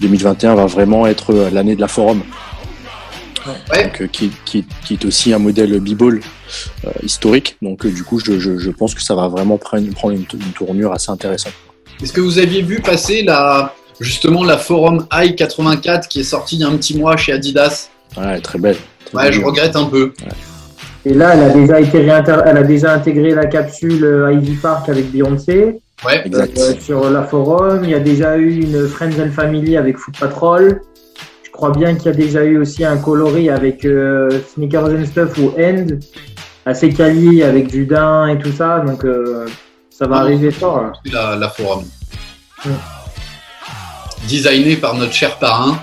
2021 0.00 0.54
va 0.54 0.66
vraiment 0.66 1.06
être 1.06 1.32
l'année 1.50 1.76
de 1.76 1.80
la 1.80 1.88
forum. 1.88 2.22
Ouais. 3.72 3.84
Donc, 3.84 4.00
euh, 4.02 4.06
qui, 4.06 4.30
qui, 4.44 4.64
qui 4.84 4.94
est 4.94 5.04
aussi 5.04 5.32
un 5.32 5.38
modèle 5.38 5.78
b-ball 5.80 6.20
euh, 6.84 6.90
historique. 7.02 7.56
Donc 7.62 7.86
euh, 7.86 7.90
du 7.90 8.02
coup, 8.04 8.18
je, 8.18 8.38
je, 8.38 8.58
je 8.58 8.70
pense 8.70 8.94
que 8.94 9.02
ça 9.02 9.14
va 9.14 9.28
vraiment 9.28 9.56
prendre, 9.58 9.88
prendre 9.92 10.14
une, 10.14 10.24
une 10.34 10.52
tournure 10.52 10.92
assez 10.92 11.10
intéressante. 11.10 11.52
Est-ce 12.02 12.12
que 12.12 12.20
vous 12.20 12.38
aviez 12.38 12.62
vu 12.62 12.80
passer 12.80 13.22
la, 13.22 13.74
justement 14.00 14.44
la 14.44 14.58
Forum 14.58 15.06
i 15.12 15.34
84 15.36 16.08
qui 16.08 16.20
est 16.20 16.24
sortie 16.24 16.56
il 16.56 16.60
y 16.62 16.64
a 16.64 16.68
un 16.68 16.76
petit 16.76 16.96
mois 16.98 17.16
chez 17.16 17.32
Adidas? 17.32 17.88
Ouais, 18.16 18.24
elle 18.26 18.38
est 18.38 18.42
très 18.42 18.58
belle. 18.58 18.76
Très 19.06 19.16
Ouais, 19.16 19.24
belle. 19.24 19.32
je 19.34 19.40
regrette 19.44 19.76
un 19.76 19.84
peu. 19.84 20.12
Et 21.06 21.14
là, 21.14 21.34
elle 21.34 21.42
a 21.44 21.48
déjà 21.50 21.80
été 21.80 21.98
elle 21.98 22.10
a 22.58 22.62
déjà 22.62 22.92
intégré 22.92 23.34
la 23.34 23.46
capsule 23.46 24.28
Ivy 24.34 24.56
Park 24.56 24.88
avec 24.88 25.10
Beyoncé. 25.10 25.80
Ouais. 26.04 26.22
Exact. 26.26 26.58
Euh, 26.58 26.74
sur 26.80 27.10
la 27.10 27.24
forum, 27.24 27.80
il 27.84 27.90
y 27.90 27.94
a 27.94 28.00
déjà 28.00 28.36
eu 28.36 28.62
une 28.62 28.88
Friends 28.88 29.18
and 29.20 29.32
Family 29.32 29.76
avec 29.76 29.98
Foot 29.98 30.18
Patrol. 30.18 30.80
Crois 31.60 31.72
bien 31.72 31.94
qu'il 31.94 32.06
y 32.06 32.08
a 32.08 32.12
déjà 32.16 32.42
eu 32.42 32.56
aussi 32.56 32.86
un 32.86 32.96
coloris 32.96 33.50
avec 33.50 33.84
euh, 33.84 34.30
Sneakers 34.54 34.86
and 34.86 35.04
Stuff 35.04 35.36
ou 35.36 35.52
End, 35.60 35.88
assez 36.64 36.88
quali 36.90 37.42
avec 37.42 37.70
Judin 37.70 38.28
et 38.28 38.38
tout 38.38 38.50
ça. 38.50 38.78
Donc 38.78 39.04
euh, 39.04 39.46
ça 39.90 40.06
va 40.06 40.16
Ah, 40.16 40.20
arriver 40.20 40.50
fort. 40.52 40.90
La, 41.12 41.36
la 41.36 41.50
Forum. 41.50 41.84
Ouais. 42.64 42.72
Designé 44.26 44.76
par 44.76 44.94
notre 44.94 45.12
cher 45.12 45.36
parrain, 45.36 45.78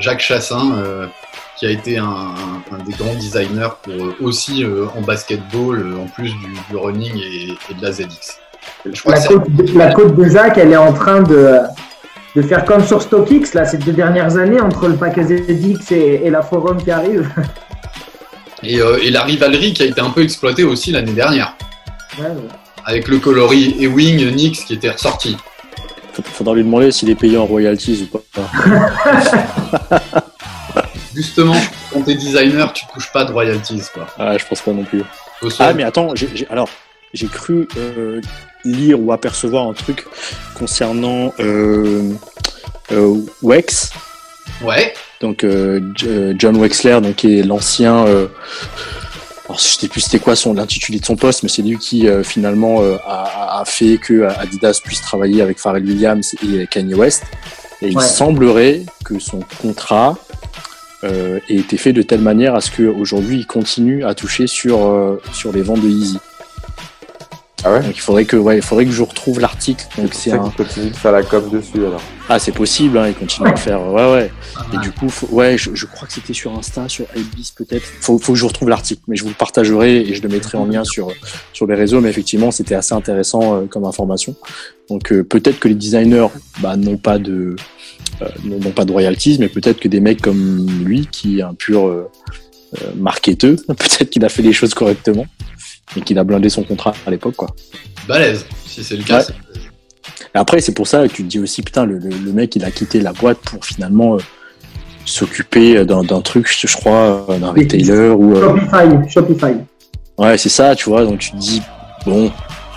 Jacques 0.00 0.18
Chassin, 0.18 0.72
euh, 0.78 1.06
qui 1.60 1.66
a 1.66 1.70
été 1.70 1.96
un, 1.96 2.04
un- 2.06 2.74
un 2.74 2.82
des 2.84 2.92
grands 2.94 3.14
designers 3.14 3.68
pour, 3.84 3.92
euh, 3.94 4.16
aussi 4.20 4.66
en 4.96 5.00
basketball, 5.00 5.94
en 5.96 6.06
plus 6.08 6.30
du, 6.30 6.48
du 6.70 6.76
running 6.76 7.16
et, 7.18 7.50
et 7.70 7.74
de 7.74 7.82
la 7.82 7.92
ZX. 7.92 8.40
Je 8.92 9.00
crois 9.00 9.14
La 9.14 9.26
côte, 9.28 9.46
la 9.76 9.92
côte 9.94 10.16
de 10.16 10.24
Jacques, 10.28 10.58
elle 10.58 10.72
est 10.72 10.76
en 10.76 10.92
train 10.92 11.22
de, 11.22 11.58
de 12.36 12.42
faire 12.42 12.64
comme 12.64 12.84
sur 12.84 13.00
StockX 13.02 13.54
là, 13.54 13.64
ces 13.64 13.78
deux 13.78 13.92
dernières 13.92 14.36
années 14.36 14.60
entre 14.60 14.88
le 14.88 14.96
pack 14.96 15.18
ZX 15.20 15.92
et, 15.92 16.22
et 16.26 16.30
la 16.30 16.42
forum 16.42 16.82
qui 16.82 16.90
arrive. 16.90 17.28
et, 18.62 18.80
euh, 18.80 18.98
et 19.02 19.10
la 19.10 19.22
rivalerie 19.22 19.72
qui 19.72 19.82
a 19.82 19.86
été 19.86 20.00
un 20.00 20.10
peu 20.10 20.22
exploitée 20.22 20.64
aussi 20.64 20.90
l'année 20.92 21.12
dernière, 21.12 21.56
Ouais, 22.18 22.26
ouais. 22.26 22.34
avec 22.84 23.08
le 23.08 23.18
coloris 23.18 23.76
Ewing 23.80 24.34
Nix 24.34 24.64
qui 24.64 24.74
était 24.74 24.90
ressorti. 24.90 25.36
Faut- 26.12 26.22
Faudra 26.22 26.54
lui 26.54 26.62
demander 26.64 26.90
s'il 26.92 27.10
est 27.10 27.14
payé 27.16 27.36
en 27.38 27.44
royalties 27.46 28.08
ou 28.12 28.18
pas. 28.18 28.50
Justement, 31.14 31.54
quand 31.92 32.02
t'es 32.02 32.14
designer, 32.14 32.72
tu 32.72 32.84
touches 32.92 33.12
pas 33.12 33.24
de 33.24 33.32
royalties, 33.32 33.82
quoi. 33.92 34.06
Ah, 34.18 34.36
je 34.36 34.44
pense 34.46 34.60
pas 34.60 34.72
non 34.72 34.82
plus. 34.84 35.02
Ah, 35.60 35.72
mais 35.72 35.84
attends, 35.84 36.14
j'ai- 36.14 36.28
j'ai- 36.34 36.48
alors, 36.48 36.68
j'ai 37.12 37.26
cru 37.28 37.68
euh, 37.76 38.20
lire 38.64 39.00
ou 39.00 39.12
apercevoir 39.12 39.68
un 39.68 39.72
truc 39.72 40.06
concernant 40.54 41.32
euh, 41.40 42.10
euh, 42.92 43.16
Wex, 43.42 43.90
Ouais, 44.62 44.94
donc 45.20 45.42
euh, 45.42 45.80
John 46.38 46.56
Wexler, 46.56 47.00
donc 47.00 47.16
qui 47.16 47.38
est 47.38 47.42
l'ancien. 47.42 48.04
Alors, 49.46 49.58
je 49.58 49.64
sais 49.64 49.88
plus 49.88 50.00
c'était 50.00 50.20
quoi 50.20 50.36
son 50.36 50.54
l'intitulé 50.54 50.98
de 50.98 51.04
son 51.04 51.16
poste, 51.16 51.42
mais 51.42 51.50
c'est 51.50 51.60
lui 51.60 51.76
qui 51.76 52.08
euh, 52.08 52.22
finalement 52.22 52.82
euh, 52.82 52.96
a, 53.06 53.60
a 53.60 53.64
fait 53.66 53.98
que 53.98 54.22
Adidas 54.22 54.80
puisse 54.82 55.02
travailler 55.02 55.42
avec 55.42 55.58
Pharrell 55.58 55.84
Williams 55.84 56.34
et 56.42 56.66
Kanye 56.66 56.94
West. 56.94 57.24
Et 57.82 57.88
il 57.88 58.00
semblerait 58.00 58.82
que 59.04 59.18
son 59.18 59.40
contrat 59.60 60.16
euh, 61.02 61.40
ait 61.50 61.56
été 61.56 61.76
fait 61.76 61.92
de 61.92 62.00
telle 62.00 62.22
manière 62.22 62.54
à 62.54 62.62
ce 62.62 62.70
qu'aujourd'hui 62.70 63.40
il 63.40 63.46
continue 63.46 64.04
à 64.04 64.14
toucher 64.14 64.46
sur, 64.46 65.20
sur 65.34 65.52
les 65.52 65.60
ventes 65.60 65.82
de 65.82 65.88
Yeezy. 65.88 66.18
Ah 67.66 67.72
ouais 67.72 67.80
Donc 67.80 67.96
il 67.96 68.00
faudrait 68.00 68.26
que, 68.26 68.36
ouais, 68.36 68.56
il 68.58 68.62
faudrait 68.62 68.84
que 68.84 68.90
je 68.92 69.02
retrouve 69.02 69.40
l'article. 69.40 69.86
Donc 69.96 70.12
c'est 70.12 70.32
un... 70.32 70.50
continue 70.50 70.90
de 70.90 70.96
faire 70.96 71.12
la 71.12 71.22
com 71.22 71.48
dessus 71.50 71.78
alors. 71.78 72.02
Ah, 72.28 72.38
c'est 72.38 72.52
possible, 72.52 72.98
hein, 72.98 73.08
il 73.08 73.14
continue 73.14 73.48
à 73.48 73.52
le 73.52 73.56
faire. 73.56 73.80
Ouais, 73.90 74.12
ouais. 74.12 74.30
Et 74.74 74.78
du 74.78 74.90
coup, 74.92 75.08
faut- 75.08 75.28
ouais, 75.28 75.56
je, 75.56 75.74
je 75.74 75.86
crois 75.86 76.06
que 76.06 76.12
c'était 76.14 76.34
sur 76.34 76.52
Insta, 76.56 76.88
sur 76.88 77.06
Elbis 77.16 77.52
peut-être. 77.56 77.84
Faut, 78.00 78.18
faut 78.18 78.32
que 78.32 78.38
je 78.38 78.44
retrouve 78.44 78.68
l'article, 78.68 79.02
mais 79.08 79.16
je 79.16 79.22
vous 79.22 79.30
le 79.30 79.34
partagerai 79.34 79.96
et 80.00 80.14
je 80.14 80.22
le 80.22 80.28
mettrai 80.28 80.58
en 80.58 80.66
lien 80.66 80.84
sur, 80.84 81.10
sur 81.54 81.66
les 81.66 81.74
réseaux. 81.74 82.00
Mais 82.02 82.10
effectivement, 82.10 82.50
c'était 82.50 82.74
assez 82.74 82.94
intéressant 82.94 83.54
euh, 83.56 83.66
comme 83.66 83.84
information. 83.84 84.36
Donc 84.90 85.12
euh, 85.12 85.24
peut-être 85.24 85.58
que 85.58 85.68
les 85.68 85.74
designers 85.74 86.28
bah, 86.60 86.76
n'ont 86.76 86.98
pas 86.98 87.18
de 87.18 87.56
euh, 88.20 88.28
n'ont 88.44 88.70
pas 88.72 88.84
de 88.84 88.92
royalties, 88.92 89.38
mais 89.40 89.48
peut-être 89.48 89.80
que 89.80 89.88
des 89.88 90.00
mecs 90.00 90.20
comme 90.20 90.66
lui, 90.84 91.06
qui 91.10 91.38
est 91.38 91.42
un 91.42 91.54
pur 91.54 91.86
euh, 91.86 92.10
euh, 92.82 92.90
marketeux, 92.96 93.56
peut-être 93.68 94.10
qu'il 94.10 94.24
a 94.24 94.28
fait 94.28 94.42
les 94.42 94.52
choses 94.52 94.74
correctement 94.74 95.26
et 95.96 96.00
qu'il 96.00 96.18
a 96.18 96.24
blindé 96.24 96.48
son 96.48 96.62
contrat 96.64 96.94
à 97.06 97.10
l'époque, 97.10 97.36
quoi. 97.36 97.48
balèze, 98.08 98.46
si 98.66 98.82
c'est 98.84 98.96
le 98.96 99.04
cas. 99.04 99.20
Ouais. 99.20 99.34
Après, 100.34 100.60
c'est 100.60 100.72
pour 100.74 100.86
ça 100.86 101.06
que 101.06 101.12
tu 101.12 101.22
te 101.22 101.28
dis 101.28 101.38
aussi, 101.38 101.62
putain, 101.62 101.84
le, 101.84 101.98
le, 101.98 102.10
le 102.10 102.32
mec, 102.32 102.56
il 102.56 102.64
a 102.64 102.70
quitté 102.70 103.00
la 103.00 103.12
boîte 103.12 103.38
pour 103.38 103.64
finalement 103.64 104.16
euh, 104.16 104.18
s'occuper 105.04 105.84
d'un 105.84 106.02
truc, 106.20 106.48
je, 106.50 106.76
crois, 106.76 107.26
euh, 107.28 107.38
d'un 107.38 107.52
retailer 107.52 108.08
ou. 108.10 108.34
euh, 108.36 108.56
Shopify, 109.08 109.10
Shopify. 109.12 109.54
ouais, 110.18 110.36
c'est 110.38 110.48
ça, 110.48 110.74
tu 110.74 110.88
vois. 110.88 111.04
Donc 111.04 111.20
tu 111.20 111.30
te 111.30 111.36
dis, 111.36 111.62
bon, 112.04 112.32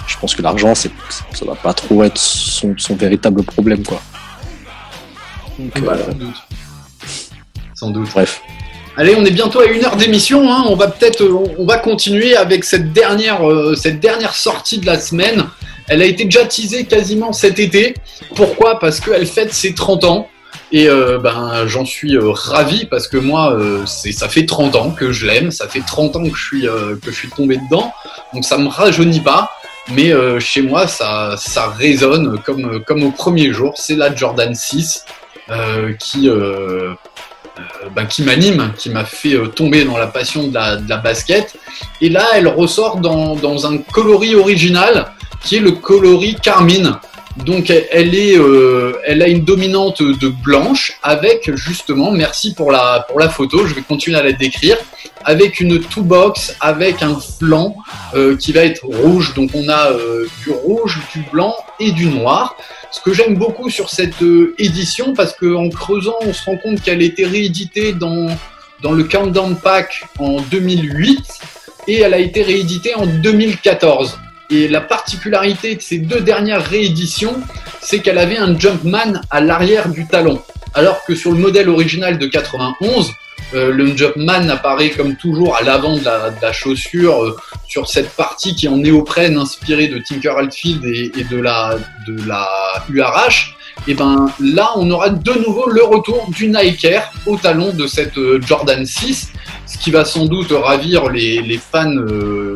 je 0.07 0.17
pense 0.19 0.35
que 0.35 0.41
l'argent, 0.41 0.75
c'est 0.75 0.91
ça 1.33 1.45
va 1.45 1.55
pas 1.55 1.73
trop 1.73 2.03
être 2.03 2.17
son, 2.17 2.75
son 2.77 2.95
véritable 2.95 3.43
problème, 3.43 3.83
quoi. 3.83 4.01
Donc, 5.57 5.75
euh, 5.77 6.13
doute. 6.13 6.35
Sans 7.73 7.89
doute. 7.89 8.09
bref. 8.11 8.41
Allez, 8.99 9.15
on 9.15 9.23
est 9.25 9.31
bientôt 9.31 9.59
à 9.59 9.65
une 9.65 9.85
heure 9.85 9.95
d'émission. 9.95 10.51
hein. 10.51 10.63
On 10.67 10.75
va 10.75 10.87
peut-être, 10.87 11.21
euh, 11.21 11.53
on- 11.59 11.65
va 11.65 11.77
continuer 11.77 12.35
avec 12.35 12.63
cette 12.63 12.93
dernière, 12.93 13.47
euh, 13.47 13.75
cette 13.75 13.99
dernière 13.99 14.33
sortie 14.33 14.79
de 14.79 14.87
la 14.87 14.99
semaine. 14.99 15.45
Elle 15.87 16.01
a 16.01 16.05
été 16.05 16.25
déjà 16.25 16.45
teasée 16.45 16.85
quasiment 16.85 17.31
cet 17.31 17.59
été. 17.59 17.93
Pourquoi? 18.35 18.79
Parce 18.79 18.99
qu'elle 18.99 19.27
fête 19.27 19.53
ses 19.53 19.75
30 19.75 20.03
ans. 20.03 20.27
Et 20.71 20.89
euh, 20.89 21.19
ben, 21.19 21.65
j'en 21.67 21.85
suis 21.85 22.17
ravi 22.19 22.85
parce 22.85 23.07
que 23.07 23.17
moi, 23.17 23.55
ça 23.85 24.27
fait 24.27 24.45
30 24.45 24.75
ans 24.75 24.89
que 24.91 25.11
je 25.11 25.25
l'aime. 25.27 25.51
Ça 25.51 25.67
fait 25.67 25.83
30 25.85 26.15
ans 26.15 26.23
que 26.27 26.35
je 26.35 26.43
suis, 26.43 26.61
que 26.63 27.35
tombé 27.35 27.57
dedans. 27.57 27.93
Donc 28.33 28.43
ça 28.45 28.57
me 28.57 28.67
rajeunit 28.67 29.21
pas. 29.21 29.51
Mais 29.93 30.11
chez 30.39 30.61
moi, 30.63 30.87
ça, 30.87 31.35
ça 31.37 31.67
résonne 31.69 32.39
comme, 32.45 32.83
comme 32.83 33.03
au 33.03 33.11
premier 33.11 33.53
jour. 33.53 33.73
C'est 33.77 33.95
la 33.95 34.13
Jordan 34.13 34.53
6 34.53 35.05
euh, 35.49 35.93
qui, 35.93 36.29
euh, 37.59 37.89
ben, 37.95 38.05
qui 38.05 38.23
m'anime, 38.23 38.71
qui 38.77 38.89
m'a 38.89 39.05
fait 39.05 39.33
euh, 39.33 39.47
tomber 39.47 39.83
dans 39.83 39.97
la 39.97 40.07
passion 40.07 40.47
de 40.47 40.53
la, 40.53 40.97
basket. 40.97 41.57
Et 42.01 42.09
là, 42.09 42.25
elle 42.33 42.47
ressort 42.47 42.97
dans 42.97 43.67
un 43.71 43.77
coloris 43.77 44.35
original 44.35 45.11
qui 45.43 45.57
est 45.57 45.59
le 45.59 45.71
coloris 45.71 46.35
Carmine. 46.35 46.97
Donc 47.45 47.69
elle 47.69 48.15
est, 48.15 48.37
euh, 48.37 48.93
elle 49.05 49.21
a 49.21 49.27
une 49.27 49.43
dominante 49.43 50.01
de 50.01 50.27
blanche 50.27 50.97
avec 51.03 51.55
justement, 51.55 52.11
merci 52.11 52.53
pour 52.53 52.71
la 52.71 53.05
pour 53.07 53.19
la 53.19 53.29
photo, 53.29 53.65
je 53.65 53.75
vais 53.75 53.81
continuer 53.81 54.17
à 54.17 54.23
la 54.23 54.31
décrire, 54.31 54.77
avec 55.23 55.59
une 55.59 55.79
two 55.79 56.01
box 56.01 56.55
avec 56.61 57.03
un 57.03 57.19
flanc 57.19 57.75
euh, 58.15 58.35
qui 58.35 58.53
va 58.53 58.61
être 58.61 58.85
rouge. 58.85 59.33
Donc 59.35 59.51
on 59.53 59.69
a 59.69 59.91
euh, 59.91 60.25
du 60.43 60.51
rouge, 60.51 60.99
du 61.13 61.23
blanc 61.31 61.55
et 61.79 61.91
du 61.91 62.07
noir. 62.07 62.57
Ce 62.91 63.01
que 63.01 63.13
j'aime 63.13 63.35
beaucoup 63.35 63.69
sur 63.69 63.89
cette 63.89 64.23
édition, 64.57 65.13
parce 65.13 65.33
qu'en 65.33 65.69
creusant, 65.69 66.15
on 66.21 66.33
se 66.33 66.43
rend 66.45 66.57
compte 66.57 66.81
qu'elle 66.81 67.01
a 67.01 67.05
été 67.05 67.25
rééditée 67.25 67.93
dans 67.93 68.27
dans 68.81 68.93
le 68.93 69.03
Countdown 69.03 69.55
Pack 69.57 70.03
en 70.19 70.41
2008 70.41 71.39
et 71.87 72.01
elle 72.01 72.13
a 72.13 72.19
été 72.19 72.43
rééditée 72.43 72.95
en 72.95 73.05
2014. 73.05 74.19
Et 74.49 74.67
la 74.67 74.81
particularité 74.81 75.75
de 75.75 75.81
ces 75.81 75.97
deux 75.97 76.21
dernières 76.21 76.65
rééditions, 76.65 77.35
c'est 77.81 77.99
qu'elle 77.99 78.17
avait 78.17 78.37
un 78.37 78.57
Jumpman 78.57 79.21
à 79.29 79.41
l'arrière 79.41 79.89
du 79.89 80.07
talon. 80.07 80.41
Alors 80.73 81.03
que 81.05 81.15
sur 81.15 81.31
le 81.31 81.37
modèle 81.37 81.69
original 81.69 82.17
de 82.17 82.27
91, 82.27 83.11
euh, 83.53 83.71
le 83.71 83.95
Jumpman 83.95 84.49
apparaît 84.49 84.89
comme 84.89 85.15
toujours 85.15 85.55
à 85.55 85.63
l'avant 85.63 85.97
de 85.97 86.03
la, 86.03 86.53
chaussure 86.53 87.23
euh, 87.23 87.37
sur 87.67 87.87
cette 87.87 88.09
partie 88.09 88.55
qui 88.55 88.65
est 88.65 88.69
en 88.69 88.77
néoprène 88.77 89.37
inspirée 89.37 89.87
de 89.87 89.99
Tinker 89.99 90.37
Hatfield 90.37 90.83
et, 90.85 91.23
de 91.23 91.37
la 91.37 91.77
de 92.05 92.27
la 92.27 92.47
URH. 92.89 93.57
Et 93.87 93.93
ben 93.93 94.29
là, 94.39 94.71
on 94.75 94.89
aura 94.91 95.09
de 95.09 95.31
nouveau 95.33 95.69
le 95.69 95.83
retour 95.83 96.29
du 96.29 96.47
Nike 96.47 96.83
Air 96.85 97.11
au 97.25 97.37
talon 97.37 97.73
de 97.73 97.87
cette 97.87 98.17
euh, 98.17 98.41
Jordan 98.41 98.85
6, 98.85 99.31
ce 99.65 99.77
qui 99.77 99.91
va 99.91 100.03
sans 100.03 100.25
doute 100.25 100.51
ravir 100.51 101.09
les, 101.09 101.41
les 101.41 101.57
fans 101.57 101.95
euh, 101.95 102.55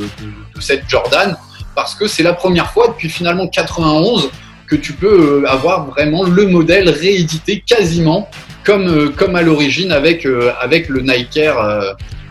de 0.55 0.61
cette 0.61 0.89
Jordan 0.89 1.37
parce 1.75 1.95
que 1.95 2.07
c'est 2.07 2.23
la 2.23 2.33
première 2.33 2.71
fois 2.71 2.87
depuis 2.87 3.09
finalement 3.09 3.47
91 3.47 4.29
que 4.67 4.75
tu 4.75 4.93
peux 4.93 5.43
euh, 5.43 5.49
avoir 5.49 5.85
vraiment 5.87 6.23
le 6.23 6.47
modèle 6.47 6.89
réédité 6.89 7.63
quasiment 7.65 8.29
comme, 8.63 8.87
euh, 8.87 9.09
comme 9.09 9.35
à 9.35 9.41
l'origine 9.41 9.91
avec, 9.91 10.25
euh, 10.25 10.51
avec 10.61 10.87
le 10.89 11.01
Nike 11.01 11.35
Air, 11.37 11.55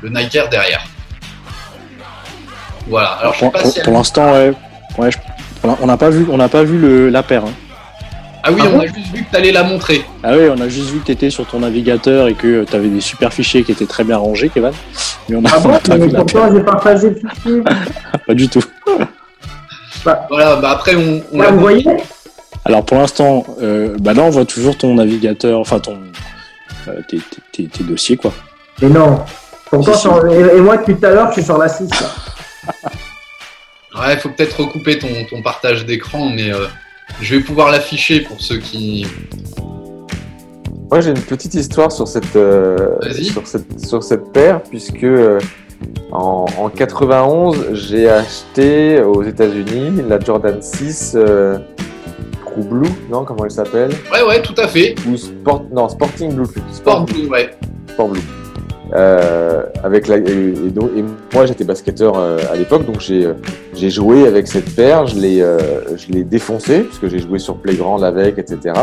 le 0.03 0.09
Nike 0.09 0.35
Air 0.37 0.49
derrière. 0.49 0.83
Voilà. 2.89 3.09
Alors, 3.21 3.35
je 3.35 3.39
sais 3.41 3.45
Pour, 3.45 3.53
pas 3.53 3.59
pour- 3.63 3.71
si 3.73 3.79
elle- 3.79 3.85
pour 3.85 3.93
l'instant, 3.95 4.33
ouais. 4.33 4.53
Ouais, 4.99 5.11
je- 5.11 5.19
on 5.65 5.85
a- 5.85 5.87
n'a 5.87 5.97
pas 5.97 6.11
vu, 6.11 6.27
on 6.31 6.37
n'a 6.37 6.49
pas 6.49 6.63
vu 6.65 6.79
le, 6.79 7.09
la 7.11 7.23
paire. 7.23 7.45
hein. 7.45 7.53
Ah 8.43 8.51
oui, 8.53 8.61
Ah 8.65 8.69
on 8.69 8.77
bon 8.79 8.81
a 8.81 8.87
juste 8.87 9.13
vu 9.15 9.23
que 9.23 9.31
tu 9.31 9.37
allais 9.37 9.53
la 9.53 9.63
montrer. 9.63 10.03
Ah 10.23 10.31
oui, 10.33 10.45
on 10.51 10.59
a 10.63 10.69
juste 10.69 10.89
vu 10.89 11.01
que 11.01 11.05
tu 11.07 11.13
étais 11.13 11.29
sur 11.29 11.47
ton 11.47 11.61
navigateur 11.61 12.27
et 12.29 12.35
que 12.35 12.65
tu 12.65 12.75
avais 12.75 12.89
des 12.89 13.03
super 13.03 13.33
fichiers 13.35 13.63
qui 13.65 13.73
étaient 13.73 13.85
très 13.87 14.03
bien 14.03 14.17
rangés, 14.17 14.49
Kevin. 14.49 14.71
Mais 15.29 15.37
on 15.37 15.43
n'a 15.43 15.51
Ah 15.53 15.59
bon 15.59 15.69
pas 15.69 15.81
Mais 15.99 16.07
vu 16.07 16.11
la 16.13 16.25
paire. 16.25 16.27
pourtant, 16.41 16.55
j'ai 16.55 16.63
partagé 16.63 17.11
le 17.11 17.15
fichier. 17.17 17.63
Pas 18.27 18.35
du 18.35 18.49
tout. 18.49 18.63
Voilà, 20.03 20.57
bah 20.57 20.71
après, 20.71 20.95
on, 20.97 21.23
on 21.33 21.39
Là, 21.39 21.51
vous 21.51 21.61
voyez 21.61 21.85
Alors 22.65 22.85
pour 22.85 22.99
l'instant, 22.99 23.45
euh, 23.63 23.97
bah 24.01 24.15
là 24.15 24.23
on 24.23 24.31
voit 24.31 24.45
toujours 24.45 24.77
ton 24.79 24.95
navigateur, 24.95 25.59
enfin 25.61 25.79
ton 25.79 25.99
euh, 26.89 27.01
tes, 27.09 27.19
tes- 27.19 27.43
tes- 27.53 27.69
tes 27.69 27.85
dossiers 27.85 28.17
quoi. 28.17 28.33
Mais 28.81 28.89
non. 28.89 29.21
Pourtant, 29.71 29.93
Si, 29.93 29.99
si. 29.99 30.03
sur- 30.03 30.27
et, 30.33 30.57
et 30.57 30.61
moi, 30.61 30.77
depuis 30.79 30.97
tout 30.97 31.07
à 31.07 31.11
l'heure, 31.11 31.29
je 31.29 31.35
suis 31.35 31.45
sur 31.45 31.59
la 31.59 31.69
6. 31.69 31.89
là. 31.91 32.73
Ouais, 34.01 34.17
faut 34.19 34.29
peut-être 34.29 34.61
recouper 34.61 34.99
ton, 35.01 35.09
ton 35.29 35.43
partage 35.43 35.85
d'écran, 35.85 36.29
mais 36.31 36.53
euh, 36.55 36.67
je 37.21 37.35
vais 37.35 37.43
pouvoir 37.43 37.73
l'afficher 37.73 38.21
pour 38.21 38.41
ceux 38.41 38.59
qui. 38.59 39.05
Moi, 40.91 41.01
j'ai 41.01 41.11
une 41.11 41.21
petite 41.21 41.55
histoire 41.55 41.91
sur 41.91 42.07
cette, 42.07 42.37
euh, 42.37 42.97
sur 43.23 43.47
cette, 43.49 43.81
sur 43.85 44.03
cette 44.05 44.33
paire, 44.33 44.61
puisque 44.63 45.03
euh, 45.03 45.41
en, 46.13 46.47
en 46.59 46.69
91, 46.69 47.75
j'ai 47.75 48.09
acheté 48.09 49.01
aux 49.01 49.23
États-Unis 49.23 50.03
la 50.09 50.19
Jordan 50.19 50.61
6 50.61 51.15
euh, 51.15 51.59
True 52.45 52.63
Blue, 52.65 52.89
non 53.11 53.25
Comment 53.25 53.45
elle 53.45 53.51
s'appelle? 53.51 53.91
Ouais, 54.13 54.23
ouais, 54.23 54.43
tout 54.43 54.55
à 54.57 54.67
fait. 54.67 54.95
Ou 55.09 55.17
Sport, 55.17 55.65
non, 55.73 55.89
Sporting 55.89 56.35
Blue. 56.35 56.47
Sport 56.73 57.05
Blue, 57.07 57.29
ouais. 57.29 57.51
Sport 57.89 58.09
Blue. 58.09 58.21
Euh, 58.93 59.63
avec 59.85 60.09
la, 60.09 60.17
et, 60.17 60.21
et 60.23 60.71
donc, 60.71 60.91
et 60.97 61.05
moi 61.33 61.47
j'étais 61.47 61.63
basketteur 61.63 62.19
euh, 62.19 62.39
à 62.53 62.57
l'époque, 62.57 62.85
donc 62.85 62.99
j'ai 62.99 63.25
euh, 63.25 63.35
j'ai 63.73 63.89
joué 63.89 64.27
avec 64.27 64.49
cette 64.49 64.75
paire, 64.75 65.07
je 65.07 65.17
l'ai 65.17 65.39
je 65.97 66.13
l'ai 66.13 66.25
défoncée 66.25 66.81
puisque 66.81 67.09
j'ai 67.09 67.21
joué 67.21 67.39
sur 67.39 67.57
Playground 67.57 68.03
avec, 68.03 68.39
etc. 68.39 68.75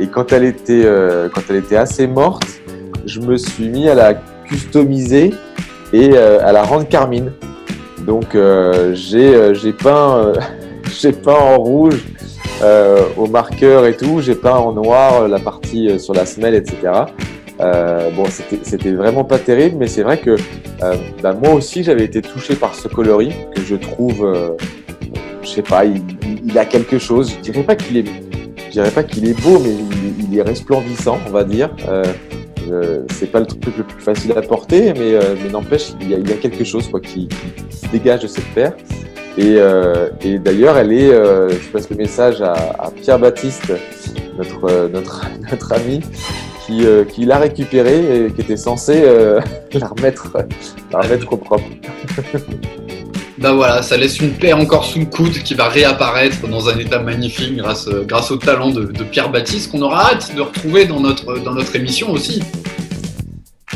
Et 0.00 0.08
quand 0.08 0.32
elle 0.32 0.42
était 0.44 0.84
quand 1.32 1.42
elle 1.50 1.56
était 1.56 1.76
assez 1.76 2.08
morte, 2.08 2.48
je 3.06 3.20
me 3.20 3.36
suis 3.36 3.68
mis 3.68 3.88
à 3.88 3.94
la 3.94 4.14
customiser 4.48 5.32
et 5.92 6.10
euh, 6.14 6.38
à 6.46 6.52
la 6.52 6.62
rendre 6.62 6.86
carmine. 6.88 7.32
Donc 8.06 8.34
euh, 8.34 8.94
j'ai 8.94 9.34
euh, 9.34 9.54
j'ai 9.54 9.72
peint 9.72 10.32
peint 11.24 11.32
en 11.32 11.56
rouge 11.58 12.04
au 13.16 13.26
marqueur 13.26 13.86
et 13.86 13.96
tout, 13.96 14.20
j'ai 14.20 14.34
peint 14.34 14.56
en 14.56 14.72
noir 14.72 15.28
la 15.28 15.38
partie 15.38 15.98
sur 16.00 16.12
la 16.14 16.26
semelle, 16.26 16.54
etc. 16.54 16.76
Euh, 17.60 18.10
bon, 18.16 18.24
c'était 18.62 18.92
vraiment 18.92 19.24
pas 19.24 19.38
terrible, 19.38 19.76
mais 19.78 19.86
c'est 19.88 20.02
vrai 20.02 20.18
que 20.18 20.30
euh, 20.82 20.94
bah, 21.22 21.34
moi 21.34 21.54
aussi 21.54 21.82
j'avais 21.84 22.04
été 22.04 22.22
touché 22.22 22.54
par 22.54 22.74
ce 22.74 22.86
coloris 22.88 23.32
que 23.54 23.62
je 23.62 23.74
trouve, 23.76 24.24
euh, 24.24 24.50
je 25.42 25.48
sais 25.48 25.62
pas, 25.62 25.84
il, 25.84 25.96
il- 26.22 26.40
il 26.50 26.58
a 26.58 26.64
quelque 26.64 26.98
chose. 26.98 27.32
Je 27.36 27.40
dirais 27.50 27.62
pas 27.64 27.74
qu'il 27.76 27.96
est, 27.98 28.04
je 28.66 28.70
dirais 28.72 28.90
pas 28.90 29.02
qu'il 29.02 29.28
est 29.28 29.40
beau, 29.40 29.58
mais 29.62 29.70
il, 29.70 30.32
il 30.32 30.38
est 30.38 30.42
resplendissant, 30.42 31.18
on 31.28 31.30
va 31.30 31.44
dire. 31.44 31.70
C'est 33.10 33.30
pas 33.30 33.40
le 33.40 33.46
truc 33.46 33.64
le 33.76 33.84
plus 33.84 34.02
facile 34.02 34.32
à 34.36 34.42
porter, 34.42 34.92
mais, 34.94 35.14
euh, 35.14 35.34
n'empêche, 35.50 35.92
il 36.00 36.10
y, 36.10 36.32
a, 36.32 36.36
quelque 36.36 36.64
chose 36.64 36.88
quoi, 36.88 37.00
qui, 37.00 37.28
se 37.70 37.86
dégage 37.88 38.22
de 38.22 38.26
cette 38.26 38.46
paire. 38.54 38.72
Et, 39.36 39.56
euh, 39.58 40.08
d'ailleurs, 40.44 40.76
elle 40.76 40.92
est, 40.92 41.10
euh, 41.10 41.48
je 41.48 41.68
passe 41.68 41.88
le 41.90 41.96
message 41.96 42.42
à, 42.42 42.52
à 42.52 42.90
Pierre 42.90 43.18
Baptiste, 43.18 43.72
notre, 44.36 44.88
notre, 44.88 45.26
notre 45.50 45.72
ami, 45.72 46.00
qui, 46.66 46.84
qui 47.08 47.24
l'a 47.24 47.38
récupérée 47.38 48.26
et 48.26 48.30
qui 48.30 48.40
était 48.42 48.56
censé 48.56 49.02
la, 49.72 49.86
remettre, 49.86 50.36
la 50.92 51.00
remettre 51.00 51.32
au 51.32 51.36
propre. 51.36 51.64
Bah 53.40 53.52
voilà, 53.52 53.82
ça 53.82 53.96
laisse 53.96 54.18
une 54.20 54.32
paire 54.32 54.58
encore 54.58 54.84
sous 54.84 54.98
le 54.98 55.04
coude 55.06 55.30
qui 55.44 55.54
va 55.54 55.68
réapparaître 55.68 56.48
dans 56.48 56.68
un 56.68 56.76
état 56.78 56.98
magnifique 56.98 57.56
grâce, 57.56 57.86
euh, 57.86 58.04
grâce 58.04 58.32
au 58.32 58.36
talent 58.36 58.70
de, 58.70 58.84
de 58.86 59.04
Pierre 59.04 59.30
Baptiste 59.30 59.70
qu'on 59.70 59.80
aura 59.82 60.10
hâte 60.12 60.34
de 60.34 60.40
retrouver 60.40 60.86
dans 60.86 60.98
notre, 60.98 61.38
dans 61.38 61.54
notre 61.54 61.76
émission 61.76 62.10
aussi. 62.10 62.42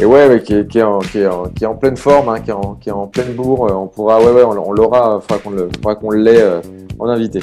Et 0.00 0.04
ouais, 0.04 0.26
ouais, 0.26 0.42
qui, 0.42 0.54
est, 0.54 0.66
qui, 0.68 0.78
est 0.78 0.82
en, 0.82 0.98
qui, 0.98 1.18
est 1.18 1.26
en, 1.28 1.44
qui 1.44 1.62
est 1.62 1.66
en 1.66 1.76
pleine 1.76 1.96
forme, 1.96 2.28
hein, 2.30 2.40
qui, 2.40 2.50
est 2.50 2.54
en, 2.54 2.74
qui 2.74 2.88
est 2.88 2.92
en 2.92 3.06
pleine 3.06 3.34
bourre. 3.34 3.66
euh, 3.70 3.74
On 3.74 3.86
pourra, 3.86 4.20
ouais, 4.20 4.32
ouais, 4.32 4.42
on, 4.42 4.68
on 4.68 4.72
l'aura, 4.72 5.20
il 5.20 5.22
faudra 5.22 5.38
qu'on 5.42 5.50
le, 5.50 5.68
faudra 5.76 5.94
qu'on 5.94 6.10
l'ait 6.10 6.40
euh, 6.42 6.60
en 6.98 7.06
invité. 7.08 7.38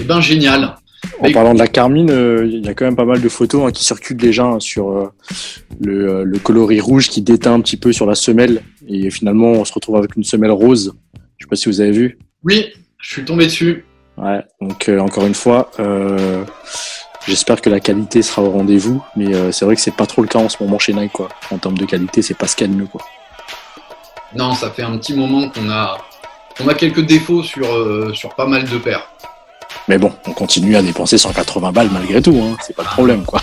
Eh 0.00 0.04
ben 0.04 0.20
génial. 0.20 0.76
En 1.18 1.24
Mais- 1.26 1.32
parlant 1.32 1.54
de 1.54 1.58
la 1.58 1.66
Carmine, 1.66 2.10
euh, 2.10 2.46
il 2.46 2.64
y 2.64 2.68
a 2.68 2.74
quand 2.74 2.84
même 2.84 2.94
pas 2.94 3.04
mal 3.06 3.20
de 3.20 3.28
photos 3.28 3.62
hein, 3.66 3.72
qui 3.72 3.84
circulent 3.84 4.18
déjà 4.18 4.44
hein, 4.44 4.60
sur 4.60 4.90
euh, 4.90 5.08
le, 5.80 6.08
euh, 6.08 6.24
le 6.24 6.38
coloris 6.38 6.80
rouge 6.80 7.08
qui 7.08 7.22
déteint 7.22 7.54
un 7.54 7.60
petit 7.60 7.78
peu 7.78 7.90
sur 7.90 8.06
la 8.06 8.14
semelle 8.14 8.62
et 8.90 9.10
finalement 9.10 9.52
on 9.52 9.64
se 9.64 9.72
retrouve 9.72 9.96
avec 9.96 10.16
une 10.16 10.24
semelle 10.24 10.50
rose. 10.50 10.94
Je 11.38 11.44
sais 11.44 11.48
pas 11.48 11.56
si 11.56 11.68
vous 11.68 11.80
avez 11.80 11.92
vu. 11.92 12.18
Oui, 12.44 12.66
je 12.98 13.12
suis 13.12 13.24
tombé 13.24 13.46
dessus. 13.46 13.84
Ouais. 14.18 14.44
Donc 14.60 14.88
euh, 14.88 14.98
encore 14.98 15.26
une 15.26 15.34
fois, 15.34 15.70
euh, 15.78 16.44
j'espère 17.26 17.60
que 17.60 17.70
la 17.70 17.80
qualité 17.80 18.22
sera 18.22 18.42
au 18.42 18.50
rendez-vous, 18.50 19.02
mais 19.16 19.34
euh, 19.34 19.52
c'est 19.52 19.64
vrai 19.64 19.76
que 19.76 19.80
c'est 19.80 19.96
pas 19.96 20.06
trop 20.06 20.22
le 20.22 20.28
cas 20.28 20.40
en 20.40 20.48
ce 20.48 20.62
moment 20.62 20.78
chez 20.78 20.92
Nike 20.92 21.12
quoi. 21.12 21.28
En 21.50 21.58
termes 21.58 21.78
de 21.78 21.86
qualité, 21.86 22.20
c'est 22.22 22.34
pas 22.34 22.46
ce 22.46 22.56
qu'il 22.56 22.66
y 22.66 22.70
a 22.70 22.72
de 22.72 22.78
mieux 22.78 22.86
quoi. 22.86 23.00
Non, 24.34 24.54
ça 24.54 24.70
fait 24.70 24.82
un 24.82 24.96
petit 24.98 25.14
moment 25.14 25.48
qu'on 25.48 25.70
a, 25.70 25.98
qu'on 26.56 26.68
a 26.68 26.74
quelques 26.74 27.04
défauts 27.04 27.42
sur, 27.42 27.66
sur 28.14 28.34
pas 28.34 28.46
mal 28.46 28.64
de 28.64 28.78
paires. 28.78 29.08
Mais 29.88 29.98
bon, 29.98 30.12
on 30.26 30.32
continue 30.32 30.76
à 30.76 30.82
dépenser 30.82 31.18
180 31.18 31.72
balles 31.72 31.90
malgré 31.92 32.22
tout, 32.22 32.38
hein. 32.42 32.56
c'est 32.60 32.76
pas 32.76 32.82
le 32.82 32.88
problème 32.88 33.24
quoi. 33.24 33.40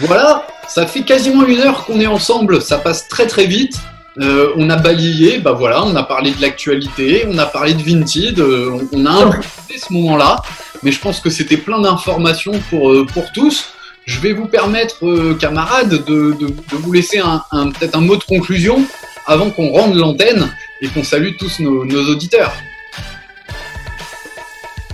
Voilà, 0.00 0.46
ça 0.70 0.86
fait 0.86 1.02
quasiment 1.02 1.44
une 1.44 1.58
heure 1.58 1.84
qu'on 1.84 2.00
est 2.00 2.06
ensemble, 2.06 2.62
ça 2.62 2.78
passe 2.78 3.08
très 3.08 3.26
très 3.26 3.46
vite. 3.46 3.80
Euh, 4.18 4.52
on 4.56 4.70
a 4.70 4.76
balayé, 4.76 5.38
bah 5.38 5.52
voilà, 5.52 5.84
on 5.84 5.94
a 5.96 6.02
parlé 6.02 6.30
de 6.30 6.40
l'actualité, 6.40 7.24
on 7.28 7.38
a 7.38 7.46
parlé 7.46 7.74
de 7.74 7.82
Vinted, 7.82 8.38
euh, 8.38 8.78
on, 8.92 9.00
on 9.00 9.06
a 9.06 9.10
improvisé 9.10 9.78
ce 9.78 9.92
moment-là, 9.92 10.42
mais 10.82 10.92
je 10.92 11.00
pense 11.00 11.20
que 11.20 11.30
c'était 11.30 11.56
plein 11.56 11.80
d'informations 11.80 12.52
pour, 12.70 12.92
euh, 12.92 13.04
pour 13.12 13.32
tous. 13.32 13.70
Je 14.04 14.20
vais 14.20 14.32
vous 14.32 14.46
permettre, 14.46 15.06
euh, 15.06 15.34
camarades, 15.34 16.04
de, 16.04 16.36
de, 16.38 16.54
vous 16.72 16.92
laisser 16.92 17.18
un, 17.18 17.70
peut-être 17.70 17.96
un 17.96 18.00
mot 18.00 18.16
de 18.16 18.24
conclusion 18.24 18.84
avant 19.26 19.50
qu'on 19.50 19.70
rende 19.70 19.94
l'antenne 19.94 20.52
et 20.80 20.88
qu'on 20.88 21.04
salue 21.04 21.36
tous 21.38 21.60
nos, 21.60 21.84
nos 21.84 22.10
auditeurs. 22.10 22.52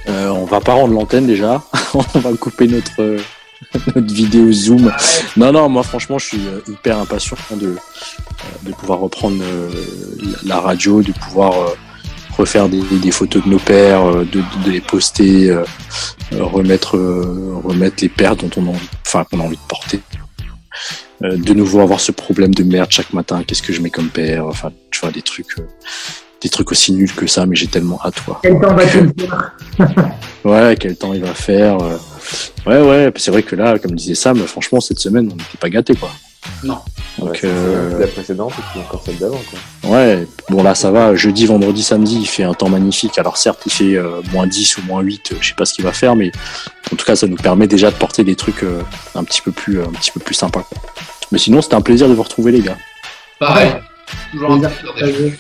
On 0.09 0.45
va 0.45 0.61
pas 0.61 0.75
rendre 0.75 0.95
l'antenne 0.95 1.27
déjà. 1.27 1.63
on 1.95 2.21
va 2.21 2.33
couper 2.35 2.69
notre 2.69 3.19
notre 3.95 4.13
vidéo 4.15 4.53
Zoom. 4.53 4.93
Non, 5.37 5.53
non, 5.53 5.69
moi 5.69 5.83
franchement, 5.83 6.19
je 6.19 6.27
suis 6.27 6.47
euh, 6.47 6.61
hyper 6.69 6.99
impatient 6.99 7.37
de 7.53 7.67
euh, 7.69 7.75
de 8.63 8.73
pouvoir 8.73 9.01
reprendre 9.01 9.39
euh, 9.43 9.71
la 10.45 10.61
radio, 10.61 11.03
de 11.03 11.13
pouvoir 11.13 11.55
refaire 12.37 12.69
des, 12.69 12.83
des 12.83 13.11
photos 13.11 13.43
de 13.45 13.49
nos 13.49 13.59
pères, 13.59 14.05
de, 14.13 14.25
de 14.65 14.71
les 14.71 14.81
poster, 14.81 15.49
euh, 15.51 15.65
remettre 16.33 16.97
euh, 16.97 17.55
remettre 17.65 17.97
les 18.03 18.09
paires 18.11 18.37
dont 18.37 18.51
on 18.57 18.67
a 18.67 18.71
envie, 18.71 18.89
enfin 19.07 19.25
qu'on 19.25 19.41
a 19.41 19.45
envie 19.45 19.57
de 19.57 19.67
porter. 19.69 20.01
Euh, 21.25 21.37
de 21.39 21.55
nouveau 21.55 21.81
avoir 21.81 21.99
ce 22.01 22.13
problème 22.13 22.55
de 22.55 22.63
merde 22.63 22.91
chaque 22.91 23.15
matin. 23.15 23.43
Qu'est-ce 23.47 23.63
que 23.63 23.73
je 23.73 23.81
mets 23.81 23.89
comme 23.89 24.09
paire 24.11 24.45
Enfin, 24.47 24.71
tu 24.91 25.01
vois 25.01 25.11
des 25.11 25.23
trucs. 25.23 25.57
des 26.43 26.51
trucs 26.51 26.71
aussi 26.71 26.93
nuls 26.93 27.15
que 27.15 27.27
ça, 27.27 27.47
mais 27.47 27.57
j'ai 27.57 27.69
tellement 27.69 27.99
hâte, 28.05 28.21
quoi. 28.27 28.39
Quel 28.43 28.61
temps 28.61 28.75
va-t-il 28.75 29.13
faire? 29.27 30.13
Ouais, 30.45 30.77
quel 30.79 30.95
temps 30.97 31.15
il 31.15 31.23
va 31.23 31.33
faire. 31.33 31.81
euh. 31.81 31.97
Ouais, 32.67 32.81
ouais, 32.81 33.13
c'est 33.17 33.31
vrai 33.31 33.43
que 33.43 33.55
là, 33.57 33.79
comme 33.79 33.93
disait 33.93 34.15
Sam, 34.15 34.39
franchement, 34.47 34.81
cette 34.81 34.99
semaine, 34.99 35.29
on 35.33 35.37
n'était 35.37 35.59
pas 35.61 35.69
gâtés, 35.71 35.95
quoi. 35.95 36.11
Non. 36.63 36.79
Donc, 37.19 37.31
Ouais, 37.33 37.41
euh, 37.45 37.99
la 37.99 38.07
précédente 38.07 38.53
et 38.59 38.63
puis 38.71 38.81
encore 38.81 39.03
celle 39.05 39.17
d'avant. 39.19 39.41
quoi. 39.83 39.91
ouais, 39.91 40.27
bon, 40.49 40.63
là, 40.63 40.75
ça 40.75 40.91
va. 40.91 41.15
Jeudi, 41.17 41.47
vendredi, 41.47 41.83
samedi, 41.83 42.19
il 42.21 42.27
fait 42.27 42.45
un 42.45 42.55
temps 42.55 42.69
magnifique. 42.69 43.19
Alors, 43.19 43.37
certes, 43.37 43.63
il 43.67 43.73
fait 43.73 43.97
euh, 43.97 44.21
moins 44.33 44.47
10 44.47 44.79
ou 44.79 44.83
moins 44.83 45.01
8, 45.01 45.33
euh, 45.33 45.37
je 45.41 45.49
sais 45.49 45.55
pas 45.55 45.65
ce 45.65 45.75
qu'il 45.75 45.85
va 45.85 45.93
faire, 45.93 46.15
mais 46.15 46.31
en 46.93 46.97
tout 46.97 47.05
cas, 47.05 47.17
ça 47.17 47.27
nous 47.27 47.37
permet 47.37 47.67
déjà 47.67 47.91
de 47.91 47.97
porter 47.97 48.23
des 48.23 48.37
trucs 48.37 48.63
euh, 48.63 48.81
un 49.15 49.25
petit 49.25 49.43
peu 49.43 49.51
plus, 49.51 49.81
un 49.81 49.87
petit 49.93 50.11
peu 50.13 50.21
plus 50.21 50.35
sympas, 50.35 50.63
quoi. 50.63 50.79
Mais 51.33 51.39
sinon, 51.39 51.61
c'était 51.63 51.75
un 51.75 51.81
plaisir 51.81 52.09
de 52.09 52.15
vous 52.15 52.23
retrouver, 52.23 52.53
les 52.53 52.61
gars. 52.61 52.77
Pareil. 53.41 53.71
Ouais. 53.71 53.81
Toujours 54.31 54.53
un 54.53 54.59
Plaisir 54.61 54.95
plaisir. 54.95 55.33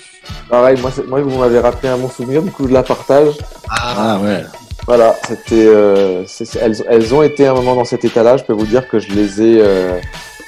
Pareil, 0.50 0.76
moi 0.80 1.20
vous 1.22 1.38
m'avez 1.38 1.60
rappelé 1.60 1.88
un 1.88 1.96
bon 1.98 2.10
souvenir, 2.10 2.42
du 2.42 2.50
coup 2.50 2.66
je 2.66 2.72
la 2.72 2.82
partage. 2.82 3.28
Ah, 3.70 3.94
Ah, 3.96 4.18
ouais. 4.18 4.42
Voilà, 4.86 5.16
c'était, 5.26 5.66
euh, 5.66 6.24
elles, 6.60 6.76
elles 6.88 7.14
ont 7.14 7.22
été 7.22 7.46
un 7.46 7.54
moment 7.54 7.74
dans 7.74 7.84
cet 7.84 8.04
état-là. 8.04 8.36
Je 8.36 8.44
peux 8.44 8.52
vous 8.52 8.66
dire 8.66 8.88
que 8.88 8.98
je 9.00 9.10
les 9.12 9.42
ai, 9.42 9.60
euh, 9.60 9.98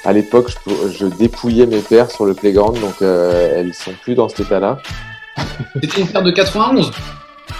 à 0.05 0.13
l'époque, 0.13 0.49
je, 0.65 0.89
je 0.91 1.05
dépouillais 1.07 1.65
mes 1.65 1.79
paires 1.79 2.09
sur 2.09 2.25
le 2.25 2.33
playground, 2.33 2.79
donc 2.79 3.01
euh, 3.01 3.59
elles 3.59 3.73
sont 3.73 3.91
plus 4.01 4.15
dans 4.15 4.29
cet 4.29 4.41
état-là. 4.41 4.79
c'était 5.81 6.01
une 6.01 6.07
paire 6.07 6.23
de 6.23 6.31
91. 6.31 6.91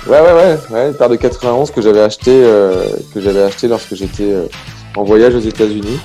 Ouais, 0.07 0.21
ouais, 0.21 0.31
ouais, 0.31 0.57
ouais, 0.71 0.87
une 0.89 0.93
paire 0.93 1.09
de 1.09 1.17
91 1.17 1.71
que 1.71 1.81
j'avais 1.81 1.99
acheté, 2.01 2.31
euh, 2.31 2.85
que 3.13 3.19
j'avais 3.19 3.41
acheté 3.43 3.67
lorsque 3.67 3.95
j'étais 3.95 4.31
euh, 4.31 4.45
en 4.95 5.03
voyage 5.03 5.35
aux 5.35 5.39
États-Unis. 5.39 5.99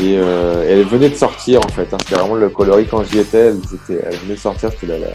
Et 0.00 0.16
euh, 0.18 0.64
elle 0.68 0.84
venait 0.84 1.10
de 1.10 1.14
sortir 1.16 1.60
en 1.64 1.68
fait. 1.68 1.92
Hein, 1.92 1.96
c'était 2.00 2.14
vraiment 2.20 2.34
le 2.36 2.48
coloris 2.50 2.86
quand 2.88 3.02
j'y 3.04 3.18
étais. 3.18 3.48
Elle, 3.48 3.56
était- 3.56 4.04
elle 4.04 4.16
venait 4.16 4.34
de 4.34 4.38
sortir. 4.40 4.70
C'était 4.72 4.86
la, 4.92 4.98
la- 4.98 5.12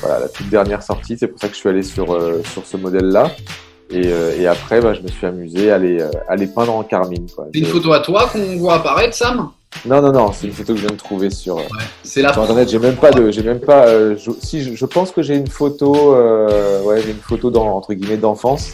voilà, 0.00 0.20
la 0.20 0.28
toute 0.28 0.48
dernière 0.50 0.82
sortie. 0.82 1.16
C'est 1.18 1.28
pour 1.28 1.38
ça 1.40 1.48
que 1.48 1.54
je 1.54 1.58
suis 1.60 1.68
allé 1.68 1.82
sur 1.82 2.12
euh, 2.14 2.42
sur 2.52 2.64
ce 2.66 2.76
modèle-là. 2.76 3.30
Et, 3.92 4.06
euh, 4.10 4.34
et 4.38 4.46
après, 4.46 4.80
bah, 4.80 4.94
je 4.94 5.00
me 5.02 5.08
suis 5.08 5.26
amusé 5.26 5.70
à 5.70 5.78
les 5.78 6.00
euh, 6.00 6.08
à 6.28 6.36
les 6.36 6.46
peindre 6.46 6.74
en 6.74 6.82
carmine. 6.82 7.26
C'est 7.52 7.58
une 7.60 7.66
photo 7.66 7.92
à 7.92 8.00
toi 8.00 8.26
qu'on 8.32 8.56
voit 8.56 8.74
apparaître, 8.74 9.14
Sam? 9.14 9.50
Non, 9.84 10.00
non, 10.00 10.12
non. 10.12 10.32
C'est 10.32 10.46
une 10.46 10.52
photo 10.52 10.72
que 10.74 10.78
je 10.80 10.86
viens 10.86 10.94
de 10.94 11.00
trouver 11.00 11.28
sur. 11.30 11.58
euh, 11.58 11.62
C'est 12.02 12.22
la 12.22 12.32
sur 12.32 12.42
internet, 12.42 12.68
j'ai 12.70 12.78
même 12.78 12.96
pas 12.96 13.10
de, 13.10 13.30
j'ai 13.30 13.42
même 13.42 13.60
pas. 13.60 13.86
euh, 13.88 14.16
je, 14.16 14.30
si, 14.40 14.62
je, 14.62 14.74
je 14.74 14.86
pense 14.86 15.10
que 15.12 15.22
j'ai 15.22 15.36
une 15.36 15.46
photo, 15.48 16.14
euh, 16.14 16.80
ouais, 16.82 17.02
j'ai 17.02 17.10
une 17.10 17.16
photo 17.18 17.50
dans 17.50 17.66
entre 17.76 17.92
guillemets 17.94 18.16
d'enfance 18.16 18.72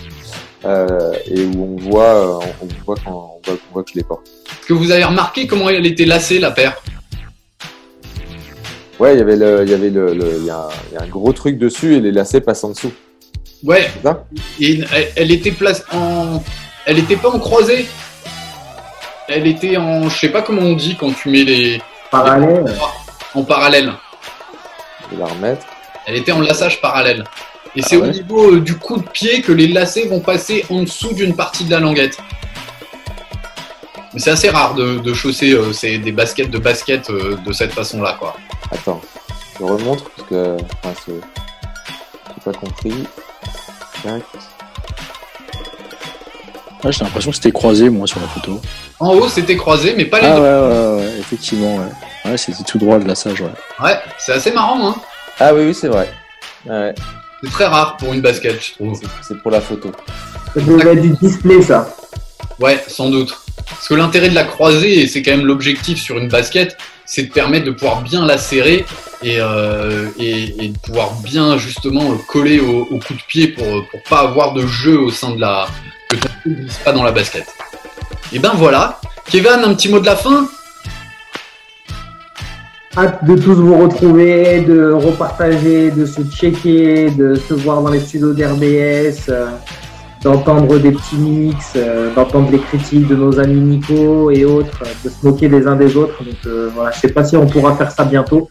et 0.64 1.44
où 1.44 1.62
on 1.64 1.90
voit, 1.90 2.40
on, 2.60 2.64
on 2.64 2.68
voit 2.84 2.96
quand 3.04 3.12
on 3.12 3.50
voit, 3.50 3.58
on 3.70 3.72
voit 3.74 3.82
que 3.84 3.90
je 3.92 3.96
les 3.98 4.04
porte. 4.04 4.26
Est-ce 4.50 4.66
que 4.66 4.72
vous 4.74 4.90
avez 4.90 5.04
remarqué 5.04 5.46
comment 5.46 5.68
elle 5.68 5.86
était 5.86 6.04
lacée, 6.04 6.38
la 6.38 6.50
paire? 6.50 6.76
Ouais, 8.98 9.14
il 9.14 9.18
y 9.18 9.22
avait 9.22 9.36
le, 9.36 9.62
il 9.64 9.70
y 9.70 9.74
avait 9.74 9.90
le, 9.90 10.12
le- 10.12 10.36
il 10.38 10.44
y, 10.46 10.50
a 10.50 10.58
un- 10.58 10.68
il 10.90 10.94
y 10.94 10.96
a 10.96 11.02
un 11.02 11.06
gros 11.06 11.32
truc 11.32 11.58
dessus 11.58 11.94
et 11.94 12.00
les 12.00 12.10
lacets 12.12 12.40
passent 12.40 12.64
en 12.64 12.70
dessous. 12.70 12.90
Ouais, 13.64 13.90
et 14.61 14.80
elle, 14.92 15.09
elle 15.16 15.30
était 15.32 15.50
place 15.50 15.84
en. 15.92 16.42
Elle 16.86 16.98
était 16.98 17.16
pas 17.16 17.28
en 17.28 17.38
croisée. 17.38 17.86
Elle 19.28 19.46
était 19.46 19.76
en. 19.76 20.09
Je 20.09 20.16
sais 20.16 20.28
pas 20.28 20.42
comment 20.42 20.62
on 20.62 20.74
dit 20.74 20.96
quand 20.98 21.12
tu 21.12 21.28
mets 21.28 21.44
les. 21.44 21.82
Parallèle. 22.11 22.64
En 23.34 23.42
parallèle. 23.42 23.92
Je 25.02 25.16
vais 25.16 25.22
la 25.22 25.26
remettre. 25.26 25.66
Elle 26.06 26.16
était 26.16 26.32
en 26.32 26.40
lassage 26.40 26.80
parallèle. 26.80 27.24
Et 27.76 27.80
Ah 27.82 27.86
c'est 27.86 27.96
au 27.96 28.06
niveau 28.06 28.54
euh, 28.54 28.61
du 28.61 28.78
coup 28.78 28.96
de 28.96 29.09
pied 29.09 29.42
que 29.42 29.52
les 29.52 29.68
lacets 29.68 30.06
vont 30.06 30.20
passer 30.20 30.64
en 30.70 30.82
dessous 30.82 31.12
d'une 31.12 31.36
partie 31.36 31.64
de 31.64 31.70
la 31.70 31.80
languette. 31.80 32.18
Mais 34.14 34.20
c'est 34.20 34.30
assez 34.30 34.48
rare 34.48 34.74
de, 34.74 34.98
de 34.98 35.12
chausser 35.12 35.52
euh, 35.52 35.72
c'est 35.72 35.98
des 35.98 36.12
baskets 36.12 36.50
de 36.50 36.59
basket 36.59 37.11
euh, 37.11 37.36
de 37.36 37.52
cette 37.52 37.72
façon-là, 37.72 38.16
quoi. 38.18 38.36
Attends, 38.70 39.02
je 39.59 39.64
remonte 39.64 40.04
parce 40.16 40.28
que, 40.28 40.56
enfin, 40.82 40.94
c'est, 41.04 41.12
j'ai 41.12 42.52
pas 42.52 42.59
compris. 42.59 43.04
Tac. 44.03 44.22
Ouais, 46.84 46.92
j'ai 46.92 47.05
l'impression 47.05 47.30
que 47.30 47.36
c'était 47.36 47.51
croisé, 47.53 47.90
moi, 47.90 48.07
sur 48.07 48.20
la 48.20 48.28
photo. 48.28 48.61
En 49.01 49.14
haut, 49.14 49.28
c'était 49.28 49.57
croisé, 49.57 49.94
mais 49.96 50.05
pas 50.05 50.20
les 50.20 50.26
Ah, 50.26 50.36
deux. 50.36 50.42
ouais, 50.42 50.49
ouais, 50.49 51.01
ouais, 51.05 51.18
effectivement, 51.18 51.76
ouais. 51.76 52.30
Ouais, 52.30 52.36
c'était 52.36 52.62
tout 52.62 52.78
droit 52.78 52.99
de 52.99 53.07
la 53.09 53.14
sage, 53.14 53.40
ouais. 53.40 53.51
Ouais, 53.82 53.99
c'est 54.18 54.32
assez 54.32 54.53
marrant, 54.53 54.88
hein. 54.90 54.94
Ah 55.40 55.53
oui, 55.55 55.66
oui, 55.66 55.74
c'est 55.74 55.88
vrai. 55.88 56.09
Ouais, 56.66 56.94
C'est 57.42 57.51
très 57.51 57.66
rare 57.66 57.96
pour 57.96 58.12
une 58.12 58.20
basket, 58.20 58.61
je 58.64 58.74
trouve. 58.74 58.99
c'est, 59.01 59.09
c'est 59.26 59.42
pour 59.42 59.51
la 59.51 59.61
photo. 59.61 59.90
Ça 60.55 60.61
devait 60.61 60.92
être 60.92 61.01
du 61.03 61.11
display, 61.20 61.62
ça. 61.62 61.88
Ouais, 62.61 62.82
sans 62.86 63.09
doute. 63.11 63.36
Parce 63.68 63.88
que 63.88 63.94
l'intérêt 63.94 64.28
de 64.28 64.34
la 64.34 64.44
croisée, 64.44 65.01
et 65.03 65.07
c'est 65.09 65.22
quand 65.22 65.32
même 65.32 65.46
l'objectif 65.46 66.01
sur 66.01 66.18
une 66.18 66.28
basket, 66.28 66.76
c'est 67.09 67.22
de 67.22 67.32
permettre 67.32 67.64
de 67.64 67.70
pouvoir 67.70 68.02
bien 68.02 68.26
la 68.26 68.36
serrer 68.36 68.84
et, 69.22 69.40
euh, 69.40 70.09
et, 70.18 70.68
de 70.68 70.78
pouvoir 70.78 71.14
bien 71.24 71.56
justement 71.56 72.16
coller 72.28 72.61
au, 72.61 72.84
coup 72.84 73.14
de 73.14 73.22
pied 73.26 73.48
pour, 73.48 73.64
pour 73.90 74.02
pas 74.09 74.20
avoir 74.20 74.52
de 74.52 74.66
jeu 74.66 74.98
au 74.98 75.11
sein 75.11 75.30
de 75.34 75.40
la. 75.40 75.66
que 76.11 76.16
ton 76.16 76.28
pas 76.84 76.92
dans 76.92 77.02
la 77.02 77.11
basket. 77.11 77.46
Et 78.32 78.38
ben 78.38 78.52
voilà. 78.54 79.00
Kevin, 79.30 79.64
un 79.64 79.74
petit 79.74 79.88
mot 79.88 80.00
de 80.00 80.06
la 80.06 80.16
fin? 80.16 80.48
Hâte 82.96 83.24
de 83.24 83.36
tous 83.36 83.54
vous 83.54 83.78
retrouver, 83.78 84.61
de 84.61 84.92
repartager, 84.92 85.90
de 85.90 86.04
se 86.04 86.20
checker, 86.22 87.11
de 87.11 87.34
se 87.36 87.54
voir 87.54 87.80
dans 87.82 87.90
les 87.90 88.00
studios 88.00 88.32
d'RBS, 88.32 89.28
euh, 89.28 89.50
d'entendre 90.22 90.78
des 90.78 90.92
petits 90.92 91.16
mix, 91.16 91.74
euh, 91.76 92.14
d'entendre 92.14 92.50
les 92.50 92.58
critiques 92.58 93.06
de 93.08 93.16
nos 93.16 93.38
amis 93.38 93.60
Nico 93.60 94.30
et 94.30 94.44
autres, 94.44 94.82
euh, 94.82 94.88
de 95.04 95.08
se 95.08 95.26
moquer 95.26 95.48
les 95.48 95.66
uns 95.66 95.76
des 95.76 95.96
autres. 95.96 96.22
Donc 96.24 96.36
euh, 96.46 96.70
voilà, 96.74 96.90
je 96.90 97.00
sais 97.00 97.12
pas 97.12 97.24
si 97.24 97.36
on 97.36 97.46
pourra 97.46 97.76
faire 97.76 97.90
ça 97.90 98.04
bientôt, 98.04 98.48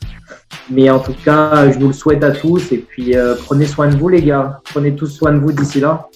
mais 0.70 0.90
en 0.90 1.00
tout 1.00 1.16
cas, 1.26 1.70
je 1.72 1.78
vous 1.78 1.88
le 1.88 1.94
souhaite 1.94 2.24
à 2.24 2.32
tous 2.32 2.72
et 2.72 2.78
puis 2.78 3.16
euh, 3.16 3.36
prenez 3.46 3.66
soin 3.66 3.88
de 3.88 3.98
vous 3.98 4.10
les 4.10 4.22
gars, 4.22 4.60
prenez 4.64 4.96
tous 4.96 5.08
soin 5.08 5.34
de 5.34 5.40
vous 5.40 5.52
d'ici 5.52 5.80
là. 5.80 6.08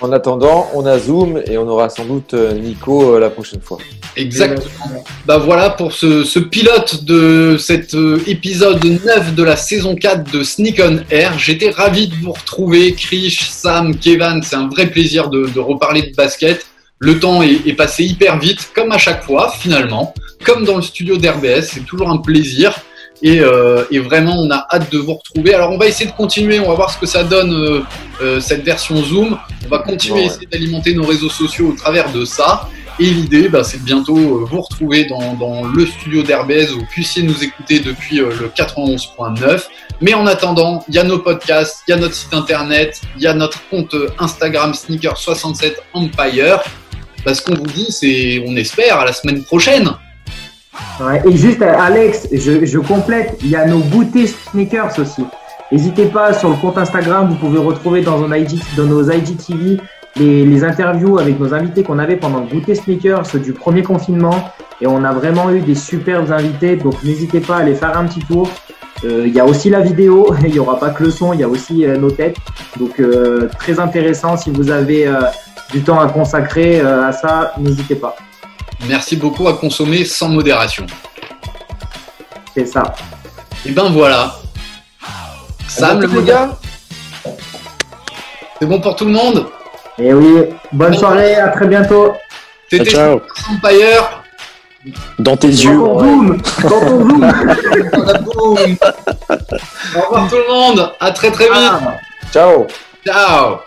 En 0.00 0.12
attendant, 0.12 0.70
on 0.74 0.86
a 0.86 0.98
Zoom 0.98 1.42
et 1.46 1.58
on 1.58 1.68
aura 1.68 1.90
sans 1.90 2.04
doute 2.04 2.34
euh, 2.34 2.52
Nico 2.52 3.14
euh, 3.14 3.20
la 3.20 3.30
prochaine 3.30 3.60
fois. 3.60 3.78
Exactement. 4.16 5.04
Bah 5.26 5.38
voilà 5.38 5.70
pour 5.70 5.92
ce, 5.92 6.38
pilote 6.38 7.04
de 7.04 7.56
cet 7.58 7.94
euh, 7.94 8.22
épisode 8.26 8.84
9 8.84 9.34
de 9.34 9.42
la 9.42 9.56
saison 9.56 9.94
4 9.94 10.30
de 10.32 10.42
Sneak 10.42 10.80
on 10.84 11.00
Air. 11.10 11.38
J'étais 11.38 11.70
ravi 11.70 12.08
de 12.08 12.14
vous 12.16 12.32
retrouver, 12.32 12.94
Krish, 12.94 13.50
Sam, 13.50 13.96
Kevin. 13.96 14.42
C'est 14.42 14.56
un 14.56 14.68
vrai 14.68 14.86
plaisir 14.86 15.28
de, 15.28 15.46
de 15.46 15.60
reparler 15.60 16.02
de 16.02 16.14
basket. 16.14 16.66
Le 16.98 17.18
temps 17.18 17.42
est, 17.42 17.66
est 17.66 17.74
passé 17.74 18.04
hyper 18.04 18.38
vite, 18.38 18.70
comme 18.74 18.92
à 18.92 18.98
chaque 18.98 19.24
fois, 19.24 19.52
finalement. 19.58 20.14
Comme 20.44 20.64
dans 20.64 20.76
le 20.76 20.82
studio 20.82 21.16
d'RBS, 21.16 21.62
c'est 21.72 21.84
toujours 21.84 22.10
un 22.10 22.18
plaisir. 22.18 22.74
Et, 23.22 23.40
euh, 23.40 23.84
et 23.90 23.98
vraiment, 23.98 24.34
on 24.38 24.50
a 24.50 24.66
hâte 24.72 24.90
de 24.90 24.98
vous 24.98 25.14
retrouver. 25.14 25.54
Alors, 25.54 25.70
on 25.70 25.78
va 25.78 25.86
essayer 25.86 26.10
de 26.10 26.16
continuer. 26.16 26.58
On 26.58 26.68
va 26.68 26.74
voir 26.74 26.90
ce 26.90 26.98
que 26.98 27.06
ça 27.06 27.22
donne 27.22 27.52
euh, 27.52 27.80
euh, 28.22 28.40
cette 28.40 28.62
version 28.64 28.96
Zoom. 29.02 29.38
On 29.66 29.68
va 29.68 29.80
continuer 29.80 30.22
à 30.22 30.24
essayer 30.24 30.46
d'alimenter 30.46 30.94
nos 30.94 31.04
réseaux 31.04 31.28
sociaux 31.28 31.68
au 31.68 31.72
travers 31.72 32.10
de 32.12 32.24
ça. 32.24 32.68
Et 32.98 33.04
l'idée, 33.04 33.48
bah, 33.48 33.64
c'est 33.64 33.78
de 33.78 33.84
bientôt 33.84 34.14
vous 34.14 34.60
retrouver 34.60 35.04
dans, 35.04 35.34
dans 35.34 35.64
le 35.64 35.86
studio 35.86 36.22
où 36.22 36.78
vous 36.78 36.86
puissiez 36.90 37.22
nous 37.22 37.42
écouter 37.42 37.80
depuis 37.80 38.16
le 38.16 38.50
91.9. 38.54 39.62
Mais 40.02 40.14
en 40.14 40.26
attendant, 40.26 40.84
il 40.88 40.94
y 40.94 40.98
a 40.98 41.04
nos 41.04 41.18
podcasts, 41.18 41.82
il 41.88 41.92
y 41.92 41.94
a 41.94 41.96
notre 41.96 42.14
site 42.14 42.34
internet, 42.34 43.00
il 43.16 43.22
y 43.22 43.26
a 43.26 43.34
notre 43.34 43.58
compte 43.68 43.94
Instagram 44.18 44.72
Sneaker67 44.72 45.74
Empire. 45.94 46.60
Parce 47.24 47.40
qu'on 47.40 47.54
vous 47.54 47.66
dit, 47.66 47.86
c'est, 47.90 48.42
on 48.46 48.56
espère, 48.56 48.98
à 48.98 49.04
la 49.04 49.12
semaine 49.12 49.44
prochaine. 49.44 49.90
Et 51.24 51.36
juste, 51.36 51.62
euh, 51.62 51.74
Alex, 51.78 52.28
je, 52.32 52.78
complète, 52.78 53.38
il 53.42 53.50
y 53.50 53.56
a 53.56 53.66
nos 53.66 53.80
goûters 53.80 54.28
sneakers 54.28 54.98
aussi. 54.98 55.24
N'hésitez 55.72 56.06
pas 56.06 56.32
sur 56.32 56.50
le 56.50 56.56
compte 56.56 56.78
Instagram, 56.78 57.28
vous 57.28 57.36
pouvez 57.36 57.58
retrouver 57.58 58.02
dans 58.02 58.18
nos, 58.18 58.32
IG, 58.34 58.60
dans 58.76 58.84
nos 58.84 59.10
IGTV 59.10 59.78
les, 60.16 60.64
interviews 60.64 61.18
avec 61.18 61.38
nos 61.38 61.54
invités 61.54 61.82
qu'on 61.82 61.98
avait 61.98 62.16
pendant 62.16 62.40
le 62.40 62.46
goûter 62.46 62.74
sneakers 62.74 63.22
du 63.42 63.52
premier 63.52 63.82
confinement. 63.82 64.52
Et 64.80 64.86
on 64.86 65.04
a 65.04 65.12
vraiment 65.12 65.50
eu 65.50 65.60
des 65.60 65.74
superbes 65.74 66.30
invités, 66.32 66.76
donc 66.76 67.02
n'hésitez 67.02 67.40
pas 67.40 67.56
à 67.56 67.60
aller 67.60 67.74
faire 67.74 67.96
un 67.96 68.06
petit 68.06 68.20
tour. 68.20 68.48
Euh, 69.04 69.24
Il 69.26 69.32
y 69.32 69.40
a 69.40 69.46
aussi 69.46 69.70
la 69.70 69.80
vidéo, 69.80 70.34
il 70.44 70.52
n'y 70.52 70.58
aura 70.58 70.78
pas 70.78 70.90
que 70.90 71.04
le 71.04 71.10
son, 71.10 71.32
il 71.32 71.40
y 71.40 71.44
a 71.44 71.48
aussi 71.48 71.86
euh, 71.86 71.96
nos 71.96 72.10
têtes. 72.10 72.36
Donc 72.78 73.00
très 73.58 73.80
intéressant, 73.80 74.36
si 74.36 74.50
vous 74.50 74.70
avez 74.70 75.08
du 75.72 75.82
temps 75.82 75.98
à 75.98 76.08
consacrer 76.08 76.80
à 76.80 77.12
ça, 77.12 77.52
n'hésitez 77.58 77.94
pas. 77.94 78.16
Merci 78.86 79.16
beaucoup 79.16 79.46
à 79.48 79.54
consommer 79.54 80.04
sans 80.04 80.28
modération. 80.28 80.86
C'est 82.54 82.66
ça. 82.66 82.82
Et 83.64 83.70
ben 83.70 83.90
voilà. 83.90 84.36
Sam, 85.68 86.00
le 86.00 86.22
gars. 86.22 86.58
c'est 88.58 88.66
bon 88.66 88.80
pour 88.80 88.96
tout 88.96 89.04
le 89.04 89.12
monde? 89.12 89.46
Et 89.98 90.12
oui, 90.12 90.46
bonne 90.72 90.94
soirée, 90.94 91.36
à 91.36 91.48
très 91.48 91.66
bientôt. 91.66 92.14
C'était 92.70 92.90
Ciao, 92.90 93.20
Empire. 93.50 94.22
Dans 95.18 95.36
tes 95.36 95.48
yeux. 95.48 95.76
Dans 95.76 95.98
ton 95.98 96.00
zoom, 96.00 96.42
dans 96.62 96.68
ton 96.70 97.08
zoom. 97.08 97.32
Boum. 98.24 98.76
Au 99.96 100.00
revoir 100.00 100.28
tout 100.28 100.36
le 100.36 100.52
monde. 100.52 100.92
À 101.00 101.10
très 101.12 101.30
très 101.30 101.44
vite. 101.44 101.54
Ah. 101.54 101.98
Ciao 102.32 102.66
Ciao. 103.04 103.58